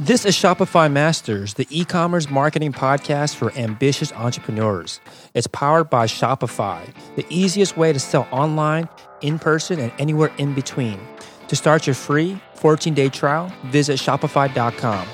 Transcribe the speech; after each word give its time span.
This 0.00 0.24
is 0.24 0.34
Shopify 0.34 0.90
Masters, 0.90 1.54
the 1.54 1.68
e 1.70 1.84
commerce 1.84 2.28
marketing 2.28 2.72
podcast 2.72 3.36
for 3.36 3.52
ambitious 3.52 4.12
entrepreneurs. 4.14 4.98
It's 5.34 5.46
powered 5.46 5.88
by 5.88 6.06
Shopify, 6.06 6.92
the 7.14 7.24
easiest 7.30 7.76
way 7.76 7.92
to 7.92 8.00
sell 8.00 8.26
online, 8.32 8.88
in 9.20 9.38
person, 9.38 9.78
and 9.78 9.92
anywhere 10.00 10.32
in 10.36 10.52
between. 10.52 10.98
To 11.46 11.54
start 11.54 11.86
your 11.86 11.94
free 11.94 12.40
14 12.56 12.92
day 12.92 13.08
trial, 13.08 13.52
visit 13.66 14.00
Shopify.com. 14.00 15.06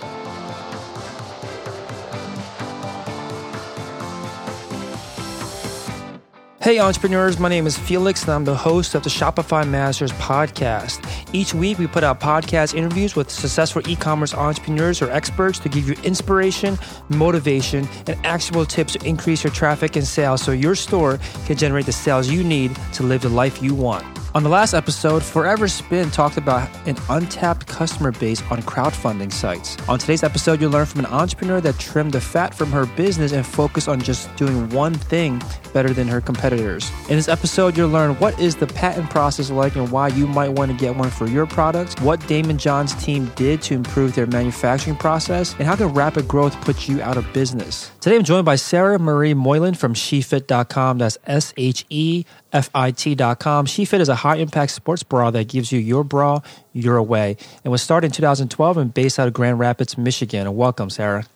Hey, 6.63 6.79
entrepreneurs, 6.79 7.39
my 7.39 7.49
name 7.49 7.67
is 7.67 7.77
Felix, 7.77 8.23
and 8.23 8.33
I'm 8.33 8.45
the 8.45 8.55
host 8.55 8.95
of 8.95 9.03
the 9.03 9.11
Shopify 9.11 9.67
Masters 9.67 10.13
podcast. 10.13 11.01
Each 11.33 11.55
week, 11.55 11.79
we 11.79 11.87
put 11.87 12.03
out 12.03 12.19
podcast 12.19 12.75
interviews 12.75 13.15
with 13.15 13.31
successful 13.31 13.89
e 13.89 13.95
commerce 13.95 14.35
entrepreneurs 14.35 15.01
or 15.01 15.09
experts 15.13 15.61
to 15.61 15.69
give 15.69 15.89
you 15.89 15.95
inspiration, 16.03 16.77
motivation, 17.09 17.89
and 18.09 18.19
actionable 18.27 18.67
tips 18.67 18.95
to 18.95 19.07
increase 19.07 19.45
your 19.45 19.53
traffic 19.53 19.95
and 19.95 20.05
sales 20.05 20.43
so 20.43 20.51
your 20.51 20.75
store 20.75 21.21
can 21.47 21.57
generate 21.57 21.87
the 21.87 21.93
sales 21.93 22.29
you 22.29 22.43
need 22.43 22.75
to 22.95 23.05
live 23.05 23.23
the 23.23 23.29
life 23.29 23.63
you 23.63 23.77
want. 23.77 24.05
On 24.33 24.45
the 24.45 24.49
last 24.49 24.75
episode, 24.75 25.25
Forever 25.25 25.67
Spin 25.67 26.09
talked 26.13 26.37
about 26.37 26.69
an 26.87 26.97
untapped 27.09 27.67
customer 27.67 28.13
base 28.13 28.41
on 28.43 28.63
crowdfunding 28.63 29.33
sites. 29.33 29.77
On 29.89 29.99
today's 29.99 30.23
episode, 30.23 30.61
you'll 30.61 30.71
learn 30.71 30.87
from 30.87 31.01
an 31.01 31.07
entrepreneur 31.07 31.61
that 31.61 31.81
trimmed 31.81 32.13
the 32.13 32.21
fat 32.21 32.55
from 32.55 32.71
her 32.71 32.87
business 32.87 33.33
and 33.33 33.45
focused 33.45 33.89
on 33.89 34.01
just 34.01 34.35
doing 34.37 34.69
one 34.71 34.95
thing 34.95 35.43
better 35.73 35.93
than 35.93 36.07
her 36.07 36.21
competitors. 36.21 36.93
In 37.09 37.17
this 37.17 37.27
episode, 37.27 37.77
you'll 37.77 37.89
learn 37.89 38.15
what 38.21 38.39
is 38.39 38.55
the 38.55 38.69
patent 38.69 39.11
process 39.11 39.51
like 39.51 39.75
and 39.75 39.91
why 39.91 40.07
you 40.09 40.29
might 40.29 40.51
want 40.51 40.71
to 40.71 40.77
get 40.77 40.95
one 40.95 41.11
for 41.21 41.27
your 41.27 41.45
products, 41.45 41.95
what 42.01 42.19
Daymond 42.21 42.57
John's 42.57 42.95
team 42.95 43.31
did 43.37 43.61
to 43.61 43.75
improve 43.75 44.15
their 44.15 44.27
manufacturing 44.27 44.97
process, 44.97 45.55
and 45.59 45.65
how 45.65 45.77
can 45.77 45.89
rapid 45.89 46.27
growth 46.27 46.59
put 46.63 46.89
you 46.89 47.03
out 47.03 47.19
of 47.19 47.31
business. 47.35 47.91
Today, 48.01 48.17
I'm 48.17 48.25
joined 48.25 48.47
by 48.47 48.57
Sarah 48.57 48.99
Marie 48.99 49.35
Moylan 49.35 49.75
from 49.75 49.93
SheFit.com. 49.93 50.97
That's 50.97 51.19
S 51.27 51.53
H 51.59 51.85
E 51.91 52.25
F 52.55 52.71
I 52.75 52.93
T.com. 52.93 53.67
SheFit 53.67 54.01
is 54.01 54.09
a 54.09 54.15
high 54.15 54.37
impact 54.37 54.73
sports 54.73 55.03
bra 55.03 55.31
that 55.33 55.47
gives 55.47 55.71
you 55.71 55.79
your 55.79 56.05
bra 56.05 56.41
your 56.73 57.03
way 57.03 57.37
and 57.65 57.71
was 57.71 57.83
started 57.83 58.07
in 58.07 58.13
2012 58.13 58.79
and 58.79 58.95
based 58.95 59.19
out 59.19 59.29
of 59.29 59.35
Grand 59.35 59.59
Rapids, 59.59 59.99
Michigan. 59.99 60.55
welcome, 60.55 60.89
Sarah. 60.89 61.27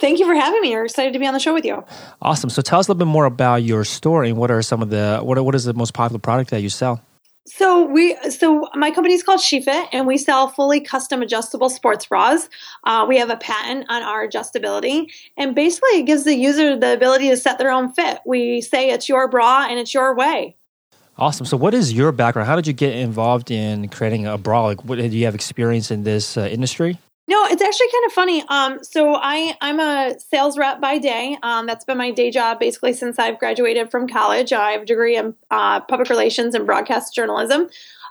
Thank 0.00 0.18
you 0.18 0.26
for 0.26 0.34
having 0.34 0.60
me. 0.60 0.72
We're 0.72 0.84
excited 0.84 1.14
to 1.14 1.18
be 1.18 1.26
on 1.26 1.32
the 1.32 1.40
show 1.40 1.54
with 1.54 1.64
you. 1.64 1.82
Awesome. 2.20 2.50
So 2.50 2.60
tell 2.60 2.78
us 2.78 2.88
a 2.88 2.92
little 2.92 3.06
bit 3.06 3.10
more 3.10 3.24
about 3.24 3.62
your 3.62 3.86
story 3.86 4.28
and 4.28 4.36
what 4.36 4.50
are 4.50 4.60
some 4.60 4.82
of 4.82 4.90
the 4.90 5.20
what 5.22 5.42
what 5.42 5.54
is 5.54 5.64
the 5.64 5.72
most 5.72 5.94
popular 5.94 6.18
product 6.18 6.50
that 6.50 6.60
you 6.60 6.68
sell? 6.68 7.00
So 7.46 7.84
we, 7.84 8.16
so 8.30 8.68
my 8.74 8.90
company 8.90 9.12
is 9.14 9.22
called 9.22 9.40
SheFit, 9.40 9.88
and 9.92 10.06
we 10.06 10.16
sell 10.16 10.48
fully 10.48 10.80
custom 10.80 11.20
adjustable 11.20 11.68
sports 11.68 12.06
bras. 12.06 12.48
Uh, 12.84 13.04
we 13.06 13.18
have 13.18 13.28
a 13.28 13.36
patent 13.36 13.84
on 13.90 14.02
our 14.02 14.26
adjustability, 14.26 15.12
and 15.36 15.54
basically 15.54 16.00
it 16.00 16.06
gives 16.06 16.24
the 16.24 16.34
user 16.34 16.78
the 16.78 16.94
ability 16.94 17.28
to 17.28 17.36
set 17.36 17.58
their 17.58 17.70
own 17.70 17.92
fit. 17.92 18.20
We 18.24 18.62
say 18.62 18.90
it's 18.90 19.10
your 19.10 19.28
bra 19.28 19.66
and 19.68 19.78
it's 19.78 19.92
your 19.92 20.14
way. 20.14 20.56
Awesome. 21.16 21.46
So, 21.46 21.56
what 21.56 21.74
is 21.74 21.92
your 21.92 22.12
background? 22.12 22.48
How 22.48 22.56
did 22.56 22.66
you 22.66 22.72
get 22.72 22.96
involved 22.96 23.50
in 23.50 23.88
creating 23.88 24.26
a 24.26 24.38
bra? 24.38 24.64
Like, 24.64 24.84
what, 24.84 24.96
do 24.96 25.06
you 25.06 25.26
have 25.26 25.34
experience 25.34 25.90
in 25.90 26.02
this 26.02 26.36
uh, 26.36 26.48
industry? 26.50 26.98
No, 27.26 27.46
it's 27.46 27.62
actually 27.62 27.88
kind 27.90 28.04
of 28.06 28.12
funny. 28.12 28.44
Um, 28.48 28.84
so 28.84 29.14
I 29.14 29.56
I'm 29.62 29.80
a 29.80 30.18
sales 30.18 30.58
rep 30.58 30.80
by 30.80 30.98
day. 30.98 31.38
Um, 31.42 31.66
that's 31.66 31.84
been 31.84 31.96
my 31.96 32.10
day 32.10 32.30
job 32.30 32.60
basically 32.60 32.92
since 32.92 33.18
I've 33.18 33.38
graduated 33.38 33.90
from 33.90 34.06
college. 34.06 34.52
I 34.52 34.72
have 34.72 34.82
a 34.82 34.86
degree 34.86 35.16
in 35.16 35.34
uh, 35.50 35.80
public 35.80 36.10
relations 36.10 36.54
and 36.54 36.66
broadcast 36.66 37.14
journalism, 37.14 37.70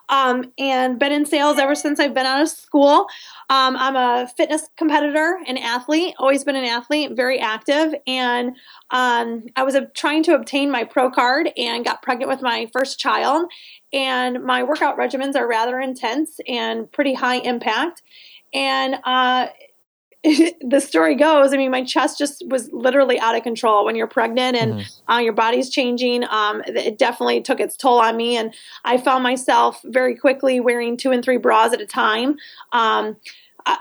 um, 0.10 0.52
and 0.58 0.98
been 0.98 1.12
in 1.12 1.28
sales 1.28 1.60
ever 1.60 1.76
since 1.76 2.00
I've 2.00 2.16
been 2.16 2.26
out 2.26 2.42
of 2.42 2.50
school. 2.50 3.06
Um, 3.52 3.78
I'm 3.78 3.96
a 3.96 4.28
fitness 4.36 4.68
competitor, 4.78 5.38
an 5.46 5.58
athlete. 5.60 6.16
Always 6.18 6.44
been 6.44 6.56
an 6.56 6.66
athlete, 6.66 7.12
very 7.16 7.38
active, 7.38 7.94
and 8.08 8.56
um, 8.90 9.44
I 9.56 9.62
was 9.62 9.78
trying 9.94 10.24
to 10.24 10.34
obtain 10.34 10.72
my 10.72 10.86
pro 10.86 11.12
card 11.12 11.52
and 11.56 11.86
got 11.86 12.02
pregnant 12.02 12.32
with 12.32 12.42
my 12.42 12.68
first 12.74 13.00
child. 13.00 13.46
And 13.92 14.44
my 14.44 14.64
workout 14.64 14.98
regimens 14.98 15.36
are 15.36 15.48
rather 15.48 15.80
intense 15.80 16.40
and 16.48 16.92
pretty 16.92 17.14
high 17.14 17.38
impact 17.38 18.02
and 18.54 18.96
uh, 19.04 19.48
the 20.24 20.80
story 20.80 21.16
goes, 21.16 21.54
I 21.54 21.58
mean, 21.58 21.72
my 21.72 21.84
chest 21.84 22.18
just 22.18 22.44
was 22.48 22.70
literally 22.72 23.20
out 23.20 23.36
of 23.36 23.44
control 23.44 23.84
when 23.84 23.96
you're 23.96 24.08
pregnant 24.08 24.56
and 24.56 24.76
mm-hmm. 24.76 25.12
uh, 25.12 25.20
your 25.20 25.34
body's 25.34 25.70
changing. 25.70 26.24
Um, 26.30 26.62
it 26.66 26.98
definitely 26.98 27.42
took 27.42 27.60
its 27.60 27.76
toll 27.76 28.00
on 28.00 28.16
me, 28.16 28.38
and 28.38 28.54
I 28.86 28.98
found 28.98 29.24
myself 29.24 29.82
very 29.84 30.16
quickly 30.16 30.62
wearing 30.62 30.96
two 30.96 31.12
and 31.12 31.24
three 31.24 31.38
bras 31.38 31.74
at 31.74 31.82
a 31.82 31.86
time. 31.86 32.38
Um, 32.72 33.18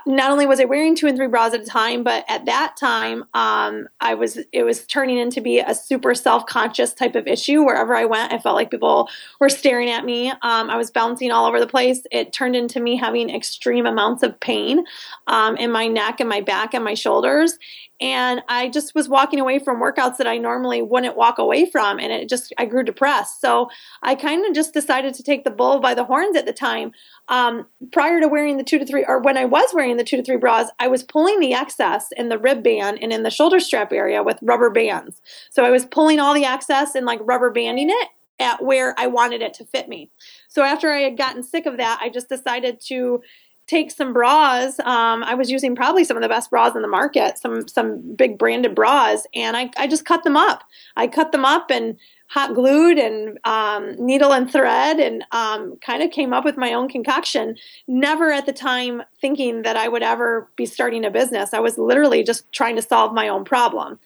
not 0.05 0.31
only 0.31 0.45
was 0.45 0.59
I 0.59 0.65
wearing 0.65 0.95
two 0.95 1.07
and 1.07 1.17
three 1.17 1.27
bras 1.27 1.53
at 1.53 1.61
a 1.61 1.65
time, 1.65 2.03
but 2.03 2.25
at 2.27 2.45
that 2.45 2.75
time, 2.77 3.23
um, 3.33 3.87
I 3.99 4.13
was 4.13 4.39
it 4.51 4.63
was 4.63 4.85
turning 4.85 5.17
into 5.17 5.41
be 5.41 5.59
a 5.59 5.73
super 5.73 6.13
self 6.13 6.45
conscious 6.45 6.93
type 6.93 7.15
of 7.15 7.27
issue. 7.27 7.63
Wherever 7.63 7.95
I 7.95 8.05
went, 8.05 8.33
I 8.33 8.39
felt 8.39 8.55
like 8.55 8.71
people 8.71 9.09
were 9.39 9.49
staring 9.49 9.89
at 9.89 10.05
me. 10.05 10.29
Um, 10.29 10.69
I 10.69 10.77
was 10.77 10.91
bouncing 10.91 11.31
all 11.31 11.45
over 11.45 11.59
the 11.59 11.67
place. 11.67 12.01
It 12.11 12.33
turned 12.33 12.55
into 12.55 12.79
me 12.79 12.95
having 12.95 13.29
extreme 13.29 13.85
amounts 13.85 14.23
of 14.23 14.39
pain 14.39 14.85
um, 15.27 15.55
in 15.57 15.71
my 15.71 15.87
neck 15.87 16.19
and 16.19 16.29
my 16.29 16.41
back 16.41 16.73
and 16.73 16.83
my 16.83 16.93
shoulders. 16.93 17.57
And 18.01 18.41
I 18.49 18.69
just 18.69 18.93
was 18.95 19.07
walking 19.07 19.39
away 19.39 19.59
from 19.59 19.81
workouts 19.81 20.17
that 20.17 20.27
I 20.27 20.37
normally 20.37 20.81
wouldn't 20.81 21.15
walk 21.15 21.37
away 21.37 21.69
from, 21.69 21.99
and 21.99 22.11
it 22.11 22.27
just 22.27 22.53
I 22.57 22.65
grew 22.65 22.83
depressed. 22.83 23.39
So 23.39 23.69
I 24.01 24.15
kind 24.15 24.45
of 24.45 24.53
just 24.53 24.73
decided 24.73 25.13
to 25.13 25.23
take 25.23 25.45
the 25.45 25.51
bull 25.51 25.79
by 25.79 25.93
the 25.93 26.03
horns 26.03 26.35
at 26.35 26.45
the 26.45 26.53
time. 26.53 26.91
Um, 27.29 27.67
prior 27.93 28.19
to 28.19 28.27
wearing 28.27 28.57
the 28.57 28.65
two 28.65 28.77
to 28.79 28.85
three, 28.85 29.05
or 29.07 29.21
when 29.21 29.37
I 29.37 29.45
was 29.45 29.73
wearing 29.73 29.95
the 29.95 30.03
two 30.03 30.17
to 30.17 30.23
three 30.23 30.35
bras, 30.35 30.69
I 30.79 30.87
was 30.87 31.03
pulling 31.03 31.39
the 31.39 31.53
excess 31.53 32.07
in 32.17 32.27
the 32.29 32.37
rib 32.37 32.63
band 32.63 32.99
and 33.01 33.13
in 33.13 33.23
the 33.23 33.29
shoulder 33.29 33.61
strap 33.61 33.93
area 33.93 34.21
with 34.23 34.39
rubber 34.41 34.69
bands. 34.69 35.21
So 35.49 35.63
I 35.63 35.69
was 35.69 35.85
pulling 35.85 36.19
all 36.19 36.33
the 36.33 36.45
excess 36.45 36.95
and 36.95 37.05
like 37.05 37.19
rubber 37.23 37.49
banding 37.49 37.89
it 37.89 38.09
at 38.39 38.63
where 38.63 38.93
I 38.97 39.07
wanted 39.07 39.41
it 39.41 39.53
to 39.55 39.65
fit 39.65 39.87
me. 39.87 40.11
So 40.49 40.63
after 40.63 40.91
I 40.91 40.99
had 40.99 41.17
gotten 41.17 41.43
sick 41.43 41.65
of 41.65 41.77
that, 41.77 41.99
I 42.01 42.09
just 42.09 42.29
decided 42.29 42.81
to 42.87 43.21
take 43.67 43.91
some 43.91 44.13
bras. 44.13 44.79
Um, 44.79 45.23
I 45.23 45.35
was 45.35 45.49
using 45.49 45.75
probably 45.75 46.03
some 46.03 46.17
of 46.17 46.23
the 46.23 46.29
best 46.29 46.49
bras 46.49 46.75
in 46.75 46.81
the 46.81 46.87
market, 46.87 47.37
some 47.37 47.67
some 47.67 48.15
big 48.15 48.37
branded 48.37 48.75
bras, 48.75 49.25
and 49.33 49.55
I, 49.55 49.69
I 49.77 49.87
just 49.87 50.05
cut 50.05 50.23
them 50.23 50.37
up. 50.37 50.63
I 50.95 51.07
cut 51.07 51.31
them 51.31 51.45
up 51.45 51.71
and 51.71 51.97
hot 52.27 52.55
glued 52.55 52.97
and 52.97 53.37
um, 53.43 53.95
needle 54.03 54.33
and 54.33 54.51
thread 54.51 54.99
and 54.99 55.23
um, 55.31 55.77
kind 55.85 56.01
of 56.01 56.09
came 56.09 56.33
up 56.33 56.43
with 56.43 56.57
my 56.57 56.73
own 56.73 56.89
concoction. 56.89 57.55
Never 57.87 58.31
at 58.31 58.47
the 58.47 58.53
time 58.53 59.03
thinking 59.21 59.61
that 59.61 59.77
I 59.77 59.87
would 59.87 60.01
ever 60.01 60.49
be 60.55 60.65
starting 60.65 61.05
a 61.05 61.11
business. 61.11 61.53
I 61.53 61.59
was 61.59 61.77
literally 61.77 62.23
just 62.23 62.51
trying 62.51 62.75
to 62.75 62.81
solve 62.81 63.13
my 63.13 63.27
own 63.27 63.45
problem. 63.45 63.99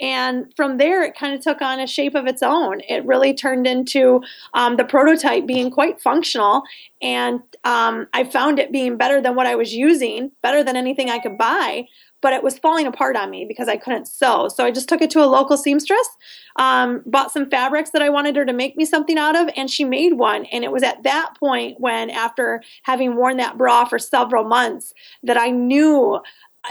And 0.00 0.52
from 0.56 0.76
there, 0.76 1.02
it 1.02 1.16
kind 1.16 1.34
of 1.34 1.40
took 1.40 1.60
on 1.60 1.80
a 1.80 1.86
shape 1.86 2.14
of 2.14 2.26
its 2.26 2.42
own. 2.42 2.80
It 2.88 3.04
really 3.04 3.34
turned 3.34 3.66
into 3.66 4.22
um, 4.54 4.76
the 4.76 4.84
prototype 4.84 5.46
being 5.46 5.70
quite 5.70 6.00
functional. 6.00 6.62
And 7.02 7.40
um, 7.64 8.06
I 8.12 8.24
found 8.24 8.58
it 8.58 8.70
being 8.70 8.96
better 8.96 9.20
than 9.20 9.34
what 9.34 9.46
I 9.46 9.56
was 9.56 9.74
using, 9.74 10.30
better 10.42 10.62
than 10.62 10.76
anything 10.76 11.10
I 11.10 11.18
could 11.18 11.36
buy 11.36 11.86
but 12.20 12.32
it 12.32 12.42
was 12.42 12.58
falling 12.58 12.86
apart 12.86 13.16
on 13.16 13.30
me 13.30 13.44
because 13.46 13.68
I 13.68 13.76
couldn't 13.76 14.06
sew. 14.06 14.48
So 14.48 14.64
I 14.64 14.70
just 14.70 14.88
took 14.88 15.02
it 15.02 15.10
to 15.10 15.22
a 15.22 15.26
local 15.26 15.56
seamstress, 15.56 16.08
um, 16.56 17.02
bought 17.06 17.30
some 17.30 17.48
fabrics 17.48 17.90
that 17.90 18.02
I 18.02 18.08
wanted 18.08 18.36
her 18.36 18.44
to 18.44 18.52
make 18.52 18.76
me 18.76 18.84
something 18.84 19.18
out 19.18 19.36
of, 19.36 19.48
and 19.56 19.70
she 19.70 19.84
made 19.84 20.14
one. 20.14 20.44
And 20.46 20.64
it 20.64 20.72
was 20.72 20.82
at 20.82 21.02
that 21.04 21.34
point 21.38 21.80
when, 21.80 22.10
after 22.10 22.62
having 22.82 23.16
worn 23.16 23.36
that 23.36 23.56
bra 23.56 23.84
for 23.84 23.98
several 23.98 24.44
months, 24.44 24.94
that 25.22 25.36
I 25.36 25.50
knew 25.50 26.20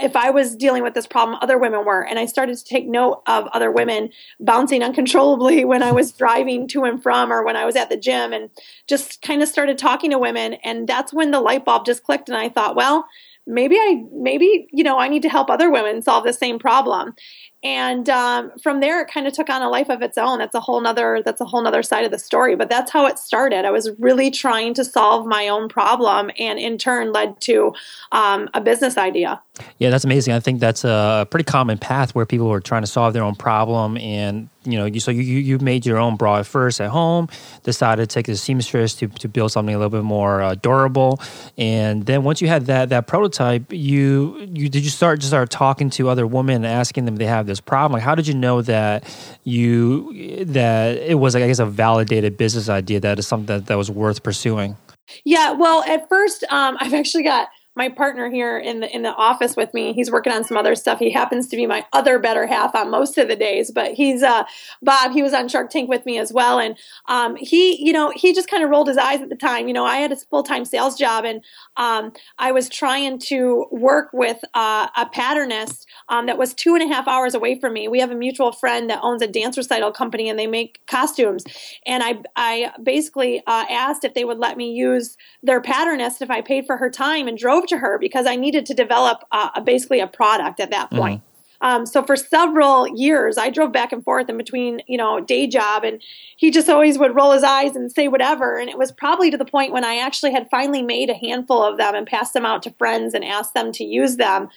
if 0.01 0.15
I 0.15 0.29
was 0.29 0.55
dealing 0.55 0.83
with 0.83 0.93
this 0.93 1.07
problem, 1.07 1.37
other 1.41 1.57
women 1.57 1.85
were. 1.85 2.05
And 2.05 2.19
I 2.19 2.25
started 2.25 2.57
to 2.57 2.63
take 2.63 2.87
note 2.87 3.21
of 3.25 3.47
other 3.53 3.71
women 3.71 4.09
bouncing 4.39 4.83
uncontrollably 4.83 5.65
when 5.65 5.83
I 5.83 5.91
was 5.91 6.11
driving 6.11 6.67
to 6.69 6.83
and 6.83 7.01
from 7.01 7.31
or 7.31 7.43
when 7.43 7.55
I 7.55 7.65
was 7.65 7.75
at 7.75 7.89
the 7.89 7.97
gym 7.97 8.33
and 8.33 8.49
just 8.87 9.21
kind 9.21 9.41
of 9.41 9.49
started 9.49 9.77
talking 9.77 10.11
to 10.11 10.19
women. 10.19 10.53
And 10.63 10.87
that's 10.87 11.13
when 11.13 11.31
the 11.31 11.41
light 11.41 11.65
bulb 11.65 11.85
just 11.85 12.03
clicked. 12.03 12.29
And 12.29 12.37
I 12.37 12.49
thought, 12.49 12.75
well, 12.75 13.07
maybe 13.47 13.77
I 13.77 14.03
maybe 14.11 14.67
you 14.73 14.83
know 14.83 14.99
I 14.99 15.07
need 15.07 15.21
to 15.21 15.29
help 15.29 15.49
other 15.49 15.71
women 15.71 16.01
solve 16.01 16.25
the 16.25 16.33
same 16.33 16.59
problem. 16.59 17.15
And 17.63 18.07
um, 18.07 18.51
from 18.61 18.81
there, 18.81 19.01
it 19.01 19.07
kind 19.07 19.25
of 19.25 19.33
took 19.33 19.49
on 19.49 19.63
a 19.63 19.69
life 19.69 19.89
of 19.89 20.03
its 20.03 20.17
own. 20.17 20.37
That's 20.37 20.53
a 20.53 20.59
whole 20.59 20.79
nother 20.79 21.21
that's 21.25 21.41
a 21.41 21.45
whole 21.45 21.61
nother 21.63 21.81
side 21.81 22.05
of 22.05 22.11
the 22.11 22.19
story. 22.19 22.55
But 22.55 22.69
that's 22.69 22.91
how 22.91 23.07
it 23.07 23.17
started. 23.17 23.65
I 23.65 23.71
was 23.71 23.89
really 23.99 24.29
trying 24.29 24.75
to 24.75 24.85
solve 24.85 25.25
my 25.25 25.47
own 25.47 25.67
problem, 25.67 26.29
and 26.37 26.59
in 26.59 26.77
turn 26.77 27.11
led 27.11 27.41
to 27.41 27.73
um, 28.11 28.47
a 28.53 28.61
business 28.61 28.97
idea. 28.97 29.41
Yeah, 29.79 29.89
that's 29.89 30.05
amazing. 30.05 30.35
I 30.35 30.39
think 30.39 30.59
that's 30.59 30.83
a 30.83 31.27
pretty 31.31 31.45
common 31.45 31.79
path 31.79 32.13
where 32.13 32.27
people 32.27 32.51
are 32.51 32.59
trying 32.59 32.83
to 32.83 32.87
solve 32.87 33.13
their 33.13 33.23
own 33.23 33.35
problem 33.35 33.97
and 33.97 34.49
you 34.67 34.77
know, 34.77 34.85
you, 34.85 34.99
so 34.99 35.11
you, 35.11 35.21
you 35.21 35.59
made 35.59 35.85
your 35.85 35.97
own 35.97 36.17
bra 36.17 36.43
first 36.43 36.81
at 36.81 36.89
home, 36.89 37.29
decided 37.63 38.09
to 38.09 38.13
take 38.13 38.25
the 38.25 38.35
seamstress 38.35 38.95
to, 38.95 39.07
to 39.07 39.29
build 39.29 39.53
something 39.53 39.73
a 39.73 39.77
little 39.77 39.89
bit 39.89 40.03
more 40.03 40.41
uh, 40.41 40.55
durable, 40.55 41.21
and 41.57 42.05
then 42.05 42.23
once 42.23 42.41
you 42.41 42.49
had 42.49 42.65
that 42.65 42.89
that 42.89 43.07
prototype, 43.07 43.71
you 43.71 44.45
you 44.53 44.67
did 44.67 44.83
you 44.83 44.89
start 44.89 45.19
just 45.19 45.29
start 45.29 45.49
talking 45.49 45.89
to 45.91 46.09
other 46.09 46.27
women 46.27 46.65
asking 46.65 47.05
them 47.05 47.15
they 47.15 47.25
have 47.25 47.46
this 47.47 47.59
problem. 47.59 47.93
Like, 47.93 48.03
how 48.03 48.15
did 48.15 48.27
you 48.27 48.33
know 48.33 48.61
that 48.61 49.03
you 49.43 50.45
that 50.45 50.97
it 50.97 51.15
was, 51.15 51.33
like, 51.33 51.43
I 51.43 51.47
guess, 51.47 51.59
a 51.59 51.65
validated 51.65 52.37
business 52.37 52.69
idea 52.69 52.99
that 52.99 53.19
is 53.19 53.27
something 53.27 53.47
that, 53.47 53.65
that 53.67 53.77
was 53.77 53.89
worth 53.89 54.23
pursuing? 54.23 54.77
Yeah, 55.23 55.51
well, 55.51 55.83
at 55.83 56.07
first, 56.09 56.43
um, 56.49 56.77
I've 56.79 56.93
actually 56.93 57.23
got 57.23 57.47
my 57.77 57.89
partner 57.89 58.29
here 58.29 58.57
in 58.57 58.79
the 58.79 58.93
in 58.93 59.03
the 59.03 59.13
office 59.13 59.55
with 59.55 59.71
me. 59.73 59.93
He's 59.93 60.11
working 60.11 60.33
on 60.33 60.43
some 60.43 60.57
other 60.57 60.73
stuff. 60.73 60.97
He 60.97 61.11
happens 61.11 61.47
to 61.49 61.55
be 61.55 61.67
my 61.67 61.85
other 61.93 62.17
better 62.17 62.47
half 62.47 62.73
on 62.75 62.89
most 62.89 63.19
of 63.19 63.27
the 63.27 63.35
days, 63.35 63.69
but 63.71 63.93
he's 63.93 64.23
uh 64.23 64.43
Bob. 64.81 65.11
He 65.11 65.21
was 65.21 65.31
on 65.33 65.47
Shark 65.47 65.69
Tank 65.69 65.87
with 65.87 66.05
me 66.05 66.17
as 66.17 66.33
well, 66.33 66.59
and 66.59 66.75
um, 67.07 67.35
he 67.35 67.81
you 67.81 67.93
know 67.93 68.11
he 68.15 68.33
just 68.33 68.49
kind 68.49 68.63
of 68.63 68.71
rolled 68.71 68.87
his 68.87 68.97
eyes 68.97 69.21
at 69.21 69.29
the 69.29 69.35
time. 69.35 69.67
You 69.67 69.75
know, 69.75 69.85
I 69.85 69.97
had 69.97 70.11
a 70.11 70.15
full 70.15 70.41
time 70.41 70.65
sales 70.65 70.97
job, 70.97 71.23
and 71.23 71.43
um, 71.77 72.11
I 72.39 72.51
was 72.51 72.67
trying 72.67 73.19
to 73.19 73.67
work 73.71 74.09
with 74.11 74.43
uh, 74.55 74.87
a 74.97 75.05
patternist 75.05 75.85
um, 76.09 76.25
that 76.27 76.37
was 76.37 76.53
two 76.53 76.75
and 76.75 76.83
a 76.83 76.93
half 76.93 77.07
hours 77.07 77.33
away 77.33 77.59
from 77.59 77.73
me. 77.73 77.87
We 77.87 77.99
have 77.99 78.11
a 78.11 78.15
mutual 78.15 78.51
friend 78.51 78.89
that 78.89 78.99
owns 79.01 79.21
a 79.21 79.27
dance 79.27 79.57
recital 79.57 79.91
company, 79.91 80.29
and 80.29 80.39
they 80.39 80.47
make 80.47 80.85
costumes. 80.87 81.43
And 81.85 82.03
I 82.03 82.21
I 82.35 82.71
basically 82.81 83.39
uh, 83.45 83.65
asked 83.69 84.03
if 84.03 84.13
they 84.13 84.25
would 84.25 84.39
let 84.39 84.57
me 84.57 84.71
use 84.71 85.17
their 85.43 85.61
patternist 85.61 86.21
if 86.21 86.29
I 86.29 86.41
paid 86.41 86.65
for 86.65 86.77
her 86.77 86.89
time 86.89 87.27
and 87.27 87.37
drove 87.37 87.67
to 87.67 87.77
her 87.77 87.97
because 87.99 88.25
I 88.25 88.35
needed 88.35 88.65
to 88.67 88.73
develop 88.73 89.23
uh, 89.31 89.59
basically 89.61 89.99
a 89.99 90.07
product 90.07 90.59
at 90.59 90.71
that 90.71 90.89
point. 90.91 91.21
Mm-hmm. 91.21 91.27
Um, 91.61 91.85
so 91.85 92.03
for 92.03 92.15
several 92.15 92.87
years, 92.87 93.37
I 93.37 93.49
drove 93.49 93.71
back 93.71 93.91
and 93.91 94.03
forth 94.03 94.29
in 94.29 94.37
between, 94.37 94.81
you 94.87 94.97
know, 94.97 95.19
day 95.19 95.47
job, 95.47 95.83
and 95.83 96.01
he 96.35 96.51
just 96.51 96.69
always 96.69 96.97
would 96.97 97.15
roll 97.15 97.31
his 97.31 97.43
eyes 97.43 97.75
and 97.75 97.91
say 97.91 98.07
whatever. 98.07 98.59
And 98.59 98.69
it 98.69 98.77
was 98.77 98.91
probably 98.91 99.31
to 99.31 99.37
the 99.37 99.45
point 99.45 99.73
when 99.73 99.83
I 99.83 99.97
actually 99.97 100.33
had 100.33 100.49
finally 100.49 100.83
made 100.83 101.09
a 101.09 101.15
handful 101.15 101.63
of 101.63 101.77
them 101.77 101.95
and 101.95 102.05
passed 102.05 102.33
them 102.33 102.45
out 102.45 102.63
to 102.63 102.71
friends 102.71 103.13
and 103.13 103.25
asked 103.25 103.53
them 103.53 103.71
to 103.73 103.83
use 103.83 104.17
them 104.17 104.49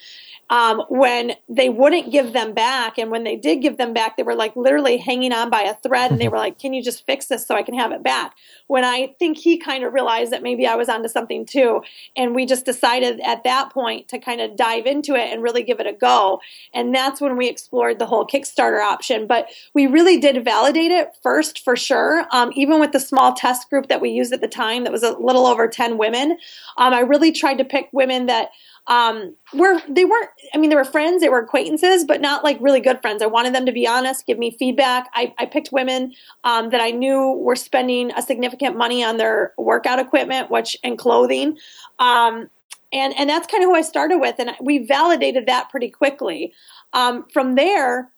um, 0.51 0.83
when 0.89 1.33
they 1.49 1.69
wouldn't 1.69 2.11
give 2.11 2.33
them 2.33 2.53
back. 2.53 2.99
And 2.99 3.09
when 3.09 3.23
they 3.23 3.37
did 3.37 3.61
give 3.61 3.77
them 3.77 3.93
back, 3.93 4.17
they 4.17 4.23
were 4.23 4.35
like 4.35 4.55
literally 4.55 4.97
hanging 4.97 5.33
on 5.33 5.49
by 5.49 5.61
a 5.61 5.75
thread 5.75 6.11
and 6.11 6.21
they 6.21 6.27
were 6.27 6.37
like, 6.37 6.59
Can 6.59 6.73
you 6.73 6.83
just 6.83 7.05
fix 7.07 7.27
this 7.27 7.47
so 7.47 7.55
I 7.55 7.63
can 7.63 7.73
have 7.75 7.93
it 7.93 8.03
back? 8.03 8.35
When 8.67 8.85
I 8.85 9.15
think 9.17 9.37
he 9.37 9.57
kind 9.57 9.85
of 9.85 9.93
realized 9.93 10.31
that 10.33 10.43
maybe 10.43 10.67
I 10.67 10.75
was 10.75 10.89
onto 10.89 11.09
something 11.09 11.45
too. 11.47 11.81
And 12.17 12.35
we 12.35 12.45
just 12.45 12.65
decided 12.65 13.21
at 13.21 13.45
that 13.45 13.71
point 13.71 14.09
to 14.09 14.19
kind 14.19 14.41
of 14.41 14.57
dive 14.57 14.85
into 14.85 15.15
it 15.15 15.31
and 15.31 15.41
really 15.41 15.63
give 15.63 15.79
it 15.79 15.87
a 15.87 15.93
go. 15.93 16.41
And 16.73 16.93
that's 16.93 17.21
when 17.21 17.37
we 17.37 17.49
explored 17.49 17.97
the 17.97 18.05
whole 18.05 18.27
Kickstarter 18.27 18.83
option. 18.83 19.27
But 19.27 19.47
we 19.73 19.87
really 19.87 20.19
did 20.19 20.45
validate 20.45 20.91
it 20.91 21.17
first 21.23 21.61
for 21.63 21.77
sure. 21.77 22.27
Um, 22.31 22.51
even 22.55 22.81
with 22.81 22.91
the 22.91 22.99
small 22.99 23.33
test 23.33 23.69
group 23.69 23.87
that 23.87 24.01
we 24.01 24.09
used 24.11 24.33
at 24.33 24.41
the 24.41 24.49
time, 24.49 24.83
that 24.83 24.91
was 24.91 25.03
a 25.03 25.13
little 25.17 25.47
over 25.47 25.67
10 25.69 25.97
women, 25.97 26.37
um, 26.77 26.93
I 26.93 27.01
really 27.01 27.31
tried 27.31 27.59
to 27.59 27.65
pick 27.65 27.89
women 27.93 28.25
that 28.25 28.49
um, 28.87 29.35
were 29.53 29.79
they 29.87 30.05
weren't 30.05 30.29
i 30.53 30.57
mean 30.57 30.69
they 30.69 30.75
were 30.75 30.83
friends 30.83 31.21
they 31.21 31.29
were 31.29 31.39
acquaintances 31.39 32.03
but 32.03 32.21
not 32.21 32.43
like 32.43 32.57
really 32.59 32.79
good 32.79 33.01
friends. 33.01 33.21
I 33.21 33.27
wanted 33.27 33.53
them 33.53 33.65
to 33.65 33.71
be 33.71 33.87
honest 33.87 34.25
give 34.25 34.37
me 34.39 34.55
feedback. 34.57 35.09
I, 35.13 35.33
I 35.37 35.45
picked 35.45 35.71
women 35.71 36.13
um, 36.43 36.69
that 36.71 36.81
i 36.81 36.91
knew 36.91 37.33
were 37.33 37.55
spending 37.55 38.11
a 38.11 38.21
significant 38.21 38.77
money 38.77 39.03
on 39.03 39.17
their 39.17 39.53
workout 39.57 39.99
equipment 39.99 40.49
which 40.49 40.75
and 40.83 40.97
clothing. 40.97 41.57
Um, 41.99 42.49
and 42.93 43.13
and 43.17 43.29
that's 43.29 43.47
kind 43.47 43.63
of 43.63 43.69
who 43.69 43.75
i 43.75 43.81
started 43.81 44.17
with 44.19 44.35
and 44.39 44.51
we 44.61 44.79
validated 44.79 45.45
that 45.47 45.69
pretty 45.69 45.89
quickly. 45.89 46.53
Um, 46.93 47.25
from 47.31 47.55
there 47.55 48.11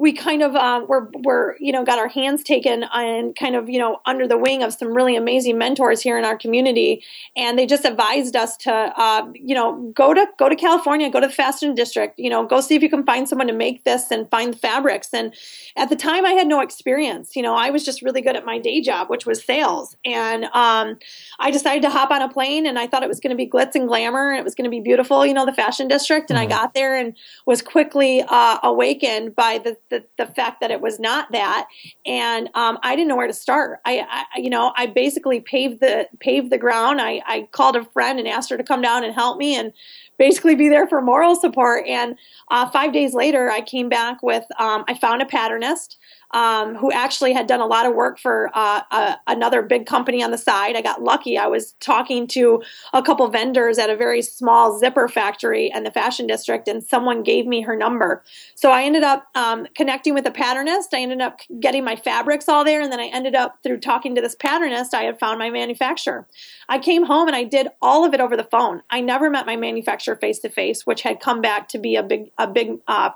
we 0.00 0.14
kind 0.14 0.42
of 0.42 0.56
um, 0.56 0.86
were, 0.88 1.10
were, 1.24 1.58
you 1.60 1.70
know, 1.72 1.84
got 1.84 1.98
our 1.98 2.08
hands 2.08 2.42
taken 2.42 2.84
and 2.94 3.36
kind 3.36 3.54
of, 3.54 3.68
you 3.68 3.78
know, 3.78 4.00
under 4.06 4.26
the 4.26 4.38
wing 4.38 4.62
of 4.62 4.72
some 4.72 4.96
really 4.96 5.14
amazing 5.14 5.58
mentors 5.58 6.00
here 6.00 6.16
in 6.16 6.24
our 6.24 6.38
community. 6.38 7.04
And 7.36 7.58
they 7.58 7.66
just 7.66 7.84
advised 7.84 8.34
us 8.34 8.56
to, 8.58 8.72
uh, 8.72 9.30
you 9.34 9.54
know, 9.54 9.92
go 9.94 10.14
to, 10.14 10.26
go 10.38 10.48
to 10.48 10.56
California, 10.56 11.10
go 11.10 11.20
to 11.20 11.26
the 11.26 11.32
fashion 11.32 11.74
district, 11.74 12.18
you 12.18 12.30
know, 12.30 12.46
go 12.46 12.62
see 12.62 12.74
if 12.74 12.82
you 12.82 12.88
can 12.88 13.04
find 13.04 13.28
someone 13.28 13.46
to 13.48 13.52
make 13.52 13.84
this 13.84 14.10
and 14.10 14.26
find 14.30 14.54
the 14.54 14.56
fabrics. 14.56 15.12
And 15.12 15.34
at 15.76 15.90
the 15.90 15.96
time 15.96 16.24
I 16.24 16.30
had 16.30 16.46
no 16.46 16.62
experience, 16.62 17.36
you 17.36 17.42
know, 17.42 17.54
I 17.54 17.68
was 17.68 17.84
just 17.84 18.00
really 18.00 18.22
good 18.22 18.36
at 18.36 18.46
my 18.46 18.58
day 18.58 18.80
job, 18.80 19.10
which 19.10 19.26
was 19.26 19.44
sales. 19.44 19.98
And 20.06 20.44
um, 20.44 20.98
I 21.38 21.50
decided 21.50 21.82
to 21.82 21.90
hop 21.90 22.10
on 22.10 22.22
a 22.22 22.28
plane 22.30 22.64
and 22.64 22.78
I 22.78 22.86
thought 22.86 23.02
it 23.02 23.08
was 23.10 23.20
going 23.20 23.36
to 23.36 23.36
be 23.36 23.46
glitz 23.46 23.74
and 23.74 23.86
glamour 23.86 24.30
and 24.30 24.38
it 24.38 24.44
was 24.44 24.54
going 24.54 24.64
to 24.64 24.70
be 24.70 24.80
beautiful, 24.80 25.26
you 25.26 25.34
know, 25.34 25.44
the 25.44 25.52
fashion 25.52 25.88
district. 25.88 26.30
And 26.30 26.38
mm-hmm. 26.38 26.50
I 26.50 26.56
got 26.56 26.72
there 26.72 26.96
and 26.96 27.14
was 27.44 27.60
quickly 27.60 28.24
uh, 28.26 28.60
awakened 28.62 29.36
by 29.36 29.58
the, 29.58 29.76
the, 29.90 30.04
the 30.16 30.26
fact 30.26 30.60
that 30.60 30.70
it 30.70 30.80
was 30.80 30.98
not 30.98 31.30
that, 31.32 31.68
and 32.06 32.48
um, 32.54 32.78
I 32.82 32.96
didn't 32.96 33.08
know 33.08 33.16
where 33.16 33.26
to 33.26 33.32
start. 33.32 33.80
I, 33.84 34.06
I, 34.08 34.38
you 34.38 34.50
know, 34.50 34.72
I 34.76 34.86
basically 34.86 35.40
paved 35.40 35.80
the 35.80 36.08
paved 36.20 36.50
the 36.50 36.58
ground. 36.58 37.00
I, 37.00 37.22
I 37.26 37.48
called 37.52 37.76
a 37.76 37.84
friend 37.84 38.18
and 38.18 38.26
asked 38.28 38.50
her 38.50 38.56
to 38.56 38.64
come 38.64 38.82
down 38.82 39.04
and 39.04 39.14
help 39.14 39.38
me, 39.38 39.56
and 39.56 39.72
basically 40.18 40.54
be 40.54 40.68
there 40.68 40.86
for 40.86 41.00
moral 41.02 41.34
support. 41.34 41.86
And 41.86 42.16
uh, 42.50 42.68
five 42.70 42.92
days 42.92 43.14
later, 43.14 43.50
I 43.50 43.60
came 43.60 43.88
back 43.88 44.22
with 44.22 44.44
um, 44.58 44.84
I 44.88 44.94
found 44.94 45.22
a 45.22 45.26
patternist 45.26 45.96
um, 46.32 46.74
who 46.76 46.92
actually 46.92 47.32
had 47.32 47.46
done 47.46 47.60
a 47.60 47.66
lot 47.66 47.86
of 47.86 47.94
work 47.94 48.18
for 48.18 48.50
uh, 48.54 49.16
another 49.26 49.62
big 49.62 49.86
company 49.86 50.22
on 50.22 50.30
the 50.30 50.38
side. 50.38 50.76
I 50.76 50.82
got 50.82 51.02
lucky. 51.02 51.36
I 51.36 51.46
was 51.46 51.72
talking 51.80 52.26
to 52.28 52.62
a 52.92 53.02
couple 53.02 53.26
vendors 53.28 53.78
at 53.78 53.90
a 53.90 53.96
very 53.96 54.22
small 54.22 54.78
zipper 54.78 55.08
factory 55.08 55.70
in 55.74 55.84
the 55.84 55.90
fashion 55.90 56.26
district, 56.26 56.68
and 56.68 56.82
someone 56.82 57.22
gave 57.22 57.46
me 57.46 57.60
her 57.62 57.76
number. 57.76 58.22
So 58.54 58.70
I 58.70 58.84
ended 58.84 59.02
up 59.02 59.26
um, 59.34 59.66
connecting 59.74 60.14
with 60.14 60.26
a 60.26 60.30
patternist. 60.30 60.94
I 60.94 61.00
ended 61.00 61.20
up 61.20 61.40
getting 61.58 61.84
my 61.84 61.96
fabrics 61.96 62.48
all 62.48 62.64
there, 62.64 62.80
and 62.80 62.92
then 62.92 63.00
I 63.00 63.06
ended 63.06 63.34
up 63.34 63.58
through 63.62 63.80
talking 63.80 64.14
to 64.14 64.20
this 64.20 64.36
patternist, 64.36 64.94
I 64.94 65.02
had 65.02 65.18
found 65.18 65.38
my 65.38 65.50
manufacturer. 65.50 66.26
I 66.68 66.78
came 66.78 67.04
home 67.04 67.28
and 67.28 67.36
I 67.36 67.44
did 67.44 67.68
all 67.82 68.04
of 68.04 68.14
it 68.14 68.20
over 68.20 68.36
the 68.36 68.44
phone. 68.44 68.82
I 68.90 69.00
never 69.00 69.30
met 69.30 69.46
my 69.46 69.56
manufacturer 69.56 70.16
face 70.16 70.38
to 70.40 70.48
face, 70.48 70.86
which 70.86 71.02
had 71.02 71.20
come 71.20 71.40
back 71.40 71.68
to 71.68 71.78
be 71.78 71.96
a 71.96 72.02
big 72.02 72.30
a 72.38 72.46
big 72.46 72.78
uh, 72.86 73.10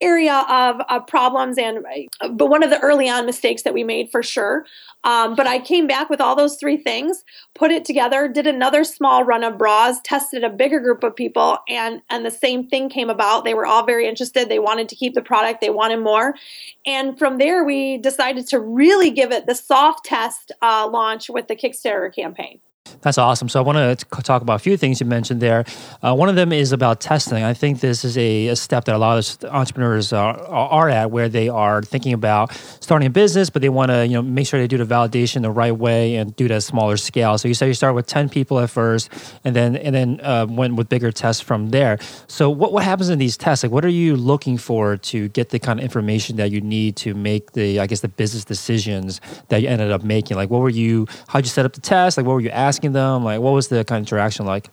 area 0.00 0.44
of, 0.48 0.80
problems 1.06 1.56
and 1.56 1.84
but 2.32 2.48
one 2.48 2.62
of 2.62 2.70
the 2.70 2.78
early 2.80 3.08
on 3.08 3.24
mistakes 3.26 3.62
that 3.62 3.72
we 3.72 3.82
made 3.82 4.10
for 4.10 4.22
sure. 4.22 4.66
Um, 5.02 5.34
but 5.34 5.46
i 5.46 5.58
came 5.58 5.86
back 5.86 6.10
with 6.10 6.20
all 6.20 6.36
those 6.36 6.56
three 6.56 6.76
things 6.76 7.24
put 7.54 7.70
it 7.70 7.86
together 7.86 8.28
did 8.28 8.46
another 8.46 8.84
small 8.84 9.24
run 9.24 9.42
of 9.42 9.56
bras 9.56 9.98
tested 10.04 10.44
a 10.44 10.50
bigger 10.50 10.78
group 10.78 11.02
of 11.02 11.16
people 11.16 11.56
and 11.68 12.02
and 12.10 12.26
the 12.26 12.30
same 12.30 12.68
thing 12.68 12.88
came 12.88 13.10
about. 13.10 13.44
They 13.44 13.54
were 13.54 13.66
all 13.66 13.84
very 13.84 14.08
interested. 14.08 14.48
They 14.48 14.58
wanted 14.58 14.88
to 14.90 14.96
keep 14.96 15.14
the 15.14 15.22
product. 15.22 15.60
They 15.60 15.70
wanted 15.70 16.00
more. 16.00 16.34
And 16.86 17.18
from 17.18 17.38
there 17.38 17.64
we 17.64 17.98
decided 17.98 18.46
to 18.48 18.60
really 18.60 19.10
give 19.10 19.32
it 19.32 19.46
the 19.46 19.54
soft 19.54 20.04
test 20.04 20.52
uh, 20.62 20.88
launch 20.90 21.28
with 21.28 21.48
the 21.48 21.56
kickstarter 21.56 22.14
campaign 22.14 22.60
that's 23.02 23.18
awesome. 23.18 23.48
So 23.48 23.60
I 23.60 23.62
want 23.62 23.98
to 23.98 24.22
talk 24.22 24.42
about 24.42 24.54
a 24.54 24.58
few 24.58 24.76
things 24.76 25.00
you 25.00 25.06
mentioned 25.06 25.40
there. 25.40 25.64
Uh, 26.02 26.14
one 26.14 26.28
of 26.28 26.36
them 26.36 26.52
is 26.52 26.72
about 26.72 27.00
testing. 27.00 27.42
I 27.42 27.54
think 27.54 27.80
this 27.80 28.04
is 28.04 28.16
a, 28.16 28.48
a 28.48 28.56
step 28.56 28.84
that 28.84 28.94
a 28.94 28.98
lot 28.98 29.18
of 29.18 29.44
entrepreneurs 29.50 30.12
are, 30.12 30.38
are, 30.38 30.88
at, 30.88 31.10
where 31.10 31.28
they 31.28 31.48
are 31.48 31.82
thinking 31.82 32.12
about 32.12 32.52
starting 32.80 33.06
a 33.06 33.10
business, 33.10 33.50
but 33.50 33.62
they 33.62 33.68
want 33.68 33.90
to 33.90 34.06
you 34.06 34.14
know 34.14 34.22
make 34.22 34.46
sure 34.46 34.58
they 34.58 34.66
do 34.66 34.78
the 34.78 34.84
validation 34.84 35.42
the 35.42 35.50
right 35.50 35.76
way 35.76 36.16
and 36.16 36.34
do 36.36 36.46
it 36.46 36.50
at 36.50 36.58
a 36.58 36.60
smaller 36.60 36.96
scale. 36.96 37.38
So 37.38 37.48
you 37.48 37.54
said 37.54 37.66
you 37.66 37.74
start 37.74 37.94
with 37.94 38.06
ten 38.06 38.28
people 38.28 38.58
at 38.60 38.70
first, 38.70 39.10
and 39.44 39.54
then 39.54 39.76
and 39.76 39.94
then 39.94 40.20
uh, 40.22 40.46
went 40.48 40.74
with 40.76 40.88
bigger 40.88 41.12
tests 41.12 41.42
from 41.42 41.70
there. 41.70 41.98
So 42.26 42.50
what 42.50 42.72
what 42.72 42.84
happens 42.84 43.10
in 43.10 43.18
these 43.18 43.36
tests? 43.36 43.62
Like 43.62 43.72
what 43.72 43.84
are 43.84 43.88
you 43.88 44.16
looking 44.16 44.58
for 44.58 44.96
to 44.96 45.28
get 45.28 45.50
the 45.50 45.58
kind 45.58 45.78
of 45.78 45.84
information 45.84 46.36
that 46.36 46.50
you 46.50 46.60
need 46.60 46.96
to 46.96 47.14
make 47.14 47.52
the 47.52 47.80
I 47.80 47.86
guess 47.86 48.00
the 48.00 48.08
business 48.08 48.44
decisions 48.44 49.20
that 49.48 49.62
you 49.62 49.68
ended 49.68 49.90
up 49.90 50.02
making? 50.02 50.36
Like 50.36 50.50
what 50.50 50.60
were 50.60 50.70
you? 50.70 51.06
How'd 51.28 51.44
you 51.44 51.50
set 51.50 51.66
up 51.66 51.74
the 51.74 51.80
test? 51.80 52.16
Like 52.16 52.26
what 52.26 52.34
were 52.34 52.40
you 52.40 52.50
asking? 52.50 52.79
Asking 52.80 52.92
them? 52.92 53.24
Like, 53.24 53.40
what 53.40 53.52
was 53.52 53.68
the 53.68 53.84
kind 53.84 54.00
of 54.00 54.08
interaction 54.08 54.46
like? 54.46 54.70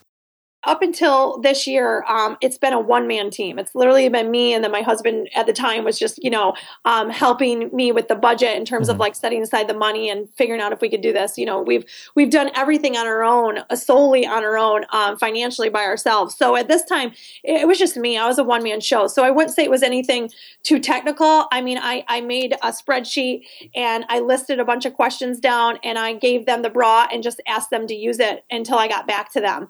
Up 0.64 0.82
until 0.82 1.40
this 1.40 1.68
year, 1.68 2.04
um, 2.10 2.36
it's 2.42 2.58
been 2.58 2.74
a 2.74 2.80
one 2.80 3.08
man 3.08 3.30
team. 3.30 3.60
It's 3.60 3.76
literally 3.76 4.10
been 4.10 4.32
me, 4.32 4.54
and 4.54 4.64
then 4.64 4.72
my 4.72 4.82
husband 4.82 5.30
at 5.36 5.46
the 5.46 5.54
time 5.54 5.84
was 5.84 6.00
just, 6.00 6.22
you 6.24 6.30
know, 6.30 6.56
um, 6.84 7.10
helping 7.10 7.70
me 7.74 7.92
with 7.92 8.08
the 8.08 8.16
budget 8.16 8.58
in 8.58 8.66
terms 8.66 8.88
mm-hmm. 8.88 8.96
of 8.96 9.00
like 9.00 9.16
setting 9.16 9.42
aside 9.42 9.68
the 9.68 9.76
money 9.76 10.10
and 10.10 10.28
figuring 10.36 10.60
out 10.60 10.72
if 10.72 10.82
we 10.82 10.90
could 10.90 11.02
do 11.02 11.14
this. 11.14 11.38
You 11.38 11.46
know, 11.46 11.62
we've 11.62 11.86
we've 12.16 12.32
done 12.32 12.50
everything 12.56 12.98
on 12.98 13.06
our 13.06 13.24
own, 13.24 13.60
uh, 13.70 13.76
solely 13.76 14.26
on 14.26 14.44
our 14.44 14.58
own, 14.58 14.86
um, 14.92 15.18
financially 15.18 15.70
by 15.70 15.84
ourselves. 15.84 16.36
So 16.36 16.56
at 16.56 16.68
this 16.68 16.84
time, 16.84 17.12
it, 17.44 17.62
it 17.62 17.68
was 17.68 17.78
just 17.78 17.96
me. 17.96 18.18
I 18.18 18.26
was 18.26 18.40
a 18.40 18.44
one 18.44 18.64
man 18.64 18.82
show, 18.82 19.08
so 19.08 19.24
I 19.24 19.30
wouldn't 19.30 19.56
say 19.56 19.64
it 19.64 19.72
was 19.72 19.84
anything 19.84 20.32
too 20.64 20.80
technical. 20.80 21.46
I 21.52 21.62
mean, 21.62 21.78
I 21.78 22.04
I 22.08 22.22
made 22.22 22.54
a 22.64 22.70
spreadsheet 22.72 23.44
and 23.76 24.06
I 24.10 24.20
listed 24.20 24.60
a 24.60 24.66
bunch 24.66 24.86
of 24.86 24.96
questions 24.96 25.40
down, 25.40 25.78
and 25.84 26.00
I 26.00 26.14
gave 26.14 26.48
them 26.48 26.64
the 26.64 26.70
bra 26.72 27.08
and 27.14 27.22
just 27.22 27.42
asked 27.48 27.70
them 27.70 27.86
to 27.88 27.96
use 27.96 28.20
it 28.20 28.44
until 28.50 28.80
I 28.80 28.88
got 28.88 29.06
back 29.06 29.32
to 29.34 29.40
them. 29.40 29.70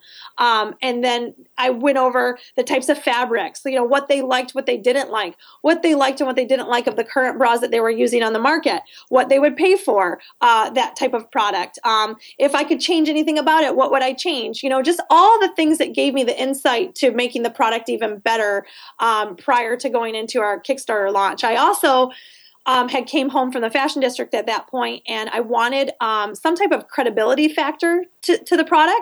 And 0.82 1.04
then 1.04 1.34
I 1.58 1.70
went 1.70 1.98
over 1.98 2.38
the 2.56 2.64
types 2.64 2.90
of 2.90 2.98
fabrics, 2.98 3.62
you 3.66 3.76
know, 3.76 3.84
what 3.84 4.08
they 4.08 4.22
liked, 4.22 4.52
what 4.52 4.66
they 4.66 4.78
didn't 4.78 5.10
like, 5.10 5.36
what 5.62 5.82
they 5.82 5.96
liked 5.96 6.20
and 6.20 6.28
what 6.28 6.36
they 6.36 6.46
didn't 6.46 6.70
like 6.70 6.88
of 6.88 6.96
the 6.96 7.04
current 7.04 7.38
bras 7.38 7.62
that 7.62 7.72
they 7.72 7.80
were 7.80 7.90
using 7.90 8.24
on 8.24 8.34
the 8.34 8.40
market, 8.40 8.82
what 9.10 9.30
they 9.30 9.40
would 9.40 9.56
pay 9.56 9.76
for 9.76 10.20
uh, 10.42 10.70
that 10.72 10.96
type 10.96 11.14
of 11.14 11.30
product. 11.32 11.80
Um, 11.84 12.18
if 12.38 12.56
I 12.56 12.64
could 12.64 12.80
change 12.80 13.10
anything 13.10 13.38
about 13.38 13.64
it, 13.64 13.76
what 13.76 13.92
would 13.92 14.02
I 14.02 14.14
change? 14.14 14.64
You 14.64 14.70
know, 14.70 14.82
just 14.82 15.02
all 15.10 15.40
the 15.40 15.54
things 15.56 15.78
that 15.78 15.94
gave 15.94 16.14
me 16.14 16.24
the 16.24 16.40
insight 16.40 16.96
to 16.96 17.12
making 17.12 17.44
the 17.44 17.50
product 17.50 17.90
even 17.90 18.20
better 18.20 18.66
um, 19.00 19.36
prior 19.36 19.78
to 19.78 19.90
going 19.90 20.16
into 20.16 20.42
our 20.42 20.60
Kickstarter 20.60 21.12
launch. 21.12 21.44
I 21.44 21.56
also 21.56 22.12
um, 22.68 22.90
had 22.90 23.08
came 23.08 23.30
home 23.30 23.52
from 23.52 23.62
the 23.62 23.70
fashion 23.70 24.02
district 24.02 24.34
at 24.34 24.46
that 24.46 24.68
point 24.68 25.02
and 25.08 25.30
i 25.30 25.40
wanted 25.40 25.92
um, 26.02 26.36
some 26.36 26.56
type 26.56 26.72
of 26.72 26.88
credibility 26.88 27.48
factor 27.48 28.06
to, 28.22 28.38
to 28.44 28.58
the 28.58 28.66
product 28.66 29.02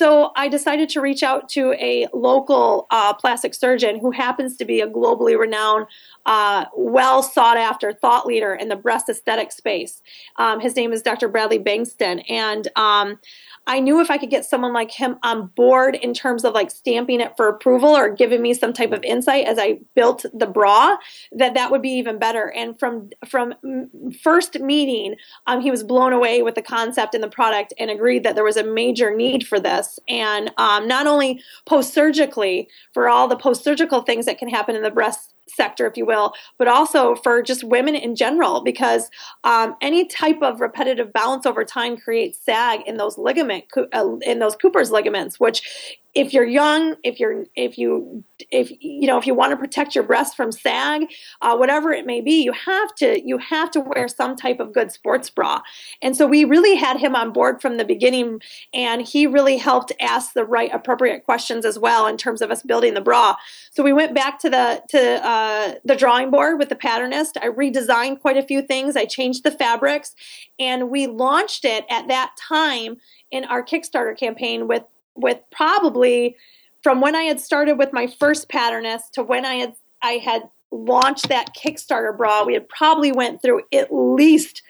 So 0.00 0.32
I 0.34 0.48
decided 0.48 0.88
to 0.90 1.02
reach 1.02 1.22
out 1.22 1.50
to 1.50 1.74
a 1.74 2.06
local 2.14 2.86
uh, 2.90 3.12
plastic 3.12 3.52
surgeon 3.52 3.98
who 4.00 4.12
happens 4.12 4.56
to 4.56 4.64
be 4.64 4.80
a 4.80 4.88
globally 4.88 5.38
renowned, 5.38 5.88
uh, 6.24 6.64
well 6.74 7.22
sought 7.22 7.58
after 7.58 7.92
thought 7.92 8.24
leader 8.24 8.54
in 8.54 8.68
the 8.68 8.76
breast 8.76 9.10
aesthetic 9.10 9.52
space. 9.52 10.00
Um, 10.36 10.58
his 10.58 10.74
name 10.74 10.94
is 10.94 11.02
Dr. 11.02 11.28
Bradley 11.28 11.58
Bankston. 11.58 12.24
And 12.30 12.66
um, 12.76 13.18
I 13.66 13.78
knew 13.78 14.00
if 14.00 14.10
I 14.10 14.18
could 14.18 14.30
get 14.30 14.44
someone 14.44 14.72
like 14.72 14.90
him 14.90 15.18
on 15.22 15.48
board 15.48 15.94
in 15.94 16.14
terms 16.14 16.44
of 16.44 16.54
like 16.54 16.70
stamping 16.70 17.20
it 17.20 17.36
for 17.36 17.48
approval 17.48 17.90
or 17.90 18.08
giving 18.08 18.42
me 18.42 18.54
some 18.54 18.72
type 18.72 18.90
of 18.90 19.04
insight 19.04 19.46
as 19.46 19.58
I 19.58 19.80
built 19.94 20.24
the 20.34 20.46
bra, 20.46 20.96
that 21.32 21.54
that 21.54 21.70
would 21.70 21.82
be 21.82 21.90
even 21.90 22.18
better. 22.18 22.50
And 22.52 22.78
from 22.78 23.10
from 23.28 23.54
first 24.22 24.58
meeting, 24.60 25.16
um, 25.46 25.60
he 25.60 25.70
was 25.70 25.84
blown 25.84 26.12
away 26.12 26.42
with 26.42 26.54
the 26.54 26.62
concept 26.62 27.14
and 27.14 27.22
the 27.22 27.28
product 27.28 27.72
and 27.78 27.90
agreed 27.90 28.24
that 28.24 28.34
there 28.34 28.44
was 28.44 28.56
a 28.56 28.64
major 28.64 29.14
need 29.14 29.46
for 29.46 29.60
this. 29.60 29.98
And 30.08 30.50
um, 30.56 30.88
not 30.88 31.06
only 31.06 31.42
post 31.66 31.94
surgically 31.94 32.68
for 32.92 33.08
all 33.08 33.28
the 33.28 33.36
post 33.36 33.62
surgical 33.62 34.02
things 34.02 34.26
that 34.26 34.38
can 34.38 34.48
happen 34.48 34.74
in 34.74 34.82
the 34.82 34.90
breast 34.90 35.34
sector, 35.54 35.86
if 35.86 35.96
you 35.96 36.06
will, 36.06 36.32
but 36.58 36.68
also 36.68 37.14
for 37.16 37.42
just 37.42 37.64
women 37.64 37.94
in 37.94 38.16
general, 38.16 38.62
because 38.62 39.10
um, 39.44 39.74
any 39.80 40.06
type 40.06 40.42
of 40.42 40.60
repetitive 40.60 41.12
balance 41.12 41.46
over 41.46 41.64
time 41.64 41.96
creates 41.96 42.38
sag 42.44 42.80
in 42.86 42.96
those 42.96 43.18
ligament 43.18 43.64
uh, 43.92 44.16
in 44.22 44.38
those 44.38 44.56
Cooper's 44.56 44.90
ligaments, 44.90 45.38
which 45.38 45.98
if 46.14 46.32
you're 46.32 46.46
young, 46.46 46.96
if 47.04 47.20
you're 47.20 47.44
if 47.54 47.78
you 47.78 48.24
if 48.50 48.72
you 48.80 49.06
know 49.06 49.18
if 49.18 49.26
you 49.26 49.34
want 49.34 49.52
to 49.52 49.56
protect 49.56 49.94
your 49.94 50.02
breast 50.02 50.36
from 50.36 50.50
sag, 50.50 51.06
uh, 51.40 51.56
whatever 51.56 51.92
it 51.92 52.04
may 52.04 52.20
be, 52.20 52.42
you 52.42 52.52
have 52.52 52.94
to 52.96 53.20
you 53.24 53.38
have 53.38 53.70
to 53.70 53.80
wear 53.80 54.08
some 54.08 54.34
type 54.34 54.58
of 54.58 54.72
good 54.72 54.90
sports 54.90 55.30
bra. 55.30 55.60
And 56.02 56.16
so 56.16 56.26
we 56.26 56.44
really 56.44 56.74
had 56.74 56.96
him 56.96 57.14
on 57.14 57.32
board 57.32 57.62
from 57.62 57.76
the 57.76 57.84
beginning, 57.84 58.40
and 58.74 59.02
he 59.02 59.26
really 59.26 59.56
helped 59.56 59.92
ask 60.00 60.32
the 60.32 60.44
right 60.44 60.70
appropriate 60.72 61.24
questions 61.24 61.64
as 61.64 61.78
well 61.78 62.06
in 62.06 62.16
terms 62.16 62.42
of 62.42 62.50
us 62.50 62.62
building 62.62 62.94
the 62.94 63.00
bra. 63.00 63.36
So 63.70 63.82
we 63.84 63.92
went 63.92 64.14
back 64.14 64.40
to 64.40 64.50
the 64.50 64.82
to 64.88 65.26
uh, 65.26 65.74
the 65.84 65.96
drawing 65.96 66.30
board 66.30 66.58
with 66.58 66.70
the 66.70 66.76
patternist. 66.76 67.36
I 67.40 67.48
redesigned 67.48 68.20
quite 68.20 68.36
a 68.36 68.42
few 68.42 68.62
things. 68.62 68.96
I 68.96 69.04
changed 69.04 69.44
the 69.44 69.52
fabrics, 69.52 70.14
and 70.58 70.90
we 70.90 71.06
launched 71.06 71.64
it 71.64 71.84
at 71.88 72.08
that 72.08 72.32
time 72.36 72.96
in 73.30 73.44
our 73.44 73.64
Kickstarter 73.64 74.16
campaign 74.16 74.66
with 74.66 74.82
with 75.14 75.38
probably 75.50 76.36
from 76.82 77.00
when 77.00 77.14
I 77.14 77.22
had 77.22 77.40
started 77.40 77.78
with 77.78 77.92
my 77.92 78.06
first 78.06 78.48
patternist 78.48 79.12
to 79.14 79.22
when 79.22 79.44
I 79.44 79.54
had 79.54 79.74
I 80.02 80.12
had 80.12 80.42
launched 80.70 81.28
that 81.28 81.54
Kickstarter 81.54 82.16
bra, 82.16 82.44
we 82.44 82.54
had 82.54 82.68
probably 82.68 83.12
went 83.12 83.42
through 83.42 83.62
at 83.72 83.92
least 83.92 84.62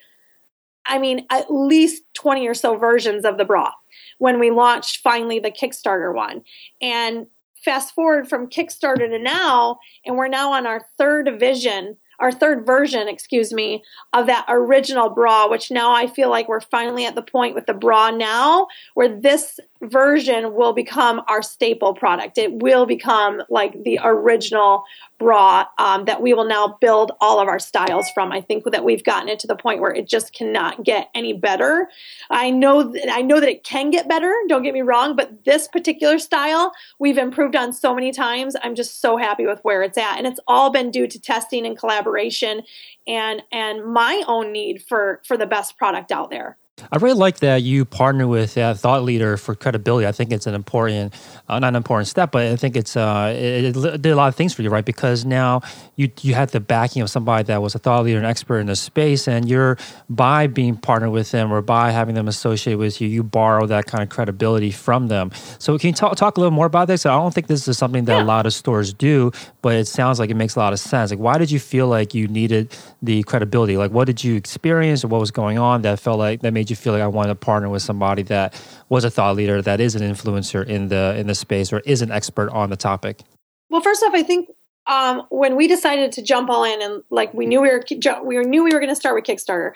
I 0.86 0.98
mean 0.98 1.26
at 1.30 1.50
least 1.50 2.02
20 2.14 2.46
or 2.48 2.54
so 2.54 2.76
versions 2.76 3.24
of 3.24 3.38
the 3.38 3.44
bra 3.44 3.72
when 4.18 4.38
we 4.40 4.50
launched 4.50 4.98
finally 4.98 5.38
the 5.38 5.50
Kickstarter 5.50 6.14
one. 6.14 6.42
And 6.80 7.26
fast 7.64 7.94
forward 7.94 8.28
from 8.28 8.48
Kickstarter 8.48 9.08
to 9.08 9.18
now 9.18 9.78
and 10.04 10.16
we're 10.16 10.28
now 10.28 10.52
on 10.52 10.66
our 10.66 10.86
third 10.98 11.38
vision 11.38 11.96
our 12.20 12.30
third 12.30 12.64
version, 12.66 13.08
excuse 13.08 13.52
me, 13.52 13.82
of 14.12 14.26
that 14.26 14.44
original 14.48 15.08
bra, 15.08 15.48
which 15.48 15.70
now 15.70 15.92
I 15.92 16.06
feel 16.06 16.28
like 16.28 16.48
we're 16.48 16.60
finally 16.60 17.06
at 17.06 17.14
the 17.14 17.22
point 17.22 17.54
with 17.54 17.66
the 17.66 17.74
bra 17.74 18.10
now 18.10 18.68
where 18.94 19.08
this 19.08 19.58
version 19.82 20.54
will 20.54 20.72
become 20.72 21.22
our 21.28 21.42
staple 21.42 21.94
product. 21.94 22.36
It 22.36 22.52
will 22.54 22.86
become 22.86 23.42
like 23.48 23.82
the 23.82 23.98
original 24.02 24.84
bra 25.18 25.66
um, 25.78 26.06
that 26.06 26.20
we 26.20 26.34
will 26.34 26.46
now 26.46 26.78
build 26.80 27.12
all 27.20 27.40
of 27.40 27.48
our 27.48 27.58
styles 27.58 28.10
from. 28.10 28.32
I 28.32 28.40
think 28.40 28.64
that 28.64 28.84
we've 28.84 29.04
gotten 29.04 29.28
it 29.28 29.38
to 29.40 29.46
the 29.46 29.56
point 29.56 29.80
where 29.80 29.92
it 29.92 30.08
just 30.08 30.32
cannot 30.32 30.82
get 30.82 31.10
any 31.14 31.32
better. 31.32 31.88
I 32.30 32.50
know 32.50 32.82
that 32.82 33.10
I 33.10 33.22
know 33.22 33.40
that 33.40 33.48
it 33.48 33.64
can 33.64 33.90
get 33.90 34.08
better. 34.08 34.34
Don't 34.48 34.62
get 34.62 34.74
me 34.74 34.82
wrong, 34.82 35.16
but 35.16 35.44
this 35.44 35.68
particular 35.68 36.18
style 36.18 36.72
we've 36.98 37.18
improved 37.18 37.56
on 37.56 37.72
so 37.72 37.94
many 37.94 38.12
times. 38.12 38.56
I'm 38.62 38.74
just 38.74 39.00
so 39.00 39.16
happy 39.16 39.46
with 39.46 39.60
where 39.62 39.82
it's 39.82 39.98
at, 39.98 40.18
and 40.18 40.26
it's 40.26 40.40
all 40.46 40.70
been 40.70 40.90
due 40.90 41.06
to 41.06 41.20
testing 41.20 41.66
and 41.66 41.78
collaboration, 41.78 42.62
and 43.06 43.42
and 43.52 43.84
my 43.84 44.22
own 44.26 44.52
need 44.52 44.82
for 44.82 45.20
for 45.26 45.36
the 45.36 45.46
best 45.46 45.78
product 45.78 46.12
out 46.12 46.30
there. 46.30 46.56
I 46.92 46.96
really 46.96 47.14
like 47.18 47.40
that 47.40 47.62
you 47.62 47.84
partner 47.84 48.26
with 48.26 48.56
a 48.56 48.74
thought 48.74 49.04
leader 49.04 49.36
for 49.36 49.54
credibility. 49.54 50.06
I 50.06 50.12
think 50.12 50.32
it's 50.32 50.46
an 50.46 50.54
important, 50.54 51.14
uh, 51.48 51.58
not 51.58 51.68
an 51.68 51.76
important 51.76 52.08
step, 52.08 52.32
but 52.32 52.46
I 52.46 52.56
think 52.56 52.76
it's 52.76 52.96
uh, 52.96 53.34
it, 53.36 53.76
it, 53.76 54.02
did 54.02 54.12
a 54.12 54.16
lot 54.16 54.28
of 54.28 54.34
things 54.34 54.54
for 54.54 54.62
you, 54.62 54.70
right? 54.70 54.84
Because 54.84 55.24
now 55.24 55.62
you 55.96 56.10
you 56.22 56.34
had 56.34 56.50
the 56.50 56.60
backing 56.60 57.02
of 57.02 57.10
somebody 57.10 57.44
that 57.44 57.62
was 57.62 57.74
a 57.74 57.78
thought 57.78 58.04
leader 58.04 58.18
and 58.18 58.26
expert 58.26 58.58
in 58.58 58.66
the 58.66 58.76
space, 58.76 59.28
and 59.28 59.48
you're 59.48 59.76
by 60.08 60.46
being 60.46 60.76
partnered 60.76 61.10
with 61.10 61.30
them 61.30 61.52
or 61.52 61.62
by 61.62 61.90
having 61.90 62.14
them 62.14 62.28
associate 62.28 62.76
with 62.76 63.00
you, 63.00 63.08
you 63.08 63.22
borrow 63.22 63.66
that 63.66 63.86
kind 63.86 64.02
of 64.02 64.08
credibility 64.08 64.70
from 64.70 65.08
them. 65.08 65.30
So 65.58 65.78
can 65.78 65.88
you 65.88 65.94
talk 65.94 66.16
talk 66.16 66.36
a 66.36 66.40
little 66.40 66.50
more 66.50 66.66
about 66.66 66.88
this? 66.88 67.06
I 67.06 67.10
don't 67.10 67.34
think 67.34 67.46
this 67.46 67.68
is 67.68 67.78
something 67.78 68.04
that 68.06 68.16
yeah. 68.16 68.22
a 68.22 68.24
lot 68.24 68.46
of 68.46 68.54
stores 68.54 68.92
do, 68.92 69.32
but 69.62 69.74
it 69.74 69.86
sounds 69.86 70.18
like 70.18 70.30
it 70.30 70.34
makes 70.34 70.56
a 70.56 70.58
lot 70.58 70.72
of 70.72 70.80
sense. 70.80 71.10
Like, 71.10 71.20
why 71.20 71.38
did 71.38 71.50
you 71.50 71.58
feel 71.58 71.88
like 71.88 72.14
you 72.14 72.28
needed 72.28 72.76
the 73.02 73.22
credibility? 73.24 73.76
Like, 73.76 73.90
what 73.90 74.06
did 74.06 74.24
you 74.24 74.36
experience 74.36 75.04
or 75.04 75.08
what 75.08 75.20
was 75.20 75.30
going 75.30 75.58
on 75.58 75.82
that 75.82 76.00
felt 76.00 76.18
like 76.18 76.40
that 76.40 76.52
made 76.52 76.69
you 76.70 76.76
feel 76.76 76.92
like 76.92 77.02
I 77.02 77.06
wanted 77.06 77.30
to 77.30 77.34
partner 77.34 77.68
with 77.68 77.82
somebody 77.82 78.22
that 78.24 78.54
was 78.88 79.04
a 79.04 79.10
thought 79.10 79.36
leader, 79.36 79.60
that 79.62 79.80
is 79.80 79.94
an 79.94 80.02
influencer 80.02 80.66
in 80.66 80.88
the 80.88 81.14
in 81.16 81.26
the 81.26 81.34
space, 81.34 81.72
or 81.72 81.80
is 81.80 82.02
an 82.02 82.10
expert 82.10 82.50
on 82.50 82.70
the 82.70 82.76
topic? 82.76 83.20
Well, 83.68 83.80
first 83.80 84.02
off, 84.02 84.14
I 84.14 84.22
think 84.22 84.48
um, 84.86 85.26
when 85.30 85.56
we 85.56 85.68
decided 85.68 86.12
to 86.12 86.22
jump 86.22 86.50
all 86.50 86.64
in 86.64 86.82
and 86.82 87.02
like 87.10 87.32
we 87.34 87.46
knew 87.46 87.60
we 87.60 87.68
were 87.68 87.84
we 88.24 88.38
knew 88.38 88.64
we 88.64 88.72
were 88.72 88.80
going 88.80 88.88
to 88.88 88.96
start 88.96 89.14
with 89.14 89.24
Kickstarter, 89.24 89.72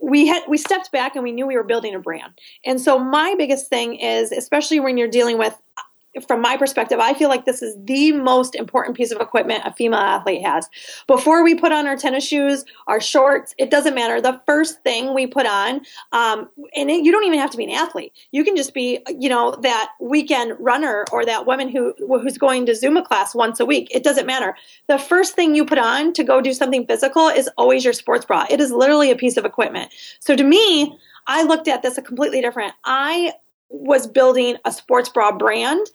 we 0.00 0.26
had 0.26 0.42
we 0.48 0.56
stepped 0.56 0.90
back 0.92 1.14
and 1.14 1.22
we 1.22 1.32
knew 1.32 1.46
we 1.46 1.56
were 1.56 1.64
building 1.64 1.94
a 1.94 1.98
brand. 1.98 2.32
And 2.64 2.80
so 2.80 2.98
my 2.98 3.34
biggest 3.36 3.68
thing 3.68 3.96
is, 3.96 4.32
especially 4.32 4.80
when 4.80 4.96
you're 4.96 5.08
dealing 5.08 5.38
with 5.38 5.54
from 6.26 6.40
my 6.40 6.56
perspective, 6.56 6.98
I 7.00 7.14
feel 7.14 7.28
like 7.28 7.44
this 7.44 7.62
is 7.62 7.76
the 7.84 8.12
most 8.12 8.54
important 8.54 8.96
piece 8.96 9.10
of 9.10 9.20
equipment 9.20 9.62
a 9.64 9.72
female 9.72 10.00
athlete 10.00 10.42
has. 10.42 10.68
Before 11.06 11.42
we 11.42 11.54
put 11.54 11.72
on 11.72 11.86
our 11.86 11.96
tennis 11.96 12.26
shoes, 12.26 12.64
our 12.86 13.00
shorts, 13.00 13.54
it 13.58 13.70
doesn't 13.70 13.94
matter. 13.94 14.20
The 14.20 14.40
first 14.46 14.82
thing 14.82 15.14
we 15.14 15.26
put 15.26 15.46
on, 15.46 15.80
um, 16.12 16.48
and 16.76 16.90
it, 16.90 17.04
you 17.04 17.12
don't 17.12 17.24
even 17.24 17.38
have 17.38 17.50
to 17.50 17.56
be 17.56 17.64
an 17.64 17.70
athlete. 17.70 18.12
You 18.32 18.44
can 18.44 18.56
just 18.56 18.74
be, 18.74 19.00
you 19.18 19.28
know, 19.28 19.56
that 19.62 19.90
weekend 20.00 20.56
runner 20.58 21.04
or 21.12 21.24
that 21.24 21.46
woman 21.46 21.68
who 21.68 21.94
who's 21.98 22.38
going 22.38 22.66
to 22.66 22.72
Zumba 22.72 23.04
class 23.04 23.34
once 23.34 23.60
a 23.60 23.64
week. 23.66 23.88
It 23.90 24.04
doesn't 24.04 24.26
matter. 24.26 24.56
The 24.88 24.98
first 24.98 25.34
thing 25.34 25.54
you 25.54 25.64
put 25.64 25.78
on 25.78 26.12
to 26.14 26.24
go 26.24 26.40
do 26.40 26.52
something 26.52 26.86
physical 26.86 27.28
is 27.28 27.48
always 27.56 27.84
your 27.84 27.92
sports 27.92 28.24
bra. 28.24 28.46
It 28.50 28.60
is 28.60 28.70
literally 28.70 29.10
a 29.10 29.16
piece 29.16 29.36
of 29.36 29.44
equipment. 29.44 29.92
So 30.20 30.36
to 30.36 30.44
me, 30.44 30.96
I 31.26 31.42
looked 31.42 31.68
at 31.68 31.82
this 31.82 31.98
a 31.98 32.02
completely 32.02 32.40
different. 32.40 32.74
I 32.84 33.32
was 33.68 34.06
building 34.06 34.56
a 34.64 34.72
sports 34.72 35.08
bra 35.08 35.32
brand 35.32 35.86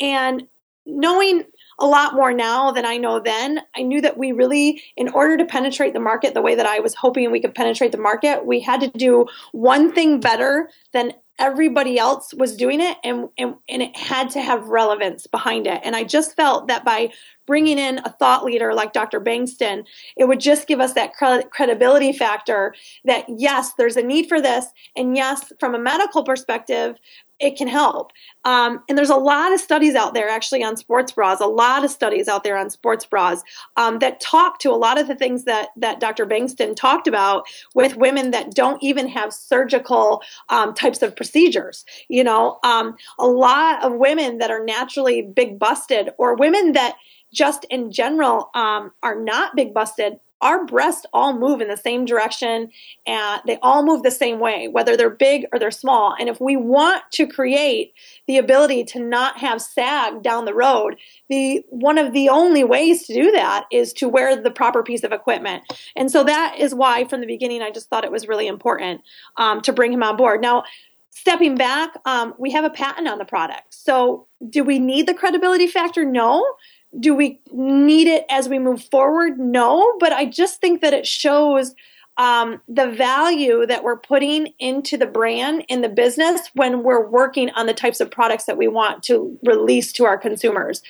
and 0.00 0.46
knowing 0.86 1.44
a 1.78 1.86
lot 1.86 2.14
more 2.14 2.32
now 2.32 2.70
than 2.70 2.84
I 2.84 2.98
know 2.98 3.20
then. 3.20 3.60
I 3.74 3.82
knew 3.82 4.00
that 4.02 4.18
we 4.18 4.32
really, 4.32 4.82
in 4.96 5.08
order 5.08 5.36
to 5.38 5.44
penetrate 5.44 5.94
the 5.94 6.00
market 6.00 6.34
the 6.34 6.42
way 6.42 6.54
that 6.54 6.66
I 6.66 6.80
was 6.80 6.94
hoping 6.94 7.30
we 7.30 7.40
could 7.40 7.54
penetrate 7.54 7.92
the 7.92 7.98
market, 7.98 8.44
we 8.44 8.60
had 8.60 8.80
to 8.80 8.88
do 8.88 9.26
one 9.52 9.92
thing 9.92 10.20
better 10.20 10.68
than 10.92 11.12
everybody 11.38 11.98
else 11.98 12.34
was 12.34 12.54
doing 12.54 12.82
it 12.82 12.98
and, 13.02 13.30
and, 13.38 13.54
and 13.66 13.80
it 13.80 13.96
had 13.96 14.28
to 14.28 14.42
have 14.42 14.68
relevance 14.68 15.26
behind 15.26 15.66
it. 15.66 15.80
And 15.82 15.96
I 15.96 16.04
just 16.04 16.36
felt 16.36 16.68
that 16.68 16.84
by 16.84 17.10
bringing 17.50 17.80
in 17.80 17.98
a 18.04 18.10
thought 18.12 18.44
leader 18.44 18.72
like 18.72 18.92
Dr. 18.92 19.20
Bankston, 19.20 19.84
it 20.16 20.26
would 20.26 20.38
just 20.38 20.68
give 20.68 20.78
us 20.78 20.92
that 20.92 21.14
credibility 21.50 22.12
factor 22.12 22.76
that 23.04 23.24
yes, 23.28 23.72
there's 23.76 23.96
a 23.96 24.02
need 24.04 24.28
for 24.28 24.40
this. 24.40 24.66
And 24.94 25.16
yes, 25.16 25.52
from 25.58 25.74
a 25.74 25.78
medical 25.80 26.22
perspective, 26.22 26.96
it 27.40 27.56
can 27.56 27.68
help. 27.68 28.12
Um, 28.44 28.82
and 28.88 28.96
there's 28.96 29.10
a 29.10 29.16
lot 29.16 29.52
of 29.52 29.60
studies 29.60 29.94
out 29.94 30.14
there 30.14 30.28
actually 30.28 30.62
on 30.62 30.76
sports 30.76 31.12
bras, 31.12 31.40
a 31.40 31.46
lot 31.46 31.84
of 31.84 31.90
studies 31.90 32.28
out 32.28 32.44
there 32.44 32.56
on 32.56 32.70
sports 32.70 33.04
bras 33.04 33.42
um, 33.76 33.98
that 33.98 34.20
talk 34.20 34.58
to 34.60 34.70
a 34.70 34.76
lot 34.76 35.00
of 35.00 35.08
the 35.08 35.14
things 35.14 35.44
that, 35.44 35.70
that 35.76 36.00
Dr. 36.00 36.26
Bankston 36.26 36.76
talked 36.76 37.06
about 37.06 37.44
with 37.74 37.96
women 37.96 38.30
that 38.30 38.54
don't 38.54 38.82
even 38.82 39.08
have 39.08 39.32
surgical 39.32 40.22
um, 40.50 40.74
types 40.74 41.02
of 41.02 41.16
procedures. 41.16 41.84
You 42.08 42.24
know, 42.24 42.58
um, 42.62 42.96
a 43.18 43.26
lot 43.26 43.82
of 43.82 43.94
women 43.94 44.38
that 44.38 44.50
are 44.50 44.64
naturally 44.64 45.22
big 45.22 45.58
busted 45.58 46.10
or 46.18 46.36
women 46.36 46.72
that 46.72 46.96
just 47.32 47.64
in 47.70 47.92
general 47.92 48.50
um, 48.54 48.92
are 49.02 49.18
not 49.20 49.56
big 49.56 49.72
busted 49.72 50.18
our 50.40 50.64
breasts 50.64 51.06
all 51.12 51.38
move 51.38 51.60
in 51.60 51.68
the 51.68 51.76
same 51.76 52.04
direction 52.04 52.70
and 53.06 53.40
they 53.46 53.58
all 53.62 53.84
move 53.84 54.02
the 54.02 54.10
same 54.10 54.40
way, 54.40 54.68
whether 54.68 54.96
they're 54.96 55.10
big 55.10 55.46
or 55.52 55.58
they're 55.58 55.70
small. 55.70 56.14
And 56.18 56.28
if 56.28 56.40
we 56.40 56.56
want 56.56 57.02
to 57.12 57.26
create 57.26 57.92
the 58.26 58.38
ability 58.38 58.84
to 58.84 59.00
not 59.00 59.38
have 59.38 59.60
sag 59.60 60.22
down 60.22 60.44
the 60.44 60.54
road, 60.54 60.96
the 61.28 61.62
one 61.68 61.98
of 61.98 62.12
the 62.12 62.28
only 62.28 62.64
ways 62.64 63.06
to 63.06 63.14
do 63.14 63.30
that 63.32 63.66
is 63.70 63.92
to 63.94 64.08
wear 64.08 64.40
the 64.40 64.50
proper 64.50 64.82
piece 64.82 65.04
of 65.04 65.12
equipment. 65.12 65.62
And 65.96 66.10
so 66.10 66.24
that 66.24 66.56
is 66.58 66.74
why 66.74 67.04
from 67.04 67.20
the 67.20 67.26
beginning 67.26 67.62
I 67.62 67.70
just 67.70 67.88
thought 67.88 68.04
it 68.04 68.12
was 68.12 68.28
really 68.28 68.46
important 68.46 69.02
um, 69.36 69.60
to 69.62 69.72
bring 69.72 69.92
him 69.92 70.02
on 70.02 70.16
board. 70.16 70.40
Now, 70.40 70.64
stepping 71.10 71.56
back, 71.56 71.90
um, 72.06 72.34
we 72.38 72.50
have 72.52 72.64
a 72.64 72.70
patent 72.70 73.08
on 73.08 73.18
the 73.18 73.24
product. 73.24 73.74
So 73.74 74.26
do 74.48 74.64
we 74.64 74.78
need 74.78 75.06
the 75.06 75.14
credibility 75.14 75.66
factor? 75.66 76.04
No 76.04 76.44
do 76.98 77.14
we 77.14 77.40
need 77.52 78.08
it 78.08 78.24
as 78.30 78.48
we 78.48 78.58
move 78.58 78.82
forward? 78.84 79.38
No, 79.38 79.96
but 80.00 80.12
I 80.12 80.24
just 80.24 80.60
think 80.60 80.80
that 80.80 80.92
it 80.92 81.06
shows 81.06 81.74
um, 82.16 82.60
the 82.68 82.90
value 82.90 83.64
that 83.64 83.82
we're 83.82 83.96
putting 83.96 84.52
into 84.58 84.98
the 84.98 85.06
brand 85.06 85.64
in 85.68 85.80
the 85.80 85.88
business 85.88 86.50
when 86.54 86.82
we're 86.82 87.06
working 87.06 87.48
on 87.50 87.64
the 87.64 87.72
types 87.72 87.98
of 87.98 88.10
products 88.10 88.44
that 88.44 88.58
we 88.58 88.68
want 88.68 89.02
to 89.04 89.38
release 89.42 89.90
to 89.92 90.04
our 90.04 90.18
consumers. 90.18 90.82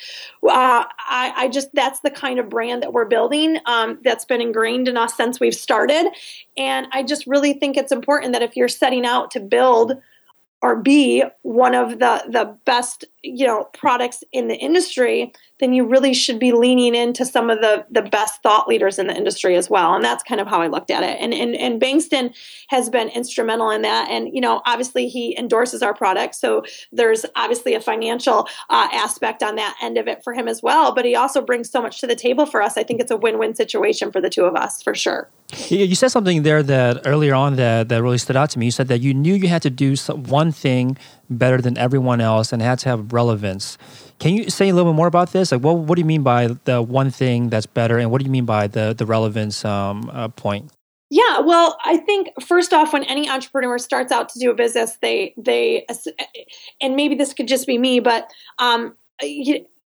Uh, 0.43 0.85
I, 0.99 1.33
I, 1.37 1.49
just 1.49 1.69
that's 1.73 2.01
the 2.01 2.11
kind 2.11 2.41
of 2.41 2.49
brand 2.49 2.83
that 2.83 2.93
we're 2.93 3.05
building 3.05 3.59
um, 3.67 4.01
that's 4.03 4.25
been 4.25 4.41
ingrained 4.41 4.89
in 4.89 4.97
us 4.97 5.17
since 5.17 5.39
we've 5.39 5.55
started, 5.55 6.11
and 6.57 6.89
I 6.91 7.05
just 7.05 7.27
really 7.29 7.53
think 7.53 7.77
it's 7.77 7.93
important 7.93 8.33
that 8.33 8.43
if 8.43 8.57
you're 8.57 8.67
setting 8.67 9.07
out 9.07 9.31
to 9.33 9.41
build 9.41 10.01
or 10.63 10.77
be 10.77 11.23
one 11.43 11.75
of 11.75 12.01
the 12.01 12.25
the 12.29 12.57
best 12.65 13.05
you 13.23 13.47
know 13.47 13.65
products 13.73 14.25
in 14.33 14.49
the 14.49 14.57
industry 14.57 15.33
then 15.61 15.73
you 15.75 15.87
really 15.87 16.13
should 16.13 16.39
be 16.39 16.53
leaning 16.53 16.95
into 16.95 17.25
some 17.25 17.51
of 17.51 17.61
the 17.61 17.87
the 17.91 18.03
best 18.03 18.43
thought 18.43 18.67
leaders 18.67 18.99
in 18.99 19.07
the 19.07 19.17
industry 19.17 19.57
as 19.57 19.71
well. 19.71 19.95
And 19.95 20.03
that's 20.03 20.25
kind 20.25 20.41
of 20.41 20.49
how 20.49 20.61
i 20.61 20.67
looked 20.67 20.91
at 20.91 21.03
it. 21.03 21.19
And 21.21 21.33
and, 21.33 21.55
and 21.55 21.81
bankston 21.81 22.35
has 22.69 22.91
been 22.91 23.09
instrumental 23.09 23.71
in 23.71 23.83
that. 23.83 24.09
And 24.11 24.35
you 24.35 24.41
know 24.41 24.63
obviously 24.67 25.07
he 25.09 25.39
endorses 25.39 25.83
our 25.83 25.95
product. 25.95 26.35
So 26.35 26.65
there's 26.91 27.25
obviously 27.37 27.75
a 27.75 27.81
financial 27.81 28.49
uh, 28.71 28.89
aspect 28.93 29.43
on 29.43 29.55
that 29.57 29.77
end 29.81 29.99
of 29.99 30.09
it 30.09 30.25
for 30.25 30.33
him 30.33 30.49
as 30.49 30.63
well. 30.63 30.93
But 30.95 31.05
he 31.05 31.15
also 31.15 31.41
brings 31.41 31.71
so 31.71 31.81
much 31.81 32.01
to 32.01 32.07
the 32.07 32.17
table 32.17 32.47
for 32.47 32.63
us. 32.63 32.77
I 32.77 32.83
think 32.83 33.01
it's 33.01 33.11
a 33.11 33.17
win-win 33.17 33.55
situation 33.55 34.11
for 34.11 34.21
the 34.21 34.31
two 34.31 34.45
of 34.45 34.57
us 34.57 34.83
for 34.83 34.95
sure. 34.95 35.29
You 35.69 35.95
said 35.95 36.09
something 36.09 36.43
there 36.43 36.63
that 36.63 37.07
earlier 37.07 37.35
on 37.35 37.57
that, 37.57 37.89
that 37.89 38.03
really 38.03 38.19
stood 38.19 38.37
out 38.37 38.51
to 38.51 38.59
me. 38.59 38.67
You 38.67 38.71
said 38.71 38.89
that 38.89 39.01
you 39.01 39.13
knew 39.13 39.35
you 39.35 39.49
had 39.49 39.63
to 39.63 39.71
do 39.71 39.97
one 39.97 40.53
thing 40.53 40.97
better 41.31 41.61
than 41.61 41.79
everyone 41.79 42.21
else 42.21 42.53
and 42.53 42.61
had 42.61 42.79
to 42.81 42.89
have 42.89 43.13
relevance. 43.13 43.79
Can 44.19 44.35
you 44.35 44.51
say 44.51 44.69
a 44.69 44.75
little 44.75 44.93
bit 44.93 44.97
more 44.97 45.07
about 45.07 45.33
this? 45.33 45.53
Like, 45.53 45.63
what 45.63 45.79
what 45.79 45.97
do 45.97 46.01
you 46.01 46.07
mean 46.07 46.23
by 46.23 46.49
the 46.65 46.83
one 46.83 47.11
thing 47.11 47.49
that's 47.49 47.67
better, 47.67 47.99
and 47.99 48.11
what 48.11 48.19
do 48.19 48.25
you 48.25 48.31
mean 48.31 48.45
by 48.45 48.67
the 48.67 48.95
the 48.97 49.07
relevance 49.07 49.65
um, 49.65 50.11
uh, 50.13 50.29
point? 50.29 50.71
Yeah, 51.13 51.41
well, 51.41 51.77
I 51.85 51.97
think 51.97 52.29
first 52.41 52.73
off, 52.73 52.93
when 52.93 53.03
any 53.05 53.29
entrepreneur 53.29 53.79
starts 53.79 54.13
out 54.13 54.29
to 54.31 54.39
do 54.39 54.51
a 54.51 54.55
business, 54.55 54.99
they 55.03 55.35
they 55.37 55.87
and 56.81 56.97
maybe 56.97 57.15
this 57.15 57.33
could 57.33 57.49
just 57.49 57.67
be 57.67 57.79
me, 57.79 58.01
but 58.01 58.31
um, 58.59 58.97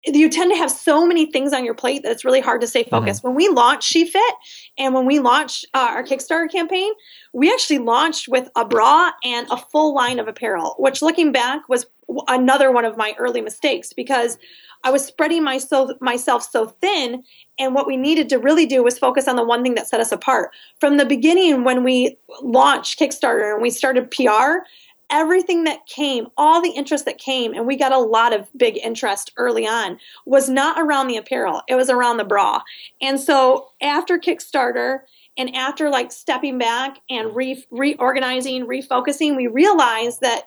you, 0.04 0.30
tend 0.30 0.50
to 0.52 0.56
have 0.56 0.70
so 0.70 1.06
many 1.06 1.26
things 1.26 1.52
on 1.52 1.64
your 1.64 1.74
plate 1.74 2.02
that 2.02 2.12
it's 2.12 2.24
really 2.24 2.40
hard 2.40 2.60
to 2.60 2.66
stay 2.66 2.82
mm-hmm. 2.82 2.90
focused. 2.90 3.20
Mm-hmm. 3.20 3.28
When 3.28 3.36
we 3.36 3.48
launched 3.48 3.88
She 3.88 4.06
Fit 4.06 4.34
and 4.78 4.94
when 4.94 5.06
we 5.06 5.18
launched 5.18 5.66
uh, 5.74 5.88
our 5.90 6.02
Kickstarter 6.02 6.50
campaign, 6.50 6.92
we 7.32 7.52
actually 7.52 7.78
launched 7.78 8.28
with 8.28 8.48
a 8.56 8.64
bra 8.64 9.10
and 9.24 9.46
a 9.50 9.56
full 9.56 9.94
line 9.94 10.18
of 10.18 10.28
apparel, 10.28 10.74
which 10.78 11.02
looking 11.02 11.32
back 11.32 11.68
was 11.68 11.86
another 12.28 12.72
one 12.72 12.84
of 12.84 12.96
my 12.96 13.14
early 13.18 13.40
mistakes 13.40 13.92
because 13.92 14.38
I 14.82 14.90
was 14.90 15.04
spreading 15.04 15.44
myself 15.44 15.90
myself 16.00 16.42
so 16.42 16.66
thin 16.66 17.22
and 17.58 17.74
what 17.74 17.86
we 17.86 17.96
needed 17.96 18.28
to 18.30 18.38
really 18.38 18.66
do 18.66 18.82
was 18.82 18.98
focus 18.98 19.28
on 19.28 19.36
the 19.36 19.44
one 19.44 19.62
thing 19.62 19.74
that 19.74 19.88
set 19.88 20.00
us 20.00 20.10
apart. 20.10 20.50
From 20.80 20.96
the 20.96 21.04
beginning 21.04 21.64
when 21.64 21.84
we 21.84 22.16
launched 22.42 22.98
Kickstarter 22.98 23.52
and 23.52 23.62
we 23.62 23.70
started 23.70 24.10
PR, 24.10 24.64
everything 25.10 25.64
that 25.64 25.86
came, 25.86 26.28
all 26.36 26.62
the 26.62 26.70
interest 26.70 27.04
that 27.04 27.18
came, 27.18 27.52
and 27.52 27.66
we 27.66 27.76
got 27.76 27.92
a 27.92 27.98
lot 27.98 28.32
of 28.32 28.48
big 28.56 28.78
interest 28.78 29.32
early 29.36 29.66
on, 29.66 29.98
was 30.26 30.48
not 30.48 30.78
around 30.78 31.08
the 31.08 31.16
apparel. 31.16 31.62
It 31.68 31.74
was 31.74 31.90
around 31.90 32.16
the 32.16 32.24
bra. 32.24 32.62
And 33.00 33.20
so 33.20 33.68
after 33.82 34.18
Kickstarter, 34.18 35.00
and 35.36 35.54
after 35.56 35.88
like 35.88 36.12
stepping 36.12 36.58
back 36.58 36.98
and 37.08 37.34
re- 37.34 37.64
reorganizing, 37.70 38.66
refocusing, 38.66 39.36
we 39.36 39.46
realized 39.46 40.20
that 40.20 40.42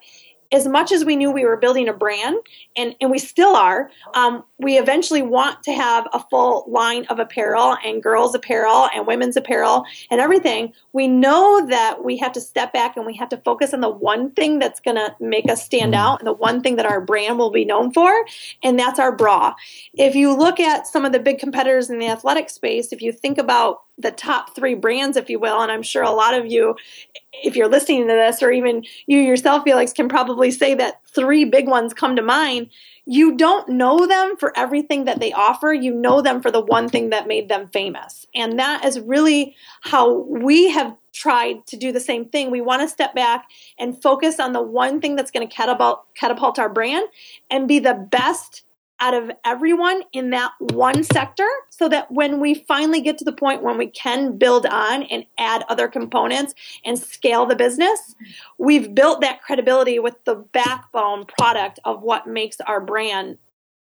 as 0.54 0.68
much 0.68 0.92
as 0.92 1.04
we 1.04 1.16
knew 1.16 1.32
we 1.32 1.44
were 1.44 1.56
building 1.56 1.88
a 1.88 1.92
brand, 1.92 2.36
and, 2.76 2.94
and 3.00 3.10
we 3.10 3.18
still 3.18 3.56
are, 3.56 3.90
um, 4.14 4.44
we 4.58 4.78
eventually 4.78 5.20
want 5.20 5.62
to 5.64 5.72
have 5.72 6.06
a 6.12 6.20
full 6.30 6.64
line 6.68 7.04
of 7.06 7.18
apparel 7.18 7.76
and 7.84 8.00
girls' 8.00 8.36
apparel 8.36 8.88
and 8.94 9.04
women's 9.04 9.36
apparel 9.36 9.84
and 10.12 10.20
everything. 10.20 10.72
We 10.92 11.08
know 11.08 11.66
that 11.66 12.04
we 12.04 12.16
have 12.18 12.32
to 12.32 12.40
step 12.40 12.72
back 12.72 12.96
and 12.96 13.04
we 13.04 13.16
have 13.16 13.28
to 13.30 13.36
focus 13.38 13.74
on 13.74 13.80
the 13.80 13.90
one 13.90 14.30
thing 14.30 14.60
that's 14.60 14.78
going 14.78 14.96
to 14.96 15.14
make 15.18 15.50
us 15.50 15.64
stand 15.64 15.94
mm. 15.94 15.98
out 15.98 16.20
and 16.20 16.26
the 16.26 16.32
one 16.32 16.62
thing 16.62 16.76
that 16.76 16.86
our 16.86 17.00
brand 17.00 17.36
will 17.36 17.50
be 17.50 17.64
known 17.64 17.92
for, 17.92 18.24
and 18.62 18.78
that's 18.78 19.00
our 19.00 19.14
bra. 19.14 19.54
If 19.94 20.14
you 20.14 20.36
look 20.36 20.60
at 20.60 20.86
some 20.86 21.04
of 21.04 21.10
the 21.10 21.18
big 21.18 21.38
competitors 21.40 21.90
in 21.90 21.98
the 21.98 22.08
athletic 22.08 22.48
space, 22.48 22.92
if 22.92 23.02
you 23.02 23.10
think 23.10 23.38
about 23.38 23.80
the 23.98 24.10
top 24.10 24.54
three 24.54 24.74
brands, 24.74 25.16
if 25.16 25.30
you 25.30 25.38
will. 25.38 25.60
And 25.60 25.70
I'm 25.70 25.82
sure 25.82 26.02
a 26.02 26.10
lot 26.10 26.34
of 26.34 26.46
you, 26.46 26.76
if 27.32 27.56
you're 27.56 27.68
listening 27.68 28.08
to 28.08 28.14
this, 28.14 28.42
or 28.42 28.50
even 28.50 28.84
you 29.06 29.18
yourself, 29.18 29.64
Felix, 29.64 29.92
can 29.92 30.08
probably 30.08 30.50
say 30.50 30.74
that 30.74 31.00
three 31.14 31.44
big 31.44 31.68
ones 31.68 31.94
come 31.94 32.16
to 32.16 32.22
mind. 32.22 32.70
You 33.06 33.36
don't 33.36 33.68
know 33.68 34.06
them 34.06 34.36
for 34.36 34.56
everything 34.56 35.04
that 35.04 35.20
they 35.20 35.32
offer. 35.32 35.72
You 35.72 35.94
know 35.94 36.22
them 36.22 36.40
for 36.40 36.50
the 36.50 36.60
one 36.60 36.88
thing 36.88 37.10
that 37.10 37.28
made 37.28 37.48
them 37.48 37.68
famous. 37.68 38.26
And 38.34 38.58
that 38.58 38.84
is 38.84 38.98
really 38.98 39.54
how 39.82 40.20
we 40.22 40.70
have 40.70 40.96
tried 41.12 41.64
to 41.66 41.76
do 41.76 41.92
the 41.92 42.00
same 42.00 42.28
thing. 42.28 42.50
We 42.50 42.60
want 42.60 42.82
to 42.82 42.88
step 42.88 43.14
back 43.14 43.48
and 43.78 44.00
focus 44.02 44.40
on 44.40 44.52
the 44.52 44.62
one 44.62 45.00
thing 45.00 45.14
that's 45.14 45.30
going 45.30 45.46
to 45.46 45.54
catapult, 45.54 46.04
catapult 46.14 46.58
our 46.58 46.68
brand 46.68 47.06
and 47.50 47.68
be 47.68 47.78
the 47.78 47.94
best 47.94 48.62
out 49.00 49.14
of 49.14 49.30
everyone 49.44 50.02
in 50.12 50.30
that 50.30 50.52
one 50.58 51.02
sector 51.02 51.46
so 51.70 51.88
that 51.88 52.10
when 52.10 52.40
we 52.40 52.54
finally 52.54 53.00
get 53.00 53.18
to 53.18 53.24
the 53.24 53.32
point 53.32 53.62
when 53.62 53.76
we 53.76 53.88
can 53.88 54.38
build 54.38 54.66
on 54.66 55.02
and 55.04 55.24
add 55.38 55.64
other 55.68 55.88
components 55.88 56.54
and 56.84 56.98
scale 56.98 57.46
the 57.46 57.56
business, 57.56 58.14
we've 58.58 58.94
built 58.94 59.20
that 59.20 59.42
credibility 59.42 59.98
with 59.98 60.16
the 60.24 60.36
backbone 60.36 61.24
product 61.26 61.80
of 61.84 62.02
what 62.02 62.26
makes 62.26 62.60
our 62.60 62.80
brand 62.80 63.38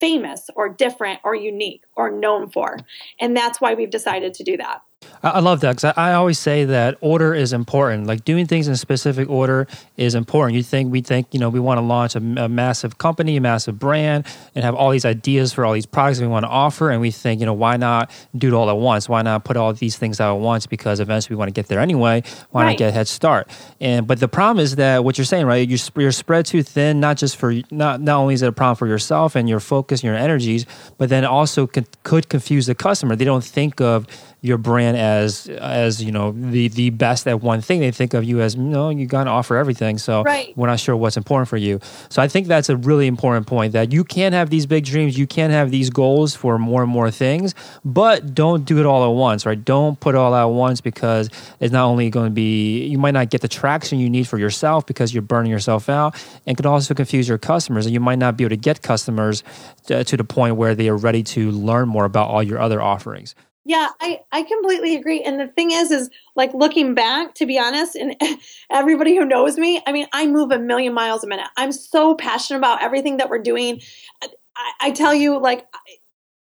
famous 0.00 0.48
or 0.56 0.68
different 0.68 1.20
or 1.24 1.34
unique 1.34 1.84
or 1.96 2.10
known 2.10 2.50
for. 2.50 2.78
And 3.20 3.36
that's 3.36 3.60
why 3.60 3.74
we've 3.74 3.90
decided 3.90 4.34
to 4.34 4.44
do 4.44 4.56
that. 4.56 4.82
I 5.22 5.40
love 5.40 5.60
that 5.60 5.76
because 5.76 5.92
I, 5.96 6.14
always 6.14 6.38
say 6.38 6.64
that 6.64 6.96
order 7.02 7.34
is 7.34 7.52
important. 7.52 8.06
Like 8.06 8.24
doing 8.24 8.46
things 8.46 8.68
in 8.68 8.72
a 8.72 8.76
specific 8.76 9.28
order 9.28 9.66
is 9.98 10.14
important. 10.14 10.56
You 10.56 10.62
think 10.62 10.90
we 10.90 11.02
think 11.02 11.28
you 11.32 11.40
know 11.40 11.50
we 11.50 11.60
want 11.60 11.76
to 11.76 11.82
launch 11.82 12.14
a, 12.14 12.18
a, 12.18 12.48
massive 12.48 12.96
company, 12.96 13.36
a 13.36 13.40
massive 13.40 13.78
brand, 13.78 14.26
and 14.54 14.64
have 14.64 14.74
all 14.74 14.90
these 14.90 15.04
ideas 15.04 15.52
for 15.52 15.66
all 15.66 15.74
these 15.74 15.84
products 15.84 16.20
we 16.20 16.26
want 16.26 16.44
to 16.44 16.48
offer, 16.48 16.90
and 16.90 17.02
we 17.02 17.10
think 17.10 17.40
you 17.40 17.46
know 17.46 17.52
why 17.52 17.76
not 17.76 18.10
do 18.36 18.48
it 18.48 18.54
all 18.54 18.70
at 18.70 18.78
once? 18.78 19.10
Why 19.10 19.20
not 19.20 19.44
put 19.44 19.58
all 19.58 19.72
these 19.74 19.96
things 19.96 20.20
out 20.20 20.36
at 20.36 20.40
once? 20.40 20.66
Because 20.66 21.00
eventually 21.00 21.36
we 21.36 21.38
want 21.38 21.48
to 21.48 21.52
get 21.54 21.68
there 21.68 21.80
anyway. 21.80 22.22
Why 22.50 22.62
right. 22.62 22.70
not 22.70 22.78
get 22.78 22.88
a 22.88 22.92
head 22.92 23.08
start? 23.08 23.50
And 23.78 24.06
but 24.06 24.20
the 24.20 24.28
problem 24.28 24.62
is 24.62 24.76
that 24.76 25.04
what 25.04 25.18
you're 25.18 25.26
saying, 25.26 25.44
right? 25.44 25.68
You're, 25.68 25.78
you're 25.96 26.12
spread 26.12 26.46
too 26.46 26.62
thin. 26.62 26.98
Not 26.98 27.18
just 27.18 27.36
for 27.36 27.54
not 27.70 28.00
not 28.00 28.16
only 28.16 28.34
is 28.34 28.42
it 28.42 28.48
a 28.48 28.52
problem 28.52 28.76
for 28.76 28.86
yourself 28.86 29.36
and 29.36 29.50
your 29.50 29.60
focus 29.60 30.00
and 30.00 30.08
your 30.08 30.16
energies, 30.16 30.64
but 30.96 31.10
then 31.10 31.26
also 31.26 31.66
could, 31.66 31.86
could 32.04 32.30
confuse 32.30 32.64
the 32.66 32.74
customer. 32.74 33.16
They 33.16 33.26
don't 33.26 33.44
think 33.44 33.82
of 33.82 34.06
your 34.42 34.56
brand 34.56 34.96
as 34.96 35.48
as 35.48 36.02
you 36.02 36.10
know 36.10 36.32
the 36.32 36.68
the 36.68 36.90
best 36.90 37.26
at 37.26 37.42
one 37.42 37.60
thing. 37.60 37.80
They 37.80 37.90
think 37.90 38.14
of 38.14 38.24
you 38.24 38.40
as 38.40 38.56
no, 38.56 38.90
you 38.90 39.06
got 39.06 39.24
to 39.24 39.30
offer 39.30 39.56
everything. 39.56 39.98
So 39.98 40.22
right. 40.22 40.56
we're 40.56 40.68
not 40.68 40.80
sure 40.80 40.96
what's 40.96 41.16
important 41.16 41.48
for 41.48 41.56
you. 41.56 41.80
So 42.08 42.22
I 42.22 42.28
think 42.28 42.46
that's 42.46 42.68
a 42.68 42.76
really 42.76 43.06
important 43.06 43.46
point 43.46 43.72
that 43.74 43.92
you 43.92 44.04
can 44.04 44.32
have 44.32 44.50
these 44.50 44.66
big 44.66 44.84
dreams, 44.84 45.18
you 45.18 45.26
can 45.26 45.50
have 45.50 45.70
these 45.70 45.90
goals 45.90 46.34
for 46.34 46.58
more 46.58 46.82
and 46.82 46.90
more 46.90 47.10
things, 47.10 47.54
but 47.84 48.34
don't 48.34 48.64
do 48.64 48.78
it 48.78 48.86
all 48.86 49.04
at 49.04 49.14
once. 49.14 49.44
Right? 49.44 49.62
Don't 49.62 49.98
put 50.00 50.14
it 50.14 50.18
all 50.18 50.34
at 50.34 50.44
once 50.44 50.80
because 50.80 51.28
it's 51.60 51.72
not 51.72 51.84
only 51.84 52.08
going 52.08 52.26
to 52.26 52.34
be 52.34 52.86
you 52.86 52.98
might 52.98 53.14
not 53.14 53.30
get 53.30 53.42
the 53.42 53.48
traction 53.48 53.98
you 53.98 54.08
need 54.08 54.26
for 54.26 54.38
yourself 54.38 54.86
because 54.86 55.12
you're 55.12 55.22
burning 55.22 55.50
yourself 55.50 55.88
out, 55.88 56.14
and 56.46 56.56
could 56.56 56.66
also 56.66 56.94
confuse 56.94 57.28
your 57.28 57.38
customers, 57.38 57.84
and 57.84 57.92
you 57.92 58.00
might 58.00 58.18
not 58.18 58.36
be 58.36 58.44
able 58.44 58.50
to 58.50 58.56
get 58.56 58.80
customers 58.82 59.42
to, 59.86 60.02
to 60.04 60.16
the 60.16 60.24
point 60.24 60.56
where 60.56 60.74
they 60.74 60.88
are 60.88 60.96
ready 60.96 61.22
to 61.22 61.50
learn 61.50 61.88
more 61.88 62.04
about 62.04 62.28
all 62.28 62.42
your 62.42 62.58
other 62.58 62.80
offerings. 62.80 63.34
Yeah, 63.64 63.88
I, 64.00 64.20
I 64.32 64.42
completely 64.42 64.96
agree. 64.96 65.22
And 65.22 65.38
the 65.38 65.46
thing 65.48 65.70
is, 65.70 65.90
is 65.90 66.08
like 66.34 66.52
looking 66.54 66.94
back, 66.94 67.34
to 67.34 67.46
be 67.46 67.58
honest, 67.58 67.94
and 67.94 68.16
everybody 68.70 69.14
who 69.16 69.24
knows 69.26 69.58
me, 69.58 69.82
I 69.86 69.92
mean, 69.92 70.06
I 70.12 70.26
move 70.26 70.50
a 70.50 70.58
million 70.58 70.94
miles 70.94 71.22
a 71.24 71.26
minute. 71.26 71.46
I'm 71.56 71.72
so 71.72 72.14
passionate 72.14 72.58
about 72.58 72.82
everything 72.82 73.18
that 73.18 73.28
we're 73.28 73.42
doing. 73.42 73.80
I, 74.22 74.28
I 74.80 74.90
tell 74.92 75.14
you, 75.14 75.38
like, 75.38 75.66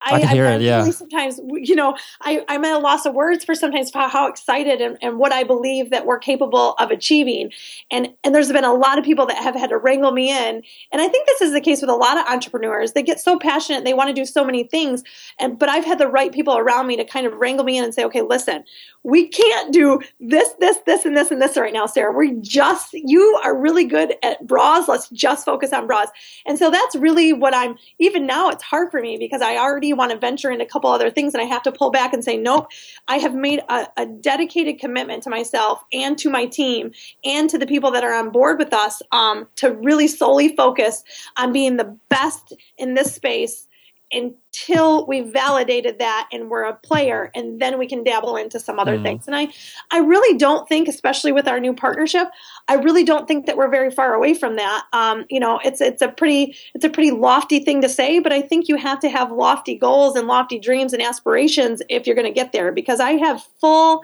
I, 0.06 0.16
I 0.16 0.20
can 0.22 0.30
hear 0.30 0.46
I, 0.46 0.54
it. 0.54 0.62
Yeah. 0.62 0.80
Really 0.80 0.92
sometimes, 0.92 1.40
you 1.56 1.76
know, 1.76 1.98
I, 2.22 2.46
I'm 2.48 2.64
at 2.64 2.76
a 2.76 2.80
loss 2.80 3.06
of 3.06 3.16
words 3.16 3.44
for 3.44 3.56
sometimes 3.56 3.92
how, 3.92 4.08
how 4.08 4.28
excited 4.28 4.80
and, 4.80 4.98
and 5.02 5.18
what 5.18 5.34
I 5.34 5.44
believe 5.44 5.90
that 5.90 6.06
we're 6.06 6.20
capable 6.20 6.74
of 6.74 6.92
achieving. 6.92 7.52
And 7.90 8.10
and 8.24 8.34
there's 8.34 8.52
been 8.52 8.64
a 8.64 8.74
lot 8.74 9.00
of 9.00 9.04
people 9.04 9.26
that 9.26 9.38
have 9.38 9.56
had 9.56 9.72
to 9.72 9.78
wrangle 9.78 10.12
me 10.12 10.30
in. 10.30 10.62
And 10.92 11.02
I 11.02 11.08
think 11.08 11.26
this 11.26 11.42
is 11.42 11.54
the 11.54 11.62
case 11.62 11.82
with 11.82 11.90
a 11.90 11.96
lot 11.96 12.18
of 12.18 12.26
entrepreneurs. 12.28 12.94
They 12.94 13.04
get 13.04 13.20
so 13.20 13.40
passionate, 13.40 13.84
they 13.84 13.94
want 13.94 14.10
to 14.10 14.14
do 14.14 14.26
so 14.26 14.46
many 14.46 14.64
things. 14.64 15.04
And 15.40 15.58
but 15.58 15.70
I've 15.70 15.86
had 15.86 15.98
the 15.98 16.08
right 16.08 16.32
people 16.32 16.58
around 16.58 16.88
me 16.88 16.96
to 16.98 17.04
kind 17.04 17.26
of 17.26 17.34
wrangle 17.34 17.66
me 17.66 17.78
in 17.78 17.84
and 17.84 17.94
say, 17.94 18.04
okay, 18.06 18.22
listen, 18.22 18.64
we 19.04 19.28
can't 19.28 19.72
do 19.72 20.00
this, 20.20 20.50
this, 20.60 20.78
this, 20.86 21.06
and 21.06 21.16
this, 21.16 21.32
and 21.32 21.42
this 21.42 21.58
right 21.58 21.74
now, 21.74 21.86
Sarah. 21.86 22.12
We 22.12 22.34
just, 22.42 22.94
you 22.94 23.40
are 23.44 23.56
really 23.56 23.86
good 23.86 24.16
at 24.24 24.46
bras. 24.46 24.88
Let's 24.88 25.10
just 25.10 25.46
focus 25.46 25.72
on 25.74 25.86
bras. 25.86 26.10
And 26.46 26.58
so 26.58 26.72
that's 26.72 26.96
really 26.96 27.32
what 27.32 27.54
I'm, 27.54 27.78
even 28.00 28.26
now 28.26 28.50
it's 28.50 28.64
hard 28.64 28.90
for 28.90 29.02
me 29.02 29.18
because 29.18 29.42
I 29.42 29.58
already 29.58 29.94
want 29.96 30.12
to 30.12 30.18
venture 30.18 30.52
into 30.52 30.66
a 30.66 30.68
couple 30.68 30.90
other 30.90 31.10
things 31.10 31.34
and 31.34 31.42
I 31.42 31.46
have 31.46 31.64
to 31.64 31.72
pull 31.72 31.92
back 31.92 32.14
and 32.14 32.24
say, 32.24 32.38
nope, 32.38 32.68
I 33.08 33.18
have 33.18 33.34
made 33.34 33.62
a, 33.70 33.88
a 33.98 34.06
dedicated 34.06 34.80
commitment 34.80 35.24
to 35.24 35.30
myself 35.30 35.84
and 35.92 36.18
to 36.20 36.30
my 36.30 36.46
team 36.46 36.92
and 37.24 37.50
to 37.50 37.58
the 37.58 37.68
people 37.68 37.92
that 37.92 38.04
are 38.04 38.14
on 38.14 38.30
board 38.30 38.60
with 38.60 38.74
us 38.74 39.02
um, 39.12 39.48
to 39.58 39.72
really 39.72 40.08
solely 40.08 40.56
focus 40.56 41.04
on 41.38 41.52
being 41.52 41.78
the 41.78 41.98
best 42.10 42.54
in 42.78 42.94
this 42.94 43.14
space 43.14 43.68
until 44.12 45.06
we 45.08 45.22
validated 45.22 45.98
that 45.98 46.30
and 46.32 46.50
we're 46.50 46.64
a 46.64 46.76
player 46.76 47.32
and 47.34 47.60
then 47.60 47.80
we 47.80 47.88
can 47.88 48.04
dabble 48.04 48.36
into 48.36 48.60
some 48.60 48.78
other 48.78 48.98
mm. 48.98 49.04
things 49.04 49.26
and 49.26 49.36
i 49.36 49.48
i 49.92 49.98
really 49.98 50.38
don't 50.38 50.70
think 50.70 50.88
especially 50.88 51.32
with 51.32 51.48
our 51.48 51.60
new 51.60 51.74
partnership 51.74 52.28
i 52.68 52.76
really 52.76 53.04
don't 53.04 53.28
think 53.28 53.48
that 53.48 53.58
we're 53.58 53.70
very 53.70 53.90
far 53.90 54.14
away 54.14 54.34
from 54.34 54.56
that 54.56 54.86
um, 54.94 55.26
you 55.30 55.40
know 55.40 55.60
it's 55.66 55.82
it's 55.82 56.02
a 56.02 56.08
pretty 56.08 56.56
it's 56.76 56.86
a 56.86 56.90
pretty 56.90 57.12
lofty 57.12 57.60
thing 57.60 57.82
to 57.82 57.90
say 57.90 58.20
but 58.20 58.32
i 58.32 58.42
think 58.42 58.68
you 58.68 58.76
have 58.76 59.00
to 59.00 59.10
have 59.10 59.32
lofty 59.32 59.76
goals 59.76 60.16
and 60.16 60.28
lofty 60.28 60.60
dreams 60.60 60.94
and 60.94 61.02
aspirations 61.02 61.82
if 61.90 62.06
you're 62.06 62.16
going 62.16 62.28
to 62.28 62.32
get 62.32 62.52
there 62.52 62.72
because 62.72 63.00
i 63.00 63.12
have 63.12 63.42
full 63.60 64.04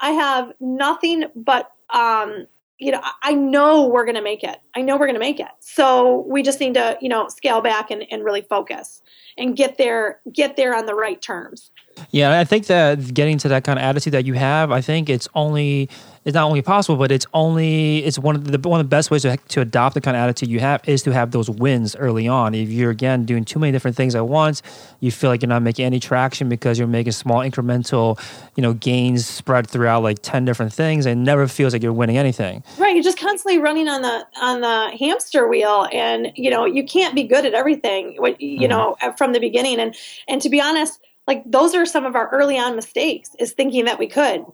i 0.00 0.10
have 0.10 0.52
nothing 0.60 1.24
but 1.34 1.72
um, 1.90 2.46
you 2.80 2.90
know, 2.90 3.00
I 3.22 3.34
know 3.34 3.86
we're 3.86 4.06
going 4.06 4.16
to 4.16 4.22
make 4.22 4.42
it. 4.42 4.58
I 4.74 4.80
know 4.80 4.96
we're 4.96 5.06
going 5.06 5.14
to 5.14 5.20
make 5.20 5.38
it. 5.38 5.50
So 5.60 6.24
we 6.26 6.42
just 6.42 6.58
need 6.60 6.74
to, 6.74 6.96
you 7.00 7.10
know, 7.10 7.28
scale 7.28 7.60
back 7.60 7.90
and, 7.90 8.04
and 8.10 8.24
really 8.24 8.40
focus 8.40 9.02
and 9.36 9.54
get 9.54 9.76
there, 9.76 10.20
get 10.32 10.56
there 10.56 10.74
on 10.74 10.86
the 10.86 10.94
right 10.94 11.20
terms. 11.20 11.70
Yeah, 12.10 12.38
I 12.38 12.44
think 12.44 12.66
that 12.66 13.14
getting 13.14 13.38
to 13.38 13.48
that 13.48 13.64
kind 13.64 13.78
of 13.78 13.84
attitude 13.84 14.14
that 14.14 14.24
you 14.24 14.34
have, 14.34 14.70
I 14.70 14.80
think 14.80 15.08
it's 15.08 15.28
only 15.34 15.88
it's 16.24 16.34
not 16.34 16.44
only 16.44 16.60
possible, 16.60 16.96
but 16.96 17.10
it's 17.10 17.26
only 17.32 18.04
it's 18.04 18.18
one 18.18 18.36
of 18.36 18.44
the 18.44 18.68
one 18.68 18.78
of 18.78 18.84
the 18.84 18.90
best 18.90 19.10
ways 19.10 19.22
to, 19.22 19.38
to 19.38 19.60
adopt 19.62 19.94
the 19.94 20.02
kind 20.02 20.16
of 20.16 20.22
attitude 20.22 20.50
you 20.50 20.60
have 20.60 20.86
is 20.86 21.02
to 21.04 21.12
have 21.12 21.30
those 21.30 21.48
wins 21.48 21.96
early 21.96 22.28
on. 22.28 22.54
If 22.54 22.68
you're 22.68 22.90
again 22.90 23.24
doing 23.24 23.44
too 23.44 23.58
many 23.58 23.72
different 23.72 23.96
things 23.96 24.14
at 24.14 24.28
once, 24.28 24.62
you 25.00 25.10
feel 25.10 25.30
like 25.30 25.40
you're 25.40 25.48
not 25.48 25.62
making 25.62 25.86
any 25.86 25.98
traction 25.98 26.50
because 26.50 26.78
you're 26.78 26.88
making 26.88 27.12
small 27.12 27.38
incremental, 27.38 28.20
you 28.54 28.62
know, 28.62 28.74
gains 28.74 29.24
spread 29.24 29.66
throughout 29.66 30.02
like 30.02 30.18
ten 30.20 30.44
different 30.44 30.74
things, 30.74 31.06
and 31.06 31.24
never 31.24 31.48
feels 31.48 31.72
like 31.72 31.82
you're 31.82 31.92
winning 31.92 32.18
anything. 32.18 32.62
Right, 32.76 32.94
you're 32.94 33.04
just 33.04 33.18
constantly 33.18 33.58
running 33.58 33.88
on 33.88 34.02
the 34.02 34.26
on 34.42 34.60
the 34.60 34.96
hamster 34.98 35.48
wheel, 35.48 35.88
and 35.90 36.32
you 36.34 36.50
know 36.50 36.66
you 36.66 36.84
can't 36.84 37.14
be 37.14 37.24
good 37.24 37.46
at 37.46 37.54
everything. 37.54 38.12
You 38.12 38.20
mm-hmm. 38.20 38.68
know 38.68 38.96
from 39.16 39.32
the 39.32 39.40
beginning, 39.40 39.80
and 39.80 39.96
and 40.28 40.42
to 40.42 40.50
be 40.50 40.60
honest, 40.60 41.00
like 41.30 41.44
those 41.46 41.76
are 41.76 41.86
some 41.86 42.04
of 42.04 42.16
our 42.16 42.28
early 42.30 42.58
on 42.58 42.74
mistakes 42.74 43.30
is 43.38 43.52
thinking 43.52 43.84
that 43.84 44.00
we 44.00 44.08
could. 44.08 44.44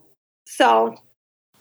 So 0.45 0.95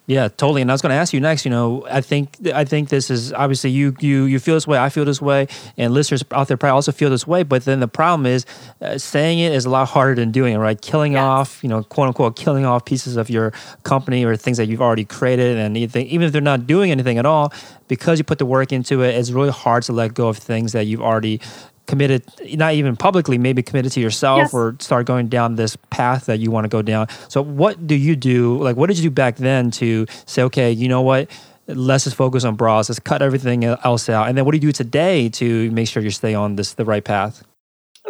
yeah, 0.08 0.28
totally. 0.28 0.62
And 0.62 0.70
I 0.70 0.74
was 0.74 0.82
going 0.82 0.92
to 0.92 0.98
ask 0.98 1.14
you 1.14 1.22
next. 1.22 1.46
You 1.46 1.52
know, 1.52 1.88
I 1.90 2.02
think 2.02 2.46
I 2.54 2.66
think 2.66 2.90
this 2.90 3.10
is 3.10 3.32
obviously 3.32 3.70
you 3.72 3.96
you 4.02 4.26
you 4.26 4.40
feel 4.40 4.56
this 4.56 4.68
way. 4.68 4.78
I 4.78 4.90
feel 4.90 5.06
this 5.06 5.22
way, 5.22 5.48
and 5.78 5.94
listeners 5.94 6.22
out 6.32 6.50
there 6.50 6.58
probably 6.58 6.76
also 6.76 6.92
feel 6.92 7.10
this 7.10 7.26
way. 7.26 7.44
But 7.44 7.64
then 7.64 7.80
the 7.80 7.88
problem 7.88 8.26
is, 8.26 8.46
uh, 8.82 8.98
saying 8.98 9.40
it 9.40 9.54
is 9.54 9.66
a 9.66 9.70
lot 9.70 9.88
harder 9.88 10.16
than 10.16 10.32
doing 10.32 10.54
it. 10.54 10.58
Right? 10.58 10.80
Killing 10.80 11.14
yes. 11.14 11.22
off, 11.22 11.64
you 11.64 11.70
know, 11.70 11.82
quote 11.82 12.10
unquote, 12.10 12.36
killing 12.36 12.66
off 12.66 12.84
pieces 12.84 13.16
of 13.16 13.30
your 13.30 13.54
company 13.84 14.26
or 14.26 14.36
things 14.36 14.58
that 14.58 14.68
you've 14.68 14.82
already 14.82 15.06
created, 15.06 15.58
and 15.58 15.78
anything, 15.78 16.08
even 16.08 16.28
if 16.28 16.34
they're 16.34 16.42
not 16.42 16.68
doing 16.68 16.92
anything 16.92 17.18
at 17.18 17.26
all, 17.26 17.54
because 17.88 18.20
you 18.20 18.26
put 18.26 18.38
the 18.38 18.46
work 18.46 18.74
into 18.74 19.02
it, 19.02 19.16
it's 19.16 19.32
really 19.32 19.50
hard 19.50 19.84
to 19.84 19.94
let 19.94 20.14
go 20.14 20.28
of 20.28 20.38
things 20.38 20.74
that 20.74 20.86
you've 20.86 21.02
already 21.02 21.40
committed, 21.86 22.24
not 22.58 22.74
even 22.74 22.96
publicly, 22.96 23.38
maybe 23.38 23.62
committed 23.64 23.92
to 23.94 24.00
yourself 24.00 24.40
yes. 24.40 24.54
or 24.54 24.76
start 24.80 25.06
going 25.06 25.28
down 25.28 25.56
this 25.56 25.76
path 25.90 26.26
that 26.26 26.40
you 26.40 26.52
want 26.52 26.66
to 26.66 26.70
go 26.70 26.82
down. 26.82 27.08
So, 27.30 27.42
what 27.42 27.88
do 27.88 27.96
you 27.96 28.16
do? 28.16 28.58
Like, 28.62 28.76
what 28.76 28.88
did 28.88 28.98
you 28.98 29.04
do 29.04 29.12
back 29.12 29.38
then 29.38 29.72
to 29.72 30.06
say, 30.26 30.44
okay, 30.44 30.72
you 30.72 30.88
know 30.88 31.02
what? 31.02 31.30
Let's 31.68 32.04
just 32.04 32.16
focus 32.16 32.44
on 32.44 32.56
bras. 32.56 32.90
Let's 32.90 33.00
cut 33.00 33.22
everything 33.22 33.64
else 33.64 34.10
out. 34.10 34.28
And 34.28 34.38
then, 34.38 34.46
what 34.46 34.52
do 34.52 34.58
you 34.58 34.62
do 34.62 34.72
today 34.72 35.30
to 35.30 35.72
make 35.72 35.88
sure 35.88 36.04
you 36.04 36.12
stay 36.12 36.34
on 36.36 36.56
this 36.56 36.74
the 36.74 36.86
right 36.86 37.04
path? 37.04 37.44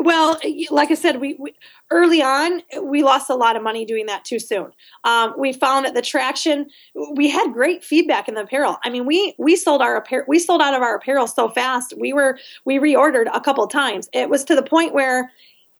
Well, 0.05 0.39
like 0.69 0.91
I 0.91 0.93
said, 0.93 1.19
we, 1.19 1.35
we, 1.39 1.55
early 1.89 2.21
on 2.21 2.61
we 2.83 3.01
lost 3.01 3.27
a 3.29 3.35
lot 3.35 3.55
of 3.55 3.63
money 3.63 3.85
doing 3.85 4.05
that 4.05 4.23
too 4.23 4.37
soon. 4.37 4.71
Um, 5.03 5.33
we 5.35 5.51
found 5.51 5.85
that 5.87 5.95
the 5.95 6.01
traction 6.03 6.67
we 7.13 7.27
had 7.27 7.51
great 7.53 7.83
feedback 7.83 8.27
in 8.27 8.35
the 8.35 8.41
apparel. 8.41 8.77
I 8.83 8.91
mean, 8.91 9.07
we 9.07 9.33
we 9.39 9.55
sold 9.55 9.81
our 9.81 9.95
apparel 9.95 10.25
we 10.27 10.37
sold 10.37 10.61
out 10.61 10.75
of 10.75 10.83
our 10.83 10.95
apparel 10.95 11.25
so 11.25 11.49
fast. 11.49 11.95
We 11.97 12.13
were 12.13 12.37
we 12.65 12.77
reordered 12.77 13.25
a 13.33 13.41
couple 13.41 13.65
times. 13.67 14.07
It 14.13 14.29
was 14.29 14.43
to 14.43 14.55
the 14.55 14.61
point 14.61 14.93
where 14.93 15.31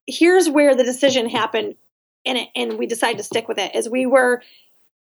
here's 0.07 0.49
where 0.49 0.75
the 0.75 0.83
decision 0.83 1.29
happened, 1.29 1.75
and 2.25 2.39
it, 2.39 2.49
and 2.55 2.79
we 2.79 2.87
decided 2.87 3.19
to 3.19 3.23
stick 3.23 3.47
with 3.47 3.59
it. 3.59 3.75
Is 3.75 3.87
we 3.89 4.07
were 4.07 4.41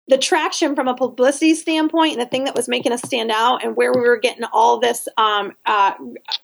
the 0.09 0.17
traction 0.17 0.75
from 0.77 0.87
a 0.87 0.95
publicity 0.95 1.55
standpoint 1.55 2.13
and 2.13 2.21
the 2.21 2.27
thing 2.27 2.45
that 2.45 2.55
was 2.55 2.69
making 2.69 2.93
us 2.93 3.03
stand 3.03 3.31
out 3.31 3.65
and 3.65 3.77
where 3.77 3.93
we 3.93 4.01
were 4.01 4.17
getting 4.17 4.45
all 4.53 4.79
this 4.79 5.09
um, 5.17 5.53
uh, 5.67 5.93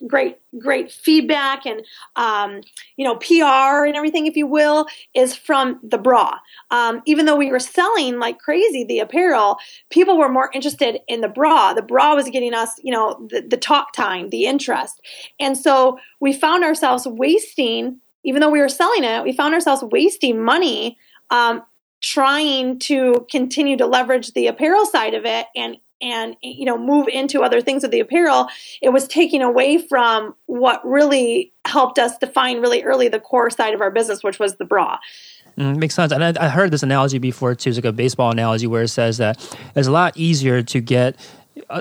great 0.07 0.39
great 0.59 0.91
feedback 0.91 1.65
and 1.65 1.83
um, 2.17 2.61
you 2.97 3.05
know 3.05 3.17
pr 3.17 3.87
and 3.87 3.97
everything 3.97 4.27
if 4.27 4.37
you 4.37 4.47
will 4.47 4.87
is 5.15 5.35
from 5.35 5.79
the 5.83 5.99
bra. 5.99 6.39
Um, 6.71 7.03
even 7.07 7.27
though 7.27 7.37
we 7.37 7.51
were 7.51 7.61
selling 7.61 8.19
like 8.19 8.39
crazy 8.39 8.85
the 8.85 8.99
apparel 8.99 9.59
people 9.91 10.19
were 10.19 10.29
more 10.29 10.51
interested 10.53 11.01
in 11.09 11.21
the 11.21 11.29
bra. 11.29 11.73
The 11.73 11.83
bra 11.83 12.15
was 12.15 12.29
getting 12.31 12.55
us 12.55 12.71
you 12.83 12.93
know 12.93 13.27
the, 13.31 13.43
the 13.43 13.57
talk 13.57 13.93
time 13.93 14.31
the 14.31 14.47
interest. 14.47 15.01
And 15.39 15.57
so 15.57 15.99
we 16.21 16.33
found 16.33 16.65
ourselves 16.65 17.07
wasting 17.07 18.01
even 18.25 18.41
though 18.41 18.51
we 18.51 18.61
were 18.61 18.69
selling 18.69 19.05
it 19.05 19.23
we 19.23 19.33
found 19.33 19.55
ourselves 19.55 19.85
wasting 19.85 20.43
money 20.43 20.99
um, 21.31 21.63
trying 22.03 22.79
to 22.81 23.27
continue 23.31 23.77
to 23.77 23.87
leverage 23.87 24.33
the 24.33 24.49
apparel 24.49 24.87
side 24.87 25.15
of 25.15 25.25
it 25.25 25.47
and 25.57 25.77
and 26.01 26.37
you 26.43 26.65
know 26.65 26.77
move 26.77 27.07
into 27.09 27.43
other 27.43 27.61
things 27.61 27.83
with 27.83 27.93
the 27.93 28.01
apparel 28.01 28.49
it 28.81 28.89
was 28.91 29.07
taking 29.07 29.41
away 29.41 29.79
from 29.79 30.35
what 30.47 30.85
really 30.85 31.53
helped 31.65 31.99
us 31.99 32.19
define 32.19 32.61
really 32.61 32.83
early 32.83 33.09
the 33.09 33.21
core 33.21 33.51
side 33.51 33.73
of 33.73 33.81
our 33.81 33.91
business 33.91 34.23
which 34.23 34.39
was 34.39 34.57
the 34.57 34.65
bra 34.65 34.99
Mm, 35.59 35.77
makes 35.77 35.95
sense. 35.95 36.13
And 36.13 36.25
I, 36.25 36.47
I, 36.47 36.49
heard 36.49 36.71
this 36.71 36.83
analogy 36.83 37.19
before 37.19 37.55
too. 37.55 37.69
It's 37.69 37.77
like 37.77 37.85
a 37.85 37.93
baseball 37.93 38.31
analogy 38.31 38.67
where 38.67 38.85
it 38.85 38.89
says 38.89 39.19
that 39.19 39.37
it's 39.77 39.87
a 39.87 39.91
lot 39.91 40.17
easier 40.17 40.63
to 40.63 40.81
get 40.81 41.17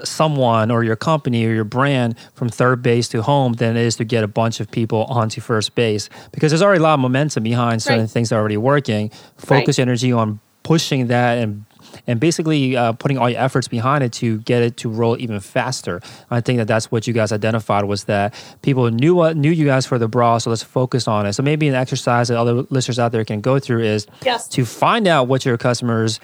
someone 0.03 0.71
or 0.71 0.83
your 0.83 0.95
company 0.95 1.45
or 1.45 1.53
your 1.53 1.63
brand 1.63 2.15
from 2.33 2.49
third 2.49 2.81
base 2.81 3.07
to 3.09 3.21
home 3.21 3.53
than 3.53 3.77
it 3.77 3.85
is 3.85 3.95
to 3.97 4.03
get 4.03 4.23
a 4.23 4.27
bunch 4.27 4.59
of 4.59 4.69
people 4.69 5.03
onto 5.05 5.41
first 5.41 5.75
base 5.75 6.09
because 6.31 6.51
there's 6.51 6.61
already 6.61 6.79
a 6.79 6.83
lot 6.83 6.95
of 6.95 6.99
momentum 6.99 7.43
behind 7.43 7.81
certain 7.81 8.01
right. 8.01 8.09
things 8.09 8.29
that 8.29 8.35
are 8.35 8.39
already 8.39 8.57
working. 8.57 9.09
Focus 9.37 9.77
right. 9.77 9.83
energy 9.83 10.11
on 10.11 10.39
pushing 10.63 11.07
that 11.07 11.37
and 11.37 11.65
and 12.07 12.19
basically 12.19 12.75
uh, 12.75 12.93
putting 12.93 13.17
all 13.17 13.29
your 13.29 13.39
efforts 13.39 13.67
behind 13.67 14.03
it 14.03 14.13
to 14.13 14.39
get 14.39 14.61
it 14.61 14.77
to 14.77 14.89
roll 14.89 15.19
even 15.19 15.39
faster. 15.39 16.01
I 16.29 16.41
think 16.41 16.57
that 16.57 16.67
that's 16.67 16.91
what 16.91 17.07
you 17.07 17.13
guys 17.13 17.31
identified 17.31 17.85
was 17.85 18.05
that 18.05 18.33
people 18.61 18.89
knew 18.89 19.15
what 19.15 19.35
knew 19.35 19.51
you 19.51 19.65
guys 19.65 19.85
for 19.85 19.97
the 19.97 20.07
bra, 20.07 20.37
so 20.37 20.49
let's 20.49 20.63
focus 20.63 21.07
on 21.07 21.25
it. 21.25 21.33
So 21.33 21.43
maybe 21.43 21.67
an 21.67 21.75
exercise 21.75 22.29
that 22.29 22.37
other 22.37 22.65
listeners 22.69 22.99
out 22.99 23.11
there 23.11 23.25
can 23.25 23.41
go 23.41 23.59
through 23.59 23.83
is 23.83 24.07
yes. 24.23 24.47
to 24.49 24.65
find 24.65 25.07
out 25.07 25.27
what 25.27 25.45
your 25.45 25.57
customers 25.57 26.19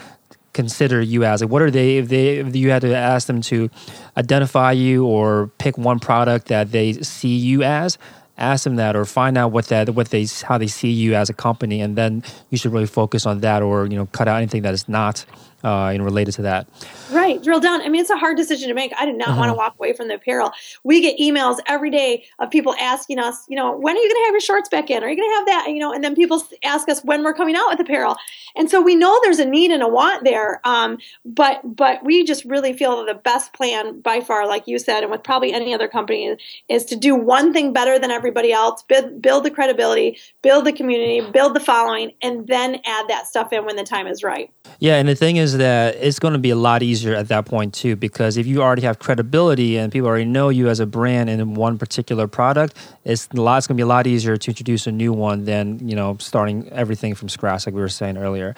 consider 0.57 0.99
you 0.99 1.23
as? 1.23 1.41
Like, 1.41 1.51
what 1.51 1.61
are 1.61 1.69
they 1.69 1.97
if 1.97 2.09
they 2.09 2.39
if 2.39 2.55
you 2.55 2.71
had 2.71 2.81
to 2.81 2.93
ask 2.93 3.27
them 3.27 3.41
to 3.43 3.69
identify 4.17 4.71
you 4.71 5.05
or 5.05 5.51
pick 5.59 5.77
one 5.77 5.99
product 5.99 6.47
that 6.47 6.71
they 6.71 6.93
see 6.93 7.37
you 7.37 7.61
as? 7.61 7.97
Ask 8.39 8.65
them 8.65 8.75
that, 8.75 8.95
or 8.95 9.05
find 9.05 9.37
out 9.37 9.51
what 9.51 9.65
that 9.67 9.89
what 9.91 10.09
they 10.09 10.25
how 10.43 10.57
they 10.57 10.67
see 10.67 10.89
you 10.89 11.13
as 11.13 11.29
a 11.29 11.33
company, 11.33 11.79
and 11.81 11.95
then 11.95 12.23
you 12.49 12.57
should 12.57 12.73
really 12.73 12.87
focus 12.87 13.25
on 13.25 13.41
that, 13.41 13.61
or 13.61 13.85
you 13.85 13.95
know, 13.95 14.07
cut 14.07 14.27
out 14.27 14.37
anything 14.37 14.63
that 14.63 14.73
is 14.73 14.89
not 14.89 15.25
uh, 15.63 15.89
you 15.91 15.97
know, 15.97 16.03
related 16.03 16.33
to 16.33 16.41
that. 16.43 16.67
Right, 17.11 17.41
drill 17.41 17.59
down. 17.59 17.81
I 17.81 17.89
mean, 17.89 18.01
it's 18.01 18.09
a 18.09 18.17
hard 18.17 18.37
decision 18.37 18.67
to 18.67 18.73
make. 18.73 18.93
I 18.97 19.05
did 19.05 19.17
not 19.17 19.29
uh-huh. 19.29 19.39
want 19.39 19.49
to 19.49 19.53
walk 19.55 19.75
away 19.79 19.93
from 19.93 20.07
the 20.07 20.15
apparel. 20.15 20.51
We 20.83 21.01
get 21.01 21.17
emails 21.19 21.57
every 21.67 21.89
day 21.89 22.25
of 22.39 22.51
people 22.51 22.75
asking 22.79 23.19
us, 23.19 23.45
you 23.47 23.55
know, 23.55 23.75
when 23.75 23.95
are 23.95 23.99
you 23.99 24.09
going 24.09 24.21
to 24.21 24.25
have 24.25 24.33
your 24.33 24.41
shorts 24.41 24.69
back 24.69 24.89
in? 24.89 25.03
Are 25.03 25.09
you 25.09 25.15
going 25.15 25.29
to 25.29 25.35
have 25.35 25.45
that? 25.47 25.67
You 25.69 25.79
know, 25.79 25.93
and 25.93 26.03
then 26.03 26.15
people 26.15 26.43
ask 26.63 26.89
us 26.89 27.03
when 27.03 27.23
we're 27.23 27.33
coming 27.33 27.55
out 27.55 27.69
with 27.69 27.79
apparel. 27.79 28.17
And 28.55 28.69
so 28.69 28.81
we 28.81 28.95
know 28.95 29.19
there's 29.23 29.39
a 29.39 29.45
need 29.45 29.71
and 29.71 29.81
a 29.81 29.87
want 29.87 30.23
there. 30.23 30.61
Um, 30.63 30.97
but 31.25 31.61
but 31.63 32.03
we 32.03 32.23
just 32.23 32.45
really 32.45 32.73
feel 32.73 32.97
that 32.97 33.13
the 33.13 33.19
best 33.19 33.53
plan 33.53 33.99
by 34.01 34.19
far, 34.21 34.47
like 34.47 34.67
you 34.67 34.79
said, 34.79 35.03
and 35.03 35.11
with 35.11 35.23
probably 35.23 35.53
any 35.53 35.73
other 35.73 35.87
company, 35.87 36.37
is 36.69 36.85
to 36.85 36.95
do 36.95 37.15
one 37.15 37.53
thing 37.53 37.73
better 37.73 37.97
than 37.99 38.11
everybody 38.11 38.51
else, 38.51 38.83
build, 38.83 39.21
build 39.21 39.43
the 39.43 39.51
credibility, 39.51 40.17
build 40.41 40.65
the 40.65 40.73
community, 40.73 41.21
build 41.31 41.55
the 41.55 41.59
following, 41.59 42.11
and 42.21 42.47
then 42.47 42.75
add 42.85 43.07
that 43.07 43.27
stuff 43.27 43.51
in 43.53 43.65
when 43.65 43.75
the 43.75 43.83
time 43.83 44.07
is 44.07 44.23
right. 44.23 44.51
Yeah, 44.79 44.97
and 44.97 45.07
the 45.07 45.15
thing 45.15 45.37
is 45.37 45.56
that 45.57 45.95
it's 45.95 46.19
going 46.19 46.33
to 46.33 46.39
be 46.39 46.49
a 46.49 46.55
lot 46.55 46.81
easier 46.83 47.15
at 47.15 47.27
that 47.27 47.45
point 47.45 47.73
too, 47.73 47.95
because 47.95 48.37
if 48.37 48.47
you 48.47 48.61
already 48.61 48.83
have 48.83 48.99
credibility 48.99 49.77
and 49.77 49.91
people 49.91 50.07
already 50.07 50.25
know 50.25 50.49
you 50.49 50.69
as 50.69 50.79
a 50.79 50.85
brand 50.85 51.29
in 51.29 51.53
one 51.53 51.77
particular 51.77 52.27
product, 52.27 52.75
it's 53.03 53.27
a 53.35 53.41
lot. 53.41 53.57
It's 53.57 53.67
going 53.67 53.75
to 53.75 53.79
be 53.79 53.83
a 53.83 53.87
lot 53.87 54.07
easier 54.07 54.37
to 54.37 54.51
introduce 54.51 54.87
a 54.87 54.91
new 54.91 55.13
one 55.13 55.45
than 55.45 55.87
you 55.87 55.95
know 55.95 56.17
starting 56.19 56.69
everything 56.69 57.15
from 57.15 57.29
scratch, 57.29 57.65
like 57.65 57.75
we 57.75 57.81
were 57.81 57.89
saying 57.89 58.17
earlier. 58.17 58.55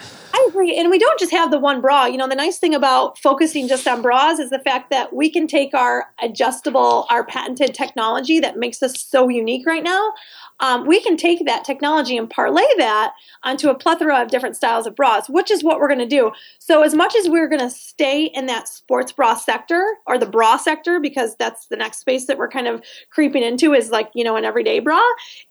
And 0.54 0.90
we 0.90 0.98
don't 0.98 1.18
just 1.18 1.32
have 1.32 1.50
the 1.50 1.58
one 1.58 1.80
bra. 1.80 2.06
You 2.06 2.16
know, 2.16 2.28
the 2.28 2.34
nice 2.34 2.58
thing 2.58 2.74
about 2.74 3.18
focusing 3.18 3.68
just 3.68 3.86
on 3.86 4.02
bras 4.02 4.38
is 4.38 4.50
the 4.50 4.58
fact 4.58 4.90
that 4.90 5.12
we 5.12 5.30
can 5.30 5.46
take 5.46 5.74
our 5.74 6.06
adjustable, 6.22 7.06
our 7.10 7.24
patented 7.24 7.74
technology 7.74 8.40
that 8.40 8.56
makes 8.56 8.82
us 8.82 9.00
so 9.02 9.28
unique 9.28 9.66
right 9.66 9.82
now 9.82 10.12
um, 10.60 10.86
we 10.86 11.00
can 11.00 11.16
take 11.16 11.44
that 11.46 11.64
technology 11.64 12.16
and 12.16 12.28
parlay 12.28 12.66
that 12.76 13.14
onto 13.42 13.68
a 13.68 13.74
plethora 13.74 14.20
of 14.20 14.28
different 14.28 14.56
styles 14.56 14.86
of 14.86 14.94
bras, 14.94 15.28
which 15.28 15.50
is 15.50 15.64
what 15.64 15.80
we're 15.80 15.88
going 15.88 15.98
to 16.00 16.06
do. 16.06 16.30
So, 16.58 16.82
as 16.82 16.94
much 16.94 17.16
as 17.16 17.28
we're 17.28 17.48
going 17.48 17.60
to 17.60 17.70
stay 17.70 18.26
in 18.26 18.46
that 18.46 18.68
sports 18.68 19.12
bra 19.12 19.34
sector 19.34 19.82
or 20.06 20.18
the 20.18 20.26
bra 20.26 20.56
sector, 20.56 21.00
because 21.00 21.34
that's 21.36 21.66
the 21.66 21.76
next 21.76 21.98
space 21.98 22.26
that 22.26 22.38
we're 22.38 22.48
kind 22.48 22.68
of 22.68 22.82
creeping 23.10 23.42
into, 23.42 23.72
is 23.72 23.90
like, 23.90 24.10
you 24.14 24.22
know, 24.22 24.36
an 24.36 24.44
everyday 24.44 24.80
bra, 24.80 25.00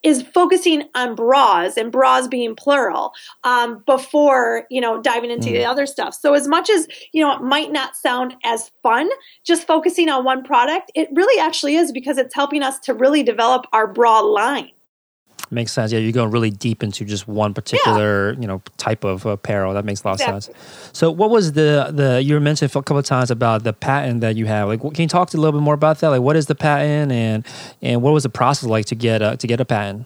is 0.03 0.21
focusing 0.21 0.83
on 0.95 1.15
bras 1.15 1.75
and 1.75 1.91
bras 1.91 2.27
being 2.27 2.55
plural 2.55 3.11
um, 3.43 3.83
before, 3.85 4.65
you 4.69 4.79
know, 4.79 4.88
diving 4.97 5.31
into 5.31 5.49
mm. 5.49 5.53
the 5.53 5.65
other 5.65 5.85
stuff. 5.85 6.13
So, 6.13 6.33
as 6.33 6.47
much 6.47 6.69
as, 6.69 6.87
you 7.13 7.23
know, 7.23 7.35
it 7.35 7.41
might 7.41 7.71
not 7.71 7.95
sound 7.95 8.35
as 8.43 8.71
fun 8.83 9.09
just 9.45 9.65
focusing 9.67 10.09
on 10.09 10.23
one 10.23 10.43
product, 10.43 10.91
it 10.95 11.09
really 11.13 11.39
actually 11.39 11.75
is 11.75 11.91
because 11.91 12.17
it's 12.17 12.33
helping 12.33 12.63
us 12.63 12.79
to 12.79 12.93
really 12.93 13.23
develop 13.23 13.65
our 13.73 13.87
broad 13.87 14.21
line. 14.21 14.71
Makes 15.51 15.71
sense. 15.71 15.91
Yeah, 15.91 15.99
you're 15.99 16.11
going 16.11 16.29
really 16.29 16.51
deep 16.51 16.83
into 16.83 17.05
just 17.05 17.27
one 17.27 17.55
particular, 17.55 18.33
yeah. 18.33 18.39
you 18.39 18.47
know, 18.47 18.61
type 18.77 19.03
of 19.03 19.25
apparel. 19.25 19.73
That 19.73 19.83
makes 19.83 20.03
a 20.03 20.07
lot 20.07 20.13
exactly. 20.13 20.37
of 20.37 20.43
sense. 20.43 20.89
So, 20.93 21.09
what 21.09 21.31
was 21.31 21.53
the 21.53 21.89
the 21.91 22.21
you 22.21 22.39
mentioned 22.39 22.69
a 22.69 22.73
couple 22.73 22.99
of 22.99 23.05
times 23.05 23.31
about 23.31 23.63
the 23.63 23.73
patent 23.73 24.21
that 24.21 24.35
you 24.35 24.45
have? 24.45 24.67
Like, 24.67 24.81
can 24.81 24.93
you 24.95 25.07
talk 25.07 25.33
a 25.33 25.37
little 25.37 25.59
bit 25.59 25.63
more 25.63 25.73
about 25.73 25.99
that? 25.99 26.09
Like, 26.09 26.21
what 26.21 26.35
is 26.35 26.45
the 26.45 26.55
patent, 26.55 27.11
and 27.11 27.45
and 27.81 28.03
what 28.03 28.13
was 28.13 28.23
the 28.23 28.29
process 28.29 28.69
like 28.69 28.85
to 28.85 28.95
get 28.95 29.23
a, 29.23 29.37
to 29.37 29.47
get 29.47 29.59
a 29.59 29.65
patent? 29.65 30.05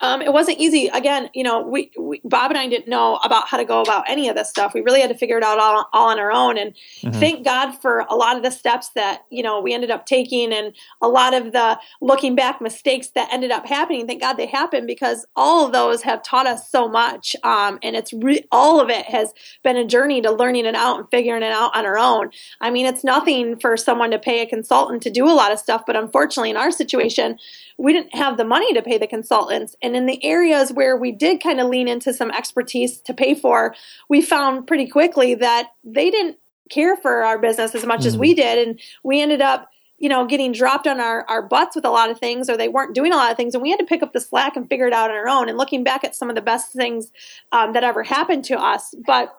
Um, 0.00 0.22
it 0.22 0.32
wasn't 0.32 0.58
easy. 0.58 0.88
Again, 0.88 1.28
you 1.34 1.42
know, 1.42 1.60
we, 1.60 1.90
we, 1.98 2.20
Bob 2.24 2.50
and 2.50 2.58
I 2.58 2.68
didn't 2.68 2.88
know 2.88 3.16
about 3.16 3.48
how 3.48 3.56
to 3.56 3.64
go 3.64 3.82
about 3.82 4.04
any 4.08 4.28
of 4.28 4.36
this 4.36 4.48
stuff. 4.48 4.72
We 4.74 4.80
really 4.80 5.00
had 5.00 5.10
to 5.10 5.16
figure 5.16 5.36
it 5.36 5.44
out 5.44 5.58
all, 5.58 5.88
all 5.92 6.08
on 6.08 6.18
our 6.18 6.32
own. 6.32 6.58
And 6.58 6.74
mm-hmm. 7.02 7.18
thank 7.18 7.44
God 7.44 7.72
for 7.72 8.00
a 8.08 8.14
lot 8.14 8.36
of 8.36 8.42
the 8.42 8.50
steps 8.50 8.90
that 8.90 9.24
you 9.30 9.42
know 9.42 9.60
we 9.60 9.74
ended 9.74 9.90
up 9.90 10.06
taking, 10.06 10.52
and 10.52 10.72
a 11.02 11.08
lot 11.08 11.34
of 11.34 11.52
the 11.52 11.78
looking 12.00 12.34
back 12.34 12.60
mistakes 12.60 13.08
that 13.14 13.28
ended 13.32 13.50
up 13.50 13.66
happening. 13.66 14.06
Thank 14.06 14.20
God 14.20 14.34
they 14.34 14.46
happened 14.46 14.86
because 14.86 15.26
all 15.36 15.66
of 15.66 15.72
those 15.72 16.02
have 16.02 16.22
taught 16.22 16.46
us 16.46 16.70
so 16.70 16.88
much. 16.88 17.36
Um, 17.44 17.78
and 17.82 17.96
it's 17.96 18.12
re- 18.12 18.46
all 18.50 18.80
of 18.80 18.88
it 18.88 19.06
has 19.06 19.32
been 19.62 19.76
a 19.76 19.84
journey 19.84 20.20
to 20.22 20.30
learning 20.30 20.66
it 20.66 20.74
out 20.74 20.98
and 20.98 21.10
figuring 21.10 21.42
it 21.42 21.52
out 21.52 21.76
on 21.76 21.84
our 21.84 21.98
own. 21.98 22.30
I 22.60 22.70
mean, 22.70 22.86
it's 22.86 23.04
nothing 23.04 23.58
for 23.58 23.76
someone 23.76 24.10
to 24.10 24.18
pay 24.18 24.40
a 24.42 24.46
consultant 24.46 25.02
to 25.02 25.10
do 25.10 25.26
a 25.26 25.32
lot 25.32 25.52
of 25.52 25.58
stuff, 25.58 25.84
but 25.86 25.96
unfortunately, 25.96 26.50
in 26.50 26.56
our 26.56 26.70
situation, 26.70 27.38
we 27.80 27.94
didn't 27.94 28.14
have 28.14 28.36
the 28.36 28.44
money 28.44 28.74
to 28.74 28.82
pay 28.82 28.98
the 28.98 29.06
consultants. 29.06 29.74
And 29.82 29.96
in 29.96 30.04
the 30.04 30.22
areas 30.22 30.70
where 30.70 30.98
we 30.98 31.12
did 31.12 31.42
kind 31.42 31.60
of 31.60 31.68
lean 31.68 31.88
into 31.88 32.12
some 32.12 32.30
expertise 32.30 33.00
to 33.00 33.14
pay 33.14 33.34
for, 33.34 33.74
we 34.10 34.20
found 34.20 34.66
pretty 34.66 34.86
quickly 34.86 35.34
that 35.36 35.70
they 35.82 36.10
didn't 36.10 36.36
care 36.68 36.94
for 36.94 37.24
our 37.24 37.38
business 37.38 37.74
as 37.74 37.86
much 37.86 38.02
mm. 38.02 38.06
as 38.06 38.18
we 38.18 38.34
did. 38.34 38.68
And 38.68 38.80
we 39.02 39.22
ended 39.22 39.40
up 39.40 39.70
you 39.96 40.08
know, 40.08 40.26
getting 40.26 40.52
dropped 40.52 40.86
on 40.86 40.98
our, 40.98 41.26
our 41.28 41.42
butts 41.42 41.76
with 41.76 41.84
a 41.84 41.90
lot 41.90 42.10
of 42.10 42.18
things, 42.18 42.48
or 42.48 42.56
they 42.56 42.68
weren't 42.68 42.94
doing 42.94 43.12
a 43.12 43.16
lot 43.16 43.30
of 43.30 43.36
things, 43.36 43.52
and 43.52 43.62
we 43.62 43.70
had 43.70 43.78
to 43.78 43.84
pick 43.84 44.02
up 44.02 44.14
the 44.14 44.20
slack 44.20 44.56
and 44.56 44.66
figure 44.66 44.86
it 44.86 44.94
out 44.94 45.10
on 45.10 45.16
our 45.16 45.28
own. 45.28 45.50
And 45.50 45.58
looking 45.58 45.84
back 45.84 46.04
at 46.04 46.16
some 46.16 46.30
of 46.30 46.34
the 46.34 46.40
best 46.40 46.72
things 46.72 47.12
um, 47.52 47.74
that 47.74 47.84
ever 47.84 48.02
happened 48.02 48.46
to 48.46 48.58
us, 48.58 48.94
but 49.06 49.36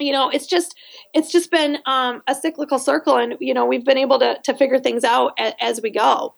you 0.00 0.10
know, 0.10 0.30
it's 0.30 0.48
just 0.48 0.74
it's 1.14 1.30
just 1.30 1.48
been 1.52 1.78
um, 1.86 2.24
a 2.26 2.34
cyclical 2.34 2.80
circle, 2.80 3.16
and 3.16 3.36
you 3.38 3.54
know, 3.54 3.66
we've 3.66 3.84
been 3.84 3.96
able 3.96 4.18
to 4.18 4.36
to 4.42 4.52
figure 4.52 4.80
things 4.80 5.04
out 5.04 5.34
a, 5.38 5.54
as 5.62 5.80
we 5.80 5.90
go. 5.90 6.34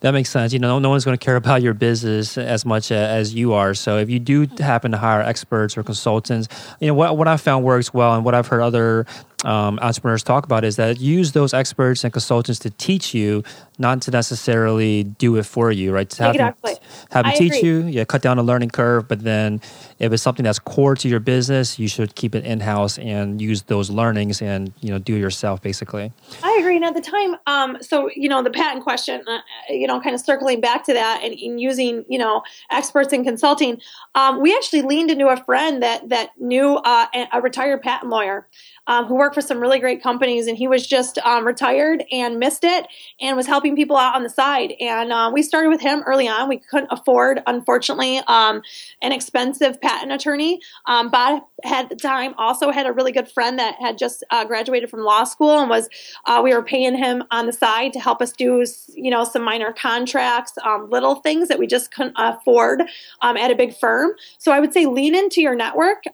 That 0.00 0.12
makes 0.12 0.30
sense. 0.30 0.52
You 0.52 0.58
know, 0.58 0.78
no 0.78 0.90
one's 0.90 1.04
going 1.04 1.16
to 1.16 1.24
care 1.24 1.36
about 1.36 1.62
your 1.62 1.74
business 1.74 2.38
as 2.38 2.64
much 2.64 2.90
as 2.90 3.34
you 3.34 3.52
are. 3.52 3.74
So 3.74 3.98
if 3.98 4.10
you 4.10 4.18
do 4.18 4.46
happen 4.58 4.92
to 4.92 4.98
hire 4.98 5.20
experts 5.20 5.76
or 5.76 5.82
consultants, 5.82 6.48
you 6.80 6.86
know 6.88 6.94
what 6.94 7.16
what 7.16 7.28
I 7.28 7.36
found 7.36 7.64
works 7.64 7.92
well, 7.92 8.14
and 8.14 8.24
what 8.24 8.34
I've 8.34 8.46
heard 8.46 8.62
other 8.62 9.06
um, 9.44 9.78
entrepreneurs 9.80 10.22
talk 10.22 10.44
about 10.44 10.64
is 10.64 10.76
that 10.76 11.00
use 11.00 11.32
those 11.32 11.52
experts 11.52 12.04
and 12.04 12.12
consultants 12.12 12.58
to 12.60 12.70
teach 12.70 13.14
you, 13.14 13.42
not 13.78 14.02
to 14.02 14.10
necessarily 14.10 15.04
do 15.04 15.36
it 15.36 15.44
for 15.44 15.70
you, 15.72 15.92
right? 15.92 16.08
To 16.10 16.22
have 16.22 16.34
exactly. 16.34 16.74
them, 16.74 16.82
have 17.10 17.24
them 17.24 17.34
teach 17.34 17.56
agree. 17.56 17.68
you, 17.68 17.86
yeah, 17.86 18.04
cut 18.04 18.22
down 18.22 18.36
the 18.36 18.42
learning 18.42 18.70
curve. 18.70 19.08
But 19.08 19.24
then, 19.24 19.60
if 19.98 20.12
it's 20.12 20.22
something 20.22 20.44
that's 20.44 20.58
core 20.58 20.94
to 20.96 21.08
your 21.08 21.20
business, 21.20 21.78
you 21.78 21.88
should 21.88 22.14
keep 22.14 22.34
it 22.34 22.44
in 22.44 22.60
house 22.60 22.98
and 22.98 23.40
use 23.40 23.62
those 23.62 23.90
learnings 23.90 24.40
and 24.42 24.72
you 24.80 24.90
know 24.90 24.98
do 24.98 25.16
it 25.16 25.20
yourself, 25.20 25.62
basically. 25.62 26.12
I 26.42 26.56
agree. 26.60 26.76
And 26.76 26.84
at 26.84 26.94
the 26.94 27.00
time, 27.00 27.36
um, 27.46 27.78
so 27.80 28.10
you 28.14 28.28
know, 28.28 28.42
the 28.42 28.50
patent 28.50 28.84
question, 28.84 29.22
uh, 29.26 29.40
you 29.68 29.86
know, 29.86 30.00
kind 30.00 30.14
of 30.14 30.20
circling 30.20 30.60
back 30.60 30.84
to 30.84 30.92
that 30.92 31.22
and, 31.22 31.34
and 31.34 31.60
using 31.60 32.04
you 32.08 32.18
know 32.18 32.42
experts 32.70 33.12
in 33.12 33.24
consulting, 33.24 33.80
um, 34.14 34.40
we 34.40 34.54
actually 34.54 34.82
leaned 34.82 35.10
into 35.10 35.28
a 35.28 35.36
friend 35.36 35.82
that 35.82 36.08
that 36.08 36.30
knew 36.38 36.76
uh, 36.76 37.06
a 37.32 37.40
retired 37.40 37.82
patent 37.82 38.10
lawyer 38.10 38.48
um, 38.86 39.06
who 39.06 39.14
worked 39.14 39.34
for 39.34 39.40
some 39.40 39.60
really 39.60 39.78
great 39.78 40.02
companies, 40.02 40.46
and 40.46 40.56
he 40.56 40.66
was 40.66 40.86
just 40.86 41.18
um, 41.18 41.46
retired 41.46 42.04
and 42.10 42.38
missed 42.38 42.64
it 42.64 42.86
and 43.20 43.36
was 43.36 43.46
helping 43.46 43.76
people 43.76 43.96
out 43.96 44.16
on 44.16 44.22
the 44.22 44.30
side. 44.30 44.74
And 44.80 45.12
uh, 45.12 45.30
we 45.32 45.42
started 45.42 45.68
with 45.68 45.80
him 45.80 46.02
early 46.06 46.28
on. 46.28 46.48
We 46.48 46.58
couldn't 46.58 46.90
afford, 46.90 47.42
unfortunately, 47.46 48.20
um, 48.26 48.62
an 49.00 49.12
expensive 49.12 49.80
patent 49.80 50.12
attorney. 50.12 50.60
Um, 50.86 51.10
Bob 51.10 51.42
had 51.62 51.88
the 51.88 51.96
time 51.96 52.34
also 52.38 52.70
had 52.70 52.86
a 52.86 52.92
really 52.92 53.12
good 53.12 53.28
friend 53.28 53.58
that 53.58 53.76
had 53.80 53.98
just 53.98 54.24
uh, 54.30 54.44
graduated 54.44 54.90
from 54.90 55.00
law 55.00 55.22
school 55.24 55.60
and 55.60 55.70
was 55.70 55.88
uh, 56.26 56.40
we 56.42 56.52
were 56.52 56.62
paying 56.62 56.96
him 56.96 57.22
on 57.30 57.46
the 57.46 57.52
side 57.52 57.92
to 57.92 58.00
help 58.00 58.20
us 58.20 58.32
do 58.32 58.64
you 58.94 59.10
know 59.10 59.24
some 59.24 59.42
minor 59.42 59.72
contracts, 59.72 60.54
um, 60.64 60.90
little 60.90 61.16
things 61.16 61.48
that 61.48 61.58
we 61.58 61.66
just 61.66 61.94
couldn't 61.94 62.14
afford 62.16 62.82
um, 63.20 63.36
at 63.36 63.50
a 63.50 63.54
big 63.54 63.76
firm. 63.76 64.12
So 64.38 64.50
I 64.50 64.58
would 64.58 64.72
say 64.72 64.86
lean 64.86 65.14
into 65.14 65.40
your 65.40 65.54
network. 65.54 66.04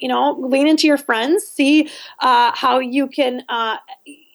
you 0.00 0.08
know, 0.08 0.36
lean 0.38 0.68
into 0.68 0.86
your 0.86 0.98
friends. 0.98 1.46
See 1.46 1.88
uh, 2.20 2.52
how 2.54 2.78
you 2.78 3.08
can 3.08 3.42
uh, 3.48 3.76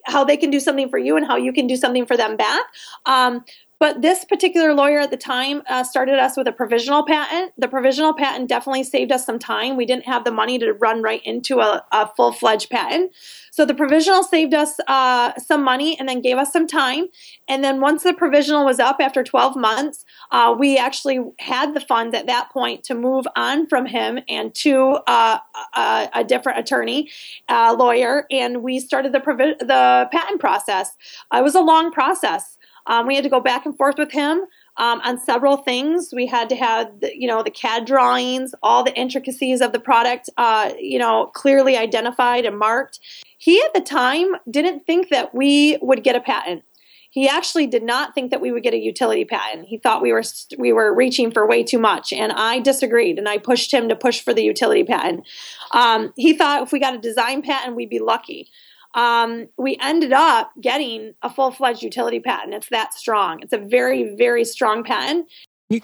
how 0.05 0.23
they 0.23 0.37
can 0.37 0.49
do 0.49 0.59
something 0.59 0.89
for 0.89 0.97
you 0.97 1.15
and 1.15 1.25
how 1.25 1.37
you 1.37 1.53
can 1.53 1.67
do 1.67 1.75
something 1.75 2.05
for 2.05 2.17
them 2.17 2.35
back. 2.35 2.61
Um, 3.05 3.43
but 3.79 4.01
this 4.01 4.23
particular 4.23 4.73
lawyer 4.73 4.99
at 4.99 5.11
the 5.11 5.17
time 5.17 5.61
uh, 5.67 5.83
started 5.83 6.17
us 6.17 6.37
with 6.37 6.47
a 6.47 6.53
provisional 6.53 7.05
patent. 7.05 7.51
The 7.57 7.67
provisional 7.67 8.13
patent 8.13 8.47
definitely 8.47 8.83
saved 8.83 9.11
us 9.11 9.25
some 9.25 9.39
time. 9.39 9.75
We 9.75 9.85
didn't 9.85 10.05
have 10.05 10.23
the 10.23 10.31
money 10.31 10.57
to 10.59 10.71
run 10.73 11.01
right 11.01 11.21
into 11.25 11.59
a, 11.59 11.83
a 11.91 12.07
full 12.15 12.31
fledged 12.31 12.69
patent. 12.69 13.11
So 13.53 13.65
the 13.65 13.75
provisional 13.75 14.23
saved 14.23 14.55
us 14.55 14.79
uh, 14.87 15.37
some 15.37 15.63
money 15.63 15.95
and 15.99 16.09
then 16.09 16.21
gave 16.21 16.37
us 16.37 16.51
some 16.51 16.65
time. 16.65 17.05
And 17.47 17.63
then 17.63 17.81
once 17.81 18.01
the 18.01 18.11
provisional 18.11 18.65
was 18.65 18.79
up 18.79 18.95
after 18.99 19.23
12 19.23 19.55
months, 19.55 20.05
uh, 20.31 20.55
we 20.57 20.75
actually 20.75 21.19
had 21.37 21.75
the 21.75 21.79
funds 21.79 22.15
at 22.15 22.25
that 22.25 22.49
point 22.49 22.83
to 22.85 22.95
move 22.95 23.27
on 23.35 23.67
from 23.67 23.85
him 23.85 24.17
and 24.27 24.55
to 24.55 24.97
uh, 25.05 25.37
a, 25.75 26.09
a, 26.15 26.23
different 26.23 26.57
attorney, 26.57 27.11
uh, 27.47 27.75
lawyer, 27.77 28.25
and 28.31 28.63
we 28.63 28.79
started 28.79 29.13
the, 29.13 29.19
provi- 29.19 29.53
the 29.59 30.09
patent 30.11 30.39
process. 30.39 30.97
it 31.31 31.43
was 31.43 31.53
a 31.53 31.61
long 31.61 31.91
process. 31.91 32.57
Um, 32.87 33.05
we 33.05 33.13
had 33.13 33.23
to 33.23 33.29
go 33.29 33.39
back 33.39 33.67
and 33.67 33.77
forth 33.77 33.99
with 33.99 34.11
him 34.11 34.45
um, 34.77 34.99
on 35.01 35.19
several 35.19 35.57
things. 35.57 36.11
We 36.13 36.25
had 36.25 36.49
to 36.49 36.55
have, 36.55 36.99
the, 36.99 37.15
you 37.15 37.27
know, 37.27 37.43
the 37.43 37.51
CAD 37.51 37.85
drawings, 37.85 38.53
all 38.63 38.83
the 38.83 38.95
intricacies 38.95 39.61
of 39.61 39.71
the 39.71 39.79
product, 39.79 40.29
uh, 40.37 40.73
you 40.79 40.99
know, 40.99 41.27
clearly 41.27 41.77
identified 41.77 42.45
and 42.45 42.57
marked. 42.57 42.99
He 43.43 43.61
at 43.61 43.73
the 43.73 43.81
time 43.81 44.35
didn't 44.49 44.85
think 44.85 45.09
that 45.09 45.35
we 45.35 45.77
would 45.81 46.03
get 46.03 46.15
a 46.15 46.21
patent. 46.21 46.63
He 47.09 47.27
actually 47.27 47.67
did 47.67 47.83
not 47.83 48.15
think 48.15 48.31
that 48.31 48.39
we 48.41 48.51
would 48.51 48.63
get 48.63 48.73
a 48.73 48.79
utility 48.79 49.25
patent. 49.25 49.67
He 49.67 49.77
thought 49.77 50.01
we 50.01 50.13
were 50.13 50.23
we 50.57 50.71
were 50.71 50.95
reaching 50.95 51.29
for 51.29 51.45
way 51.45 51.61
too 51.63 51.77
much, 51.77 52.13
and 52.13 52.31
I 52.31 52.59
disagreed, 52.59 53.19
and 53.19 53.27
I 53.27 53.37
pushed 53.37 53.73
him 53.73 53.89
to 53.89 53.95
push 53.95 54.21
for 54.21 54.33
the 54.33 54.43
utility 54.43 54.83
patent. 54.83 55.27
Um, 55.71 56.13
he 56.15 56.33
thought 56.33 56.63
if 56.63 56.71
we 56.71 56.79
got 56.79 56.95
a 56.95 56.99
design 56.99 57.41
patent, 57.41 57.75
we'd 57.75 57.89
be 57.89 57.99
lucky 57.99 58.49
um, 58.93 59.47
we 59.57 59.77
ended 59.81 60.13
up 60.13 60.51
getting 60.61 61.15
a 61.21 61.29
full 61.29 61.51
fledged 61.51 61.81
utility 61.81 62.19
patent. 62.19 62.53
It's 62.53 62.69
that 62.69 62.93
strong. 62.93 63.41
It's 63.41 63.53
a 63.53 63.57
very, 63.57 64.15
very 64.15 64.45
strong 64.45 64.83
patent. 64.83 65.27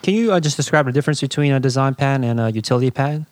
Can 0.04 0.14
you 0.14 0.32
uh, 0.32 0.40
just 0.40 0.58
describe 0.58 0.86
the 0.86 0.92
difference 0.92 1.20
between 1.20 1.52
a 1.52 1.60
design 1.60 1.96
patent 1.96 2.26
and 2.26 2.40
a 2.40 2.52
utility 2.52 2.92
patent? 2.92 3.26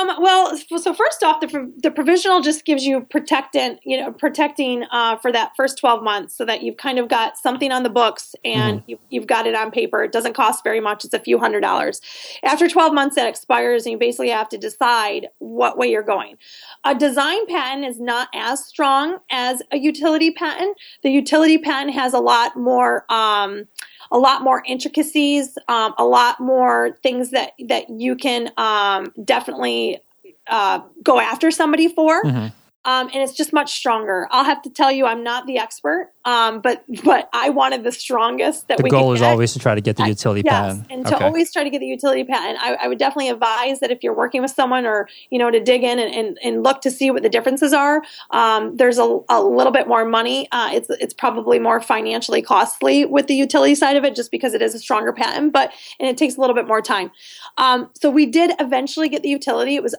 Um, 0.00 0.22
well, 0.22 0.56
so 0.56 0.94
first 0.94 1.22
off, 1.22 1.40
the, 1.40 1.72
the 1.82 1.90
provisional 1.90 2.40
just 2.40 2.64
gives 2.64 2.84
you 2.84 3.02
protectant, 3.02 3.80
you 3.84 4.00
know, 4.00 4.12
protecting 4.12 4.84
uh, 4.90 5.16
for 5.16 5.32
that 5.32 5.52
first 5.56 5.78
12 5.78 6.02
months 6.02 6.34
so 6.34 6.44
that 6.44 6.62
you've 6.62 6.76
kind 6.76 6.98
of 6.98 7.08
got 7.08 7.36
something 7.36 7.72
on 7.72 7.82
the 7.82 7.90
books 7.90 8.34
and 8.44 8.80
mm-hmm. 8.80 8.90
you, 8.90 8.98
you've 9.10 9.26
got 9.26 9.46
it 9.46 9.54
on 9.54 9.70
paper. 9.70 10.02
It 10.02 10.12
doesn't 10.12 10.34
cost 10.34 10.64
very 10.64 10.80
much. 10.80 11.04
It's 11.04 11.14
a 11.14 11.18
few 11.18 11.38
hundred 11.38 11.60
dollars. 11.60 12.00
After 12.42 12.68
12 12.68 12.94
months, 12.94 13.16
that 13.16 13.28
expires 13.28 13.84
and 13.84 13.92
you 13.92 13.98
basically 13.98 14.30
have 14.30 14.48
to 14.50 14.58
decide 14.58 15.28
what 15.38 15.76
way 15.76 15.90
you're 15.90 16.02
going. 16.02 16.36
A 16.84 16.94
design 16.94 17.46
patent 17.46 17.84
is 17.84 18.00
not 18.00 18.28
as 18.34 18.64
strong 18.64 19.18
as 19.30 19.62
a 19.72 19.78
utility 19.78 20.30
patent. 20.30 20.76
The 21.02 21.10
utility 21.10 21.58
patent 21.58 21.94
has 21.94 22.14
a 22.14 22.20
lot 22.20 22.56
more, 22.56 23.04
um, 23.12 23.66
a 24.10 24.18
lot 24.18 24.42
more 24.42 24.62
intricacies, 24.66 25.56
um, 25.68 25.94
a 25.98 26.04
lot 26.04 26.40
more 26.40 26.96
things 27.02 27.30
that 27.30 27.52
that 27.68 27.90
you 27.90 28.16
can 28.16 28.50
um, 28.56 29.12
definitely 29.24 30.00
uh, 30.48 30.80
go 31.02 31.20
after 31.20 31.50
somebody 31.50 31.88
for. 31.88 32.22
Mm-hmm 32.22 32.59
um, 32.86 33.10
and 33.12 33.22
it's 33.22 33.34
just 33.34 33.52
much 33.52 33.76
stronger. 33.76 34.26
I'll 34.30 34.44
have 34.44 34.62
to 34.62 34.70
tell 34.70 34.90
you, 34.90 35.04
I'm 35.04 35.22
not 35.22 35.46
the 35.46 35.58
expert, 35.58 36.12
um, 36.24 36.62
but 36.62 36.82
but 37.04 37.28
I 37.34 37.50
wanted 37.50 37.84
the 37.84 37.92
strongest 37.92 38.68
that 38.68 38.78
the 38.78 38.82
we. 38.82 38.88
The 38.88 38.96
goal 38.96 39.12
is 39.12 39.20
always 39.20 39.52
to 39.52 39.58
try 39.58 39.74
to 39.74 39.82
get 39.82 39.96
the 39.96 40.06
utility 40.06 40.40
yes, 40.42 40.52
patent, 40.52 40.86
and 40.88 41.06
to 41.06 41.22
always 41.22 41.52
try 41.52 41.62
to 41.62 41.68
get 41.68 41.80
the 41.80 41.86
utility 41.86 42.24
patent. 42.24 42.58
I, 42.58 42.76
I, 42.76 42.88
would 42.88 42.98
definitely 42.98 43.28
advise 43.28 43.80
that 43.80 43.90
if 43.90 44.02
you're 44.02 44.14
working 44.14 44.40
with 44.40 44.52
someone, 44.52 44.86
or 44.86 45.08
you 45.28 45.38
know, 45.38 45.50
to 45.50 45.60
dig 45.60 45.82
in 45.82 45.98
and, 45.98 46.14
and, 46.14 46.38
and 46.42 46.62
look 46.62 46.80
to 46.80 46.90
see 46.90 47.10
what 47.10 47.22
the 47.22 47.28
differences 47.28 47.74
are. 47.74 48.02
Um, 48.30 48.76
there's 48.76 48.96
a, 48.96 49.18
a 49.28 49.42
little 49.42 49.72
bit 49.72 49.86
more 49.86 50.06
money. 50.06 50.48
Uh, 50.50 50.70
it's 50.72 50.88
it's 50.88 51.12
probably 51.12 51.58
more 51.58 51.82
financially 51.82 52.40
costly 52.40 53.04
with 53.04 53.26
the 53.26 53.34
utility 53.34 53.74
side 53.74 53.96
of 53.96 54.04
it, 54.04 54.14
just 54.14 54.30
because 54.30 54.54
it 54.54 54.62
is 54.62 54.74
a 54.74 54.78
stronger 54.78 55.12
patent, 55.12 55.52
but 55.52 55.70
and 55.98 56.08
it 56.08 56.16
takes 56.16 56.36
a 56.36 56.40
little 56.40 56.56
bit 56.56 56.66
more 56.66 56.80
time. 56.80 57.10
Um, 57.58 57.90
so 58.00 58.10
we 58.10 58.24
did 58.24 58.52
eventually 58.58 59.10
get 59.10 59.22
the 59.22 59.28
utility. 59.28 59.76
It 59.76 59.82
was 59.82 59.94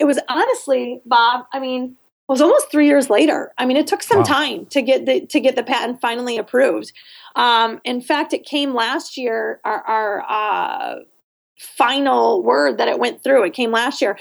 it 0.00 0.06
was 0.06 0.18
honestly, 0.28 1.00
Bob. 1.06 1.46
I 1.52 1.60
mean 1.60 1.96
was 2.28 2.40
almost 2.40 2.70
three 2.70 2.86
years 2.86 3.08
later. 3.08 3.52
I 3.58 3.66
mean, 3.66 3.76
it 3.76 3.86
took 3.86 4.02
some 4.02 4.18
wow. 4.18 4.24
time 4.24 4.66
to 4.66 4.82
get 4.82 5.06
the 5.06 5.26
to 5.26 5.40
get 5.40 5.56
the 5.56 5.62
patent 5.62 6.00
finally 6.00 6.38
approved. 6.38 6.92
Um, 7.36 7.80
in 7.84 8.00
fact, 8.00 8.32
it 8.32 8.44
came 8.44 8.74
last 8.74 9.16
year. 9.16 9.60
Our, 9.64 9.82
our 9.82 10.24
uh, 10.28 10.96
final 11.58 12.42
word 12.42 12.78
that 12.78 12.88
it 12.88 12.98
went 12.98 13.22
through. 13.22 13.44
It 13.44 13.52
came 13.52 13.70
last 13.70 14.00
year. 14.00 14.18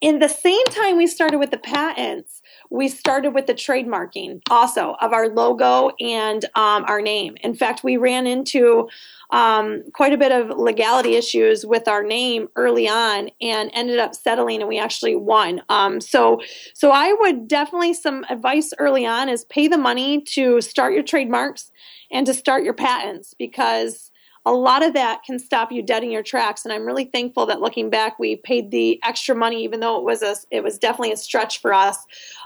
In 0.00 0.20
the 0.20 0.28
same 0.28 0.64
time 0.66 0.96
we 0.96 1.06
started 1.06 1.38
with 1.38 1.50
the 1.50 1.58
patents, 1.58 2.40
we 2.70 2.88
started 2.88 3.34
with 3.34 3.46
the 3.46 3.54
trademarking 3.54 4.40
also 4.50 4.96
of 5.00 5.12
our 5.12 5.28
logo 5.28 5.90
and 6.00 6.44
um, 6.54 6.84
our 6.86 7.00
name. 7.00 7.36
In 7.42 7.54
fact, 7.54 7.82
we 7.82 7.96
ran 7.96 8.26
into 8.26 8.88
um, 9.30 9.82
quite 9.92 10.12
a 10.12 10.18
bit 10.18 10.32
of 10.32 10.58
legality 10.58 11.14
issues 11.14 11.64
with 11.66 11.86
our 11.88 12.02
name 12.02 12.48
early 12.56 12.88
on 12.88 13.30
and 13.40 13.70
ended 13.74 13.98
up 13.98 14.14
settling 14.14 14.60
and 14.60 14.68
we 14.68 14.78
actually 14.78 15.16
won. 15.16 15.62
Um, 15.68 16.00
so, 16.00 16.40
so 16.74 16.90
I 16.90 17.12
would 17.20 17.48
definitely 17.48 17.94
some 17.94 18.24
advice 18.30 18.72
early 18.78 19.04
on 19.04 19.28
is 19.28 19.44
pay 19.46 19.68
the 19.68 19.78
money 19.78 20.22
to 20.22 20.60
start 20.60 20.94
your 20.94 21.02
trademarks 21.02 21.70
and 22.10 22.26
to 22.26 22.34
start 22.34 22.64
your 22.64 22.74
patents 22.74 23.34
because 23.38 24.10
a 24.46 24.52
lot 24.52 24.84
of 24.84 24.94
that 24.94 25.22
can 25.24 25.38
stop 25.38 25.70
you 25.70 25.82
dead 25.82 26.02
in 26.02 26.10
your 26.10 26.22
tracks. 26.22 26.64
And 26.64 26.72
i'm 26.72 26.86
really 26.86 27.06
thankful 27.06 27.46
that 27.46 27.60
looking 27.60 27.90
back 27.90 28.18
we 28.18 28.36
paid 28.36 28.70
the 28.70 29.00
extra 29.04 29.34
money 29.34 29.62
even 29.62 29.80
though 29.80 29.98
it 29.98 30.04
was 30.04 30.22
a 30.22 30.36
it 30.50 30.62
was 30.62 30.78
definitely 30.78 31.12
a 31.12 31.16
stretch 31.16 31.60
for 31.60 31.72
us 31.72 31.98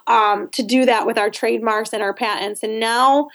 um, 0.07 0.49
to 0.51 0.63
do 0.63 0.85
that 0.85 1.07
with 1.07 1.19
our 1.19 1.31
trademarks 1.31 1.93
and 1.93 2.03
our 2.03 2.15
patents. 2.15 2.63
And 2.63 2.81
now 2.81 3.29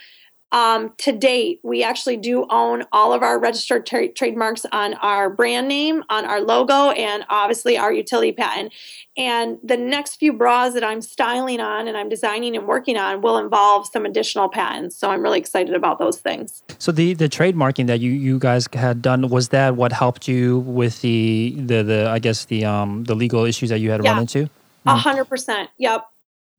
um, 0.51 0.93
to 0.99 1.11
date, 1.11 1.59
we 1.63 1.83
actually 1.83 2.15
do 2.15 2.45
own 2.49 2.83
all 2.93 3.11
of 3.11 3.21
our 3.21 3.37
registered 3.37 3.85
tra- 3.85 4.07
trademarks 4.07 4.65
on 4.71 4.93
our 4.95 5.29
brand 5.29 5.67
name, 5.67 6.03
on 6.09 6.25
our 6.25 6.39
logo, 6.39 6.91
and 6.91 7.25
obviously 7.29 7.77
our 7.77 7.91
utility 7.91 8.31
patent. 8.31 8.73
And 9.17 9.57
the 9.61 9.75
next 9.75 10.15
few 10.15 10.31
bras 10.31 10.73
that 10.73 10.83
I'm 10.83 11.01
styling 11.01 11.59
on 11.59 11.87
and 11.87 11.97
I'm 11.97 12.07
designing 12.07 12.55
and 12.55 12.65
working 12.65 12.95
on 12.95 13.21
will 13.21 13.37
involve 13.37 13.87
some 13.87 14.05
additional 14.05 14.47
patents. 14.47 14.95
So 14.95 15.09
I'm 15.09 15.21
really 15.21 15.39
excited 15.39 15.75
about 15.75 15.99
those 15.99 16.19
things. 16.19 16.63
So 16.79 16.91
the 16.91 17.13
the 17.13 17.27
trademarking 17.27 17.87
that 17.87 17.99
you 17.99 18.11
you 18.11 18.39
guys 18.39 18.67
had 18.71 19.01
done 19.01 19.29
was 19.29 19.49
that 19.49 19.75
what 19.75 19.91
helped 19.91 20.27
you 20.27 20.59
with 20.59 21.01
the 21.01 21.55
the 21.57 21.83
the 21.83 22.09
I 22.09 22.19
guess 22.19 22.45
the 22.45 22.63
um 22.63 23.03
the 23.03 23.15
legal 23.15 23.43
issues 23.43 23.69
that 23.69 23.79
you 23.79 23.91
had 23.91 24.03
yeah. 24.03 24.11
run 24.11 24.21
into? 24.21 24.49
A 24.85 24.95
hundred 24.95 25.25
percent. 25.25 25.69
Yep. 25.77 26.05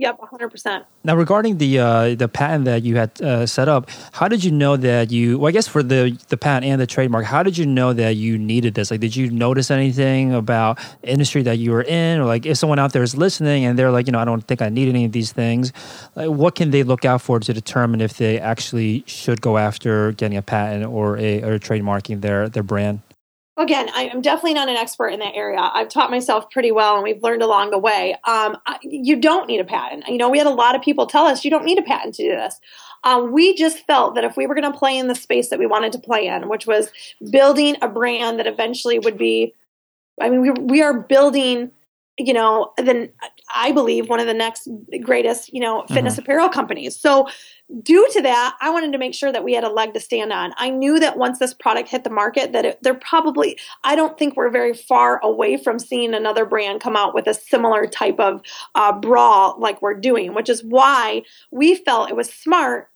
Yep, 0.01 0.21
100%. 0.21 0.85
Now, 1.03 1.17
regarding 1.17 1.59
the 1.59 1.81
uh, 1.81 2.15
the 2.15 2.29
patent 2.29 2.67
that 2.67 2.85
you 2.85 2.97
had 2.97 3.21
uh, 3.21 3.47
set 3.47 3.69
up, 3.69 3.91
how 4.13 4.29
did 4.29 4.45
you 4.45 4.53
know 4.53 4.77
that 4.77 5.11
you? 5.11 5.41
Well, 5.41 5.49
I 5.49 5.51
guess 5.51 5.67
for 5.67 5.83
the 5.83 6.17
the 6.29 6.37
patent 6.37 6.67
and 6.71 6.81
the 6.81 6.87
trademark, 6.87 7.25
how 7.25 7.43
did 7.43 7.59
you 7.59 7.67
know 7.67 7.93
that 7.93 8.15
you 8.15 8.39
needed 8.39 8.75
this? 8.75 8.93
Like, 8.93 9.01
did 9.01 9.17
you 9.17 9.29
notice 9.29 9.73
anything 9.73 10.33
about 10.33 10.79
industry 11.03 11.43
that 11.43 11.59
you 11.59 11.73
were 11.73 11.83
in, 11.83 12.21
or 12.21 12.27
like 12.27 12.47
if 12.47 12.57
someone 12.59 12.79
out 12.79 12.93
there 12.93 13.03
is 13.03 13.17
listening 13.17 13.65
and 13.65 13.77
they're 13.77 13.91
like, 13.91 14.07
you 14.07 14.13
know, 14.13 14.21
I 14.21 14.25
don't 14.25 14.47
think 14.47 14.63
I 14.63 14.69
need 14.69 14.89
any 14.89 15.05
of 15.05 15.11
these 15.11 15.33
things, 15.33 15.73
like, 16.15 16.31
what 16.31 16.55
can 16.55 16.71
they 16.71 16.85
look 16.85 17.05
out 17.05 17.21
for 17.21 17.41
to 17.41 17.53
determine 17.53 18.01
if 18.01 18.19
they 18.19 18.39
actually 18.39 19.03
should 19.09 19.41
go 19.41 19.59
after 19.59 20.13
getting 20.13 20.39
a 20.39 20.43
patent 20.43 20.87
or 20.87 21.19
a 21.19 21.43
or 21.43 21.59
trademarking 21.59 22.21
their 22.21 22.49
their 22.49 22.63
brand? 22.63 23.01
Again, 23.59 23.91
I'm 23.93 24.21
definitely 24.23 24.55
not 24.55 24.69
an 24.69 24.77
expert 24.77 25.09
in 25.09 25.21
that 25.21 25.35
area. 25.35 25.59
I've 25.61 25.89
taught 25.89 26.11
myself 26.11 26.51
pretty 26.51 26.73
well, 26.73 26.95
and 26.95 27.03
we've 27.03 27.23
learned 27.23 27.43
along 27.43 27.71
the 27.71 27.79
way. 27.79 28.17
Um, 28.25 28.57
you 28.83 29.17
don't 29.17 29.47
need 29.47 29.61
a 29.61 29.65
patent. 29.65 30.05
You 30.09 30.17
know, 30.17 30.31
we 30.31 30.39
had 30.39 30.47
a 30.47 30.51
lot 30.51 30.75
of 30.75 30.83
people 30.83 31.07
tell 31.07 31.27
us 31.27 31.45
you 31.45 31.51
don't 31.51 31.65
need 31.65 31.79
a 31.79 31.83
patent 31.83 32.15
to 32.15 32.23
do 32.23 32.31
this. 32.31 32.59
Um, 33.05 33.33
we 33.33 33.55
just 33.55 33.87
felt 33.87 34.15
that 34.15 34.25
if 34.25 34.37
we 34.37 34.47
were 34.47 34.55
going 34.55 34.71
to 34.71 34.79
play 34.79 34.97
in 34.97 35.09
the 35.09 35.15
space 35.15 35.51
that 35.51 35.59
we 35.59 35.67
wanted 35.67 35.93
to 35.93 35.99
play 35.99 36.27
in, 36.27 36.49
which 36.49 36.67
was 36.67 36.91
building 37.31 37.77
a 37.83 37.89
brand 37.89 38.39
that 38.39 38.47
eventually 38.47 38.99
would 38.99 39.19
be, 39.19 39.55
I 40.21 40.31
mean, 40.31 40.41
we, 40.41 40.51
we 40.51 40.83
are 40.83 41.01
building 41.01 41.71
you 42.19 42.33
know, 42.33 42.73
then 42.77 43.11
I 43.55 43.73
believe 43.73 44.09
one 44.09 44.21
of 44.21 44.27
the 44.27 44.35
next 44.35 44.69
greatest, 45.03 45.53
you 45.53 45.61
know, 45.61 45.85
fitness 45.87 46.15
mm-hmm. 46.15 46.23
apparel 46.23 46.49
companies. 46.49 46.99
So, 46.99 47.29
due 47.83 48.09
to 48.13 48.23
that, 48.23 48.57
I 48.61 48.71
wanted 48.71 48.93
to 48.93 48.99
make 48.99 49.15
sure 49.15 49.31
that 49.31 49.45
we 49.45 49.55
had 49.55 49.65
a 49.65 49.69
leg 49.69 49.95
to 49.95 50.01
stand 50.01 50.33
on. 50.33 50.53
I 50.57 50.71
knew 50.71 50.99
that 51.01 51.19
once 51.19 51.39
this 51.39 51.53
product 51.53 51.89
hit 51.89 52.05
the 52.05 52.11
market, 52.11 52.53
that 52.53 52.65
it, 52.65 52.79
they're 52.83 52.95
probably, 52.95 53.59
I 53.85 53.95
don't 53.95 54.19
think 54.19 54.37
we're 54.37 54.51
very 54.51 54.75
far 54.75 55.21
away 55.23 55.57
from 55.57 55.79
seeing 55.79 56.15
another 56.15 56.47
brand 56.47 56.81
come 56.81 56.97
out 56.97 57.15
with 57.15 57.27
a 57.27 57.35
similar 57.35 57.87
type 57.87 58.19
of 58.19 58.41
uh, 58.75 58.93
bra 58.93 59.51
like 59.59 59.83
we're 59.83 60.01
doing, 60.01 60.35
which 60.35 60.49
is 60.49 60.65
why 60.65 61.23
we 61.51 61.75
felt 61.75 62.11
it 62.11 62.17
was 62.17 62.33
smart 62.33 62.91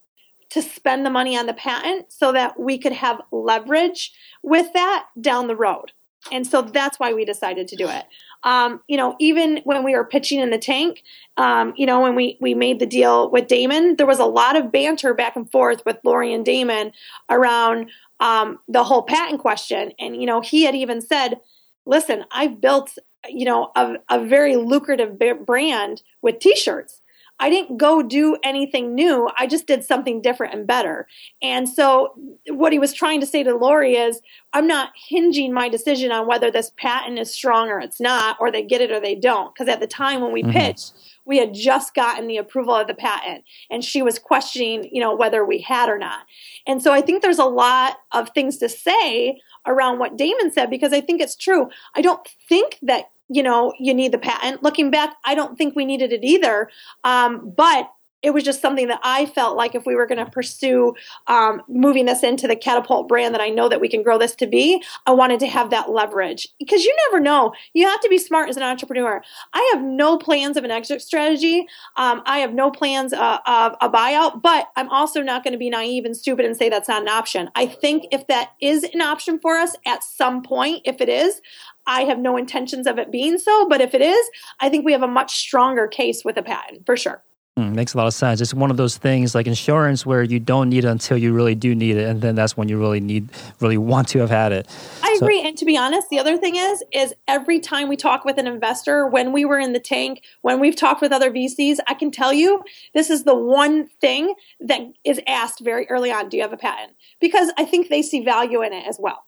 to 0.51 0.63
spend 0.63 1.05
the 1.05 1.11
money 1.11 1.37
on 1.37 1.47
the 1.47 1.55
patent 1.55 2.13
so 2.13 2.33
that 2.33 2.59
we 2.61 2.79
could 2.79 2.93
have 2.93 3.21
leverage 3.31 4.13
with 4.43 4.73
that 4.75 5.07
down 5.21 5.49
the 5.49 5.57
road. 5.57 5.93
And 6.31 6.47
so 6.47 6.63
that's 6.63 7.01
why 7.01 7.13
we 7.13 7.25
decided 7.25 7.69
to 7.69 7.77
do 7.77 7.89
it. 7.89 8.05
Um, 8.44 8.81
you 8.88 8.96
know, 8.96 9.16
even 9.20 9.61
when 9.64 9.85
we 9.85 9.94
were 9.94 10.05
pitching 10.05 10.40
in 10.40 10.50
the 10.50 10.59
tank, 10.59 11.02
um, 11.37 11.74
you 11.76 11.87
know, 11.87 12.00
when 12.00 12.14
we 12.14 12.38
we 12.40 12.55
made 12.55 12.78
the 12.78 12.87
deal 12.87 13.31
with 13.31 13.46
Daymond, 13.46 13.98
there 13.98 14.07
was 14.07 14.18
a 14.18 14.24
lot 14.24 14.57
of 14.57 14.72
banter 14.72 15.14
back 15.14 15.37
and 15.37 15.50
forth 15.50 15.83
with 15.87 15.98
Lori 16.05 16.33
and 16.33 16.44
Daymond 16.44 16.92
around 17.31 17.90
um, 18.20 18.59
the 18.68 18.85
whole 18.85 19.02
patent 19.02 19.40
question. 19.40 19.92
And 19.98 20.16
you 20.16 20.26
know, 20.26 20.40
he 20.40 20.64
had 20.64 20.74
even 20.74 21.00
said, 21.00 21.40
"Listen, 21.87 22.24
I've 22.31 22.61
built." 22.61 22.96
You 23.28 23.44
know, 23.44 23.70
a, 23.76 23.98
a 24.11 24.24
very 24.24 24.57
lucrative 24.57 25.16
brand 25.46 26.02
with 26.22 26.40
t-shirts 26.40 27.02
I 27.42 27.50
didn't 27.50 27.76
go 27.76 28.02
do 28.02 28.37
anything 28.44 28.94
new. 28.94 29.28
I 29.37 29.48
just 29.48 29.66
did 29.66 29.83
something 29.83 30.22
different 30.22 30.55
and 30.55 30.64
better. 30.64 31.09
And 31.42 31.68
so, 31.68 32.14
what 32.46 32.72
he 32.72 32.78
was 32.78 32.92
trying 32.92 33.18
to 33.18 33.26
say 33.26 33.42
to 33.42 33.57
Lori 33.57 33.96
is, 33.96 34.20
I'm 34.52 34.68
not 34.68 34.90
hinging 35.09 35.52
my 35.52 35.68
decision 35.68 36.12
on 36.12 36.28
whether 36.28 36.52
this 36.52 36.70
patent 36.76 37.18
is 37.18 37.35
strong 37.35 37.68
or 37.68 37.81
it's 37.81 38.00
not, 38.00 38.37
or 38.38 38.52
they 38.52 38.62
get 38.62 38.81
it 38.81 38.92
or 38.92 39.00
they 39.00 39.16
don't. 39.16 39.52
Because 39.52 39.68
at 39.68 39.81
the 39.81 39.88
time 39.88 40.20
when 40.20 40.33
we 40.33 40.44
mm-hmm. 40.44 40.52
pitched, 40.52 40.92
we 41.24 41.38
had 41.38 41.52
just 41.52 41.96
gotten 41.96 42.28
the 42.28 42.37
approval 42.37 42.76
of 42.76 42.87
the 42.87 42.94
patent 42.94 43.42
and 43.70 43.85
she 43.85 44.02
was 44.02 44.18
questioning 44.18 44.88
you 44.92 45.00
know 45.00 45.14
whether 45.14 45.44
we 45.44 45.59
had 45.59 45.88
or 45.88 45.96
not 45.96 46.26
and 46.66 46.83
so 46.83 46.92
i 46.92 47.00
think 47.00 47.22
there's 47.22 47.38
a 47.38 47.44
lot 47.44 47.98
of 48.11 48.28
things 48.31 48.59
to 48.59 48.68
say 48.68 49.40
around 49.64 50.00
what 50.00 50.16
daymond 50.16 50.52
said 50.52 50.68
because 50.68 50.92
i 50.92 51.00
think 51.00 51.20
it's 51.20 51.37
true 51.37 51.68
i 51.94 52.02
don't 52.02 52.26
think 52.48 52.76
that 52.83 53.12
you 53.33 53.42
know, 53.42 53.73
you 53.79 53.95
need 53.95 54.12
the 54.12 54.18
patent. 54.18 54.62
Looking 54.62 54.90
back, 54.90 55.16
I 55.25 55.35
don't 55.35 55.57
think 55.57 55.75
we 55.75 55.85
needed 55.85 56.12
it 56.12 56.25
either. 56.25 56.71
Um, 57.05 57.53
but 57.57 57.90
it 58.23 58.33
was 58.33 58.45
just 58.45 58.61
something 58.61 58.89
that 58.89 59.01
I 59.03 59.27
felt 59.27 59.57
like 59.57 59.75
if 59.75 59.85
we 59.85 59.95
were 59.95 60.07
going 60.07 60.25
to 60.25 60.31
pursue 60.31 60.95
um, 61.27 61.63
moving 61.69 62.07
this 62.07 62.23
into 62.23 62.47
the 62.47 62.57
catapult 62.57 63.09
brand 63.09 63.35
that 63.35 63.41
I 63.41 63.49
know 63.49 63.69
that 63.69 63.81
we 63.81 63.89
can 63.89 64.03
grow 64.03 64.19
this 64.19 64.35
to 64.37 64.47
be, 64.47 64.83
I 65.07 65.13
wanted 65.13 65.41
to 65.41 65.47
have 65.49 65.71
that 65.71 65.91
leverage 65.91 66.49
because 66.59 66.85
you 66.85 66.95
never 67.09 67.21
know. 67.21 67.53
You 67.75 67.87
have 67.89 68.01
to 68.01 68.09
be 68.09 68.19
smart 68.19 68.49
as 68.49 68.57
an 68.57 68.63
entrepreneur. 68.63 69.23
I 69.53 69.71
have 69.75 69.83
no 69.83 70.19
plans 70.19 70.57
of 70.57 70.65
an 70.65 70.71
exit 70.71 71.03
strategy. 71.03 71.67
Um, 71.97 72.23
I 72.27 72.39
have 72.39 72.55
no 72.55 72.71
plans 72.71 73.13
uh, 73.13 73.39
of 73.47 73.75
a 73.81 73.91
buyout, 73.91 74.43
but 74.43 74.69
I'm 74.77 74.89
also 74.91 75.23
not 75.23 75.43
going 75.45 75.53
to 75.53 75.59
be 75.59 75.71
naive 75.71 76.05
and 76.05 76.17
stupid 76.17 76.45
and 76.45 76.57
say 76.57 76.69
that's 76.69 76.89
not 76.89 77.03
an 77.03 77.09
option. 77.09 77.51
I 77.55 77.67
think 77.67 78.05
if 78.13 78.27
that 78.29 78.53
is 78.61 78.85
an 78.85 79.01
option 79.01 79.39
for 79.41 79.57
us 79.57 79.75
at 79.87 80.05
some 80.05 80.43
point, 80.43 80.83
if 80.85 81.01
it 81.01 81.09
is, 81.09 81.41
I 81.87 82.03
have 82.03 82.19
no 82.19 82.37
intentions 82.37 82.87
of 82.87 82.99
it 82.99 83.11
being 83.11 83.39
so, 83.39 83.69
but 83.69 83.81
if 83.81 83.95
it 83.95 84.01
is, 84.01 84.31
I 84.61 84.69
think 84.69 84.85
we 84.85 84.93
have 84.93 85.03
a 85.03 85.09
much 85.09 85.37
stronger 85.37 85.89
case 85.89 86.25
with 86.25 86.37
a 86.37 86.43
patent 86.43 86.87
for 86.87 86.97
sure. 86.97 87.23
Mm, 87.59 87.75
makes 87.75 87.93
a 87.93 87.99
lot 87.99 88.07
of 88.07 88.15
sense. 88.15 88.41
It's 88.41 88.55
one 88.55 88.71
of 88.71 88.79
those 88.79 88.97
things 88.97 89.35
like 89.35 89.47
insurance 89.47 90.07
where 90.07 90.23
you 90.23 90.41
don't 90.41 90.71
need 90.71 90.87
it 90.87 90.88
until 90.88 91.19
you 91.19 91.35
really 91.35 91.55
do 91.55 91.75
need 91.75 91.97
it, 91.97 92.09
and 92.09 92.23
then 92.23 92.35
that's 92.35 92.57
when 92.57 92.67
you 92.67 92.79
really 92.79 92.99
need, 92.99 93.29
really 93.61 93.77
want 93.77 94.09
to 94.09 94.21
have 94.21 94.31
had 94.31 94.53
it. 94.53 94.67
I 95.03 95.15
so, 95.19 95.27
agree. 95.27 95.43
And 95.43 95.55
to 95.59 95.67
be 95.67 95.77
honest, 95.77 96.09
the 96.09 96.19
other 96.19 96.38
thing 96.38 96.57
is, 96.57 96.83
is 96.93 97.12
every 97.29 97.61
time 97.61 97.88
we 97.88 97.97
talk 97.99 98.25
with 98.25 98.38
an 98.38 98.47
investor, 98.47 99.07
when 99.07 99.33
we 99.33 99.45
were 99.45 99.59
in 99.59 99.75
the 99.75 99.81
tank, 99.81 100.23
when 100.41 100.61
we've 100.61 100.75
talked 100.75 101.03
with 101.03 101.12
other 101.12 101.31
VCs, 101.31 101.77
I 101.87 101.93
can 101.93 102.11
tell 102.11 102.33
you 102.33 102.65
this 102.95 103.11
is 103.11 103.25
the 103.25 103.37
one 103.37 103.87
thing 104.01 104.35
that 104.61 104.81
is 105.05 105.21
asked 105.27 105.61
very 105.61 105.87
early 105.91 106.11
on: 106.11 106.31
Do 106.31 106.38
you 106.38 106.43
have 106.45 106.55
a 106.55 106.57
patent? 106.57 106.97
Because 107.21 107.53
I 107.59 107.67
think 107.67 107.91
they 107.91 108.01
see 108.01 108.25
value 108.25 108.62
in 108.62 108.73
it 108.73 108.87
as 108.87 108.97
well. 108.99 109.27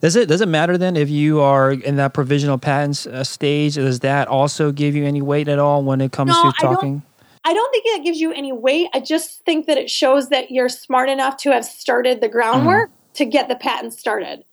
Does 0.00 0.16
it 0.16 0.28
does 0.28 0.40
it 0.40 0.48
matter 0.48 0.76
then 0.76 0.96
if 0.96 1.08
you 1.08 1.40
are 1.40 1.72
in 1.72 1.96
that 1.96 2.14
provisional 2.14 2.58
patents 2.58 3.06
uh, 3.06 3.22
stage? 3.22 3.76
Does 3.76 4.00
that 4.00 4.26
also 4.26 4.72
give 4.72 4.96
you 4.96 5.04
any 5.04 5.22
weight 5.22 5.46
at 5.46 5.60
all 5.60 5.84
when 5.84 6.00
it 6.00 6.10
comes 6.10 6.32
no, 6.32 6.50
to 6.50 6.56
talking? 6.60 7.02
I 7.50 7.54
don't, 7.54 7.70
think 7.72 7.84
it 7.86 8.04
gives 8.04 8.20
you 8.20 8.32
any 8.32 8.52
weight. 8.52 8.88
I 8.94 9.00
just 9.00 9.44
think 9.44 9.66
that 9.66 9.76
it 9.76 9.90
shows 9.90 10.28
that 10.28 10.50
you're 10.50 10.68
smart 10.68 11.08
enough 11.08 11.36
to 11.38 11.50
have 11.50 11.64
started 11.64 12.20
the 12.20 12.28
groundwork 12.28 12.90
mm-hmm. 12.90 13.12
to 13.14 13.24
get 13.24 13.48
the 13.48 13.56
patent 13.56 13.92
started. 13.92 14.44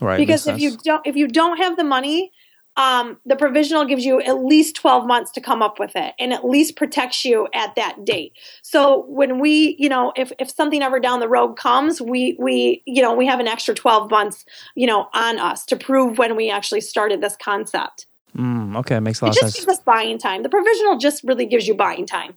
Right. 0.00 0.18
Because 0.18 0.46
if 0.46 0.60
you 0.60 0.76
don't 0.84 1.06
if 1.06 1.16
you 1.16 1.28
don't 1.28 1.56
have 1.58 1.76
the 1.76 1.84
money 1.84 2.32
um, 2.76 3.18
the 3.24 3.36
provisional 3.36 3.84
gives 3.84 4.04
you 4.04 4.20
at 4.20 4.42
least 4.44 4.74
12 4.76 5.06
months 5.06 5.30
to 5.32 5.40
come 5.40 5.62
up 5.62 5.78
with 5.78 5.92
it 5.94 6.14
and 6.18 6.32
at 6.32 6.44
least 6.44 6.76
protects 6.76 7.24
you 7.24 7.46
at 7.54 7.74
that 7.76 8.04
date. 8.04 8.32
So 8.62 9.04
when 9.06 9.38
we, 9.38 9.76
you 9.78 9.88
know, 9.88 10.12
if, 10.16 10.32
if 10.38 10.50
something 10.50 10.82
ever 10.82 10.98
down 10.98 11.20
the 11.20 11.28
road 11.28 11.54
comes, 11.54 12.00
we, 12.00 12.36
we, 12.38 12.82
you 12.84 13.00
know, 13.00 13.14
we 13.14 13.26
have 13.26 13.38
an 13.38 13.46
extra 13.46 13.74
12 13.74 14.10
months, 14.10 14.44
you 14.74 14.86
know, 14.86 15.08
on 15.14 15.38
us 15.38 15.64
to 15.66 15.76
prove 15.76 16.18
when 16.18 16.34
we 16.34 16.50
actually 16.50 16.80
started 16.80 17.20
this 17.20 17.36
concept. 17.36 18.06
Mm, 18.36 18.76
okay, 18.78 18.98
makes 18.98 19.20
a 19.20 19.26
lot 19.26 19.28
it 19.28 19.36
of 19.36 19.40
sense. 19.40 19.54
It 19.54 19.58
just 19.58 19.66
gives 19.66 19.78
us 19.78 19.84
buying 19.84 20.18
time. 20.18 20.42
The 20.42 20.48
provisional 20.48 20.98
just 20.98 21.22
really 21.22 21.46
gives 21.46 21.68
you 21.68 21.74
buying 21.74 22.06
time. 22.06 22.34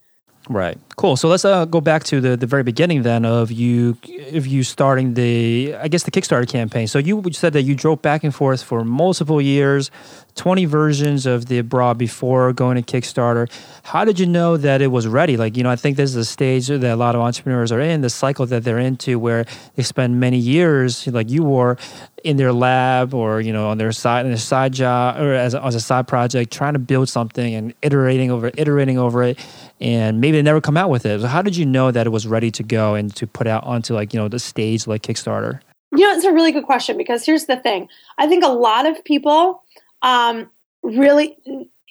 Right. 0.49 0.77
Cool. 0.95 1.17
So 1.17 1.27
let's 1.27 1.43
uh, 1.43 1.65
go 1.65 1.81
back 1.81 2.05
to 2.05 2.21
the, 2.21 2.37
the 2.37 2.47
very 2.47 2.63
beginning 2.63 3.03
then 3.03 3.25
of 3.25 3.51
you 3.51 3.97
if 4.03 4.47
you 4.47 4.63
starting 4.63 5.13
the 5.13 5.75
I 5.75 5.89
guess 5.89 6.03
the 6.03 6.11
Kickstarter 6.11 6.47
campaign. 6.47 6.87
So 6.87 6.99
you 6.99 7.21
said 7.33 7.53
that 7.53 7.63
you 7.63 7.75
drove 7.75 8.01
back 8.01 8.23
and 8.23 8.33
forth 8.33 8.63
for 8.63 8.85
multiple 8.85 9.41
years, 9.41 9.91
20 10.35 10.65
versions 10.65 11.25
of 11.25 11.47
the 11.47 11.61
bra 11.61 11.93
before 11.93 12.53
going 12.53 12.81
to 12.81 12.99
Kickstarter. 12.99 13.51
How 13.83 14.05
did 14.05 14.19
you 14.19 14.25
know 14.25 14.55
that 14.57 14.81
it 14.81 14.87
was 14.87 15.05
ready? 15.05 15.35
Like, 15.35 15.57
you 15.57 15.63
know, 15.63 15.69
I 15.69 15.75
think 15.75 15.97
this 15.97 16.11
is 16.11 16.15
a 16.15 16.25
stage 16.25 16.67
that 16.67 16.83
a 16.83 16.95
lot 16.95 17.15
of 17.15 17.21
entrepreneurs 17.21 17.71
are 17.71 17.81
in, 17.81 18.01
the 18.01 18.09
cycle 18.09 18.45
that 18.45 18.63
they're 18.63 18.79
into 18.79 19.19
where 19.19 19.45
they 19.75 19.83
spend 19.83 20.19
many 20.19 20.37
years 20.37 21.05
like 21.07 21.29
you 21.29 21.43
were 21.43 21.77
in 22.23 22.37
their 22.37 22.51
lab 22.51 23.13
or 23.13 23.39
you 23.39 23.53
know 23.53 23.69
on 23.69 23.77
their 23.77 23.91
side 23.91 24.25
in 24.25 24.31
their 24.31 24.37
side 24.37 24.73
job 24.73 25.17
or 25.17 25.33
as 25.33 25.53
a, 25.53 25.63
as 25.63 25.75
a 25.75 25.79
side 25.79 26.07
project 26.07 26.51
trying 26.51 26.73
to 26.73 26.79
build 26.79 27.07
something 27.07 27.53
and 27.53 27.73
iterating 27.81 28.31
over 28.31 28.51
iterating 28.57 28.97
over 28.97 29.23
it 29.23 29.39
and 29.79 30.19
maybe 30.19 30.37
they 30.37 30.41
never 30.41 30.61
come 30.61 30.77
out 30.77 30.89
with 30.89 31.05
it 31.05 31.21
so 31.21 31.27
how 31.27 31.41
did 31.41 31.55
you 31.55 31.65
know 31.65 31.91
that 31.91 32.07
it 32.07 32.09
was 32.09 32.27
ready 32.27 32.51
to 32.51 32.63
go 32.63 32.95
and 32.95 33.15
to 33.15 33.27
put 33.27 33.47
out 33.47 33.63
onto 33.63 33.93
like 33.93 34.13
you 34.13 34.19
know 34.19 34.27
the 34.27 34.39
stage 34.39 34.87
like 34.87 35.01
kickstarter 35.01 35.59
you 35.91 35.99
know 35.99 36.11
it's 36.15 36.25
a 36.25 36.33
really 36.33 36.51
good 36.51 36.65
question 36.65 36.97
because 36.97 37.25
here's 37.25 37.45
the 37.45 37.57
thing 37.57 37.87
i 38.17 38.27
think 38.27 38.43
a 38.43 38.49
lot 38.49 38.85
of 38.85 39.03
people 39.03 39.63
um, 40.03 40.49
really 40.83 41.35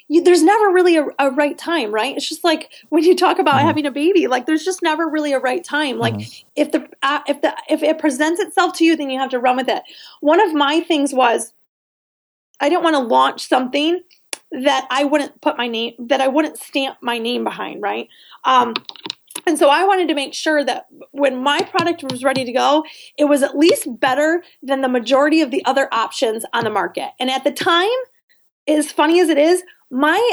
you, 0.08 0.22
there's 0.22 0.42
never 0.42 0.66
really 0.70 0.96
a, 0.96 1.06
a, 1.18 1.30
right 1.32 1.58
time, 1.58 1.92
right? 1.92 2.16
It's 2.16 2.28
just 2.28 2.44
like 2.44 2.70
when 2.90 3.02
you 3.02 3.16
talk 3.16 3.38
about 3.38 3.56
mm-hmm. 3.56 3.66
having 3.66 3.86
a 3.86 3.90
baby, 3.90 4.28
like 4.28 4.46
there's 4.46 4.64
just 4.64 4.82
never 4.82 5.08
really 5.08 5.32
a 5.32 5.40
right 5.40 5.64
time. 5.64 5.98
Like 5.98 6.14
mm-hmm. 6.14 6.48
if 6.54 6.70
the 6.70 6.88
uh, 7.02 7.20
if 7.26 7.42
the 7.42 7.56
if 7.68 7.82
it 7.82 7.98
presents 7.98 8.40
itself 8.40 8.74
to 8.74 8.84
you, 8.84 8.96
then 8.96 9.10
you 9.10 9.18
have 9.18 9.30
to 9.30 9.40
run 9.40 9.56
with 9.56 9.68
it. 9.68 9.82
One 10.20 10.40
of 10.40 10.54
my 10.54 10.80
things 10.80 11.12
was 11.12 11.52
I 12.60 12.68
didn't 12.68 12.84
want 12.84 12.94
to 12.94 13.00
launch 13.00 13.48
something 13.48 14.00
that 14.64 14.86
I 14.90 15.04
wouldn't 15.04 15.40
put 15.40 15.58
my 15.58 15.68
name 15.68 15.94
that 15.98 16.20
I 16.20 16.28
wouldn't 16.28 16.58
stamp 16.58 16.98
my 17.02 17.18
name 17.18 17.44
behind, 17.44 17.82
right? 17.82 18.08
Um, 18.44 18.74
and 19.46 19.58
so 19.58 19.68
I 19.68 19.84
wanted 19.84 20.08
to 20.08 20.14
make 20.14 20.34
sure 20.34 20.64
that 20.64 20.86
when 21.12 21.42
my 21.42 21.60
product 21.62 22.02
was 22.02 22.24
ready 22.24 22.44
to 22.44 22.52
go, 22.52 22.84
it 23.18 23.24
was 23.24 23.42
at 23.42 23.56
least 23.56 23.86
better 24.00 24.42
than 24.62 24.80
the 24.80 24.88
majority 24.88 25.40
of 25.40 25.50
the 25.50 25.64
other 25.64 25.88
options 25.92 26.44
on 26.52 26.64
the 26.64 26.70
market. 26.70 27.10
And 27.20 27.30
at 27.30 27.44
the 27.44 27.52
time, 27.52 27.88
as 28.66 28.90
funny 28.90 29.20
as 29.20 29.28
it 29.28 29.38
is, 29.38 29.62
my 29.90 30.32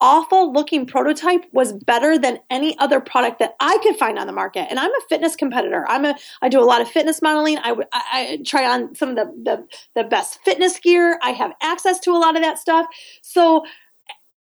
awful 0.00 0.52
looking 0.52 0.86
prototype 0.86 1.44
was 1.52 1.72
better 1.72 2.18
than 2.18 2.38
any 2.50 2.78
other 2.78 3.00
product 3.00 3.38
that 3.40 3.54
I 3.60 3.78
could 3.82 3.96
find 3.96 4.18
on 4.18 4.26
the 4.26 4.32
market. 4.32 4.66
And 4.70 4.78
I'm 4.78 4.90
a 4.90 5.00
fitness 5.08 5.36
competitor. 5.36 5.84
I'm 5.88 6.04
a 6.04 6.14
I 6.42 6.48
do 6.48 6.60
a 6.60 6.64
lot 6.64 6.80
of 6.80 6.88
fitness 6.88 7.20
modeling. 7.20 7.58
I, 7.58 7.74
I, 7.92 8.02
I 8.12 8.38
try 8.44 8.64
on 8.64 8.94
some 8.94 9.10
of 9.10 9.16
the, 9.16 9.24
the 9.42 10.02
the 10.02 10.04
best 10.04 10.40
fitness 10.44 10.78
gear. 10.78 11.18
I 11.22 11.30
have 11.30 11.52
access 11.62 11.98
to 12.00 12.12
a 12.12 12.18
lot 12.18 12.36
of 12.36 12.42
that 12.42 12.58
stuff. 12.58 12.86
So 13.22 13.64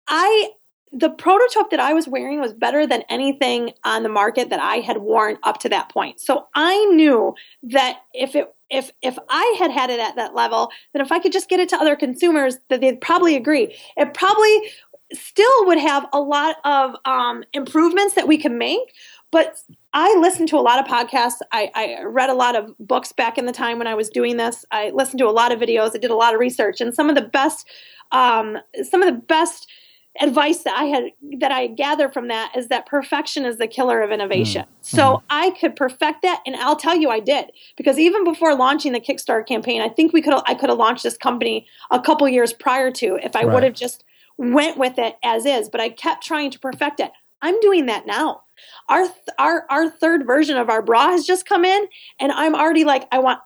I 0.08 0.52
the 0.92 1.10
prototype 1.10 1.70
that 1.72 1.80
I 1.80 1.94
was 1.94 2.08
wearing 2.08 2.40
was 2.40 2.54
better 2.54 2.88
than 2.88 3.04
anything 3.10 3.74
on 3.84 4.04
the 4.04 4.10
market 4.10 4.50
that 4.50 4.60
I 4.60 4.76
had 4.78 4.98
worn 4.98 5.38
up 5.44 5.60
to 5.60 5.70
that 5.70 5.90
point. 5.90 6.22
So 6.22 6.48
I 6.56 6.86
knew 6.86 7.36
that 7.64 8.00
if 8.14 8.36
it 8.36 8.54
if 8.70 8.92
if 9.02 9.18
I 9.30 9.56
had 9.60 9.72
had 9.72 9.90
it 9.90 10.00
at 10.00 10.16
that 10.16 10.36
level, 10.36 10.72
then 10.94 11.02
if 11.02 11.12
I 11.12 11.20
could 11.20 11.32
just 11.32 11.50
get 11.50 11.60
it 11.60 11.70
to 11.70 11.78
other 11.78 11.96
consumers, 11.96 12.58
that 12.70 12.82
they'd 12.82 13.02
probably 13.02 13.36
agree. 13.36 13.76
It 13.96 14.14
probably 14.14 14.72
still 15.14 15.66
would 15.66 15.80
have 15.80 16.08
a 16.14 16.20
lot 16.20 16.58
of 16.64 16.96
um, 17.06 17.44
improvements 17.54 18.16
that 18.16 18.28
we 18.28 18.38
can 18.38 18.58
make. 18.58 18.94
But 19.32 19.62
I 19.94 20.16
listened 20.20 20.48
to 20.50 20.58
a 20.58 20.62
lot 20.62 20.80
of 20.80 20.86
podcasts. 20.86 21.40
I, 21.52 21.70
I 21.76 22.04
read 22.04 22.30
a 22.30 22.34
lot 22.34 22.56
of 22.56 22.74
books 22.80 23.12
back 23.12 23.38
in 23.38 23.46
the 23.46 23.52
time 23.52 23.78
when 23.78 23.88
I 23.88 23.94
was 23.94 24.10
doing 24.10 24.38
this. 24.38 24.66
I 24.72 24.92
listened 24.92 25.20
to 25.20 25.28
a 25.28 25.32
lot 25.32 25.52
of 25.52 25.60
videos. 25.60 25.92
I 25.94 25.98
did 25.98 26.12
a 26.12 26.16
lot 26.16 26.34
of 26.34 26.40
research, 26.40 26.80
and 26.80 26.94
some 26.94 27.10
of 27.10 27.16
the 27.16 27.22
best, 27.22 27.68
um, 28.12 28.58
some 28.84 29.04
of 29.04 29.14
the 29.14 29.20
best 29.20 29.68
advice 30.20 30.64
that 30.64 30.76
I 30.78 30.86
had 30.86 31.04
that 31.40 31.52
I 31.52 31.68
gather 31.68 32.10
from 32.10 32.30
that 32.30 32.56
is 32.56 32.70
that 32.70 32.86
perfection 32.86 33.46
is 33.46 33.58
the 33.58 33.68
killer 33.68 34.02
of 34.02 34.12
innovation. 34.12 34.64
Mm. 34.64 34.68
So 34.82 35.02
mm. 35.02 35.22
I 35.30 35.52
could 35.52 35.76
perfect 35.76 36.22
that, 36.22 36.42
and 36.46 36.56
I'll 36.56 36.78
tell 36.78 36.96
you, 36.96 37.10
I 37.10 37.20
did 37.20 37.52
because 37.76 38.00
even 38.00 38.24
before 38.24 38.56
launching 38.56 38.94
the 38.94 39.02
Kickstarter 39.02 39.46
campaign, 39.46 39.82
I 39.82 39.90
think 39.90 40.14
we 40.14 40.22
could 40.22 40.34
I 40.46 40.54
could 40.54 40.70
have 40.70 40.80
launched 40.80 41.04
this 41.04 41.18
company 41.18 41.68
a 41.92 42.00
couple 42.00 42.28
years 42.30 42.54
prior 42.54 42.92
to 42.92 43.20
if 43.22 43.36
I 43.36 43.44
right. 43.44 43.54
would 43.54 43.64
have 43.64 43.74
just 43.74 44.06
went 44.38 44.78
with 44.78 44.98
it 44.98 45.16
as 45.24 45.46
is. 45.46 45.70
But 45.70 45.82
I 45.82 45.90
kept 45.90 46.24
trying 46.24 46.52
to 46.52 46.60
perfect 46.60 47.00
it. 47.00 47.12
I'm 47.42 47.60
doing 47.60 47.86
that 47.86 48.08
now. 48.08 48.42
Our 48.90 49.04
th- 49.04 49.14
our 49.38 49.66
our 49.70 49.90
third 49.90 50.26
version 50.26 50.58
of 50.58 50.70
our 50.70 50.82
bra 50.82 51.12
has 51.12 51.26
just 51.26 51.46
come 51.46 51.64
in, 51.64 51.88
and 52.20 52.32
I'm 52.32 52.56
already 52.56 52.84
like, 52.84 53.08
I 53.12 53.20
want 53.20 53.40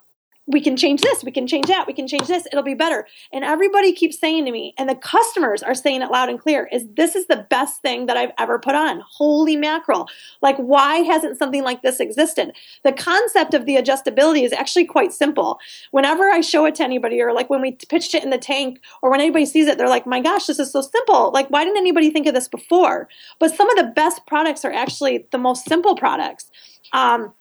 we 0.52 0.62
can 0.62 0.78
change 0.78 1.02
this, 1.02 1.24
we 1.24 1.32
can 1.32 1.47
change 1.47 1.68
that, 1.68 1.88
we 1.88 1.93
can 1.93 2.08
change 2.08 2.28
this, 2.28 2.45
it'll 2.52 2.64
be 2.64 2.74
better. 2.74 3.08
And 3.32 3.43
everybody 3.43 3.93
keeps 3.93 4.20
saying 4.20 4.45
to 4.45 4.52
me, 4.52 4.74
and 4.78 4.89
the 4.89 4.95
customers 4.95 5.64
are 5.64 5.74
saying 5.74 6.02
it 6.02 6.12
loud 6.12 6.30
and 6.30 6.39
clear, 6.39 6.70
is 6.72 6.86
this 6.95 7.16
is 7.16 7.28
the 7.28 7.45
best 7.49 7.82
thing 7.82 8.06
that 8.06 8.18
I've 8.18 8.32
ever 8.38 8.60
put 8.60 8.76
on. 8.76 9.02
Holy 9.10 9.56
mackerel. 9.56 10.08
Like, 10.41 10.58
why 10.58 10.97
hasn't 10.97 11.38
something 11.38 11.64
like 11.64 11.82
this 11.82 11.99
existed? 11.99 12.54
The 12.84 12.91
concept 12.91 13.54
of 13.54 13.66
the 13.66 13.76
adjustability 13.76 14.43
is 14.43 14.54
actually 14.54 14.86
quite 14.86 15.14
simple. 15.14 15.60
Whenever 15.91 16.30
I 16.30 16.41
show 16.41 16.66
it 16.66 16.76
to 16.76 16.84
anybody, 16.84 17.22
or 17.22 17.34
like 17.34 17.49
when 17.49 17.62
we 17.62 17.72
pitched 17.89 18.14
it 18.16 18.24
in 18.24 18.30
the 18.30 18.38
tank, 18.38 18.82
or 19.02 19.10
when 19.10 19.22
anybody 19.22 19.45
sees 19.45 19.68
it, 19.68 19.78
they're 19.78 19.89
like, 19.89 20.06
my 20.06 20.20
gosh, 20.20 20.45
this 20.45 20.60
is 20.60 20.72
so 20.72 20.82
simple. 20.82 21.32
Like, 21.32 21.49
why 21.49 21.64
didn't 21.64 21.78
anybody 21.78 22.10
think 22.10 22.28
of 22.28 22.34
this 22.34 22.47
before? 22.47 23.08
But 23.39 23.56
some 23.56 23.70
of 23.70 23.78
the 23.78 23.91
best 23.95 24.26
products 24.26 24.66
are 24.66 24.72
actually 24.74 25.26
the 25.32 25.38
most 25.38 25.66
simple 25.66 25.95
products. 25.95 26.49
Um, 26.93 27.34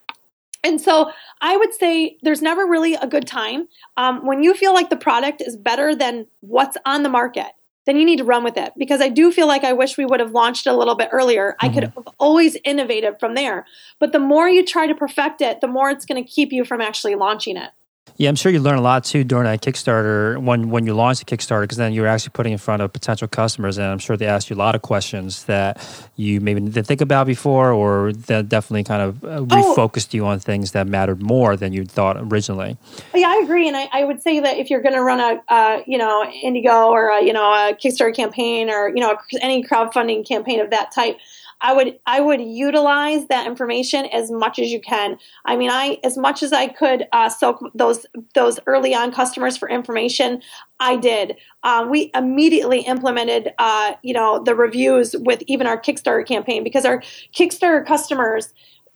and 0.63 0.79
so 0.79 1.11
I 1.41 1.57
would 1.57 1.73
say 1.73 2.17
there's 2.21 2.41
never 2.41 2.65
really 2.65 2.93
a 2.95 3.07
good 3.07 3.27
time. 3.27 3.67
Um, 3.97 4.25
when 4.25 4.43
you 4.43 4.53
feel 4.53 4.73
like 4.73 4.89
the 4.89 4.97
product 4.97 5.41
is 5.41 5.57
better 5.57 5.95
than 5.95 6.27
what's 6.41 6.77
on 6.85 7.03
the 7.03 7.09
market, 7.09 7.47
then 7.85 7.97
you 7.97 8.05
need 8.05 8.17
to 8.17 8.23
run 8.23 8.43
with 8.43 8.57
it 8.57 8.73
because 8.77 9.01
I 9.01 9.09
do 9.09 9.31
feel 9.31 9.47
like 9.47 9.63
I 9.63 9.73
wish 9.73 9.97
we 9.97 10.05
would 10.05 10.19
have 10.19 10.31
launched 10.31 10.67
a 10.67 10.75
little 10.75 10.95
bit 10.95 11.09
earlier. 11.11 11.51
Mm-hmm. 11.53 11.65
I 11.65 11.69
could 11.73 11.83
mm-hmm. 11.85 12.03
have 12.05 12.13
always 12.19 12.55
innovated 12.63 13.19
from 13.19 13.33
there. 13.33 13.65
But 13.99 14.11
the 14.11 14.19
more 14.19 14.47
you 14.47 14.63
try 14.63 14.85
to 14.85 14.93
perfect 14.93 15.41
it, 15.41 15.61
the 15.61 15.67
more 15.67 15.89
it's 15.89 16.05
going 16.05 16.23
to 16.23 16.29
keep 16.29 16.51
you 16.51 16.63
from 16.63 16.79
actually 16.79 17.15
launching 17.15 17.57
it. 17.57 17.71
Yeah, 18.17 18.29
I'm 18.29 18.35
sure 18.35 18.51
you 18.51 18.59
learn 18.59 18.77
a 18.77 18.81
lot 18.81 19.03
too 19.03 19.23
during 19.23 19.45
that 19.45 19.61
Kickstarter 19.61 20.37
when 20.37 20.69
when 20.69 20.85
you 20.85 20.93
launch 20.93 21.17
the 21.17 21.25
Kickstarter 21.25 21.61
because 21.63 21.77
then 21.77 21.91
you're 21.91 22.05
actually 22.05 22.31
putting 22.33 22.51
in 22.51 22.59
front 22.59 22.83
of 22.83 22.93
potential 22.93 23.27
customers, 23.27 23.79
and 23.79 23.87
I'm 23.87 23.97
sure 23.97 24.15
they 24.15 24.27
asked 24.27 24.49
you 24.49 24.55
a 24.55 24.57
lot 24.57 24.75
of 24.75 24.83
questions 24.83 25.45
that 25.45 25.81
you 26.17 26.39
maybe 26.39 26.61
didn't 26.61 26.85
think 26.85 27.01
about 27.01 27.25
before, 27.25 27.71
or 27.71 28.13
that 28.13 28.47
definitely 28.47 28.83
kind 28.83 29.01
of 29.01 29.23
uh, 29.23 29.27
oh. 29.27 29.45
refocused 29.47 30.13
you 30.13 30.25
on 30.25 30.39
things 30.39 30.71
that 30.73 30.85
mattered 30.85 31.21
more 31.21 31.57
than 31.57 31.73
you 31.73 31.83
thought 31.83 32.17
originally. 32.19 32.77
Yeah, 33.15 33.29
I 33.29 33.41
agree, 33.43 33.67
and 33.67 33.75
I, 33.75 33.89
I 33.91 34.03
would 34.03 34.21
say 34.21 34.39
that 34.39 34.57
if 34.57 34.69
you're 34.69 34.83
going 34.83 34.95
to 34.95 35.03
run 35.03 35.19
a 35.19 35.41
uh, 35.51 35.81
you 35.87 35.97
know 35.97 36.23
Indiegogo 36.43 36.89
or 36.89 37.09
a, 37.09 37.23
you 37.23 37.33
know 37.33 37.51
a 37.51 37.73
Kickstarter 37.73 38.15
campaign 38.15 38.69
or 38.69 38.89
you 38.89 38.99
know 38.99 39.17
any 39.41 39.63
crowdfunding 39.63 40.27
campaign 40.27 40.59
of 40.59 40.69
that 40.69 40.91
type 40.93 41.17
I 41.61 41.73
would 41.73 41.99
I 42.05 42.19
would 42.19 42.41
utilize 42.41 43.27
that 43.27 43.47
information 43.47 44.05
as 44.07 44.31
much 44.31 44.59
as 44.59 44.71
you 44.71 44.81
can. 44.81 45.17
I 45.45 45.55
mean, 45.55 45.69
I 45.69 45.99
as 46.03 46.17
much 46.17 46.43
as 46.43 46.51
I 46.51 46.67
could 46.67 47.07
uh, 47.11 47.29
soak 47.29 47.63
those 47.75 48.05
those 48.33 48.59
early 48.67 48.95
on 48.95 49.11
customers 49.11 49.57
for 49.57 49.69
information, 49.69 50.41
I 50.79 50.97
did. 50.97 51.37
Um, 51.63 51.89
we 51.89 52.11
immediately 52.15 52.81
implemented, 52.81 53.53
uh, 53.59 53.93
you 54.01 54.13
know, 54.13 54.43
the 54.43 54.55
reviews 54.55 55.15
with 55.19 55.43
even 55.47 55.67
our 55.67 55.79
Kickstarter 55.79 56.25
campaign 56.27 56.63
because 56.63 56.85
our 56.85 57.01
Kickstarter 57.33 57.85
customers 57.85 58.53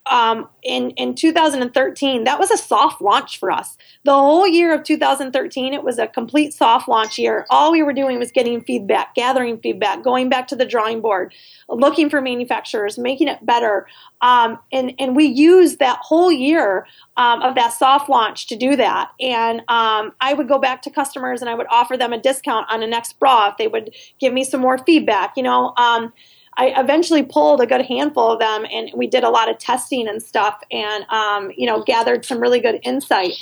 um, 0.08 0.48
in 0.64 0.92
in 0.92 1.16
2013 1.16 2.24
that 2.26 2.40
was 2.40 2.52
a 2.52 2.58
soft 2.58 3.02
launch 3.02 3.40
for 3.40 3.52
us. 3.52 3.78
The 4.04 4.14
whole 4.14 4.48
year 4.48 4.74
of 4.74 4.84
2013 4.84 5.74
it 5.74 5.84
was 5.84 5.98
a 5.98 6.08
complete 6.08 6.54
soft 6.54 6.88
launch 6.88 7.18
year. 7.18 7.46
All 7.50 7.72
we 7.72 7.84
were 7.84 7.94
doing 7.94 8.20
was 8.20 8.32
getting 8.32 8.62
feedback 8.62 9.16
gathering 9.16 9.60
feedback 9.60 10.04
going 10.04 10.30
back 10.30 10.48
to 10.50 10.56
the 10.56 10.66
drawing 10.66 11.02
board 11.02 11.34
looking 11.68 12.10
for 12.10 12.22
manufacturers 12.22 12.98
making 12.98 13.28
it 13.28 13.46
better. 13.46 13.88
Um, 14.22 14.60
and 14.72 14.94
and 15.00 15.16
we 15.16 15.26
used 15.26 15.80
that 15.80 16.00
whole 16.02 16.32
year 16.32 16.88
um, 17.18 17.42
of 17.42 17.56
that 17.56 17.74
soft 17.74 18.10
launch 18.10 18.48
to 18.48 18.56
do 18.56 18.76
that. 18.76 19.12
And 19.20 19.62
um, 19.68 20.14
i 20.22 20.34
would 20.34 20.48
go 20.48 20.60
back 20.60 20.82
to 20.84 20.90
customers 20.90 21.42
and 21.42 21.50
i 21.50 21.54
would 21.56 21.68
offer 21.70 21.98
them 21.98 22.14
a 22.14 22.22
discount 22.22 22.68
on 22.70 22.80
the 22.80 22.88
next 22.88 23.20
bra 23.20 23.50
if 23.50 23.58
they 23.58 23.68
would 23.68 23.94
give 24.20 24.34
me 24.34 24.44
some 24.44 24.62
more 24.62 24.78
feedback 24.78 25.34
you 25.36 25.44
know? 25.44 25.74
Um, 25.78 26.14
I 26.58 26.74
eventually 26.78 27.24
pulled 27.24 27.62
a 27.62 27.66
good 27.66 27.86
handful 27.86 28.32
of 28.32 28.40
them, 28.40 28.66
and 28.72 28.90
we 28.96 29.08
did 29.08 29.24
a 29.24 29.30
lot 29.30 29.50
of 29.50 29.58
testing 29.58 30.08
and 30.08 30.22
stuff, 30.22 30.62
and 30.72 31.06
um, 31.10 31.52
you 31.56 31.66
know, 31.66 31.84
gathered 31.84 32.26
some 32.26 32.40
really 32.40 32.60
good 32.60 32.80
insight. 32.84 33.34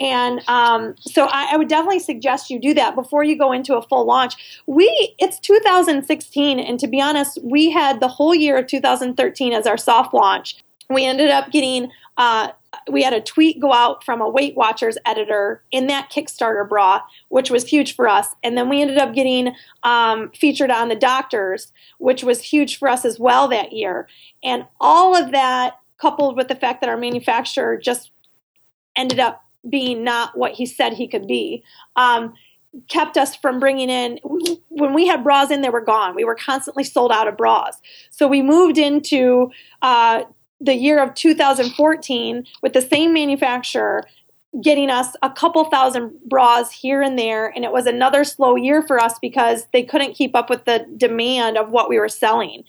And 0.00 0.42
um, 0.48 0.94
so 1.00 1.24
I, 1.24 1.54
I, 1.54 1.56
would 1.56 1.66
definitely 1.66 1.98
suggest 1.98 2.50
you 2.50 2.60
do 2.60 2.72
that 2.74 2.94
before 2.94 3.24
you 3.24 3.36
go 3.36 3.50
into 3.50 3.76
a 3.76 3.82
full 3.82 4.06
launch. 4.06 4.62
We 4.66 5.14
it's 5.18 5.40
2016, 5.40 6.60
and 6.60 6.78
to 6.78 6.86
be 6.86 7.00
honest, 7.00 7.38
we 7.42 7.70
had 7.70 8.00
the 8.00 8.08
whole 8.08 8.34
year 8.34 8.56
of 8.58 8.68
2013 8.68 9.52
as 9.52 9.66
our 9.66 9.76
soft 9.76 10.14
launch. 10.14 10.56
We 10.88 11.04
ended 11.04 11.30
up 11.30 11.50
getting 11.50 11.90
uh, 12.16 12.52
we 12.90 13.02
had 13.02 13.12
a 13.12 13.20
tweet 13.20 13.60
go 13.60 13.72
out 13.72 14.04
from 14.04 14.20
a 14.20 14.28
Weight 14.28 14.56
Watchers 14.56 14.98
editor 15.06 15.62
in 15.70 15.86
that 15.86 16.10
Kickstarter 16.10 16.68
bra, 16.68 17.00
which 17.28 17.50
was 17.50 17.66
huge 17.66 17.94
for 17.94 18.08
us. 18.08 18.28
And 18.42 18.56
then 18.56 18.68
we 18.68 18.82
ended 18.82 18.98
up 18.98 19.14
getting 19.14 19.54
um, 19.82 20.30
featured 20.32 20.70
on 20.70 20.88
the 20.88 20.94
doctors, 20.96 21.72
which 21.98 22.22
was 22.22 22.42
huge 22.42 22.78
for 22.78 22.88
us 22.88 23.04
as 23.04 23.18
well 23.18 23.48
that 23.48 23.72
year. 23.72 24.08
And 24.42 24.66
all 24.80 25.16
of 25.16 25.32
that, 25.32 25.74
coupled 25.98 26.36
with 26.36 26.48
the 26.48 26.54
fact 26.54 26.80
that 26.80 26.88
our 26.88 26.96
manufacturer 26.96 27.76
just 27.76 28.12
ended 28.94 29.18
up 29.18 29.44
being 29.68 30.04
not 30.04 30.36
what 30.38 30.52
he 30.52 30.64
said 30.64 30.92
he 30.92 31.08
could 31.08 31.26
be, 31.26 31.64
um, 31.96 32.34
kept 32.88 33.16
us 33.16 33.34
from 33.34 33.58
bringing 33.58 33.88
in 33.88 34.18
when 34.68 34.92
we 34.94 35.06
had 35.06 35.24
bras 35.24 35.50
in 35.50 35.62
they 35.62 35.70
were 35.70 35.80
gone 35.80 36.14
we 36.14 36.22
were 36.22 36.34
constantly 36.34 36.84
sold 36.84 37.10
out 37.10 37.26
of 37.26 37.34
bras 37.34 37.80
so 38.10 38.28
we 38.28 38.42
moved 38.42 38.76
into 38.76 39.50
uh, 39.80 40.22
the 40.60 40.74
year 40.74 41.02
of 41.02 41.14
2014 41.14 42.46
with 42.62 42.72
the 42.72 42.82
same 42.82 43.12
manufacturer 43.12 44.04
getting 44.62 44.90
us 44.90 45.14
a 45.22 45.30
couple 45.30 45.62
thousand 45.64 46.18
bras 46.24 46.72
here 46.72 47.02
and 47.02 47.18
there. 47.18 47.48
And 47.48 47.64
it 47.64 47.72
was 47.72 47.86
another 47.86 48.24
slow 48.24 48.56
year 48.56 48.82
for 48.82 48.98
us 48.98 49.18
because 49.20 49.66
they 49.72 49.82
couldn't 49.82 50.14
keep 50.14 50.34
up 50.34 50.48
with 50.48 50.64
the 50.64 50.86
demand 50.96 51.58
of 51.58 51.70
what 51.70 51.88
we 51.88 51.98
were 51.98 52.08
selling. 52.08 52.64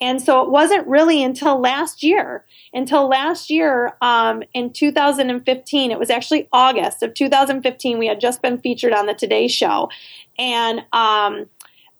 And 0.00 0.20
so 0.20 0.42
it 0.42 0.50
wasn't 0.50 0.86
really 0.86 1.22
until 1.22 1.60
last 1.60 2.02
year, 2.02 2.44
until 2.72 3.06
last 3.06 3.50
year 3.50 3.94
um, 4.00 4.42
in 4.54 4.72
2015, 4.72 5.90
it 5.90 5.98
was 5.98 6.10
actually 6.10 6.48
August 6.52 7.02
of 7.02 7.14
2015, 7.14 7.98
we 7.98 8.06
had 8.06 8.20
just 8.20 8.42
been 8.42 8.58
featured 8.58 8.92
on 8.92 9.06
the 9.06 9.14
Today 9.14 9.46
Show. 9.46 9.90
And 10.38 10.82
um, 10.92 11.48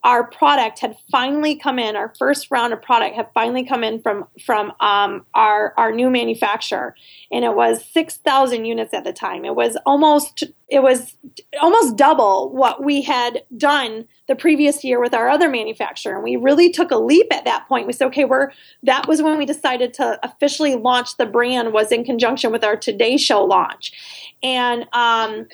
our 0.03 0.23
product 0.23 0.79
had 0.79 0.95
finally 1.11 1.55
come 1.55 1.77
in. 1.77 1.95
Our 1.95 2.13
first 2.17 2.49
round 2.49 2.73
of 2.73 2.81
product 2.81 3.15
had 3.15 3.27
finally 3.33 3.63
come 3.63 3.83
in 3.83 4.01
from 4.01 4.25
from 4.43 4.73
um, 4.79 5.25
our 5.35 5.73
our 5.77 5.91
new 5.91 6.09
manufacturer, 6.09 6.95
and 7.31 7.45
it 7.45 7.55
was 7.55 7.85
six 7.85 8.17
thousand 8.17 8.65
units 8.65 8.93
at 8.93 9.03
the 9.03 9.13
time. 9.13 9.45
It 9.45 9.55
was 9.55 9.77
almost 9.85 10.43
it 10.69 10.81
was 10.81 11.15
almost 11.61 11.97
double 11.97 12.51
what 12.51 12.83
we 12.83 13.03
had 13.03 13.43
done 13.57 14.05
the 14.27 14.35
previous 14.35 14.83
year 14.83 14.99
with 14.99 15.13
our 15.13 15.29
other 15.29 15.49
manufacturer, 15.49 16.15
and 16.15 16.23
we 16.23 16.35
really 16.35 16.71
took 16.71 16.89
a 16.89 16.97
leap 16.97 17.27
at 17.31 17.45
that 17.45 17.67
point. 17.67 17.85
We 17.85 17.93
said, 17.93 18.07
okay, 18.07 18.25
we're 18.25 18.51
that 18.81 19.07
was 19.07 19.21
when 19.21 19.37
we 19.37 19.45
decided 19.45 19.93
to 19.95 20.19
officially 20.23 20.75
launch 20.75 21.17
the 21.17 21.27
brand. 21.27 21.73
Was 21.73 21.91
in 21.91 22.03
conjunction 22.03 22.51
with 22.51 22.63
our 22.63 22.75
Today 22.75 23.17
Show 23.17 23.43
launch, 23.43 23.91
and 24.41 24.87
um, 24.93 25.47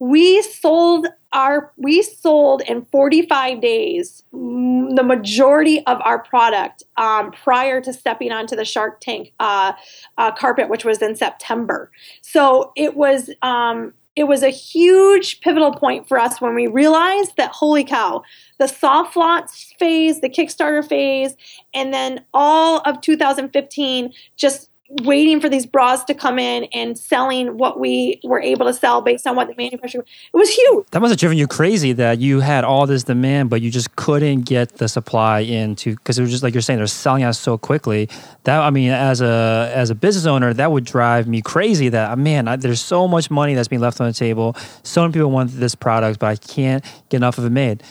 we 0.00 0.40
sold 0.42 1.06
our 1.32 1.72
we 1.76 2.02
sold 2.02 2.62
in 2.62 2.84
45 2.86 3.60
days 3.60 4.24
the 4.32 5.02
majority 5.04 5.86
of 5.86 6.00
our 6.00 6.18
product 6.18 6.82
um, 6.96 7.30
prior 7.30 7.80
to 7.82 7.92
stepping 7.92 8.32
onto 8.32 8.56
the 8.56 8.64
shark 8.64 9.00
tank 9.00 9.32
uh, 9.38 9.72
uh, 10.18 10.32
carpet 10.32 10.68
which 10.68 10.84
was 10.84 11.00
in 11.02 11.14
september. 11.14 11.92
So 12.22 12.72
it 12.76 12.96
was 12.96 13.30
um, 13.42 13.92
it 14.16 14.24
was 14.24 14.42
a 14.42 14.50
huge 14.50 15.40
pivotal 15.40 15.72
point 15.72 16.08
for 16.08 16.18
us 16.18 16.40
when 16.40 16.54
we 16.54 16.66
realized 16.66 17.36
that 17.36 17.50
holy 17.50 17.84
cow 17.84 18.22
the 18.58 18.66
soft 18.66 19.16
launch 19.16 19.76
phase 19.78 20.22
the 20.22 20.30
kickstarter 20.30 20.86
phase 20.86 21.36
and 21.74 21.92
then 21.92 22.24
all 22.32 22.80
of 22.86 23.00
2015 23.02 24.12
just 24.36 24.69
waiting 24.90 25.40
for 25.40 25.48
these 25.48 25.66
bras 25.66 26.04
to 26.04 26.14
come 26.14 26.38
in 26.38 26.64
and 26.72 26.98
selling 26.98 27.56
what 27.56 27.78
we 27.78 28.20
were 28.24 28.40
able 28.40 28.66
to 28.66 28.74
sell 28.74 29.00
based 29.00 29.26
on 29.26 29.36
what 29.36 29.46
the 29.46 29.54
manufacturer 29.56 30.02
it 30.02 30.36
was 30.36 30.50
huge. 30.50 30.86
That 30.90 31.00
must 31.00 31.12
have 31.12 31.18
driven 31.18 31.38
you 31.38 31.46
crazy 31.46 31.92
that 31.92 32.18
you 32.18 32.40
had 32.40 32.64
all 32.64 32.86
this 32.86 33.04
demand 33.04 33.50
but 33.50 33.62
you 33.62 33.70
just 33.70 33.94
couldn't 33.94 34.42
get 34.42 34.78
the 34.78 34.88
supply 34.88 35.40
into 35.40 35.94
because 35.94 36.18
it 36.18 36.22
was 36.22 36.30
just 36.30 36.42
like 36.42 36.54
you're 36.54 36.60
saying 36.60 36.78
they're 36.78 36.88
selling 36.88 37.22
out 37.22 37.36
so 37.36 37.56
quickly. 37.56 38.08
That 38.44 38.60
i 38.60 38.70
mean 38.70 38.90
as 38.90 39.20
a 39.20 39.70
as 39.74 39.90
a 39.90 39.94
business 39.94 40.26
owner 40.26 40.52
that 40.54 40.72
would 40.72 40.84
drive 40.84 41.28
me 41.28 41.40
crazy 41.40 41.88
that 41.90 42.18
man 42.18 42.48
I, 42.48 42.56
there's 42.56 42.80
so 42.80 43.06
much 43.06 43.30
money 43.30 43.54
that's 43.54 43.68
being 43.68 43.82
left 43.82 44.00
on 44.00 44.08
the 44.08 44.12
table. 44.12 44.56
So 44.82 45.02
many 45.02 45.12
people 45.12 45.30
want 45.30 45.52
this 45.52 45.74
product 45.76 46.18
but 46.18 46.26
i 46.26 46.36
can't 46.36 46.84
get 47.08 47.18
enough 47.18 47.38
of 47.38 47.44
it 47.44 47.50
made 47.50 47.82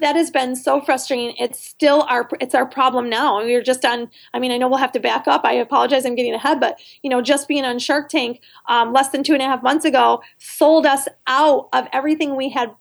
that 0.00 0.16
has 0.16 0.30
been 0.30 0.56
so 0.56 0.80
frustrating. 0.80 1.34
It's 1.38 1.60
still 1.60 2.02
our 2.08 2.28
it's 2.40 2.54
our 2.54 2.66
problem 2.66 3.08
now. 3.08 3.42
We 3.42 3.54
are 3.54 3.62
just 3.62 3.84
on. 3.84 4.10
I 4.34 4.38
mean, 4.38 4.50
I 4.50 4.58
know 4.58 4.68
we'll 4.68 4.78
have 4.78 4.92
to 4.92 5.00
back 5.00 5.28
up. 5.28 5.42
I 5.44 5.52
apologize. 5.52 6.04
I'm 6.04 6.14
getting 6.14 6.34
ahead, 6.34 6.60
but 6.60 6.78
you 7.02 7.10
know, 7.10 7.22
just 7.22 7.48
being 7.48 7.64
on 7.64 7.78
Shark 7.78 8.08
Tank 8.08 8.40
um, 8.68 8.92
less 8.92 9.10
than 9.10 9.22
two 9.22 9.32
and 9.32 9.42
a 9.42 9.46
half 9.46 9.62
months 9.62 9.84
ago 9.84 10.22
sold 10.38 10.86
us 10.86 11.06
out 11.26 11.68
of 11.72 11.86
everything 11.92 12.36
we 12.36 12.48
had 12.50 12.74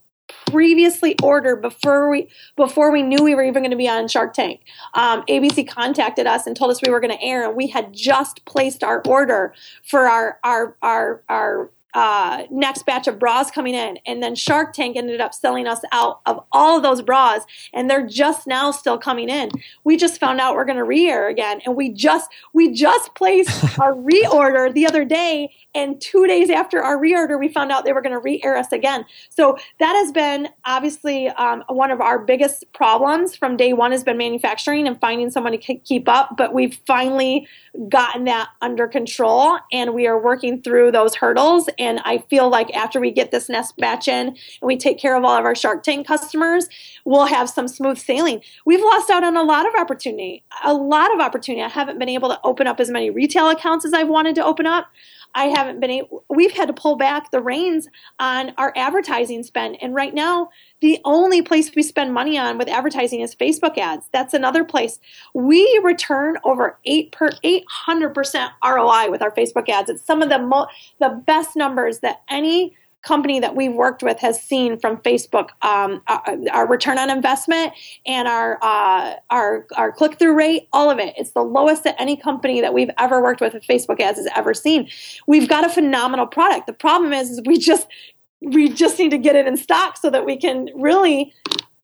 previously 0.47 1.15
ordered 1.21 1.57
before 1.57 2.09
we 2.09 2.29
before 2.55 2.91
we 2.91 3.03
knew 3.03 3.23
we 3.23 3.35
were 3.35 3.43
even 3.43 3.61
going 3.61 3.71
to 3.71 3.77
be 3.77 3.89
on 3.89 4.07
Shark 4.07 4.33
Tank. 4.33 4.61
Um, 4.93 5.23
ABC 5.29 5.67
contacted 5.67 6.27
us 6.27 6.47
and 6.47 6.55
told 6.55 6.71
us 6.71 6.81
we 6.83 6.91
were 6.91 6.99
going 6.99 7.15
to 7.15 7.23
air, 7.23 7.47
and 7.47 7.55
we 7.55 7.67
had 7.67 7.93
just 7.93 8.43
placed 8.45 8.83
our 8.83 9.01
order 9.07 9.53
for 9.83 10.07
our 10.07 10.39
our 10.43 10.75
our 10.81 11.23
our 11.29 11.71
uh, 11.95 12.43
next 12.51 12.85
batch 12.85 13.07
of 13.07 13.17
bras 13.17 13.49
coming 13.49 13.73
in. 13.73 13.97
And 14.05 14.21
then 14.21 14.35
Shark 14.35 14.73
Tank 14.73 14.97
ended 14.97 15.21
up 15.21 15.33
selling 15.33 15.65
us 15.65 15.79
out 15.93 16.19
of 16.25 16.43
all 16.51 16.77
of 16.77 16.83
those 16.83 17.01
bras, 17.01 17.43
and 17.73 17.89
they're 17.89 18.05
just 18.05 18.45
now 18.45 18.71
still 18.71 18.97
coming 18.97 19.29
in. 19.29 19.49
We 19.85 19.95
just 19.95 20.19
found 20.19 20.41
out 20.41 20.55
we're 20.55 20.65
going 20.65 20.77
to 20.77 20.83
re-air 20.83 21.29
again, 21.29 21.61
and 21.65 21.75
we 21.75 21.89
just 21.89 22.29
we 22.53 22.71
just 22.71 23.15
placed 23.15 23.63
our 23.79 23.93
reorder 23.93 24.73
the 24.73 24.85
other 24.85 25.05
day, 25.05 25.55
and 25.75 26.01
two 26.01 26.25
days 26.25 26.49
after 26.49 26.81
our 26.81 26.97
reorder, 26.97 27.39
we 27.39 27.49
found 27.49 27.71
out 27.71 27.85
they 27.85 27.93
were 27.93 28.01
going 28.01 28.13
to 28.13 28.19
re-air 28.19 28.57
us 28.57 28.71
again. 28.71 29.05
So 29.29 29.57
that 29.79 29.93
has 29.93 30.11
been 30.11 30.49
obviously 30.65 31.27
um, 31.27 31.63
one 31.67 31.91
of 31.91 32.01
our 32.01 32.17
biggest 32.17 32.65
problems 32.73 33.35
from 33.35 33.57
day 33.57 33.73
one 33.73 33.91
has 33.91 34.03
been 34.03 34.17
manufacturing 34.17 34.87
and 34.87 34.99
finding 34.99 35.29
someone 35.29 35.51
to 35.51 35.75
keep 35.77 36.09
up. 36.09 36.35
But 36.37 36.53
we've 36.53 36.79
finally 36.87 37.47
gotten 37.89 38.23
that 38.23 38.49
under 38.61 38.87
control, 38.87 39.59
and 39.71 39.93
we 39.93 40.07
are 40.07 40.19
working 40.19 40.61
through 40.61 40.91
those 40.91 41.15
hurdles 41.15 41.69
and 41.77 41.99
I 42.05 42.19
feel 42.29 42.49
like 42.49 42.73
after 42.75 42.99
we 42.99 43.11
get 43.11 43.31
this 43.31 43.49
nest 43.49 43.75
batch 43.77 44.07
in 44.07 44.27
and 44.27 44.37
we 44.61 44.77
take 44.77 44.97
care 44.99 45.15
of 45.15 45.23
all 45.23 45.37
of 45.37 45.45
our 45.45 45.55
Shark 45.55 45.83
Tank 45.83 46.07
customers, 46.07 46.67
we'll 47.03 47.25
have 47.25 47.49
some 47.49 47.67
smooth 47.67 47.97
sailing. 47.97 48.41
We've 48.65 48.81
lost 48.81 49.09
out 49.09 49.23
on 49.23 49.35
a 49.35 49.43
lot 49.43 49.67
of 49.67 49.73
opportunity, 49.75 50.43
a 50.63 50.73
lot 50.73 51.13
of 51.13 51.19
opportunity. 51.19 51.63
I 51.63 51.69
haven't 51.69 51.99
been 51.99 52.09
able 52.09 52.29
to 52.29 52.39
open 52.43 52.67
up 52.67 52.79
as 52.79 52.89
many 52.89 53.09
retail 53.09 53.49
accounts 53.49 53.85
as 53.85 53.93
I've 53.93 54.07
wanted 54.07 54.35
to 54.35 54.45
open 54.45 54.65
up. 54.65 54.87
I 55.33 55.45
haven't 55.45 55.79
been 55.79 55.91
able, 55.91 56.23
we've 56.29 56.51
had 56.51 56.67
to 56.67 56.73
pull 56.73 56.95
back 56.95 57.31
the 57.31 57.41
reins 57.41 57.87
on 58.19 58.53
our 58.57 58.73
advertising 58.75 59.43
spend. 59.43 59.77
And 59.81 59.95
right 59.95 60.13
now, 60.13 60.49
the 60.81 60.99
only 61.03 61.41
place 61.41 61.71
we 61.75 61.83
spend 61.83 62.13
money 62.13 62.37
on 62.37 62.57
with 62.57 62.67
advertising 62.67 63.21
is 63.21 63.35
Facebook 63.35 63.77
ads. 63.77 64.07
That's 64.11 64.33
another 64.33 64.63
place. 64.63 64.99
We 65.33 65.79
return 65.83 66.37
over 66.43 66.77
8 66.85 67.11
per 67.11 67.31
800% 67.43 68.49
ROI 68.63 69.09
with 69.09 69.21
our 69.21 69.31
Facebook 69.31 69.69
ads. 69.69 69.89
It's 69.89 70.05
some 70.05 70.21
of 70.21 70.29
the 70.29 70.39
mo- 70.39 70.67
the 70.99 71.09
best 71.09 71.55
numbers 71.55 71.99
that 71.99 72.21
any 72.29 72.75
company 73.05 73.39
that 73.39 73.55
we've 73.55 73.73
worked 73.73 74.03
with 74.03 74.19
has 74.19 74.41
seen 74.41 74.77
from 74.79 74.97
Facebook 74.97 75.49
um, 75.61 76.01
our, 76.07 76.37
our, 76.51 76.67
return 76.67 76.97
on 76.97 77.09
investment 77.09 77.71
and 78.05 78.27
our 78.27 78.59
uh, 78.61 79.15
our 79.29 79.67
our 79.77 79.91
click 79.91 80.19
through 80.19 80.35
rate, 80.35 80.67
all 80.73 80.89
of 80.89 80.99
it. 80.99 81.13
It's 81.17 81.31
the 81.31 81.43
lowest 81.43 81.83
that 81.83 81.95
any 81.99 82.17
company 82.17 82.59
that 82.61 82.73
we've 82.73 82.89
ever 82.97 83.21
worked 83.21 83.39
with 83.39 83.53
with 83.53 83.63
Facebook 83.63 83.99
ads 83.99 84.17
has 84.17 84.27
ever 84.35 84.53
seen. 84.53 84.89
We've 85.27 85.47
got 85.47 85.63
a 85.63 85.69
phenomenal 85.69 86.27
product. 86.27 86.67
The 86.67 86.73
problem 86.73 87.13
is, 87.13 87.29
is 87.29 87.41
we 87.45 87.57
just 87.57 87.87
we 88.41 88.69
just 88.69 88.99
need 88.99 89.11
to 89.11 89.17
get 89.17 89.35
it 89.35 89.47
in 89.47 89.55
stock 89.55 89.97
so 89.97 90.09
that 90.09 90.25
we 90.25 90.37
can 90.37 90.69
really 90.75 91.33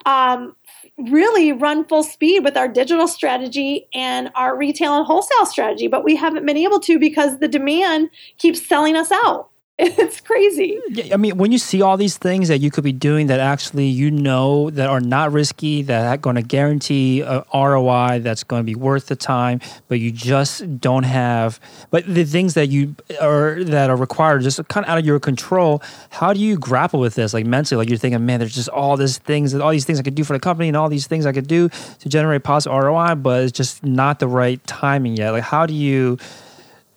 um, 0.05 0.55
really 0.97 1.51
run 1.51 1.85
full 1.85 2.03
speed 2.03 2.43
with 2.43 2.57
our 2.57 2.67
digital 2.67 3.07
strategy 3.07 3.87
and 3.93 4.31
our 4.35 4.57
retail 4.57 4.97
and 4.97 5.05
wholesale 5.05 5.45
strategy 5.45 5.87
but 5.87 6.03
we 6.03 6.15
haven't 6.15 6.45
been 6.45 6.57
able 6.57 6.79
to 6.79 6.99
because 6.99 7.39
the 7.39 7.47
demand 7.47 8.09
keeps 8.37 8.65
selling 8.65 8.95
us 8.95 9.11
out 9.11 9.50
it's 9.83 10.21
crazy. 10.21 10.79
Yeah, 10.89 11.15
I 11.15 11.17
mean, 11.17 11.37
when 11.37 11.51
you 11.51 11.57
see 11.57 11.81
all 11.81 11.97
these 11.97 12.15
things 12.15 12.49
that 12.49 12.59
you 12.59 12.69
could 12.69 12.83
be 12.83 12.91
doing 12.91 13.25
that 13.27 13.39
actually 13.39 13.87
you 13.87 14.11
know 14.11 14.69
that 14.69 14.87
are 14.87 14.99
not 14.99 15.31
risky, 15.31 15.81
that 15.81 16.05
are 16.05 16.17
going 16.17 16.35
to 16.35 16.43
guarantee 16.43 17.21
a 17.21 17.43
ROI 17.51 18.19
that's 18.19 18.43
going 18.43 18.59
to 18.59 18.63
be 18.63 18.75
worth 18.75 19.07
the 19.07 19.15
time, 19.15 19.59
but 19.87 19.99
you 19.99 20.11
just 20.11 20.79
don't 20.79 21.01
have, 21.01 21.59
but 21.89 22.05
the 22.05 22.25
things 22.25 22.53
that 22.53 22.67
you 22.67 22.95
are 23.19 23.63
that 23.63 23.89
are 23.89 23.95
required 23.95 24.43
just 24.43 24.65
kind 24.67 24.85
of 24.85 24.89
out 24.91 24.99
of 24.99 25.05
your 25.05 25.19
control. 25.19 25.81
How 26.11 26.31
do 26.31 26.39
you 26.39 26.59
grapple 26.59 26.99
with 26.99 27.15
this, 27.15 27.33
like 27.33 27.47
mentally? 27.47 27.79
Like 27.79 27.89
you're 27.89 27.97
thinking, 27.97 28.23
man, 28.23 28.39
there's 28.39 28.53
just 28.53 28.69
all 28.69 28.95
these 28.97 29.17
things, 29.17 29.55
all 29.55 29.71
these 29.71 29.85
things 29.85 29.99
I 29.99 30.03
could 30.03 30.13
do 30.13 30.23
for 30.23 30.33
the 30.33 30.39
company, 30.39 30.67
and 30.67 30.77
all 30.77 30.89
these 30.89 31.07
things 31.07 31.25
I 31.25 31.31
could 31.31 31.47
do 31.47 31.69
to 31.69 32.07
generate 32.07 32.43
positive 32.43 32.77
ROI, 32.77 33.15
but 33.15 33.45
it's 33.45 33.51
just 33.51 33.83
not 33.83 34.19
the 34.19 34.27
right 34.27 34.63
timing 34.67 35.17
yet. 35.17 35.31
Like, 35.31 35.43
how 35.43 35.65
do 35.65 35.73
you 35.73 36.19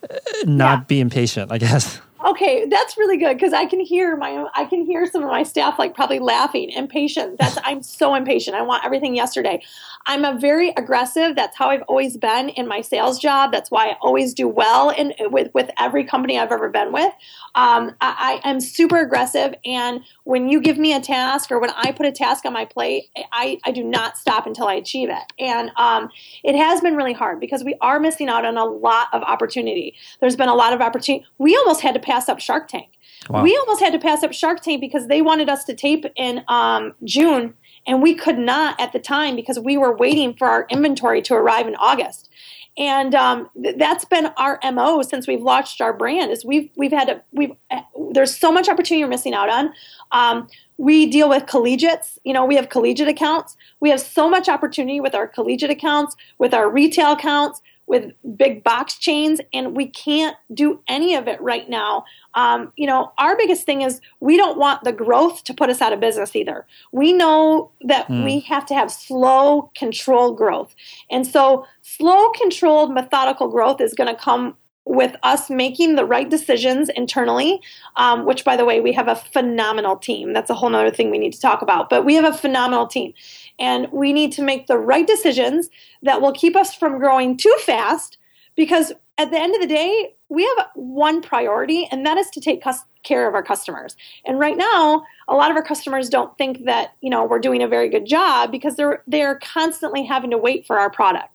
uh, 0.03 0.17
not 0.45 0.81
yeah. 0.81 0.85
be 0.85 1.01
impatient? 1.01 1.51
I 1.51 1.57
guess. 1.57 2.03
Okay, 2.25 2.65
that's 2.67 2.97
really 2.97 3.19
good 3.19 3.35
because 3.37 3.53
I 3.53 3.67
can 3.67 3.81
hear 3.81 4.17
my 4.17 4.47
I 4.55 4.65
can 4.65 4.87
hear 4.87 5.07
some 5.07 5.23
of 5.23 5.31
my 5.31 5.43
staff 5.43 5.79
like 5.79 5.95
probably 5.95 6.21
laughing, 6.21 6.71
impatient. 6.71 7.37
That's 7.39 7.59
I'm 7.65 7.83
so 7.83 8.15
impatient. 8.15 8.57
I 8.57 8.63
want 8.63 8.83
everything 8.83 9.15
yesterday. 9.15 9.63
I'm 10.07 10.25
a 10.25 10.39
very 10.39 10.71
aggressive. 10.71 11.37
That's 11.37 11.55
how 11.57 11.69
I've 11.69 11.83
always 11.83 12.17
been 12.17 12.49
in 12.51 12.67
my 12.67 12.81
sales 12.81 13.19
job. 13.19 13.53
That's 13.53 13.71
why 13.71 13.89
I 13.91 13.97
always 14.01 14.33
do 14.33 14.49
well 14.49 14.89
in 14.89 15.13
with 15.31 15.53
with 15.53 15.71
every 15.79 16.03
company 16.05 16.39
I've 16.39 16.51
ever 16.51 16.71
been 16.71 16.93
with. 16.93 17.13
Um, 17.55 17.93
I, 18.01 18.41
I 18.45 18.49
am 18.49 18.61
super 18.61 18.99
aggressive, 18.99 19.55
and 19.65 20.01
when 20.25 20.49
you 20.49 20.61
give 20.61 20.79
me 20.79 20.93
a 20.93 21.01
task 21.01 21.51
or 21.51 21.59
when 21.61 21.71
I 21.71 21.93
put 21.93 22.07
a 22.07 22.13
task 22.13 22.45
on 22.45 22.53
my 22.53 22.65
plate, 22.65 23.05
I 23.33 23.59
I 23.65 23.71
do 23.71 23.85
not 23.85 24.19
stop 24.19 24.47
until 24.47 24.67
I 24.67 24.75
achieve 24.75 25.09
it. 25.11 25.33
And 25.39 25.71
um, 25.77 26.09
it 26.43 26.57
has 26.57 26.81
been 26.81 26.97
really 26.97 27.13
hard 27.13 27.41
because 27.41 27.65
we 27.65 27.77
are 27.81 28.01
missing 28.01 28.29
out 28.29 28.45
on 28.45 28.57
a 28.57 28.65
lot 28.65 29.09
of 29.13 29.23
opportunity. 29.23 29.95
There's 30.21 30.37
been 30.37 30.49
a 30.49 30.55
lot 30.55 30.73
of 30.73 30.81
opportunity. 30.81 31.27
We 31.39 31.57
almost 31.57 31.81
had 31.81 31.95
to 31.95 32.01
pass 32.01 32.29
up 32.29 32.41
Shark 32.41 32.69
Tank. 32.69 32.89
Wow. 33.29 33.43
We 33.43 33.57
almost 33.57 33.81
had 33.81 33.93
to 33.93 33.99
pass 33.99 34.23
up 34.23 34.33
Shark 34.33 34.61
Tank 34.61 34.81
because 34.81 35.07
they 35.07 35.23
wanted 35.23 35.49
us 35.49 35.65
to 35.65 35.75
tape 35.75 36.05
in 36.17 36.45
um, 36.49 36.93
June, 37.05 37.55
and 37.87 38.03
we 38.03 38.15
could 38.15 38.39
not 38.39 38.79
at 38.81 38.93
the 38.93 38.99
time 38.99 39.37
because 39.37 39.59
we 39.59 39.77
were 39.77 39.97
waiting 39.97 40.35
for 40.35 40.47
our 40.49 40.67
inventory 40.71 41.23
to 41.23 41.35
arrive 41.35 41.67
in 41.67 41.75
August. 41.77 42.29
And 42.77 43.15
um, 43.15 43.49
th- 43.63 43.77
that's 43.77 44.05
been 44.05 44.27
our 44.37 44.59
mo 44.73 45.03
since 45.03 45.27
we've 45.27 45.43
launched 45.43 45.81
our 45.81 45.93
brand. 45.93 46.33
Is 46.33 46.45
we've 46.45 46.69
we've 46.77 46.93
had 46.93 47.07
to 47.07 47.23
we've 47.33 47.53
uh, 47.71 47.83
there's 48.11 48.37
so 48.37 48.51
much 48.51 48.69
opportunity 48.69 49.01
you're 49.01 49.09
missing 49.09 49.35
out 49.35 49.49
on. 49.49 49.73
Um, 50.13 50.49
we 50.77 51.07
deal 51.07 51.29
with 51.29 51.47
collegiates. 51.47 52.19
You 52.25 52.33
know, 52.33 52.45
we 52.45 52.57
have 52.57 52.69
collegiate 52.69 53.09
accounts. 53.09 53.57
We 53.81 53.91
have 53.91 54.01
so 54.01 54.29
much 54.29 54.49
opportunity 54.49 55.01
with 55.01 55.15
our 55.15 55.29
collegiate 55.29 55.71
accounts, 55.71 56.17
with 56.39 56.53
our 56.53 56.69
retail 56.69 57.13
accounts, 57.13 57.63
with 57.87 58.13
big 58.37 58.65
box 58.65 58.99
chains, 58.99 59.41
and 59.53 59.77
we 59.77 59.87
can't 59.87 60.37
do 60.53 60.81
any 60.89 61.15
of 61.15 61.29
it 61.29 61.41
right 61.41 61.69
now. 61.69 62.05
Um, 62.35 62.73
you 62.77 62.87
know, 62.87 63.13
our 63.19 63.37
biggest 63.37 63.65
thing 63.65 63.83
is 63.83 64.01
we 64.21 64.37
don't 64.37 64.59
want 64.59 64.83
the 64.85 64.93
growth 64.93 65.45
to 65.45 65.55
put 65.55 65.71
us 65.71 65.81
out 65.81 65.93
of 65.93 66.01
business 66.01 66.35
either. 66.35 66.67
We 66.93 67.13
know 67.13 67.71
that 67.83 68.09
mm. 68.09 68.25
we 68.25 68.41
have 68.41 68.67
to 68.67 68.75
have 68.75 68.91
slow, 68.91 69.71
controlled 69.77 70.37
growth. 70.37 70.75
And 71.11 71.27
so, 71.27 71.67
slow, 71.83 72.31
controlled, 72.31 72.93
methodical 72.93 73.49
growth 73.49 73.81
is 73.81 73.95
going 73.95 74.15
to 74.15 74.21
come 74.21 74.57
with 74.87 75.17
us 75.23 75.49
making 75.49 75.95
the 75.95 76.05
right 76.05 76.29
decisions 76.29 76.89
internally, 76.91 77.61
um, 77.97 78.27
which, 78.27 78.45
by 78.45 78.57
the 78.57 78.65
way, 78.65 78.81
we 78.81 78.93
have 78.93 79.09
a 79.09 79.17
phenomenal 79.17 79.97
team. 79.97 80.33
That's 80.33 80.51
a 80.51 80.55
whole 80.55 80.75
other 80.75 80.91
thing 80.91 81.11
we 81.11 81.19
need 81.19 81.33
to 81.33 81.41
talk 81.41 81.63
about. 81.63 81.89
But 81.89 82.05
we 82.05 82.15
have 82.15 82.25
a 82.25 82.37
phenomenal 82.37 82.87
team. 82.87 83.15
And 83.59 83.91
we 83.93 84.13
need 84.13 84.33
to 84.33 84.43
make 84.43 84.67
the 84.67 84.79
right 84.79 85.07
decisions 85.07 85.71
that 86.03 86.21
will 86.21 86.33
keep 86.33 86.55
us 86.57 86.75
from 86.75 86.99
growing 86.99 87.37
too 87.37 87.55
fast 87.61 88.19
because 88.57 88.93
at 89.17 89.31
the 89.31 89.39
end 89.39 89.55
of 89.55 89.61
the 89.61 89.67
day, 89.67 90.15
we 90.29 90.43
have 90.57 90.67
one 90.75 91.23
priority, 91.23 91.87
and 91.91 92.05
that 92.05 92.17
is 92.19 92.29
to 92.31 92.41
take 92.41 92.63
care 93.05 93.29
of 93.29 93.35
our 93.35 93.43
customers. 93.43 93.95
And 94.25 94.41
right 94.41 94.57
now, 94.57 95.05
a 95.29 95.35
lot 95.35 95.51
of 95.51 95.57
our 95.57 95.63
customers 95.63 96.09
don't 96.09 96.37
think 96.37 96.65
that 96.65 96.95
you 97.01 97.11
know 97.11 97.25
we're 97.25 97.39
doing 97.39 97.63
a 97.63 97.69
very 97.69 97.89
good 97.89 98.07
job 98.07 98.51
because 98.51 98.77
they're 98.77 99.03
they're 99.07 99.37
constantly 99.37 100.05
having 100.05 100.31
to 100.31 100.39
wait 100.39 100.67
for 100.67 100.79
our 100.79 100.91
product 100.91 101.34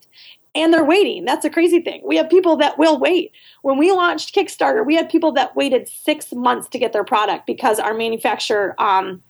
and 0.55 0.73
they're 0.73 0.85
waiting. 0.85 1.25
That's 1.25 1.45
a 1.45 1.49
crazy 1.49 1.79
thing. 1.79 2.01
We 2.03 2.17
have 2.17 2.29
people 2.29 2.57
that 2.57 2.77
will 2.77 2.99
wait. 2.99 3.31
When 3.61 3.77
we 3.77 3.91
launched 3.91 4.33
Kickstarter, 4.33 4.85
we 4.85 4.95
had 4.95 5.09
people 5.09 5.31
that 5.33 5.55
waited 5.55 5.87
six 5.87 6.33
months 6.33 6.67
to 6.69 6.79
get 6.79 6.91
their 6.91 7.03
product 7.03 7.45
because 7.45 7.79
our 7.79 7.93
manufacturer 7.93 8.75
um, 8.81 9.21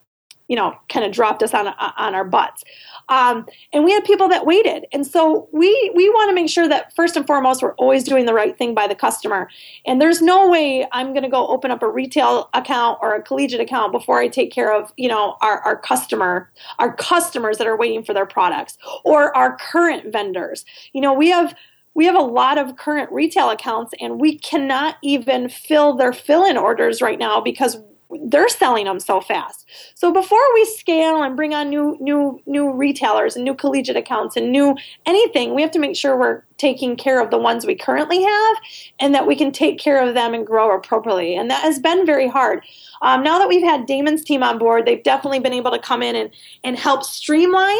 you 0.50 0.56
know, 0.56 0.76
kind 0.90 1.06
of 1.06 1.14
dropped 1.14 1.42
us 1.42 1.54
on 1.54 1.68
on 1.68 2.16
our 2.16 2.26
butts. 2.26 2.66
Um, 3.08 3.48
and 3.72 3.86
we 3.86 3.92
had 3.92 4.04
people 4.04 4.28
that 4.28 4.46
waited, 4.46 4.86
and 4.92 5.08
so 5.08 5.48
we 5.54 5.92
we 5.96 6.10
want 6.10 6.30
to 6.30 6.36
make 6.36 6.50
sure 6.50 6.68
that 6.68 6.94
first 6.96 7.16
and 7.16 7.26
foremost 7.26 7.62
we're 7.62 7.76
always 7.76 8.04
doing 8.04 8.26
the 8.26 8.34
right 8.34 8.58
thing 8.58 8.74
by 8.74 8.88
the 8.88 8.96
customer. 8.96 9.50
And 9.86 10.02
there's 10.02 10.22
no 10.22 10.50
way 10.50 10.86
I'm 10.92 11.14
going 11.14 11.24
to 11.24 11.30
go 11.30 11.48
open 11.48 11.72
up 11.72 11.82
a 11.82 11.88
retail 11.88 12.50
account 12.54 13.00
or 13.02 13.16
a 13.16 13.22
collegiate 13.22 13.62
account 13.62 13.94
before 13.94 14.20
I 14.20 14.28
take 14.28 14.52
care 14.52 14.74
of 14.74 14.92
you 14.98 15.08
know 15.08 15.38
our 15.42 15.60
our 15.62 15.80
customer 15.80 16.52
our 16.80 16.94
customers 16.94 17.58
that 17.60 17.68
are 17.68 17.78
waiting 17.78 18.04
for 18.04 18.14
their 18.14 18.26
products 18.26 18.78
or 19.06 19.36
our 19.38 19.56
current 19.58 20.12
vendors. 20.12 20.66
You 20.94 21.02
know, 21.02 21.14
we 21.14 21.30
have 21.30 21.56
we 21.96 22.06
have 22.06 22.16
a 22.16 22.20
lot 22.20 22.58
of 22.58 22.78
current 22.78 23.12
retail 23.12 23.50
accounts 23.50 23.94
and 24.00 24.22
we 24.22 24.38
cannot 24.38 24.96
even 25.04 25.50
fill 25.50 25.96
their 25.96 26.14
fill 26.14 26.46
in 26.46 26.58
orders 26.58 27.02
right 27.02 27.20
now 27.20 27.42
because 27.42 27.78
they're 28.26 28.50
selling 28.50 28.86
them 28.86 29.00
so 29.00 29.22
fast. 29.22 29.68
So 29.94 30.12
before 30.12 30.54
we 30.54 30.66
scale 30.66 31.22
and 31.22 31.36
bring 31.36 31.54
on 31.54 31.70
new 31.70 31.98
new 32.00 32.42
new 32.46 32.72
retailers 32.72 33.36
and 33.36 33.46
new 33.46 33.54
collegiate 33.54 33.96
accounts 33.96 34.36
and 34.36 34.52
new 34.52 34.76
anything, 35.06 35.54
we 35.54 35.62
have 35.62 35.72
to 35.72 35.80
make 35.80 35.96
sure 35.96 36.18
we're 36.18 36.44
taking 36.58 36.96
care 36.96 37.22
of 37.22 37.30
the 37.30 37.38
ones 37.38 37.66
we 37.66 37.76
currently 37.76 38.24
have 38.24 38.58
and 39.00 39.14
that 39.14 39.28
we 39.28 39.36
can 39.36 39.52
take 39.52 39.80
care 39.80 40.06
of 40.06 40.14
them 40.16 40.34
and 40.34 40.46
grow 40.46 40.76
appropriately. 40.76 41.36
And 41.36 41.50
that 41.52 41.64
has 41.64 41.80
been 41.80 42.06
very 42.06 42.28
hard. 42.28 42.64
Um, 43.02 43.24
now 43.24 43.38
that 43.40 43.48
we've 43.48 43.64
had 43.64 43.88
Daymond's 43.88 44.24
team 44.24 44.44
on 44.44 44.58
board, 44.58 44.86
they've 44.86 45.04
definitely 45.04 45.40
been 45.40 45.54
able 45.54 45.72
to 45.72 45.80
come 45.80 46.04
in 46.04 46.16
and, 46.16 46.32
and 46.64 46.78
help 46.78 47.04
streamline 47.04 47.80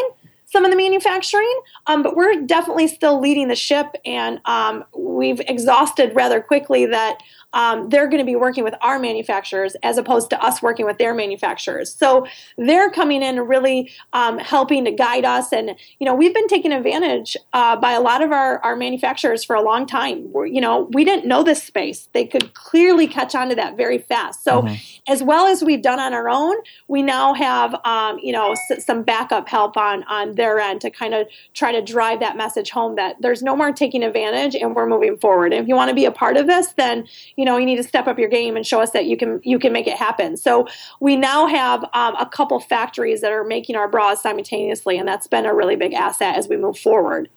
some 0.50 0.64
of 0.64 0.70
the 0.72 0.76
manufacturing, 0.76 1.60
um, 1.86 2.02
but 2.02 2.16
we're 2.16 2.40
definitely 2.42 2.88
still 2.88 3.20
leading 3.20 3.46
the 3.46 3.54
ship, 3.54 3.94
and 4.04 4.40
um, 4.46 4.84
we've 4.96 5.40
exhausted 5.46 6.12
rather 6.12 6.40
quickly 6.40 6.86
that 6.86 7.22
um, 7.52 7.88
they're 7.88 8.06
going 8.06 8.18
to 8.20 8.24
be 8.24 8.36
working 8.36 8.64
with 8.64 8.74
our 8.80 8.98
manufacturers 8.98 9.74
as 9.82 9.98
opposed 9.98 10.30
to 10.30 10.42
us 10.42 10.62
working 10.62 10.86
with 10.86 10.98
their 10.98 11.14
manufacturers. 11.14 11.92
So 11.94 12.26
they're 12.56 12.90
coming 12.90 13.22
in 13.22 13.38
and 13.38 13.48
really 13.48 13.92
um, 14.12 14.38
helping 14.38 14.84
to 14.84 14.90
guide 14.90 15.24
us. 15.24 15.52
And, 15.52 15.76
you 15.98 16.04
know, 16.04 16.14
we've 16.14 16.34
been 16.34 16.48
taken 16.48 16.72
advantage 16.72 17.36
uh, 17.52 17.76
by 17.76 17.92
a 17.92 18.00
lot 18.00 18.22
of 18.22 18.32
our, 18.32 18.58
our 18.64 18.76
manufacturers 18.76 19.44
for 19.44 19.56
a 19.56 19.62
long 19.62 19.86
time. 19.86 20.32
We're, 20.32 20.46
you 20.46 20.60
know, 20.60 20.88
we 20.92 21.04
didn't 21.04 21.26
know 21.26 21.42
this 21.42 21.62
space. 21.62 22.08
They 22.12 22.24
could 22.24 22.54
clearly 22.54 23.06
catch 23.06 23.34
on 23.34 23.48
to 23.48 23.54
that 23.56 23.76
very 23.76 23.98
fast. 23.98 24.44
So, 24.44 24.62
mm-hmm. 24.62 24.74
as 25.08 25.22
well 25.22 25.46
as 25.46 25.62
we've 25.62 25.82
done 25.82 26.00
on 26.00 26.12
our 26.12 26.28
own, 26.28 26.56
we 26.88 27.02
now 27.02 27.34
have, 27.34 27.74
um, 27.84 28.18
you 28.18 28.32
know, 28.32 28.52
s- 28.52 28.84
some 28.84 29.02
backup 29.02 29.48
help 29.48 29.76
on, 29.76 30.04
on 30.04 30.34
their 30.34 30.58
end 30.58 30.80
to 30.82 30.90
kind 30.90 31.14
of 31.14 31.26
try 31.54 31.72
to 31.72 31.82
drive 31.82 32.20
that 32.20 32.36
message 32.36 32.70
home 32.70 32.96
that 32.96 33.16
there's 33.20 33.42
no 33.42 33.56
more 33.56 33.72
taking 33.72 34.02
advantage 34.02 34.54
and 34.54 34.74
we're 34.74 34.86
moving 34.86 35.16
forward. 35.16 35.52
And 35.52 35.62
if 35.62 35.68
you 35.68 35.76
want 35.76 35.88
to 35.88 35.94
be 35.94 36.04
a 36.04 36.12
part 36.12 36.36
of 36.36 36.46
this, 36.46 36.72
then, 36.72 37.06
you 37.40 37.46
know, 37.46 37.56
you 37.56 37.64
need 37.64 37.76
to 37.76 37.82
step 37.82 38.06
up 38.06 38.18
your 38.18 38.28
game 38.28 38.54
and 38.54 38.66
show 38.66 38.82
us 38.82 38.90
that 38.90 39.06
you 39.06 39.16
can 39.16 39.40
you 39.44 39.58
can 39.58 39.72
make 39.72 39.86
it 39.86 39.96
happen. 39.96 40.36
So 40.36 40.68
we 41.00 41.16
now 41.16 41.46
have 41.46 41.82
um, 41.94 42.14
a 42.16 42.26
couple 42.26 42.60
factories 42.60 43.22
that 43.22 43.32
are 43.32 43.44
making 43.44 43.76
our 43.76 43.88
bras 43.88 44.22
simultaneously, 44.22 44.98
and 44.98 45.08
that's 45.08 45.26
been 45.26 45.46
a 45.46 45.54
really 45.54 45.74
big 45.74 45.94
asset 45.94 46.36
as 46.36 46.48
we 46.48 46.58
move 46.58 46.78
forward. 46.78 47.30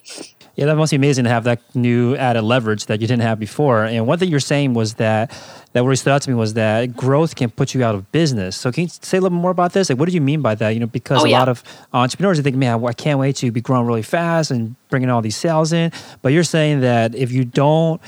Yeah, 0.56 0.66
that 0.66 0.76
must 0.76 0.92
be 0.92 0.98
amazing 0.98 1.24
to 1.24 1.30
have 1.30 1.46
that 1.46 1.62
new 1.74 2.18
added 2.18 2.42
leverage 2.42 2.88
that 2.88 3.00
you 3.00 3.08
didn't 3.08 3.22
have 3.22 3.40
before. 3.40 3.86
And 3.86 4.06
one 4.06 4.20
thing 4.20 4.28
you're 4.28 4.42
saying 4.42 4.74
was 4.74 4.96
that 4.96 5.32
that 5.72 5.84
really 5.84 5.96
stood 5.96 6.12
out 6.12 6.22
to 6.24 6.30
me 6.30 6.36
was 6.36 6.54
that 6.56 6.98
growth 6.98 7.36
can 7.36 7.50
put 7.50 7.74
you 7.74 7.82
out 7.86 7.96
of 7.96 8.12
business. 8.12 8.58
So 8.58 8.74
can 8.74 8.84
you 8.84 8.90
say 8.90 9.20
a 9.20 9.22
little 9.22 9.38
more 9.38 9.52
about 9.52 9.72
this? 9.72 9.90
Like, 9.90 10.00
what 10.00 10.10
do 10.10 10.14
you 10.14 10.22
mean 10.22 10.42
by 10.42 10.54
that? 10.56 10.72
You 10.72 10.82
know, 10.82 10.88
because 10.88 11.22
oh, 11.22 11.26
a 11.26 11.30
yeah. 11.30 11.40
lot 11.40 11.48
of 11.48 11.64
entrepreneurs 11.94 12.38
they 12.38 12.44
think, 12.44 12.58
man, 12.58 12.84
I 12.84 12.92
can't 12.92 13.20
wait 13.20 13.38
to 13.38 13.52
be 13.52 13.62
growing 13.62 13.88
really 13.88 14.04
fast 14.04 14.52
and 14.52 14.76
bringing 14.90 15.10
all 15.10 15.22
these 15.22 15.38
sales 15.38 15.72
in. 15.72 15.94
But 16.22 16.34
you're 16.34 16.44
saying 16.44 16.82
that 16.82 17.16
if 17.16 17.32
you 17.32 17.46
don't 17.46 18.02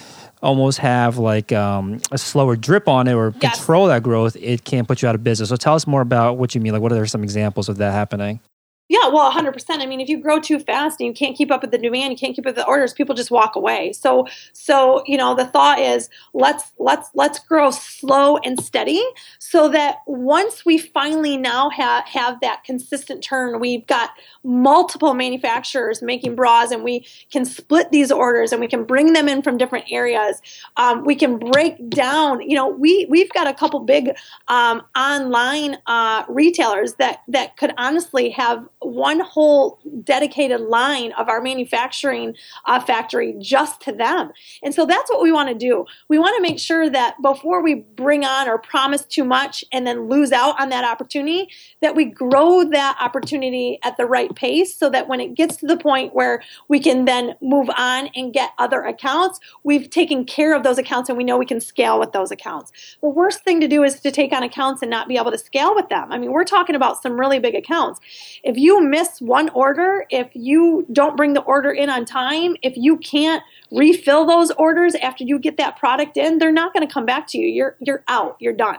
almost 0.45 0.77
have 0.77 1.17
like 1.17 1.51
um, 1.51 1.99
a 2.11 2.17
slower 2.17 2.55
drip 2.55 2.87
on 2.87 3.07
it 3.07 3.13
or 3.13 3.33
yes. 3.41 3.57
control 3.57 3.87
that 3.87 4.03
growth, 4.03 4.37
it 4.39 4.63
can 4.63 4.85
put 4.85 5.01
you 5.01 5.09
out 5.09 5.15
of 5.15 5.23
business. 5.23 5.49
So 5.49 5.55
tell 5.55 5.73
us 5.73 5.87
more 5.87 6.01
about 6.01 6.37
what 6.37 6.55
you 6.55 6.61
mean. 6.61 6.71
Like, 6.71 6.81
what 6.81 6.93
are 6.93 7.05
some 7.05 7.23
examples 7.23 7.67
of 7.67 7.77
that 7.77 7.91
happening? 7.91 8.39
Yeah, 8.87 9.07
well, 9.07 9.31
100%. 9.31 9.53
I 9.79 9.87
mean, 9.87 9.99
if 9.99 10.09
you 10.09 10.21
grow 10.21 10.39
too 10.39 10.59
fast 10.59 10.99
and 10.99 11.07
you 11.07 11.13
can't 11.13 11.35
keep 11.35 11.51
up 11.51 11.63
with 11.63 11.71
the 11.71 11.77
demand, 11.79 12.11
you 12.11 12.17
can't 12.17 12.35
keep 12.35 12.45
up 12.45 12.51
with 12.51 12.55
the 12.55 12.67
orders, 12.67 12.93
people 12.93 13.15
just 13.15 13.31
walk 13.31 13.55
away. 13.55 13.93
So, 13.93 14.27
so 14.53 15.01
you 15.07 15.17
know, 15.17 15.33
the 15.33 15.45
thought 15.45 15.79
is 15.79 16.07
let's 16.35 16.71
let's 16.77 17.09
let's 17.15 17.39
grow 17.39 17.71
slow 17.71 18.37
and 18.37 18.61
steady 18.63 19.03
so 19.39 19.69
that 19.69 19.97
once 20.05 20.65
we 20.65 20.77
finally 20.77 21.35
now 21.35 21.71
have 21.71 22.05
have 22.05 22.39
that 22.41 22.63
consistent 22.63 23.23
turn, 23.23 23.59
we've 23.59 23.87
got 23.87 24.11
multiple 24.43 25.15
manufacturers 25.15 26.03
making 26.03 26.35
bras, 26.35 26.69
and 26.69 26.83
we 26.83 27.07
can 27.31 27.43
split 27.43 27.91
these 27.91 28.11
orders 28.11 28.51
and 28.51 28.61
we 28.61 28.67
can 28.67 28.83
bring 28.83 29.13
them 29.13 29.27
in 29.27 29.41
from 29.41 29.57
different 29.57 29.85
areas. 29.89 30.43
Um, 30.77 31.03
we 31.05 31.15
can 31.15 31.39
break 31.39 31.89
down. 31.89 32.47
You 32.47 32.55
know, 32.55 32.67
we 32.67 33.07
we've 33.09 33.31
got 33.31 33.47
a 33.47 33.53
couple 33.55 33.79
big 33.79 34.11
um, 34.47 34.83
online 34.95 35.77
uh, 35.87 36.23
retailers 36.29 36.93
that 36.95 37.23
that 37.29 37.57
could 37.57 37.73
honestly 37.79 38.29
have 38.29 38.63
one 38.85 39.19
whole 39.19 39.79
dedicated 40.03 40.61
line 40.61 41.11
of 41.13 41.29
our 41.29 41.41
manufacturing 41.41 42.35
uh, 42.65 42.79
factory 42.79 43.35
just 43.39 43.81
to 43.81 43.91
them. 43.91 44.31
And 44.63 44.73
so 44.73 44.85
that's 44.85 45.09
what 45.09 45.21
we 45.21 45.31
want 45.31 45.49
to 45.49 45.55
do. 45.55 45.85
We 46.07 46.19
want 46.19 46.35
to 46.37 46.41
make 46.41 46.59
sure 46.59 46.89
that 46.89 47.21
before 47.21 47.63
we 47.63 47.75
bring 47.75 48.23
on 48.25 48.47
or 48.47 48.57
promise 48.57 49.03
too 49.03 49.23
much 49.23 49.63
and 49.71 49.85
then 49.85 50.07
lose 50.09 50.31
out 50.31 50.59
on 50.59 50.69
that 50.69 50.85
opportunity, 50.85 51.49
that 51.81 51.95
we 51.95 52.05
grow 52.05 52.63
that 52.63 52.97
opportunity 52.99 53.79
at 53.83 53.97
the 53.97 54.05
right 54.05 54.33
pace 54.35 54.75
so 54.75 54.89
that 54.89 55.07
when 55.07 55.19
it 55.19 55.35
gets 55.35 55.57
to 55.57 55.67
the 55.67 55.77
point 55.77 56.13
where 56.13 56.41
we 56.67 56.79
can 56.79 57.05
then 57.05 57.35
move 57.41 57.69
on 57.77 58.09
and 58.15 58.33
get 58.33 58.51
other 58.57 58.83
accounts, 58.83 59.39
we've 59.63 59.89
taken 59.89 60.25
care 60.25 60.55
of 60.55 60.63
those 60.63 60.77
accounts 60.77 61.09
and 61.09 61.17
we 61.17 61.23
know 61.23 61.37
we 61.37 61.45
can 61.45 61.61
scale 61.61 61.99
with 61.99 62.11
those 62.11 62.31
accounts. 62.31 62.71
The 63.01 63.09
worst 63.09 63.43
thing 63.43 63.61
to 63.61 63.67
do 63.67 63.83
is 63.83 63.99
to 64.01 64.11
take 64.11 64.31
on 64.31 64.43
accounts 64.43 64.81
and 64.81 64.89
not 64.89 65.07
be 65.07 65.17
able 65.17 65.31
to 65.31 65.37
scale 65.37 65.75
with 65.75 65.89
them. 65.89 66.11
I 66.11 66.17
mean, 66.17 66.31
we're 66.31 66.43
talking 66.43 66.75
about 66.75 67.01
some 67.01 67.19
really 67.19 67.39
big 67.39 67.55
accounts. 67.55 67.99
If 68.43 68.57
you 68.57 68.74
miss 68.81 69.19
one 69.21 69.49
order, 69.49 70.05
if 70.09 70.29
you 70.33 70.85
don't 70.91 71.17
bring 71.17 71.33
the 71.33 71.41
order 71.41 71.71
in 71.71 71.89
on 71.89 72.05
time, 72.05 72.55
if 72.61 72.73
you 72.75 72.97
can't 72.97 73.43
refill 73.71 74.25
those 74.25 74.51
orders 74.51 74.95
after 74.95 75.23
you 75.23 75.39
get 75.39 75.57
that 75.57 75.77
product 75.77 76.17
in, 76.17 76.37
they're 76.37 76.51
not 76.51 76.73
going 76.73 76.87
to 76.87 76.93
come 76.93 77.05
back 77.05 77.27
to 77.27 77.37
you. 77.37 77.47
You're 77.47 77.75
you're 77.79 78.03
out. 78.07 78.37
You're 78.39 78.53
done. 78.53 78.77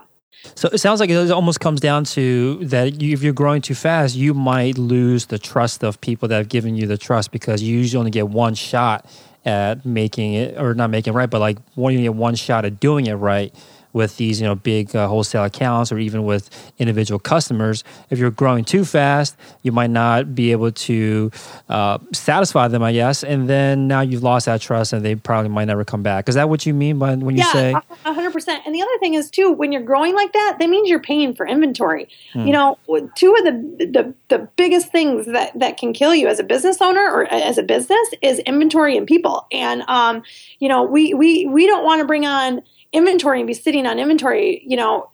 So 0.54 0.68
it 0.68 0.78
sounds 0.78 1.00
like 1.00 1.10
it 1.10 1.30
almost 1.30 1.60
comes 1.60 1.80
down 1.80 2.04
to 2.04 2.64
that 2.66 3.00
you, 3.00 3.12
if 3.12 3.22
you're 3.22 3.32
growing 3.32 3.62
too 3.62 3.74
fast, 3.74 4.14
you 4.14 4.34
might 4.34 4.78
lose 4.78 5.26
the 5.26 5.38
trust 5.38 5.82
of 5.82 6.00
people 6.00 6.28
that 6.28 6.36
have 6.36 6.48
given 6.48 6.76
you 6.76 6.86
the 6.86 6.98
trust 6.98 7.32
because 7.32 7.62
you 7.62 7.76
usually 7.76 7.98
only 7.98 8.10
get 8.10 8.28
one 8.28 8.54
shot 8.54 9.10
at 9.44 9.86
making 9.86 10.34
it 10.34 10.58
or 10.58 10.74
not 10.74 10.90
making 10.90 11.14
it 11.14 11.16
right, 11.16 11.30
but 11.30 11.40
like 11.40 11.58
you 11.76 12.00
get 12.00 12.14
one 12.14 12.34
shot 12.34 12.64
at 12.64 12.80
doing 12.80 13.06
it 13.06 13.14
right 13.14 13.54
with 13.96 14.16
these 14.18 14.40
you 14.40 14.46
know 14.46 14.54
big 14.54 14.94
uh, 14.94 15.08
wholesale 15.08 15.44
accounts 15.44 15.90
or 15.90 15.98
even 15.98 16.24
with 16.24 16.44
individual 16.78 17.18
customers 17.18 17.82
if 18.10 18.18
you're 18.18 18.30
growing 18.30 18.64
too 18.64 18.84
fast 18.84 19.36
you 19.62 19.72
might 19.72 19.90
not 19.90 20.34
be 20.34 20.52
able 20.52 20.70
to 20.70 21.30
uh, 21.68 21.98
satisfy 22.12 22.68
them 22.68 22.82
i 22.82 22.92
guess. 22.92 23.22
And 23.22 23.48
then 23.48 23.88
now 23.88 24.00
you've 24.00 24.22
lost 24.22 24.46
that 24.46 24.60
trust 24.60 24.92
and 24.92 25.04
they 25.04 25.14
probably 25.14 25.50
might 25.50 25.66
never 25.66 25.84
come 25.84 26.02
back. 26.02 26.28
Is 26.28 26.34
that 26.34 26.48
what 26.48 26.66
you 26.66 26.74
mean 26.74 26.98
by 26.98 27.14
when 27.14 27.36
you 27.36 27.42
yeah, 27.42 27.52
say? 27.52 27.74
100% 28.04 28.60
and 28.64 28.74
the 28.74 28.82
other 28.82 28.98
thing 29.00 29.14
is 29.14 29.30
too 29.30 29.50
when 29.52 29.72
you're 29.72 29.82
growing 29.82 30.14
like 30.14 30.32
that 30.32 30.56
that 30.58 30.68
means 30.68 30.88
you're 30.88 31.00
paying 31.00 31.34
for 31.34 31.46
inventory. 31.46 32.08
Hmm. 32.32 32.46
you 32.46 32.52
know 32.52 32.78
two 33.14 33.34
of 33.34 33.44
the, 33.44 33.52
the 33.92 34.14
the 34.28 34.38
biggest 34.56 34.90
things 34.90 35.26
that 35.26 35.58
that 35.58 35.76
can 35.76 35.92
kill 35.92 36.14
you 36.14 36.28
as 36.28 36.38
a 36.38 36.44
business 36.44 36.80
owner 36.80 37.04
or 37.10 37.24
as 37.32 37.58
a 37.58 37.62
business 37.62 38.08
is 38.22 38.38
inventory 38.40 38.96
and 38.96 39.06
people. 39.06 39.46
And 39.52 39.82
um 39.88 40.22
you 40.58 40.68
know 40.68 40.82
we 40.82 41.14
we 41.14 41.46
we 41.46 41.66
don't 41.66 41.84
want 41.84 42.00
to 42.00 42.06
bring 42.06 42.26
on 42.26 42.62
inventory 42.96 43.40
and 43.40 43.46
be 43.46 43.52
sitting 43.52 43.86
on 43.86 43.98
inventory, 43.98 44.62
you 44.66 44.74
know, 44.74 45.10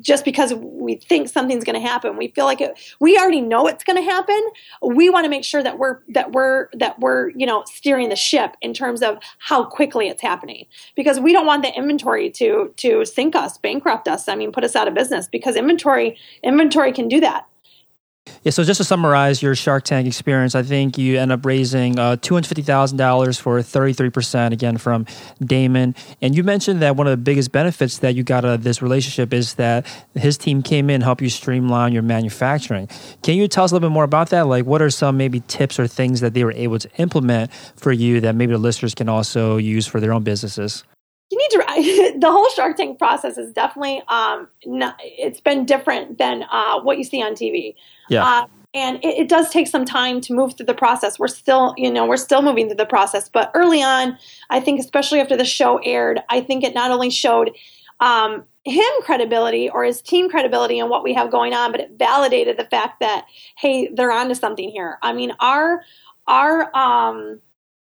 just 0.00 0.22
because 0.22 0.52
we 0.52 0.96
think 0.96 1.30
something's 1.30 1.64
going 1.64 1.80
to 1.80 1.88
happen. 1.88 2.18
We 2.18 2.28
feel 2.28 2.44
like 2.44 2.60
it, 2.60 2.78
we 3.00 3.16
already 3.16 3.40
know 3.40 3.66
it's 3.66 3.82
going 3.82 3.96
to 3.96 4.02
happen. 4.02 4.38
We 4.82 5.08
want 5.08 5.24
to 5.24 5.30
make 5.30 5.42
sure 5.42 5.62
that 5.62 5.78
we're 5.78 6.00
that 6.10 6.32
we're 6.32 6.68
that 6.74 7.00
we're 7.00 7.30
you 7.30 7.46
know 7.46 7.64
steering 7.66 8.10
the 8.10 8.16
ship 8.16 8.54
in 8.60 8.74
terms 8.74 9.00
of 9.00 9.16
how 9.38 9.64
quickly 9.64 10.08
it's 10.08 10.20
happening 10.20 10.66
because 10.94 11.18
we 11.18 11.32
don't 11.32 11.46
want 11.46 11.62
the 11.62 11.74
inventory 11.74 12.28
to 12.32 12.74
to 12.76 13.06
sink 13.06 13.34
us, 13.34 13.56
bankrupt 13.56 14.08
us. 14.08 14.28
I 14.28 14.34
mean, 14.34 14.52
put 14.52 14.62
us 14.62 14.76
out 14.76 14.86
of 14.86 14.92
business 14.92 15.26
because 15.26 15.56
inventory 15.56 16.18
inventory 16.42 16.92
can 16.92 17.08
do 17.08 17.18
that. 17.20 17.46
Yeah, 18.44 18.50
so 18.50 18.64
just 18.64 18.78
to 18.78 18.84
summarize 18.84 19.40
your 19.40 19.54
Shark 19.54 19.84
Tank 19.84 20.06
experience, 20.06 20.56
I 20.56 20.64
think 20.64 20.98
you 20.98 21.16
end 21.16 21.30
up 21.30 21.46
raising 21.46 21.96
uh, 21.96 22.16
$250,000 22.16 23.40
for 23.40 23.58
33% 23.60 24.52
again 24.52 24.78
from 24.78 25.04
Daymond. 25.40 25.96
And 26.20 26.36
you 26.36 26.42
mentioned 26.42 26.82
that 26.82 26.96
one 26.96 27.06
of 27.06 27.12
the 27.12 27.22
biggest 27.22 27.52
benefits 27.52 27.98
that 27.98 28.16
you 28.16 28.24
got 28.24 28.44
out 28.44 28.54
of 28.54 28.64
this 28.64 28.82
relationship 28.82 29.32
is 29.32 29.54
that 29.54 29.86
his 30.14 30.36
team 30.36 30.60
came 30.60 30.90
in 30.90 30.96
and 30.96 31.04
helped 31.04 31.22
you 31.22 31.30
streamline 31.30 31.92
your 31.92 32.02
manufacturing. 32.02 32.88
Can 33.22 33.36
you 33.36 33.46
tell 33.46 33.62
us 33.62 33.70
a 33.70 33.74
little 33.76 33.88
bit 33.88 33.94
more 33.94 34.04
about 34.04 34.30
that? 34.30 34.48
Like, 34.48 34.66
what 34.66 34.82
are 34.82 34.90
some 34.90 35.16
maybe 35.16 35.40
tips 35.46 35.78
or 35.78 35.86
things 35.86 36.20
that 36.20 36.34
they 36.34 36.42
were 36.42 36.52
able 36.52 36.80
to 36.80 36.90
implement 36.98 37.52
for 37.76 37.92
you 37.92 38.20
that 38.22 38.34
maybe 38.34 38.52
the 38.52 38.58
listeners 38.58 38.92
can 38.94 39.08
also 39.08 39.56
use 39.56 39.86
for 39.86 40.00
their 40.00 40.12
own 40.12 40.24
businesses? 40.24 40.82
You 41.32 41.38
need 41.38 41.50
to 41.50 42.18
the 42.20 42.30
whole 42.30 42.48
shark 42.50 42.76
tank 42.76 42.98
process 42.98 43.38
is 43.38 43.52
definitely 43.52 44.02
um 44.08 44.46
not, 44.66 44.96
it's 45.00 45.40
been 45.40 45.64
different 45.64 46.18
than 46.18 46.44
uh, 46.50 46.80
what 46.80 46.98
you 46.98 47.04
see 47.04 47.22
on 47.22 47.32
tv 47.32 47.74
yeah. 48.08 48.24
Uh, 48.24 48.46
and 48.74 48.96
it, 49.04 49.18
it, 49.18 49.28
does 49.28 49.50
take 49.50 49.68
some 49.68 49.84
time 49.84 50.20
to 50.22 50.32
move 50.32 50.56
through 50.56 50.66
the 50.66 50.74
process. 50.74 51.18
We're 51.18 51.28
still 51.28 51.74
you 51.76 51.90
know 51.90 52.06
we're 52.06 52.16
still 52.16 52.42
moving 52.42 52.68
through 52.68 52.76
the 52.76 52.86
process 52.86 53.28
but 53.28 53.50
early 53.54 53.82
on 53.82 54.16
i 54.50 54.60
think 54.60 54.80
especially 54.80 55.20
after 55.20 55.36
the 55.36 55.44
show 55.44 55.78
aired 55.78 56.20
i 56.28 56.40
think 56.40 56.64
it 56.64 56.74
not 56.74 56.90
only 56.90 57.10
showed 57.10 57.50
um, 58.00 58.44
him 58.64 58.84
credibility 59.02 59.70
or 59.70 59.84
his 59.84 60.02
team 60.02 60.28
credibility 60.28 60.78
and 60.78 60.90
what 60.90 61.02
we 61.04 61.14
have 61.14 61.30
going 61.30 61.54
on 61.54 61.72
but 61.72 61.80
it 61.80 61.90
validated 61.98 62.56
the 62.56 62.64
fact 62.64 63.00
that 63.00 63.26
hey 63.58 63.88
they're 63.94 64.12
onto 64.12 64.34
something 64.34 64.68
here. 64.68 64.98
I 65.02 65.12
mean 65.12 65.32
our 65.40 65.82
our 66.26 66.74
um 66.76 67.40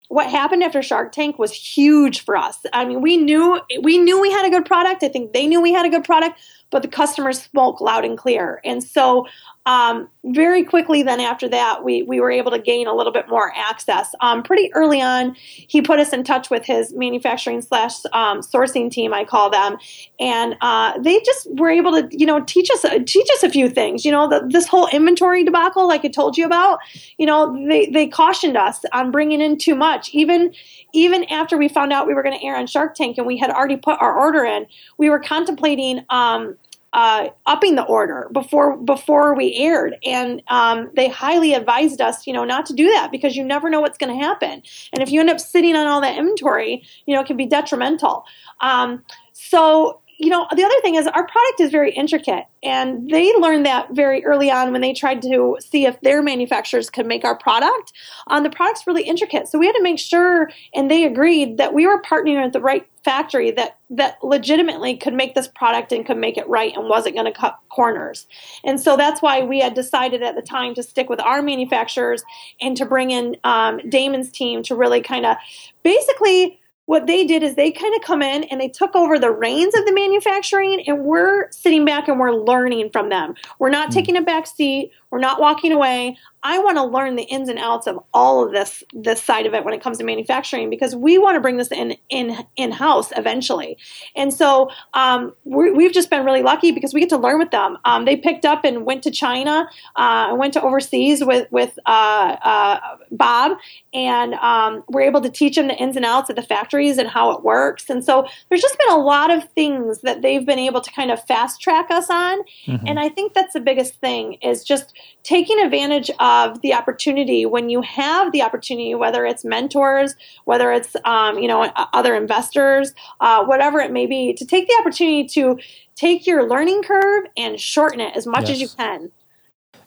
what 0.10 0.30
happened 0.30 0.64
after 0.64 0.82
Shark 0.82 1.12
Tank 1.12 1.38
was 1.38 1.52
huge 1.52 2.22
for 2.22 2.38
us. 2.38 2.58
I 2.74 2.86
mean, 2.86 3.02
we 3.02 3.18
knew 3.18 3.60
we 3.82 3.98
knew 3.98 4.20
we 4.22 4.32
had 4.32 4.46
a 4.46 4.50
good 4.50 4.66
product. 4.66 5.04
I 5.04 5.10
think 5.10 5.34
they 5.34 5.48
knew 5.48 5.62
we 5.62 5.74
had 5.74 5.86
a 5.86 5.90
good 5.90 6.04
product, 6.04 6.40
but 6.70 6.82
the 6.82 6.88
customers 6.88 7.42
spoke 7.42 7.80
loud 7.82 8.04
and 8.04 8.18
clear. 8.18 8.60
And 8.66 8.84
so 8.84 9.26
um, 9.66 10.08
very 10.24 10.64
quickly 10.64 11.04
then 11.04 11.20
after 11.20 11.48
that 11.50 11.84
we, 11.84 12.02
we 12.04 12.22
were 12.22 12.32
able 12.32 12.52
to 12.52 12.60
gain 12.60 12.88
a 12.88 12.94
little 12.94 13.12
bit 13.12 13.28
more 13.28 13.52
access. 13.56 14.16
Um, 14.22 14.42
pretty 14.42 14.74
early 14.74 15.02
on 15.02 15.36
he 15.36 15.82
put 15.82 16.00
us 16.00 16.14
in 16.14 16.24
touch 16.24 16.50
with 16.50 16.66
his 16.66 16.94
manufacturing 16.94 17.62
slash 17.62 17.96
um, 18.14 18.40
sourcing 18.40 18.90
team 18.90 19.14
i 19.14 19.26
call 19.26 19.50
them. 19.50 19.78
And 20.20 20.56
uh, 20.62 20.98
they 21.00 21.20
just 21.22 21.48
were 21.56 21.70
able 21.70 21.92
to 21.92 22.08
you 22.18 22.26
know 22.26 22.42
teach 22.42 22.70
us 22.72 22.86
teach 23.06 23.28
us 23.34 23.44
a 23.44 23.50
few 23.50 23.70
things. 23.70 24.06
You 24.06 24.12
know 24.12 24.30
the, 24.30 24.48
this 24.50 24.68
whole 24.68 24.88
inventory 24.88 25.44
debacle 25.44 25.88
like 25.88 26.06
i 26.06 26.08
told 26.08 26.38
you 26.38 26.46
about 26.46 26.80
you 27.18 27.26
know 27.26 27.54
they, 27.68 27.88
they 27.88 28.08
cautioned 28.08 28.58
us 28.58 28.84
on 28.94 29.12
bringing 29.12 29.42
in 29.42 29.58
too 29.58 29.76
much. 29.76 30.10
Even 30.14 30.54
even 30.94 31.26
after 31.26 31.58
we 31.58 31.68
found 31.68 31.92
out 31.92 32.08
we 32.08 32.14
were 32.14 32.24
going 32.24 32.38
to 32.38 32.46
air 32.46 32.56
on 32.58 32.68
shark 32.68 32.96
tank 32.96 33.18
and 33.18 33.28
we 33.28 33.38
had 33.38 33.50
already 33.50 33.76
put 33.76 34.02
our 34.02 34.18
order 34.18 34.44
in 34.46 34.66
we 34.98 35.10
were 35.10 35.20
contemplating 35.20 36.06
um, 36.10 36.56
uh, 36.94 37.30
upping 37.46 37.76
the 37.76 37.84
order 37.84 38.30
before 38.32 38.78
before 38.78 39.36
we 39.36 39.54
aired, 39.56 39.96
and 40.06 40.42
um, 40.48 40.90
they 40.96 41.10
highly 41.10 41.54
advised 41.54 42.02
us, 42.02 42.26
you 42.26 42.34
know, 42.34 42.44
not 42.44 42.66
to 42.68 42.74
do 42.74 42.90
that 42.92 43.12
because 43.12 43.36
you 43.36 43.44
never 43.44 43.70
know 43.70 43.82
what's 43.82 43.98
going 43.98 44.18
to 44.18 44.26
happen, 44.26 44.62
and 44.94 45.02
if 45.02 45.12
you 45.12 45.20
end 45.20 45.30
up 45.30 45.40
sitting 45.40 45.76
on 45.76 45.88
all 45.88 46.02
that 46.02 46.18
inventory, 46.18 46.84
you 47.06 47.16
know, 47.16 47.22
it 47.22 47.28
can 47.28 47.38
be 47.38 47.46
detrimental. 47.46 48.26
Um, 48.62 49.04
so 49.34 50.02
you 50.20 50.30
know, 50.30 50.48
the 50.56 50.64
other 50.64 50.76
thing 50.82 50.96
is 50.96 51.06
our 51.06 51.28
product 51.28 51.60
is 51.60 51.70
very 51.70 51.92
intricate, 51.92 52.46
and 52.64 53.08
they 53.10 53.32
learned 53.36 53.68
that 53.68 53.90
very 53.92 54.26
early 54.26 54.50
on 54.50 54.72
when 54.72 54.82
they 54.82 54.94
tried 54.94 55.22
to 55.22 55.58
see 55.60 55.86
if 55.86 56.02
their 56.02 56.24
manufacturers 56.24 56.90
could 56.90 57.06
make 57.06 57.24
our 57.24 57.38
product. 57.38 57.94
Um, 58.26 58.42
the 58.42 58.50
product's 58.50 58.88
really 58.88 59.04
intricate, 59.04 59.48
so 59.48 59.60
we 59.60 59.68
had 59.68 59.76
to 59.76 59.84
make 59.84 60.00
sure, 60.00 60.50
and 60.74 60.90
they 60.90 61.04
agreed 61.04 61.58
that 61.58 61.74
we 61.74 61.86
were 61.86 62.02
partnering 62.02 62.44
with 62.44 62.54
the 62.54 62.62
right 62.62 62.88
factory 63.04 63.52
that 63.52 63.78
that 63.90 64.18
legitimately 64.24 64.98
could 64.98 65.14
make 65.14 65.36
this 65.36 65.48
product 65.48 65.92
and 65.92 66.06
could 66.06 66.18
make 66.18 66.38
it 66.38 66.50
right 66.50 66.76
and 66.76 66.90
wasn't 66.90 67.16
going 67.16 67.32
to 67.32 67.32
cut 67.32 67.58
corners. 67.70 68.28
And 68.66 68.82
so 68.82 68.98
that's 68.98 69.22
why 69.22 69.44
we 69.44 69.60
had 69.60 69.76
decided 69.76 70.24
at 70.24 70.36
the 70.36 70.42
time 70.42 70.74
to 70.74 70.84
stick 70.84 71.10
with 71.10 71.22
our 71.22 71.42
manufacturers 71.42 72.24
and 72.60 72.76
to 72.76 72.86
bring 72.86 73.12
in 73.12 73.38
um, 73.44 73.80
Daymond's 73.80 74.32
team 74.32 74.62
to 74.64 74.76
really 74.76 75.02
kind 75.02 75.26
of 75.26 75.38
basically 75.84 76.60
what 76.88 77.06
they 77.06 77.26
did 77.26 77.44
is 77.44 77.56
they 77.56 77.70
kind 77.70 77.94
of 77.96 78.02
come 78.02 78.22
in 78.22 78.46
and 78.46 78.60
they 78.60 78.70
took 78.70 78.96
over 78.96 79.20
the 79.20 79.30
reins 79.30 79.76
of 79.76 79.86
the 79.86 79.94
manufacturing 79.94 80.82
and 80.88 81.04
we're 81.04 81.52
sitting 81.52 81.86
back 81.86 82.08
and 82.08 82.20
we're 82.20 82.32
learning 82.32 82.90
from 82.90 83.10
them 83.10 83.36
we're 83.60 83.70
not 83.70 83.90
mm. 83.90 83.94
taking 83.94 84.18
a 84.18 84.22
back 84.22 84.48
seat 84.48 84.92
we're 85.12 85.20
not 85.20 85.40
walking 85.40 85.72
away. 85.72 86.18
I 86.44 86.60
want 86.60 86.78
to 86.78 86.84
learn 86.84 87.16
the 87.16 87.24
ins 87.24 87.50
and 87.50 87.58
outs 87.60 87.88
of 87.88 88.00
all 88.14 88.46
of 88.46 88.52
this 88.52 88.84
this 88.94 89.22
side 89.22 89.46
of 89.46 89.54
it 89.54 89.66
when 89.66 89.74
it 89.74 89.82
comes 89.82 89.98
to 89.98 90.04
manufacturing 90.04 90.70
because 90.70 90.96
we 90.96 91.18
want 91.18 91.36
to 91.36 91.42
bring 91.42 91.58
this 91.58 91.72
in 91.72 91.98
in 92.10 92.38
in 92.56 92.72
house 92.72 93.12
eventually. 93.18 93.78
And 94.16 94.34
so 94.34 94.70
um, 94.94 95.34
we 95.46 95.84
have 95.84 95.94
just 95.94 96.10
been 96.10 96.24
really 96.24 96.44
lucky 96.44 96.72
because 96.72 96.94
we 96.94 97.00
get 97.00 97.10
to 97.10 97.18
learn 97.18 97.40
with 97.40 97.52
them. 97.52 97.78
Um, 97.86 98.06
they 98.06 98.16
picked 98.16 98.46
up 98.46 98.64
and 98.64 98.86
went 98.86 99.04
to 99.04 99.12
china 99.12 99.68
uh, 99.96 100.36
went 100.38 100.54
to 100.54 100.62
overseas 100.62 101.24
with 101.24 101.52
with 101.52 101.78
uh, 101.86 102.38
uh, 102.44 102.80
bob. 103.12 103.58
And 103.94 104.36
um, 104.36 104.84
we're 104.90 105.02
able 105.02 105.22
to 105.22 105.30
teach 105.30 105.56
them 105.56 105.68
the 105.68 105.76
ins 105.76 105.96
and 105.96 106.06
outs 106.06 106.30
of 106.30 106.36
the 106.36 106.44
factories 106.44 106.98
and 106.98 107.10
how 107.10 107.32
it 107.32 107.44
works. 107.44 107.90
And 107.90 108.06
so 108.06 108.28
there's 108.50 108.62
just 108.62 108.78
been 108.78 108.90
a 108.90 109.00
lot 109.00 109.32
of 109.32 109.50
things 109.52 110.02
that 110.02 110.22
they've 110.22 110.46
been 110.46 110.60
able 110.60 110.82
to 110.82 110.92
kind 110.92 111.12
of 111.12 111.24
fast 111.26 111.62
track 111.62 111.90
us 111.90 112.10
on. 112.10 112.38
Mm-hmm. 112.68 112.88
and 112.88 113.00
i 113.00 113.10
think 113.10 113.34
that's 113.34 113.54
the 113.54 113.60
biggest 113.60 113.96
thing 113.96 114.34
is 114.42 114.64
just 114.64 114.97
taking 115.24 115.60
advantage 115.60 116.10
of 116.20 116.62
the 116.62 116.74
opportunity 116.74 117.46
when 117.46 117.70
you 117.70 117.82
have 117.82 118.32
the 118.32 118.42
opportunity, 118.42 118.96
whether 118.96 119.26
it's 119.26 119.44
mentors, 119.44 120.16
whether 120.46 120.72
it's 120.72 120.96
um, 121.06 121.38
you 121.38 121.48
know 121.48 121.72
other 121.94 122.16
investors, 122.16 122.94
uh, 123.20 123.44
whatever 123.46 123.80
it 123.80 123.92
may 123.92 124.06
be, 124.06 124.34
to 124.34 124.46
take 124.46 124.68
the 124.68 124.76
opportunity 124.80 125.26
to 125.28 125.60
take 125.96 126.26
your 126.28 126.48
learning 126.48 126.84
curve 126.84 127.26
and 127.36 127.60
shorten 127.60 128.00
it 128.00 128.16
as 128.16 128.26
much 128.26 128.44
yes. 128.44 128.52
as 128.52 128.62
you 128.62 128.68
can. 128.70 129.12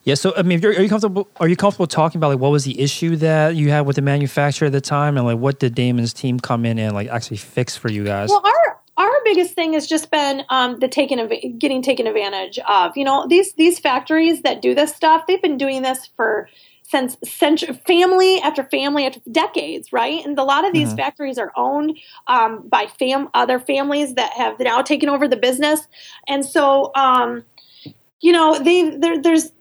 Yeah. 0.05 0.15
So, 0.15 0.33
I 0.37 0.43
mean, 0.43 0.65
are 0.65 0.73
you 0.73 0.89
comfortable? 0.89 1.29
Are 1.37 1.49
you 1.49 1.57
comfortable 1.57 1.87
talking 1.87 2.19
about 2.19 2.29
like 2.29 2.39
what 2.39 2.51
was 2.51 2.65
the 2.65 2.81
issue 2.81 3.17
that 3.17 3.55
you 3.55 3.71
had 3.71 3.83
with 3.83 3.97
the 3.97 4.03
manufacturer 4.03 4.67
at 4.67 4.73
the 4.73 4.81
time, 4.81 5.17
and 5.17 5.27
like 5.27 5.39
what 5.39 5.59
did 5.59 5.75
Daymond's 5.75 6.13
team 6.13 6.41
come 6.41 6.65
in 6.65 6.79
and 6.79 6.95
like 6.95 7.09
actually 7.09 7.37
fix 7.37 7.77
for 7.77 7.91
you 7.91 8.05
guys? 8.05 8.31
Well, 8.31 8.43
our 8.45 8.80
our 9.01 9.25
biggest 9.25 9.55
thing 9.55 9.73
has 9.73 9.87
just 9.87 10.11
been 10.11 10.45
um, 10.51 10.79
the 10.79 10.89
taken 10.89 11.19
av- 11.19 11.59
getting 11.59 11.81
taken 11.81 12.07
advantage 12.07 12.59
of. 12.69 12.97
You 12.97 13.05
know, 13.05 13.27
these 13.27 13.55
these 13.55 13.79
factories 13.79 14.43
that 14.43 14.61
do 14.61 14.75
this 14.75 14.95
stuff, 14.95 15.27
they've 15.27 15.41
been 15.41 15.57
doing 15.57 15.83
this 15.83 16.11
for 16.17 16.49
since 16.83 17.17
century, 17.25 17.81
family 17.87 18.41
after 18.41 18.65
family 18.65 19.07
after 19.07 19.21
decades, 19.31 19.93
right? 19.93 20.25
And 20.25 20.39
a 20.39 20.43
lot 20.45 20.67
of 20.67 20.73
these 20.73 20.89
mm-hmm. 20.89 20.97
factories 20.99 21.39
are 21.39 21.53
owned 21.57 21.99
um, 22.27 22.69
by 22.69 22.89
fam 22.99 23.29
other 23.33 23.59
families 23.59 24.15
that 24.15 24.33
have 24.35 24.59
now 24.59 24.83
taken 24.83 25.09
over 25.09 25.27
the 25.27 25.37
business, 25.37 25.87
and 26.29 26.45
so 26.45 26.93
um, 26.95 27.45
you 28.21 28.33
know, 28.33 28.59
they 28.59 28.91
there, 28.97 29.21
there's 29.21 29.53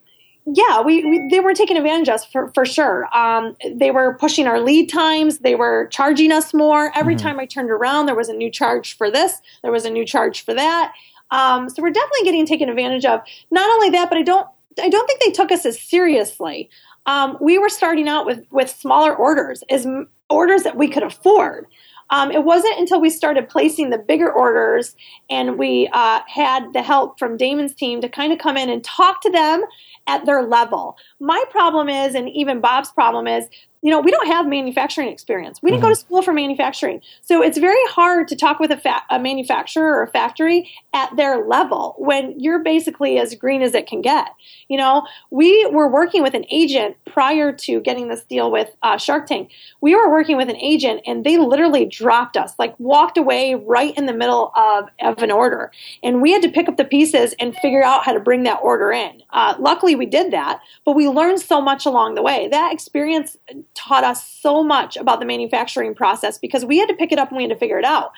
yeah, 0.46 0.80
we, 0.80 1.04
we, 1.04 1.28
they 1.30 1.40
were 1.40 1.54
taking 1.54 1.76
advantage 1.76 2.08
of 2.08 2.14
us 2.16 2.24
for, 2.24 2.48
for 2.54 2.64
sure. 2.64 3.06
Um, 3.16 3.54
they 3.74 3.90
were 3.90 4.14
pushing 4.14 4.46
our 4.46 4.60
lead 4.60 4.88
times. 4.88 5.38
They 5.38 5.54
were 5.54 5.88
charging 5.88 6.32
us 6.32 6.54
more. 6.54 6.90
Every 6.96 7.14
mm-hmm. 7.14 7.26
time 7.26 7.40
I 7.40 7.46
turned 7.46 7.70
around, 7.70 8.06
there 8.06 8.14
was 8.14 8.28
a 8.28 8.34
new 8.34 8.50
charge 8.50 8.96
for 8.96 9.10
this. 9.10 9.40
There 9.62 9.72
was 9.72 9.84
a 9.84 9.90
new 9.90 10.04
charge 10.04 10.44
for 10.44 10.54
that. 10.54 10.92
Um, 11.30 11.68
so 11.68 11.82
we're 11.82 11.90
definitely 11.90 12.24
getting 12.24 12.46
taken 12.46 12.68
advantage 12.68 13.04
of. 13.04 13.20
Not 13.50 13.70
only 13.70 13.90
that, 13.90 14.08
but 14.08 14.18
I 14.18 14.22
don't 14.22 14.46
I 14.82 14.88
don't 14.88 15.06
think 15.06 15.20
they 15.20 15.32
took 15.32 15.52
us 15.52 15.66
as 15.66 15.80
seriously. 15.80 16.70
Um, 17.06 17.36
we 17.40 17.58
were 17.58 17.68
starting 17.68 18.08
out 18.08 18.26
with 18.26 18.44
with 18.50 18.70
smaller 18.70 19.14
orders, 19.14 19.62
as 19.70 19.86
orders 20.28 20.62
that 20.62 20.76
we 20.76 20.88
could 20.88 21.02
afford. 21.02 21.66
Um, 22.10 22.32
it 22.32 22.44
wasn't 22.44 22.78
until 22.78 23.00
we 23.00 23.08
started 23.08 23.48
placing 23.48 23.90
the 23.90 23.98
bigger 23.98 24.30
orders 24.32 24.96
and 25.28 25.56
we 25.56 25.88
uh, 25.92 26.20
had 26.26 26.72
the 26.72 26.82
help 26.82 27.20
from 27.20 27.38
Daymond's 27.38 27.74
team 27.74 28.00
to 28.00 28.08
kind 28.08 28.32
of 28.32 28.40
come 28.40 28.56
in 28.56 28.68
and 28.68 28.82
talk 28.82 29.22
to 29.22 29.30
them 29.30 29.62
at 30.10 30.26
their 30.26 30.42
level. 30.42 30.96
My 31.20 31.42
problem 31.50 31.88
is, 31.88 32.14
and 32.14 32.28
even 32.28 32.60
Bob's 32.60 32.90
problem 32.90 33.26
is, 33.28 33.44
you 33.82 33.90
know, 33.90 34.00
we 34.00 34.10
don't 34.10 34.26
have 34.26 34.46
manufacturing 34.46 35.08
experience. 35.08 35.60
We 35.62 35.70
didn't 35.70 35.82
mm-hmm. 35.82 35.88
go 35.88 35.94
to 35.94 36.00
school 36.00 36.22
for 36.22 36.34
manufacturing. 36.34 37.00
So 37.22 37.42
it's 37.42 37.56
very 37.56 37.82
hard 37.88 38.28
to 38.28 38.36
talk 38.36 38.60
with 38.60 38.70
a, 38.70 38.76
fa- 38.76 39.02
a, 39.08 39.18
manufacturer 39.18 39.96
or 39.96 40.02
a 40.02 40.08
factory 40.08 40.70
at 40.92 41.14
their 41.16 41.46
level 41.46 41.94
when 41.98 42.38
you're 42.38 42.58
basically 42.58 43.18
as 43.18 43.34
green 43.34 43.62
as 43.62 43.74
it 43.74 43.86
can 43.86 44.02
get. 44.02 44.28
You 44.68 44.76
know, 44.76 45.06
we 45.30 45.66
were 45.72 45.88
working 45.88 46.22
with 46.22 46.34
an 46.34 46.44
agent 46.50 46.96
prior 47.06 47.52
to 47.52 47.80
getting 47.80 48.08
this 48.08 48.22
deal 48.24 48.50
with 48.50 48.70
uh, 48.82 48.98
Shark 48.98 49.26
Tank. 49.26 49.50
We 49.80 49.94
were 49.94 50.10
working 50.10 50.36
with 50.36 50.50
an 50.50 50.56
agent 50.56 51.00
and 51.06 51.24
they 51.24 51.38
literally 51.38 51.86
dropped 51.86 52.36
us, 52.36 52.52
like 52.58 52.78
walked 52.78 53.16
away 53.16 53.54
right 53.54 53.96
in 53.96 54.04
the 54.04 54.12
middle 54.12 54.52
of, 54.56 54.88
of 55.00 55.22
an 55.22 55.30
order. 55.30 55.72
And 56.02 56.20
we 56.20 56.32
had 56.32 56.42
to 56.42 56.50
pick 56.50 56.68
up 56.68 56.76
the 56.76 56.84
pieces 56.84 57.34
and 57.40 57.56
figure 57.56 57.82
out 57.82 58.04
how 58.04 58.12
to 58.12 58.20
bring 58.20 58.42
that 58.42 58.60
order 58.62 58.92
in. 58.92 59.22
Uh, 59.30 59.54
luckily, 59.58 59.94
we 59.94 60.06
did 60.06 60.32
that, 60.32 60.60
but 60.84 60.94
we 60.94 61.08
learned 61.08 61.40
so 61.40 61.62
much 61.62 61.86
along 61.86 62.14
the 62.14 62.22
way. 62.22 62.48
That 62.48 62.72
experience 62.72 63.38
taught 63.74 64.04
us 64.04 64.28
so 64.28 64.62
much 64.62 64.96
about 64.96 65.20
the 65.20 65.26
manufacturing 65.26 65.94
process 65.94 66.38
because 66.38 66.64
we 66.64 66.78
had 66.78 66.88
to 66.88 66.94
pick 66.94 67.12
it 67.12 67.18
up 67.18 67.28
and 67.28 67.36
we 67.36 67.42
had 67.44 67.50
to 67.50 67.56
figure 67.58 67.78
it 67.78 67.84
out. 67.84 68.12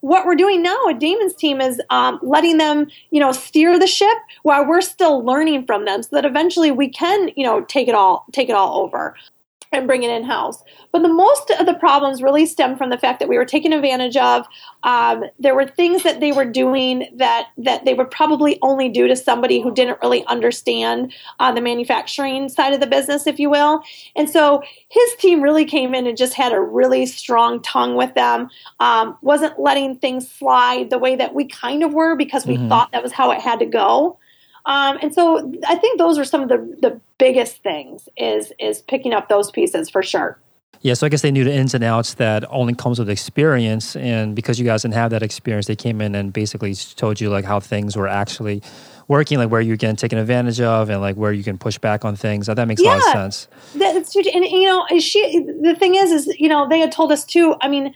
what 0.00 0.26
we're 0.26 0.34
doing 0.36 0.62
now 0.62 0.76
at 0.88 1.00
Daymond's 1.00 1.34
team 1.34 1.60
is 1.60 1.80
um, 1.90 2.18
letting 2.22 2.58
them, 2.58 2.86
you 3.10 3.18
know, 3.18 3.32
steer 3.32 3.78
the 3.78 3.86
ship 3.86 4.16
while 4.42 4.66
we're 4.66 4.82
still 4.82 5.24
learning 5.24 5.64
from 5.66 5.84
them, 5.84 6.02
so 6.02 6.10
that 6.12 6.24
eventually 6.24 6.70
we 6.70 6.88
can, 6.88 7.30
you 7.34 7.44
know, 7.44 7.62
take 7.62 7.88
it 7.88 7.94
all 7.94 8.26
take 8.32 8.48
it 8.48 8.54
all 8.54 8.82
over 8.82 9.14
and 9.72 9.86
bring 9.86 10.02
it 10.02 10.10
in 10.10 10.24
house. 10.24 10.62
But 10.92 11.02
the 11.02 11.08
most 11.08 11.50
of 11.50 11.66
the 11.66 11.74
problems 11.74 12.22
really 12.22 12.46
stem 12.46 12.76
from 12.76 12.90
the 12.90 12.98
fact 12.98 13.18
that 13.20 13.28
we 13.28 13.36
were 13.36 13.44
taken 13.44 13.72
advantage 13.72 14.16
of. 14.16 14.46
Um, 14.82 15.24
there 15.38 15.54
were 15.54 15.66
things 15.66 16.02
that 16.02 16.20
they 16.20 16.32
were 16.32 16.44
doing 16.44 17.08
that 17.16 17.48
that 17.58 17.84
they 17.84 17.94
would 17.94 18.10
probably 18.10 18.58
only 18.62 18.88
do 18.88 19.08
to 19.08 19.16
somebody 19.16 19.60
who 19.60 19.72
didn't 19.72 19.98
really 20.02 20.24
understand 20.26 21.12
uh, 21.40 21.52
the 21.52 21.60
manufacturing 21.60 22.48
side 22.48 22.72
of 22.72 22.80
the 22.80 22.86
business, 22.86 23.26
if 23.26 23.38
you 23.38 23.50
will. 23.50 23.82
And 24.14 24.30
so 24.30 24.62
his 24.88 25.14
team 25.16 25.42
really 25.42 25.64
came 25.64 25.94
in 25.94 26.06
and 26.06 26.16
just 26.16 26.34
had 26.34 26.52
a 26.52 26.60
really 26.60 27.06
strong 27.06 27.60
tongue 27.62 27.96
with 27.96 28.14
them. 28.14 28.48
Um, 28.80 29.16
wasn't 29.22 29.58
letting 29.58 29.96
things 29.96 30.30
slide 30.30 30.90
the 30.90 30.98
way 30.98 31.16
that 31.16 31.34
we 31.34 31.46
kind 31.46 31.82
of 31.82 31.92
were 31.92 32.16
because 32.16 32.46
we 32.46 32.56
mm-hmm. 32.56 32.68
thought 32.68 32.92
that 32.92 33.02
was 33.02 33.12
how 33.12 33.30
it 33.32 33.40
had 33.40 33.58
to 33.58 33.66
go. 33.66 34.18
Um, 34.66 34.98
and 35.00 35.14
so 35.14 35.52
I 35.66 35.76
think 35.76 35.98
those 35.98 36.18
are 36.18 36.24
some 36.24 36.42
of 36.42 36.48
the, 36.48 36.58
the 36.82 37.00
biggest 37.18 37.62
things 37.62 38.08
is 38.16 38.52
is 38.58 38.82
picking 38.82 39.14
up 39.14 39.28
those 39.28 39.50
pieces 39.50 39.88
for 39.88 40.02
sure. 40.02 40.38
Yeah, 40.82 40.94
so 40.94 41.06
I 41.06 41.08
guess 41.08 41.22
they 41.22 41.30
knew 41.30 41.44
the 41.44 41.54
ins 41.54 41.74
and 41.74 41.82
outs 41.82 42.14
that 42.14 42.44
only 42.50 42.74
comes 42.74 42.98
with 42.98 43.08
experience, 43.08 43.96
and 43.96 44.36
because 44.36 44.58
you 44.58 44.64
guys 44.64 44.82
didn't 44.82 44.94
have 44.94 45.10
that 45.10 45.22
experience, 45.22 45.66
they 45.66 45.76
came 45.76 46.00
in 46.00 46.14
and 46.14 46.32
basically 46.32 46.74
told 46.74 47.20
you 47.20 47.30
like 47.30 47.44
how 47.44 47.60
things 47.60 47.96
were 47.96 48.08
actually 48.08 48.62
working, 49.08 49.38
like 49.38 49.50
where 49.50 49.60
you're 49.60 49.76
getting 49.76 49.96
taken 49.96 50.18
advantage 50.18 50.60
of, 50.60 50.90
and 50.90 51.00
like 51.00 51.16
where 51.16 51.32
you 51.32 51.42
can 51.42 51.58
push 51.58 51.78
back 51.78 52.04
on 52.04 52.14
things. 52.14 52.46
That 52.46 52.68
makes 52.68 52.82
yeah, 52.82 52.90
a 52.90 52.98
lot 52.98 52.98
of 52.98 53.12
sense. 53.12 53.48
That's 53.74 54.12
huge. 54.12 54.26
And 54.26 54.44
you 54.44 54.66
know, 54.66 54.86
she 54.98 55.40
the 55.60 55.74
thing 55.74 55.94
is, 55.94 56.10
is 56.10 56.26
you 56.38 56.48
know, 56.48 56.68
they 56.68 56.80
had 56.80 56.92
told 56.92 57.10
us 57.10 57.24
too. 57.24 57.56
I 57.60 57.68
mean, 57.68 57.94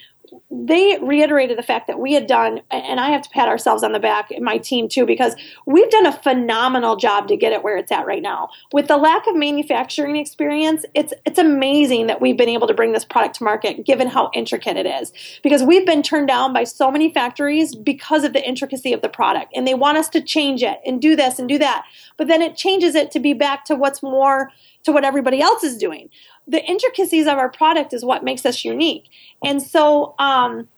they 0.53 0.98
reiterated 1.01 1.57
the 1.57 1.62
fact 1.62 1.86
that 1.86 2.01
we 2.01 2.12
had 2.12 2.26
done, 2.26 2.61
and 2.72 2.98
I 2.98 3.11
have 3.11 3.22
to 3.22 3.30
pat 3.30 3.48
ourselves 3.48 3.84
on 3.84 3.92
the 3.92 4.01
back, 4.01 4.32
my 4.40 4.59
team 4.59 4.88
too, 4.88 5.07
because 5.07 5.36
we've 5.64 5.88
done 5.90 6.07
a 6.07 6.12
phenomenal 6.12 6.96
job 6.96 7.28
to 7.28 7.36
get 7.36 7.53
it 7.53 7.62
where 7.62 7.76
it's 7.76 7.92
at 7.92 8.05
right 8.05 8.22
now. 8.22 8.48
With 8.72 8.88
the 8.88 8.96
lack 8.96 9.28
of 9.28 9.36
manufacturing 9.36 10.16
experience, 10.16 10.84
it's 10.92 11.14
it's 11.24 11.38
amazing 11.38 12.09
that 12.09 12.20
we've 12.20 12.36
been 12.36 12.48
able 12.48 12.66
to 12.66 12.74
bring 12.74 12.92
this 12.92 13.05
product 13.05 13.36
to 13.36 13.44
market, 13.44 13.86
given 13.86 14.09
how 14.09 14.30
intricate 14.34 14.76
it 14.76 14.86
is. 14.86 15.12
Because 15.44 15.62
we've 15.62 15.86
been 15.86 16.03
turned 16.03 16.26
down 16.26 16.53
by 16.53 16.64
so 16.64 16.90
many 16.90 17.12
factories 17.12 17.76
because 17.76 18.24
of 18.24 18.32
the 18.32 18.46
intricacy 18.46 18.92
of 18.92 19.03
the 19.03 19.09
product, 19.09 19.53
and 19.55 19.68
they 19.68 19.74
want 19.74 19.98
us 19.98 20.09
to 20.09 20.20
change 20.20 20.64
it 20.64 20.80
and 20.84 21.01
do 21.01 21.14
this 21.14 21.38
and 21.38 21.48
do 21.48 21.59
that, 21.59 21.84
but 22.16 22.26
then 22.26 22.42
it 22.42 22.57
changes 22.57 22.96
it 22.96 23.12
to 23.12 23.20
be 23.20 23.34
back 23.34 23.64
to 23.66 23.76
what's 23.76 24.03
more 24.03 24.51
to 24.82 24.92
what 24.92 25.05
everybody 25.05 25.42
else 25.42 25.62
is 25.62 25.76
doing 25.76 26.09
the 26.51 26.64
intricacies 26.64 27.26
of 27.26 27.38
our 27.38 27.48
product 27.48 27.94
is 27.94 28.05
what 28.05 28.24
makes 28.24 28.44
us 28.44 28.64
unique. 28.64 29.05
And 29.44 29.62
so, 29.62 30.14
um, 30.18 30.68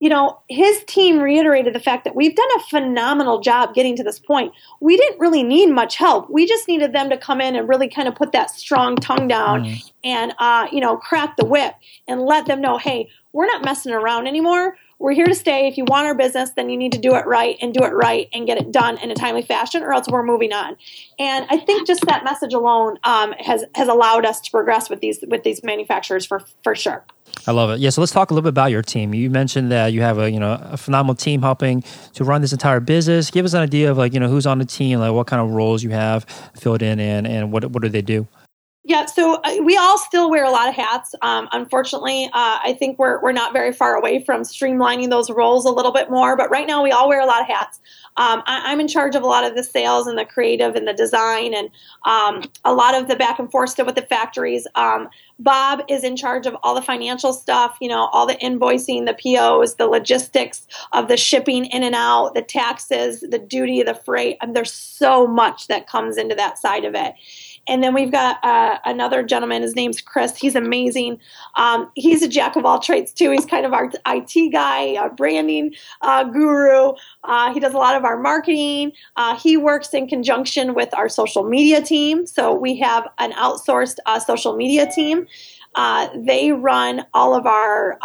you 0.00 0.08
know, 0.08 0.40
his 0.48 0.82
team 0.84 1.20
reiterated 1.20 1.74
the 1.74 1.80
fact 1.80 2.04
that 2.04 2.16
we've 2.16 2.34
done 2.34 2.48
a 2.56 2.60
phenomenal 2.70 3.40
job 3.40 3.74
getting 3.74 3.94
to 3.96 4.02
this 4.02 4.18
point. 4.18 4.52
We 4.80 4.96
didn't 4.96 5.20
really 5.20 5.42
need 5.42 5.66
much 5.66 5.96
help. 5.96 6.30
We 6.30 6.46
just 6.46 6.66
needed 6.66 6.92
them 6.92 7.10
to 7.10 7.16
come 7.16 7.40
in 7.40 7.54
and 7.54 7.68
really 7.68 7.88
kind 7.88 8.08
of 8.08 8.14
put 8.14 8.32
that 8.32 8.50
strong 8.50 8.96
tongue 8.96 9.28
down 9.28 9.64
mm. 9.64 9.92
and, 10.02 10.32
uh, 10.38 10.66
you 10.72 10.80
know, 10.80 10.96
crack 10.96 11.36
the 11.36 11.44
whip 11.44 11.74
and 12.08 12.22
let 12.22 12.46
them 12.46 12.60
know, 12.60 12.78
hey, 12.78 13.08
we're 13.32 13.46
not 13.46 13.64
messing 13.64 13.92
around 13.92 14.26
anymore 14.26 14.76
we're 15.00 15.12
here 15.12 15.26
to 15.26 15.34
stay. 15.34 15.66
If 15.66 15.78
you 15.78 15.84
want 15.86 16.06
our 16.06 16.14
business, 16.14 16.50
then 16.50 16.68
you 16.68 16.76
need 16.76 16.92
to 16.92 16.98
do 16.98 17.14
it 17.16 17.26
right 17.26 17.56
and 17.62 17.72
do 17.72 17.82
it 17.82 17.92
right 17.92 18.28
and 18.34 18.46
get 18.46 18.58
it 18.58 18.70
done 18.70 18.98
in 18.98 19.10
a 19.10 19.14
timely 19.14 19.42
fashion, 19.42 19.82
or 19.82 19.92
else 19.92 20.06
we're 20.06 20.22
moving 20.22 20.52
on. 20.52 20.76
And 21.18 21.46
I 21.48 21.56
think 21.56 21.86
just 21.86 22.04
that 22.06 22.22
message 22.22 22.52
alone 22.52 22.98
um, 23.02 23.32
has 23.38 23.64
has 23.74 23.88
allowed 23.88 24.26
us 24.26 24.40
to 24.42 24.50
progress 24.50 24.90
with 24.90 25.00
these 25.00 25.24
with 25.26 25.42
these 25.42 25.64
manufacturers 25.64 26.26
for 26.26 26.42
for 26.62 26.74
sure. 26.74 27.04
I 27.46 27.52
love 27.52 27.70
it. 27.70 27.80
Yeah, 27.80 27.90
so 27.90 28.02
let's 28.02 28.12
talk 28.12 28.30
a 28.30 28.34
little 28.34 28.42
bit 28.42 28.50
about 28.50 28.70
your 28.70 28.82
team. 28.82 29.14
You 29.14 29.30
mentioned 29.30 29.72
that 29.72 29.92
you 29.94 30.02
have 30.02 30.18
a 30.18 30.30
you 30.30 30.38
know 30.38 30.60
a 30.62 30.76
phenomenal 30.76 31.14
team 31.14 31.40
helping 31.40 31.82
to 32.14 32.24
run 32.24 32.42
this 32.42 32.52
entire 32.52 32.80
business. 32.80 33.30
Give 33.30 33.46
us 33.46 33.54
an 33.54 33.62
idea 33.62 33.90
of 33.90 33.96
like 33.96 34.12
you 34.12 34.20
know 34.20 34.28
who's 34.28 34.46
on 34.46 34.58
the 34.58 34.66
team, 34.66 34.98
like 34.98 35.12
what 35.12 35.26
kind 35.26 35.40
of 35.40 35.50
roles 35.50 35.82
you 35.82 35.90
have 35.90 36.24
filled 36.54 36.82
in, 36.82 37.00
and 37.00 37.26
and 37.26 37.52
what 37.52 37.64
what 37.70 37.82
do 37.82 37.88
they 37.88 38.02
do? 38.02 38.28
Yeah, 38.82 39.04
so 39.04 39.34
uh, 39.44 39.56
we 39.62 39.76
all 39.76 39.98
still 39.98 40.30
wear 40.30 40.42
a 40.42 40.50
lot 40.50 40.68
of 40.68 40.74
hats. 40.74 41.14
Um, 41.20 41.48
unfortunately, 41.52 42.26
uh, 42.26 42.58
I 42.64 42.74
think 42.78 42.98
we're, 42.98 43.20
we're 43.22 43.32
not 43.32 43.52
very 43.52 43.72
far 43.72 43.94
away 43.94 44.24
from 44.24 44.40
streamlining 44.40 45.10
those 45.10 45.30
roles 45.30 45.66
a 45.66 45.70
little 45.70 45.92
bit 45.92 46.10
more. 46.10 46.34
But 46.34 46.50
right 46.50 46.66
now, 46.66 46.82
we 46.82 46.90
all 46.90 47.06
wear 47.06 47.20
a 47.20 47.26
lot 47.26 47.42
of 47.42 47.46
hats. 47.46 47.78
Um, 48.16 48.42
I, 48.46 48.72
am 48.72 48.80
in 48.80 48.88
charge 48.88 49.14
of 49.14 49.22
a 49.22 49.26
lot 49.26 49.44
of 49.44 49.54
the 49.54 49.62
sales 49.62 50.06
and 50.06 50.18
the 50.18 50.24
creative 50.24 50.74
and 50.74 50.88
the 50.88 50.94
design 50.94 51.54
and 51.54 51.70
um, 52.04 52.50
a 52.64 52.74
lot 52.74 52.94
of 52.94 53.06
the 53.06 53.16
back 53.16 53.38
and 53.38 53.50
forth 53.50 53.70
stuff 53.70 53.86
with 53.86 53.94
the 53.94 54.02
factories. 54.02 54.66
Um, 54.74 55.08
Bob 55.38 55.80
is 55.88 56.02
in 56.02 56.16
charge 56.16 56.46
of 56.46 56.56
all 56.62 56.74
the 56.74 56.82
financial 56.82 57.32
stuff, 57.32 57.78
you 57.80 57.88
know, 57.88 58.08
all 58.12 58.26
the 58.26 58.34
invoicing, 58.36 59.06
the 59.06 59.14
POs, 59.14 59.76
the 59.76 59.86
logistics 59.86 60.66
of 60.92 61.08
the 61.08 61.16
shipping 61.16 61.66
in 61.66 61.82
and 61.82 61.94
out, 61.94 62.34
the 62.34 62.42
taxes, 62.42 63.20
the 63.20 63.38
duty, 63.38 63.82
the 63.82 63.94
freight. 63.94 64.36
And 64.40 64.54
there's 64.54 64.72
so 64.72 65.26
much 65.26 65.68
that 65.68 65.86
comes 65.86 66.16
into 66.16 66.34
that 66.34 66.58
side 66.58 66.84
of 66.84 66.94
it. 66.94 67.14
And 67.68 67.82
then 67.84 67.94
we've 67.94 68.10
got 68.10 68.42
uh, 68.44 68.78
another 68.84 69.22
gentleman. 69.22 69.62
His 69.62 69.76
name's 69.76 70.00
Chris. 70.00 70.36
He's 70.36 70.56
amazing. 70.56 71.18
Um, 71.56 71.90
he's 71.94 72.22
a 72.22 72.28
jack 72.28 72.56
of 72.56 72.64
all 72.64 72.80
trades 72.80 73.12
too. 73.12 73.30
He's 73.30 73.46
kind 73.46 73.64
of 73.64 73.72
our 73.72 73.90
IT 74.06 74.52
guy, 74.52 74.80
a 74.80 75.08
branding 75.10 75.74
uh, 76.00 76.24
guru. 76.24 76.92
Uh, 77.24 77.52
he 77.52 77.60
does 77.60 77.74
a 77.74 77.78
lot 77.78 77.96
of 77.96 78.04
our 78.04 78.18
marketing. 78.18 78.92
Uh, 79.16 79.38
he 79.38 79.56
works 79.56 79.94
in 79.94 80.08
conjunction 80.08 80.74
with 80.74 80.92
our 80.94 81.08
social 81.08 81.44
media 81.44 81.80
team. 81.80 82.26
So 82.26 82.52
we 82.52 82.78
have 82.80 83.06
an 83.18 83.32
outsourced 83.32 83.96
uh, 84.06 84.18
social 84.18 84.56
media 84.56 84.90
team. 84.90 85.26
Uh, 85.74 86.08
they 86.16 86.50
run 86.52 87.06
all 87.14 87.34
of 87.34 87.46
our 87.46 87.98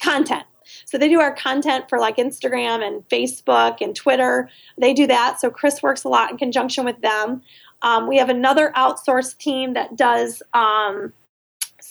content. 0.00 0.44
So 0.86 0.98
they 0.98 1.08
do 1.08 1.20
our 1.20 1.34
content 1.34 1.86
for 1.88 1.98
like 1.98 2.16
Instagram 2.16 2.86
and 2.86 3.06
Facebook 3.08 3.78
and 3.80 3.94
Twitter. 3.94 4.48
They 4.78 4.94
do 4.94 5.06
that. 5.06 5.40
So 5.40 5.50
Chris 5.50 5.82
works 5.82 6.04
a 6.04 6.08
lot 6.08 6.30
in 6.30 6.36
conjunction 6.36 6.84
with 6.84 7.00
them. 7.00 7.42
Um, 7.82 8.06
we 8.06 8.16
have 8.18 8.28
another 8.28 8.72
outsourced 8.76 9.38
team 9.38 9.74
that 9.74 9.96
does. 9.96 10.42
Um, 10.54 11.12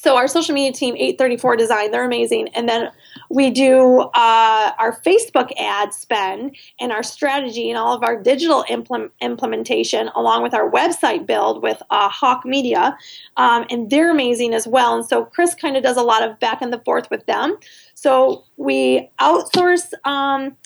so 0.02 0.16
our 0.16 0.26
social 0.26 0.52
media 0.52 0.72
team, 0.72 0.96
834 0.96 1.56
Design, 1.56 1.92
they're 1.92 2.04
amazing. 2.04 2.48
And 2.54 2.68
then 2.68 2.90
we 3.30 3.50
do 3.50 4.00
uh, 4.14 4.72
our 4.76 5.00
Facebook 5.06 5.52
ad 5.56 5.94
spend 5.94 6.56
and 6.80 6.90
our 6.90 7.04
strategy 7.04 7.70
and 7.70 7.78
all 7.78 7.94
of 7.94 8.02
our 8.02 8.20
digital 8.20 8.64
implement, 8.68 9.12
implementation, 9.20 10.08
along 10.16 10.42
with 10.42 10.54
our 10.54 10.68
website 10.68 11.24
build 11.24 11.62
with 11.62 11.80
uh, 11.90 12.08
Hawk 12.08 12.44
Media. 12.44 12.96
Um, 13.36 13.64
and 13.70 13.90
they're 13.90 14.10
amazing 14.10 14.54
as 14.54 14.66
well. 14.66 14.96
And 14.96 15.06
so 15.06 15.24
Chris 15.24 15.54
kind 15.54 15.76
of 15.76 15.84
does 15.84 15.96
a 15.96 16.02
lot 16.02 16.28
of 16.28 16.40
back 16.40 16.62
and 16.62 16.72
the 16.72 16.80
forth 16.80 17.08
with 17.08 17.24
them. 17.26 17.56
So 17.94 18.42
we 18.56 19.08
outsource 19.20 19.92
um, 20.04 20.56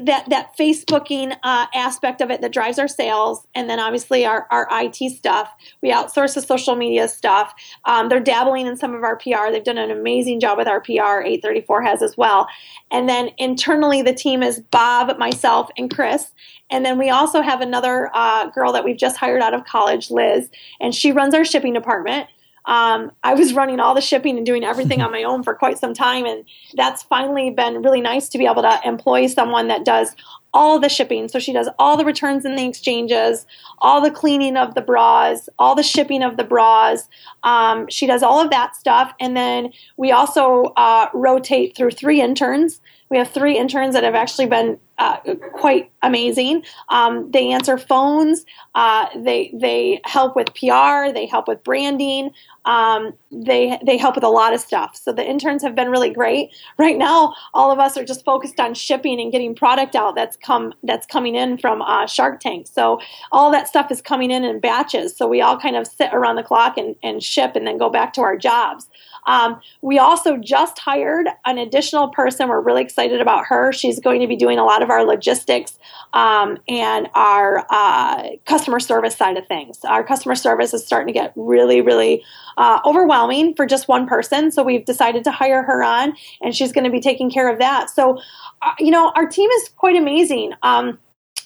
that 0.00 0.28
that 0.30 0.56
Facebooking 0.56 1.36
uh, 1.42 1.66
aspect 1.74 2.20
of 2.22 2.30
it 2.30 2.40
that 2.40 2.52
drives 2.52 2.78
our 2.78 2.88
sales, 2.88 3.46
and 3.54 3.68
then 3.68 3.78
obviously 3.78 4.24
our, 4.24 4.46
our 4.50 4.66
IT 4.70 4.96
stuff. 5.12 5.52
We 5.82 5.90
outsource 5.90 6.34
the 6.34 6.40
social 6.40 6.76
media 6.76 7.08
stuff. 7.08 7.52
Um, 7.84 8.08
they're 8.08 8.20
dabbling 8.20 8.66
in 8.66 8.76
some 8.76 8.94
of 8.94 9.02
our 9.02 9.16
PR. 9.16 9.50
They've 9.50 9.62
done 9.62 9.78
an 9.78 9.90
amazing 9.90 10.40
job 10.40 10.56
with 10.56 10.66
our 10.66 10.80
PR. 10.80 11.20
834 11.20 11.82
has 11.82 12.02
as 12.02 12.16
well. 12.16 12.48
And 12.90 13.08
then 13.08 13.30
internally, 13.36 14.00
the 14.00 14.14
team 14.14 14.42
is 14.42 14.60
Bob, 14.70 15.18
myself, 15.18 15.68
and 15.76 15.94
Chris. 15.94 16.32
And 16.70 16.86
then 16.86 16.98
we 16.98 17.10
also 17.10 17.42
have 17.42 17.60
another 17.60 18.10
uh, 18.14 18.48
girl 18.50 18.72
that 18.72 18.84
we've 18.84 18.96
just 18.96 19.18
hired 19.18 19.42
out 19.42 19.52
of 19.52 19.66
college, 19.66 20.10
Liz, 20.10 20.48
and 20.80 20.94
she 20.94 21.12
runs 21.12 21.34
our 21.34 21.44
shipping 21.44 21.74
department. 21.74 22.28
Um, 22.66 23.12
I 23.22 23.34
was 23.34 23.52
running 23.52 23.80
all 23.80 23.94
the 23.94 24.00
shipping 24.00 24.36
and 24.36 24.46
doing 24.46 24.64
everything 24.64 25.00
on 25.00 25.10
my 25.12 25.22
own 25.22 25.42
for 25.42 25.54
quite 25.54 25.78
some 25.78 25.94
time, 25.94 26.24
and 26.24 26.44
that's 26.74 27.02
finally 27.02 27.50
been 27.50 27.82
really 27.82 28.00
nice 28.00 28.28
to 28.30 28.38
be 28.38 28.46
able 28.46 28.62
to 28.62 28.80
employ 28.84 29.26
someone 29.26 29.68
that 29.68 29.84
does 29.84 30.14
all 30.54 30.78
the 30.78 30.88
shipping. 30.88 31.28
So 31.28 31.38
she 31.38 31.52
does 31.52 31.68
all 31.78 31.96
the 31.96 32.04
returns 32.04 32.44
and 32.44 32.58
the 32.58 32.66
exchanges, 32.66 33.46
all 33.78 34.00
the 34.00 34.10
cleaning 34.10 34.56
of 34.56 34.74
the 34.74 34.82
bras, 34.82 35.48
all 35.58 35.74
the 35.74 35.82
shipping 35.82 36.22
of 36.22 36.36
the 36.36 36.44
bras. 36.44 37.08
Um, 37.42 37.86
she 37.88 38.06
does 38.06 38.22
all 38.22 38.40
of 38.40 38.50
that 38.50 38.76
stuff, 38.76 39.12
and 39.18 39.36
then 39.36 39.72
we 39.96 40.12
also 40.12 40.72
uh, 40.76 41.06
rotate 41.14 41.76
through 41.76 41.92
three 41.92 42.20
interns. 42.20 42.80
We 43.10 43.18
have 43.18 43.30
three 43.30 43.58
interns 43.58 43.94
that 43.94 44.04
have 44.04 44.14
actually 44.14 44.46
been 44.46 44.78
uh, 45.02 45.34
quite 45.52 45.90
amazing. 46.02 46.62
Um, 46.88 47.28
they 47.32 47.50
answer 47.50 47.76
phones. 47.76 48.44
Uh, 48.76 49.06
they 49.16 49.52
they 49.52 50.00
help 50.04 50.36
with 50.36 50.54
PR. 50.54 51.12
They 51.12 51.26
help 51.26 51.48
with 51.48 51.64
branding. 51.64 52.30
Um, 52.64 53.12
they 53.32 53.78
they 53.84 53.96
help 53.96 54.14
with 54.14 54.22
a 54.22 54.28
lot 54.28 54.54
of 54.54 54.60
stuff. 54.60 54.94
So 54.94 55.12
the 55.12 55.28
interns 55.28 55.62
have 55.62 55.74
been 55.74 55.90
really 55.90 56.10
great. 56.10 56.50
Right 56.78 56.96
now, 56.96 57.34
all 57.52 57.72
of 57.72 57.80
us 57.80 57.96
are 57.96 58.04
just 58.04 58.24
focused 58.24 58.60
on 58.60 58.74
shipping 58.74 59.20
and 59.20 59.32
getting 59.32 59.56
product 59.56 59.96
out 59.96 60.14
that's 60.14 60.36
come 60.36 60.72
that's 60.84 61.06
coming 61.06 61.34
in 61.34 61.58
from 61.58 61.82
uh, 61.82 62.06
Shark 62.06 62.38
Tank. 62.38 62.68
So 62.68 63.00
all 63.32 63.50
that 63.50 63.66
stuff 63.66 63.90
is 63.90 64.00
coming 64.00 64.30
in 64.30 64.44
in 64.44 64.60
batches. 64.60 65.16
So 65.16 65.26
we 65.26 65.40
all 65.40 65.58
kind 65.58 65.74
of 65.74 65.88
sit 65.88 66.10
around 66.12 66.36
the 66.36 66.44
clock 66.44 66.78
and, 66.78 66.94
and 67.02 67.22
ship 67.22 67.56
and 67.56 67.66
then 67.66 67.76
go 67.76 67.90
back 67.90 68.12
to 68.14 68.20
our 68.20 68.36
jobs. 68.36 68.88
Um, 69.26 69.60
we 69.80 69.98
also 69.98 70.36
just 70.36 70.78
hired 70.78 71.28
an 71.44 71.58
additional 71.58 72.08
person. 72.08 72.48
We're 72.48 72.60
really 72.60 72.82
excited 72.82 73.20
about 73.20 73.46
her. 73.46 73.72
She's 73.72 74.00
going 74.00 74.20
to 74.20 74.26
be 74.26 74.36
doing 74.36 74.58
a 74.58 74.64
lot 74.64 74.82
of 74.82 74.90
our 74.90 75.04
logistics 75.04 75.78
um, 76.12 76.58
and 76.68 77.08
our 77.14 77.64
uh, 77.70 78.30
customer 78.46 78.80
service 78.80 79.16
side 79.16 79.36
of 79.36 79.46
things. 79.46 79.84
Our 79.84 80.04
customer 80.04 80.34
service 80.34 80.74
is 80.74 80.84
starting 80.84 81.12
to 81.12 81.18
get 81.18 81.32
really, 81.36 81.80
really 81.80 82.24
uh, 82.56 82.80
overwhelming 82.84 83.54
for 83.54 83.66
just 83.66 83.88
one 83.88 84.06
person. 84.06 84.50
So 84.50 84.62
we've 84.62 84.84
decided 84.84 85.24
to 85.24 85.30
hire 85.30 85.62
her 85.62 85.82
on, 85.82 86.14
and 86.40 86.54
she's 86.54 86.72
going 86.72 86.84
to 86.84 86.90
be 86.90 87.00
taking 87.00 87.30
care 87.30 87.50
of 87.50 87.58
that. 87.58 87.90
So, 87.90 88.18
uh, 88.62 88.72
you 88.78 88.90
know, 88.90 89.12
our 89.14 89.26
team 89.26 89.50
is 89.50 89.68
quite 89.70 89.96
amazing. 89.96 90.52
Um, 90.62 90.98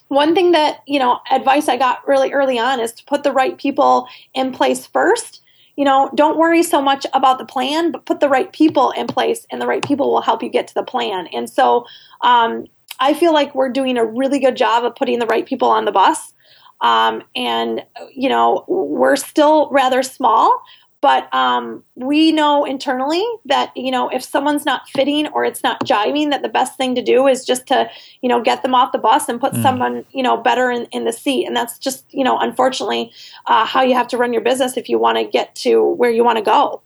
one 0.08 0.34
thing 0.34 0.52
that 0.52 0.82
you 0.86 1.00
know 1.00 1.18
advice 1.32 1.68
i 1.68 1.76
got 1.76 2.06
really 2.06 2.32
early 2.32 2.60
on 2.60 2.78
is 2.78 2.92
to 2.92 3.04
put 3.06 3.24
the 3.24 3.32
right 3.32 3.58
people 3.58 4.06
in 4.34 4.52
place 4.52 4.86
first 4.86 5.42
you 5.76 5.84
know 5.84 6.10
don't 6.14 6.38
worry 6.38 6.62
so 6.62 6.82
much 6.82 7.06
about 7.12 7.38
the 7.38 7.44
plan 7.44 7.92
but 7.92 8.04
put 8.06 8.20
the 8.20 8.28
right 8.28 8.52
people 8.52 8.90
in 8.92 9.06
place 9.06 9.46
and 9.50 9.60
the 9.60 9.66
right 9.66 9.84
people 9.84 10.10
will 10.10 10.22
help 10.22 10.42
you 10.42 10.48
get 10.48 10.66
to 10.68 10.74
the 10.74 10.82
plan. 10.82 11.26
And 11.28 11.48
so 11.48 11.86
um, 12.22 12.66
i 12.98 13.12
feel 13.12 13.32
like 13.32 13.54
we're 13.54 13.70
doing 13.70 13.98
a 13.98 14.04
really 14.04 14.38
good 14.38 14.56
job 14.56 14.84
of 14.84 14.94
putting 14.94 15.18
the 15.18 15.26
right 15.26 15.46
people 15.46 15.68
on 15.68 15.84
the 15.84 15.92
bus. 15.92 16.32
Um, 16.80 17.22
and 17.34 17.84
you 18.14 18.28
know 18.28 18.64
we're 18.68 19.16
still 19.16 19.68
rather 19.70 20.02
small 20.02 20.62
but 21.01 21.32
um, 21.34 21.84
we 21.94 22.32
know 22.32 22.64
internally 22.64 23.24
that 23.44 23.72
you 23.76 23.90
know 23.90 24.09
if 24.09 24.22
someone's 24.22 24.64
not 24.64 24.88
fitting 24.88 25.26
or 25.28 25.44
it's 25.44 25.62
not 25.62 25.84
jiving 25.84 26.30
that 26.30 26.42
the 26.42 26.49
best 26.49 26.76
thing 26.76 26.94
to 26.94 27.03
do 27.03 27.26
is 27.26 27.44
just 27.44 27.66
to 27.66 27.88
you 28.22 28.28
know 28.28 28.42
get 28.42 28.62
them 28.62 28.74
off 28.74 28.92
the 28.92 28.99
bus 28.99 29.28
and 29.28 29.40
put 29.40 29.53
mm. 29.53 29.62
someone 29.62 30.05
you 30.12 30.22
know 30.22 30.36
better 30.36 30.70
in, 30.70 30.86
in 30.86 31.05
the 31.05 31.12
seat 31.12 31.47
and 31.47 31.57
that's 31.57 31.78
just 31.78 32.05
you 32.12 32.24
know 32.24 32.38
unfortunately 32.38 33.12
uh, 33.47 33.64
how 33.64 33.82
you 33.82 33.94
have 33.94 34.09
to 34.09 34.16
run 34.16 34.32
your 34.32 34.42
business 34.42 34.76
if 34.76 34.88
you 34.88 34.99
want 34.99 35.18
to 35.18 35.24
get 35.24 35.55
to 35.55 35.82
where 35.82 36.11
you 36.11 36.24
want 36.24 36.38
to 36.38 36.44
go 36.44 36.82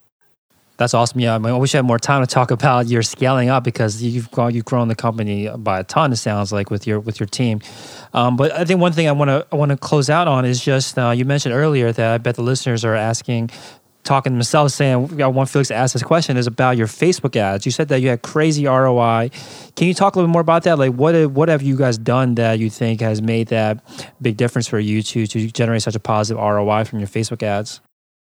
that's 0.81 0.95
awesome. 0.95 1.21
Yeah, 1.21 1.35
I 1.35 1.59
wish 1.59 1.75
I 1.75 1.79
had 1.79 1.85
more 1.85 1.99
time 1.99 2.23
to 2.23 2.27
talk 2.27 2.51
about 2.51 2.87
your 2.87 3.03
scaling 3.03 3.51
up 3.51 3.65
because 3.65 4.03
you've 4.03 4.31
grown, 4.31 4.55
you've 4.55 4.65
grown 4.65 4.89
the 4.89 4.95
company 4.95 5.47
by 5.59 5.81
a 5.81 5.85
ton. 5.85 6.11
It 6.11 6.17
sounds 6.17 6.53
like 6.53 6.71
with 6.71 6.87
your 6.87 6.99
with 6.99 7.21
your 7.21 7.27
team. 7.27 7.61
Um, 8.15 8.39
but 8.39 8.51
I 8.53 8.65
think 8.65 8.81
one 8.81 8.95
thing 8.95 9.07
I 9.07 9.13
want 9.13 9.29
to 9.29 9.47
I 9.53 9.57
want 9.57 9.73
to 9.73 9.77
close 9.77 10.09
out 10.09 10.27
on 10.27 10.47
is 10.47 10.65
just 10.65 10.99
uh, 10.99 11.11
you 11.11 11.27
mentioned 11.27 11.55
earlier 11.55 11.93
that 11.93 12.15
I 12.15 12.17
bet 12.17 12.37
the 12.37 12.43
listeners 12.43 12.83
are 12.83 12.95
asking 12.95 13.51
talking 14.05 14.33
to 14.33 14.37
themselves 14.37 14.75
saying, 14.75 15.23
I 15.23 15.27
want 15.27 15.51
Felix 15.51 15.69
to 15.69 15.75
ask 15.75 15.93
this 15.93 16.03
question 16.03 16.37
is 16.37 16.47
about 16.47 16.77
your 16.77 16.87
Facebook 16.87 17.37
ads. 17.37 17.67
You 17.67 17.73
said 17.73 17.89
that 17.89 18.01
you 18.01 18.09
had 18.09 18.23
crazy 18.23 18.67
ROI. 18.67 19.31
Can 19.77 19.89
you 19.89 19.95
talk 19.95 20.15
a 20.15 20.19
little 20.19 20.29
bit 20.29 20.33
more 20.33 20.41
about 20.41 20.65
that? 20.65 20.79
Like 20.79 20.93
what 20.93 21.31
what 21.31 21.49
have 21.49 21.63
you 21.63 21.77
guys 21.77 21.99
done 21.99 22.35
that 22.37 22.59
you 22.59 22.71
think 22.71 23.01
has 23.01 23.21
made 23.23 23.49
that 23.49 23.83
big 24.21 24.37
difference 24.37 24.67
for 24.67 24.79
you 24.79 25.03
to 25.03 25.27
to 25.27 25.51
generate 25.51 25.83
such 25.83 25.95
a 25.95 26.01
positive 26.01 26.43
ROI 26.43 26.85
from 26.85 26.99
your 26.99 27.09
Facebook 27.09 27.43
ads? 27.43 27.81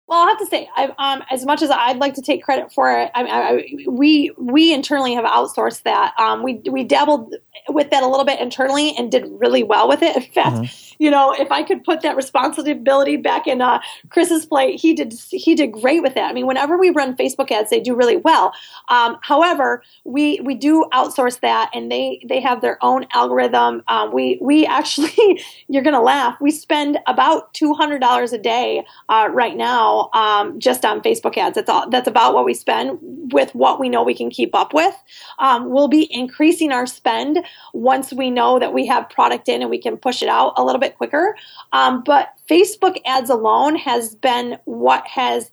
Well, 0.08 0.20
I 0.24 0.28
have 0.30 0.38
to 0.38 0.46
say, 0.46 0.66
I, 0.74 0.90
um, 0.98 1.22
as 1.30 1.44
much 1.44 1.60
as 1.60 1.70
I'd 1.70 1.98
like 1.98 2.14
to 2.14 2.22
take 2.22 2.42
credit 2.42 2.72
for 2.72 2.90
it, 2.90 3.10
I, 3.14 3.24
I, 3.24 3.90
we 3.90 4.32
we 4.38 4.72
internally 4.72 5.12
have 5.12 5.26
outsourced 5.26 5.82
that. 5.82 6.18
Um, 6.18 6.42
we 6.42 6.62
we 6.70 6.84
dabbled 6.84 7.34
with 7.68 7.90
that 7.90 8.02
a 8.02 8.08
little 8.08 8.24
bit 8.24 8.40
internally 8.40 8.94
and 8.96 9.10
did 9.10 9.26
really 9.28 9.62
well 9.62 9.88
with 9.88 10.02
it. 10.02 10.16
In 10.16 10.22
fact, 10.22 10.56
mm-hmm 10.56 10.88
you 10.98 11.10
know, 11.10 11.32
if 11.32 11.50
I 11.50 11.62
could 11.62 11.84
put 11.84 12.02
that 12.02 12.16
responsibility 12.16 13.16
back 13.16 13.46
in 13.46 13.60
uh, 13.60 13.80
Chris's 14.10 14.46
plate, 14.46 14.80
he 14.80 14.94
did 14.94 15.14
he 15.30 15.54
did 15.54 15.72
great 15.72 16.02
with 16.02 16.14
that. 16.14 16.30
I 16.30 16.32
mean, 16.32 16.46
whenever 16.46 16.76
we 16.76 16.90
run 16.90 17.16
Facebook 17.16 17.50
ads, 17.50 17.70
they 17.70 17.80
do 17.80 17.94
really 17.94 18.16
well. 18.16 18.52
Um, 18.88 19.18
however, 19.22 19.82
we 20.04 20.40
we 20.40 20.54
do 20.54 20.86
outsource 20.92 21.40
that, 21.40 21.70
and 21.72 21.90
they 21.90 22.24
they 22.28 22.40
have 22.40 22.60
their 22.60 22.78
own 22.82 23.06
algorithm. 23.12 23.82
Um, 23.86 24.12
we 24.12 24.38
we 24.40 24.66
actually, 24.66 25.42
you're 25.68 25.84
gonna 25.84 26.02
laugh. 26.02 26.36
We 26.40 26.50
spend 26.50 26.98
about 27.06 27.54
two 27.54 27.74
hundred 27.74 28.00
dollars 28.00 28.32
a 28.32 28.38
day 28.38 28.84
uh, 29.08 29.28
right 29.32 29.56
now 29.56 30.10
um, 30.14 30.58
just 30.58 30.84
on 30.84 31.00
Facebook 31.00 31.36
ads. 31.36 31.54
That's 31.54 31.70
all. 31.70 31.88
That's 31.88 32.08
about 32.08 32.34
what 32.34 32.44
we 32.44 32.54
spend 32.54 32.98
with 33.32 33.54
what 33.54 33.78
we 33.78 33.88
know 33.88 34.02
we 34.02 34.14
can 34.14 34.30
keep 34.30 34.54
up 34.54 34.74
with. 34.74 34.94
Um, 35.38 35.70
we'll 35.70 35.88
be 35.88 36.08
increasing 36.12 36.72
our 36.72 36.86
spend 36.86 37.38
once 37.72 38.12
we 38.12 38.30
know 38.30 38.58
that 38.58 38.72
we 38.72 38.86
have 38.86 39.08
product 39.10 39.48
in 39.48 39.62
and 39.62 39.70
we 39.70 39.78
can 39.78 39.96
push 39.96 40.22
it 40.22 40.28
out 40.28 40.52
a 40.56 40.64
little 40.64 40.80
bit 40.80 40.96
quicker. 40.96 41.36
Um, 41.72 42.02
but 42.04 42.34
Facebook 42.48 42.98
ads 43.04 43.30
alone 43.30 43.76
has 43.76 44.14
been 44.14 44.58
what 44.64 45.06
has 45.06 45.50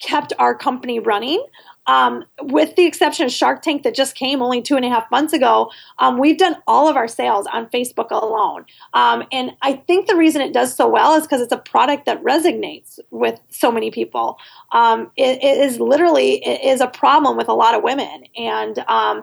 kept 0.00 0.32
our 0.38 0.54
company 0.54 0.98
running. 0.98 1.44
Um, 1.86 2.24
with 2.42 2.76
the 2.76 2.84
exception 2.84 3.26
of 3.26 3.32
Shark 3.32 3.62
Tank 3.62 3.82
that 3.82 3.94
just 3.94 4.14
came 4.14 4.42
only 4.42 4.62
two 4.62 4.76
and 4.76 4.84
a 4.84 4.88
half 4.88 5.10
months 5.10 5.32
ago, 5.32 5.70
um, 5.98 6.18
we've 6.18 6.38
done 6.38 6.56
all 6.66 6.88
of 6.88 6.96
our 6.96 7.08
sales 7.08 7.46
on 7.52 7.66
Facebook 7.68 8.10
alone. 8.10 8.64
Um, 8.94 9.24
and 9.32 9.52
I 9.62 9.74
think 9.74 10.08
the 10.08 10.16
reason 10.16 10.42
it 10.42 10.52
does 10.52 10.74
so 10.74 10.88
well 10.88 11.14
is 11.14 11.22
because 11.22 11.40
it's 11.40 11.52
a 11.52 11.58
product 11.58 12.06
that 12.06 12.22
resonates 12.22 12.98
with 13.10 13.40
so 13.50 13.70
many 13.70 13.90
people. 13.90 14.38
Um, 14.72 15.10
it, 15.16 15.42
it 15.42 15.58
is 15.58 15.78
literally 15.78 16.44
it 16.44 16.62
is 16.62 16.80
a 16.80 16.88
problem 16.88 17.36
with 17.36 17.48
a 17.48 17.54
lot 17.54 17.74
of 17.74 17.82
women, 17.82 18.24
and 18.36 18.78
um, 18.88 19.22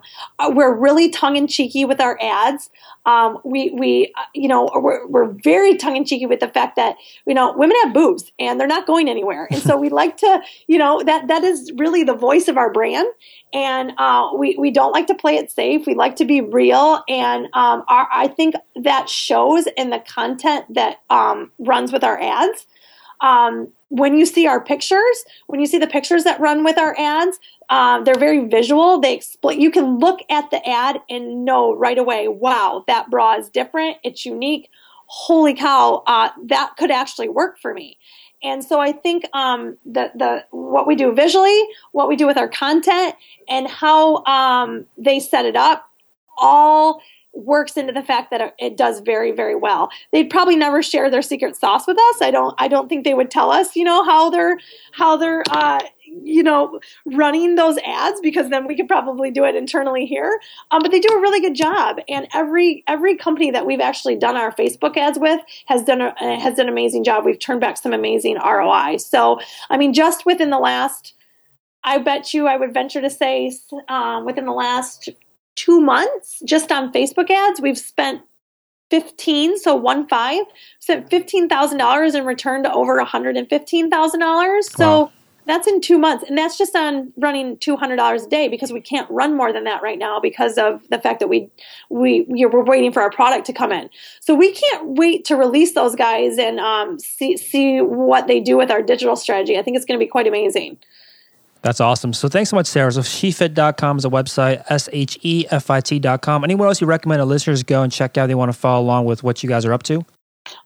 we're 0.49 0.75
really 0.75 1.09
tongue 1.09 1.35
in 1.35 1.47
cheeky 1.47 1.85
with 1.85 1.99
our 1.99 2.17
ads. 2.21 2.69
Um, 3.05 3.39
we 3.43 3.71
we 3.71 4.13
uh, 4.17 4.21
you 4.33 4.47
know 4.47 4.69
we're, 4.75 5.05
we're 5.07 5.33
very 5.43 5.75
tongue 5.75 5.97
in 5.97 6.05
cheeky 6.05 6.25
with 6.25 6.39
the 6.39 6.47
fact 6.47 6.75
that 6.77 6.95
you 7.25 7.33
know 7.33 7.53
women 7.57 7.75
have 7.83 7.93
boobs 7.93 8.31
and 8.39 8.59
they're 8.59 8.67
not 8.67 8.87
going 8.87 9.09
anywhere, 9.09 9.47
and 9.51 9.61
so 9.61 9.77
we 9.77 9.89
like 10.01 10.17
to 10.17 10.41
you 10.67 10.77
know 10.77 11.01
that 11.03 11.27
that 11.27 11.43
is 11.43 11.71
really 11.77 12.03
the 12.03 12.15
voice 12.15 12.47
of 12.47 12.57
our 12.57 12.71
brand, 12.71 13.07
and 13.53 13.93
uh, 13.97 14.29
we 14.37 14.55
we 14.57 14.71
don't 14.71 14.91
like 14.91 15.07
to 15.07 15.15
play 15.15 15.35
it 15.35 15.51
safe. 15.51 15.85
We 15.85 15.95
like 15.95 16.15
to 16.17 16.25
be 16.25 16.41
real, 16.41 17.03
and 17.09 17.45
um, 17.53 17.83
our, 17.87 18.07
I 18.11 18.27
think 18.27 18.55
that 18.75 19.09
shows 19.09 19.67
in 19.77 19.89
the 19.89 19.99
content 19.99 20.65
that 20.73 21.01
um, 21.09 21.51
runs 21.59 21.91
with 21.91 22.03
our 22.03 22.19
ads. 22.19 22.65
Um, 23.21 23.69
when 23.89 24.17
you 24.17 24.25
see 24.25 24.47
our 24.47 24.59
pictures, 24.59 25.25
when 25.47 25.59
you 25.59 25.67
see 25.67 25.77
the 25.77 25.87
pictures 25.87 26.23
that 26.23 26.39
run 26.39 26.63
with 26.63 26.77
our 26.79 26.95
ads, 26.97 27.39
um, 27.69 28.03
they're 28.03 28.17
very 28.17 28.47
visual. 28.47 28.99
They 28.99 29.13
explain. 29.13 29.61
You 29.61 29.71
can 29.71 29.99
look 29.99 30.19
at 30.29 30.49
the 30.51 30.67
ad 30.67 30.99
and 31.09 31.45
know 31.45 31.75
right 31.75 31.97
away. 31.97 32.27
Wow, 32.27 32.83
that 32.87 33.09
bra 33.09 33.35
is 33.37 33.49
different. 33.49 33.97
It's 34.03 34.25
unique. 34.25 34.69
Holy 35.05 35.53
cow, 35.53 36.01
uh, 36.07 36.29
that 36.45 36.73
could 36.77 36.89
actually 36.89 37.29
work 37.29 37.59
for 37.59 37.73
me. 37.73 37.97
And 38.41 38.63
so 38.63 38.79
I 38.79 38.91
think 38.91 39.25
um, 39.33 39.77
the 39.85 40.11
the 40.15 40.45
what 40.51 40.85
we 40.87 40.95
do 40.95 41.13
visually, 41.13 41.61
what 41.91 42.09
we 42.09 42.15
do 42.15 42.27
with 42.27 42.37
our 42.37 42.49
content, 42.49 43.15
and 43.47 43.67
how 43.67 44.23
um, 44.25 44.85
they 44.97 45.19
set 45.19 45.45
it 45.45 45.55
up, 45.55 45.89
all 46.37 47.01
works 47.33 47.77
into 47.77 47.93
the 47.93 48.03
fact 48.03 48.31
that 48.31 48.53
it 48.59 48.77
does 48.77 48.99
very 48.99 49.31
very 49.31 49.55
well. 49.55 49.89
They'd 50.11 50.29
probably 50.29 50.55
never 50.55 50.81
share 50.81 51.09
their 51.09 51.21
secret 51.21 51.55
sauce 51.55 51.87
with 51.87 51.97
us. 51.97 52.21
I 52.21 52.31
don't 52.31 52.55
i 52.57 52.67
don't 52.67 52.89
think 52.89 53.03
they 53.03 53.13
would 53.13 53.31
tell 53.31 53.51
us 53.51 53.75
you 53.75 53.83
know 53.83 54.03
how 54.03 54.29
they're 54.29 54.57
how 54.91 55.17
they're 55.17 55.43
uh, 55.49 55.81
you 56.05 56.43
know 56.43 56.79
running 57.05 57.55
those 57.55 57.77
ads 57.85 58.19
because 58.21 58.49
then 58.49 58.67
we 58.67 58.75
could 58.75 58.87
probably 58.87 59.31
do 59.31 59.43
it 59.45 59.55
internally 59.55 60.05
here. 60.05 60.39
Um, 60.71 60.81
but 60.81 60.91
they 60.91 60.99
do 60.99 61.13
a 61.13 61.19
really 61.19 61.41
good 61.41 61.55
job. 61.55 61.97
And 62.07 62.27
every 62.33 62.83
every 62.87 63.17
company 63.17 63.51
that 63.51 63.65
we've 63.65 63.79
actually 63.79 64.15
done 64.15 64.35
our 64.37 64.53
facebook 64.53 64.97
ads 64.97 65.17
with 65.19 65.41
has 65.67 65.83
done 65.83 66.01
a, 66.01 66.13
has 66.39 66.55
done 66.55 66.67
an 66.67 66.73
amazing 66.73 67.03
job. 67.03 67.25
We've 67.25 67.39
turned 67.39 67.61
back 67.61 67.77
some 67.77 67.93
amazing 67.93 68.37
roi 68.37 68.97
so 68.97 69.39
i 69.69 69.77
mean 69.77 69.93
just 69.93 70.25
within 70.25 70.49
the 70.49 70.59
last 70.59 71.13
I 71.83 71.97
bet 71.97 72.33
you 72.33 72.47
I 72.47 72.55
would 72.57 72.73
venture 72.73 73.01
to 73.01 73.09
say 73.09 73.51
um, 73.89 74.25
within 74.25 74.45
the 74.45 74.53
last 74.53 75.09
two 75.55 75.81
months 75.81 76.41
just 76.45 76.71
on 76.71 76.91
Facebook 76.91 77.29
ads, 77.29 77.61
we've 77.61 77.77
spent 77.77 78.21
15, 78.93 79.57
so 79.57 79.75
one 79.75 80.07
five, 80.07 80.43
spent 80.79 81.09
$15,000 81.09 82.15
in 82.15 82.25
return 82.25 82.61
to 82.63 82.71
over 82.71 82.99
$115,000. 82.99 84.63
So 84.63 84.99
wow. 84.99 85.11
that's 85.47 85.65
in 85.67 85.81
two 85.81 85.97
months. 85.97 86.23
And 86.27 86.37
that's 86.37 86.59
just 86.59 86.75
on 86.75 87.11
running 87.17 87.57
$200 87.57 88.23
a 88.23 88.29
day 88.29 88.47
because 88.49 88.71
we 88.71 88.81
can't 88.81 89.09
run 89.09 89.35
more 89.35 89.51
than 89.51 89.63
that 89.63 89.81
right 89.81 89.97
now 89.97 90.19
because 90.19 90.59
of 90.59 90.87
the 90.89 90.99
fact 90.99 91.21
that 91.21 91.27
we, 91.27 91.49
we, 91.89 92.25
we're 92.27 92.63
waiting 92.63 92.91
for 92.91 93.01
our 93.01 93.09
product 93.09 93.47
to 93.47 93.53
come 93.53 93.71
in. 93.71 93.89
So 94.19 94.35
we 94.35 94.51
can't 94.51 94.89
wait 94.89 95.25
to 95.25 95.35
release 95.35 95.73
those 95.73 95.95
guys 95.95 96.37
and 96.37 96.59
um, 96.59 96.99
see, 96.99 97.35
see 97.35 97.81
what 97.81 98.27
they 98.27 98.39
do 98.39 98.57
with 98.57 98.69
our 98.69 98.83
digital 98.83 99.15
strategy. 99.15 99.57
I 99.57 99.63
think 99.63 99.75
it's 99.75 99.85
going 99.85 99.99
to 99.99 100.05
be 100.05 100.09
quite 100.09 100.27
amazing. 100.27 100.77
That's 101.63 101.79
awesome. 101.79 102.11
So 102.11 102.27
thanks 102.27 102.49
so 102.49 102.57
much, 102.57 102.67
Sarah. 102.67 102.91
So 102.91 102.99
shefit.com 102.99 103.97
is 103.97 104.03
a 104.03 104.09
website, 104.09 104.63
S-H-E-F-I-T.com. 104.69 106.43
Anywhere 106.43 106.67
else 106.67 106.81
you 106.81 106.87
recommend 106.87 107.21
our 107.21 107.25
listeners 107.25 107.63
go 107.63 107.81
and 107.81 107.91
check 107.91 108.17
out 108.17 108.27
they 108.27 108.35
want 108.35 108.51
to 108.51 108.57
follow 108.57 108.83
along 108.83 109.05
with 109.05 109.23
what 109.23 109.41
you 109.41 109.49
guys 109.49 109.65
are 109.65 109.71
up 109.71 109.83
to? 109.83 110.05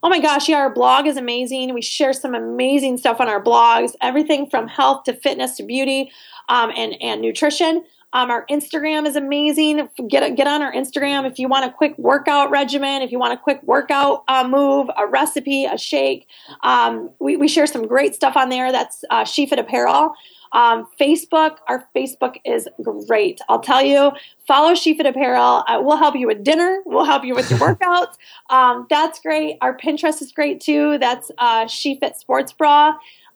Oh 0.01 0.09
my 0.09 0.19
gosh, 0.19 0.49
yeah, 0.49 0.57
our 0.57 0.73
blog 0.73 1.05
is 1.05 1.15
amazing. 1.15 1.71
We 1.75 1.83
share 1.83 2.13
some 2.13 2.33
amazing 2.33 2.97
stuff 2.97 3.21
on 3.21 3.27
our 3.29 3.41
blogs, 3.41 3.91
everything 4.01 4.49
from 4.49 4.67
health 4.67 5.03
to 5.03 5.13
fitness 5.13 5.57
to 5.57 5.63
beauty 5.63 6.11
um, 6.49 6.71
and, 6.75 6.99
and 6.99 7.21
nutrition. 7.21 7.83
Um, 8.13 8.31
our 8.31 8.47
Instagram 8.47 9.05
is 9.05 9.15
amazing. 9.15 9.87
Get 10.07 10.35
get 10.35 10.47
on 10.47 10.63
our 10.63 10.73
Instagram 10.73 11.29
if 11.29 11.37
you 11.37 11.47
want 11.47 11.65
a 11.65 11.71
quick 11.71 11.95
workout 11.99 12.49
regimen, 12.49 13.03
if 13.03 13.11
you 13.11 13.19
want 13.19 13.33
a 13.33 13.37
quick 13.37 13.61
workout 13.63 14.23
uh, 14.27 14.47
move, 14.47 14.89
a 14.97 15.05
recipe, 15.05 15.65
a 15.65 15.77
shake. 15.77 16.27
Um, 16.63 17.11
we, 17.19 17.35
we 17.35 17.47
share 17.47 17.67
some 17.67 17.85
great 17.85 18.15
stuff 18.15 18.35
on 18.35 18.49
there. 18.49 18.71
That's 18.71 19.03
uh, 19.11 19.23
SheFit 19.23 19.59
Apparel. 19.59 20.15
Um, 20.51 20.87
Facebook, 20.99 21.57
our 21.67 21.87
Facebook 21.95 22.37
is 22.45 22.67
great. 23.07 23.39
I'll 23.49 23.59
tell 23.59 23.81
you, 23.81 24.11
follow 24.47 24.73
SheFit 24.73 25.07
Apparel. 25.07 25.63
Uh, 25.67 25.81
we'll 25.81 25.97
help 25.97 26.15
you 26.15 26.27
with 26.27 26.43
dinner. 26.43 26.81
We'll 26.85 27.05
help 27.05 27.23
you 27.23 27.35
with 27.35 27.49
your 27.49 27.59
workouts. 27.75 28.13
Um, 28.49 28.87
that's 28.89 29.19
great. 29.19 29.57
Our 29.61 29.77
Pinterest 29.77 30.21
is 30.21 30.31
great 30.31 30.61
too. 30.61 30.97
That's 30.99 31.31
uh, 31.37 31.65
SheFit 31.65 32.15
Sports 32.15 32.53
Bra. 32.53 32.93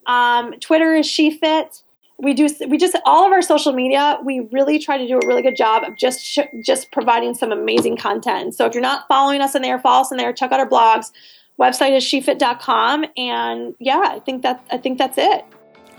Um, 0.08 0.54
Twitter 0.60 0.94
is 0.96 1.06
SheFit. 1.08 1.84
we 2.18 2.34
do 2.34 2.48
we 2.68 2.78
just 2.78 2.96
all 3.06 3.26
of 3.26 3.32
our 3.32 3.42
social 3.42 3.74
media 3.74 4.18
we 4.24 4.42
really 4.52 4.78
try 4.80 4.98
to 4.98 5.08
do 5.08 5.18
a 5.20 5.28
really 5.28 5.42
good 5.42 5.56
job 5.56 5.84
of 5.84 5.96
just 5.98 6.24
sh- 6.24 6.40
just 6.64 6.92
providing 6.92 7.34
some 7.34 7.52
amazing 7.52 7.98
content 7.98 8.54
so 8.54 8.66
if 8.66 8.74
you're 8.76 8.82
not 8.82 9.08
following 9.08 9.42
us 9.42 9.56
in 9.56 9.62
there 9.62 9.80
follow 9.80 10.02
us 10.02 10.12
in 10.12 10.18
there 10.18 10.32
check 10.32 10.52
out 10.52 10.60
our 10.60 10.70
blogs 10.70 11.12
website 11.60 11.96
is 11.98 12.04
shefit.com 12.04 13.06
and 13.18 13.74
yeah 13.80 14.02
i 14.06 14.20
think 14.20 14.44
that 14.44 14.64
i 14.72 14.78
think 14.78 14.98
that's 15.00 15.18
it 15.18 15.46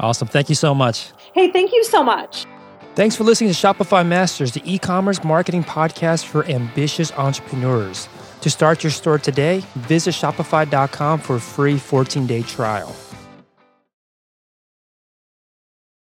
awesome. 0.02 0.28
Thank 0.28 0.48
you 0.48 0.54
so 0.54 0.74
much. 0.74 1.12
Hey 1.32 1.50
thank 1.50 1.72
you 1.72 1.84
so 1.84 2.02
much. 2.02 2.46
Thanks 2.94 3.16
for 3.16 3.24
listening 3.24 3.52
to 3.52 3.56
shopify 3.56 4.06
masters 4.06 4.52
the 4.52 4.62
e-commerce 4.70 5.24
marketing 5.24 5.64
podcast 5.64 6.26
for 6.26 6.44
ambitious 6.44 7.10
entrepreneurs. 7.12 8.08
To 8.42 8.50
start 8.50 8.82
your 8.82 8.90
store 8.90 9.18
today 9.18 9.62
visit 9.76 10.14
shopify.com 10.14 11.20
for 11.20 11.36
a 11.36 11.40
free 11.40 11.76
14-day 11.76 12.42
trial 12.42 12.94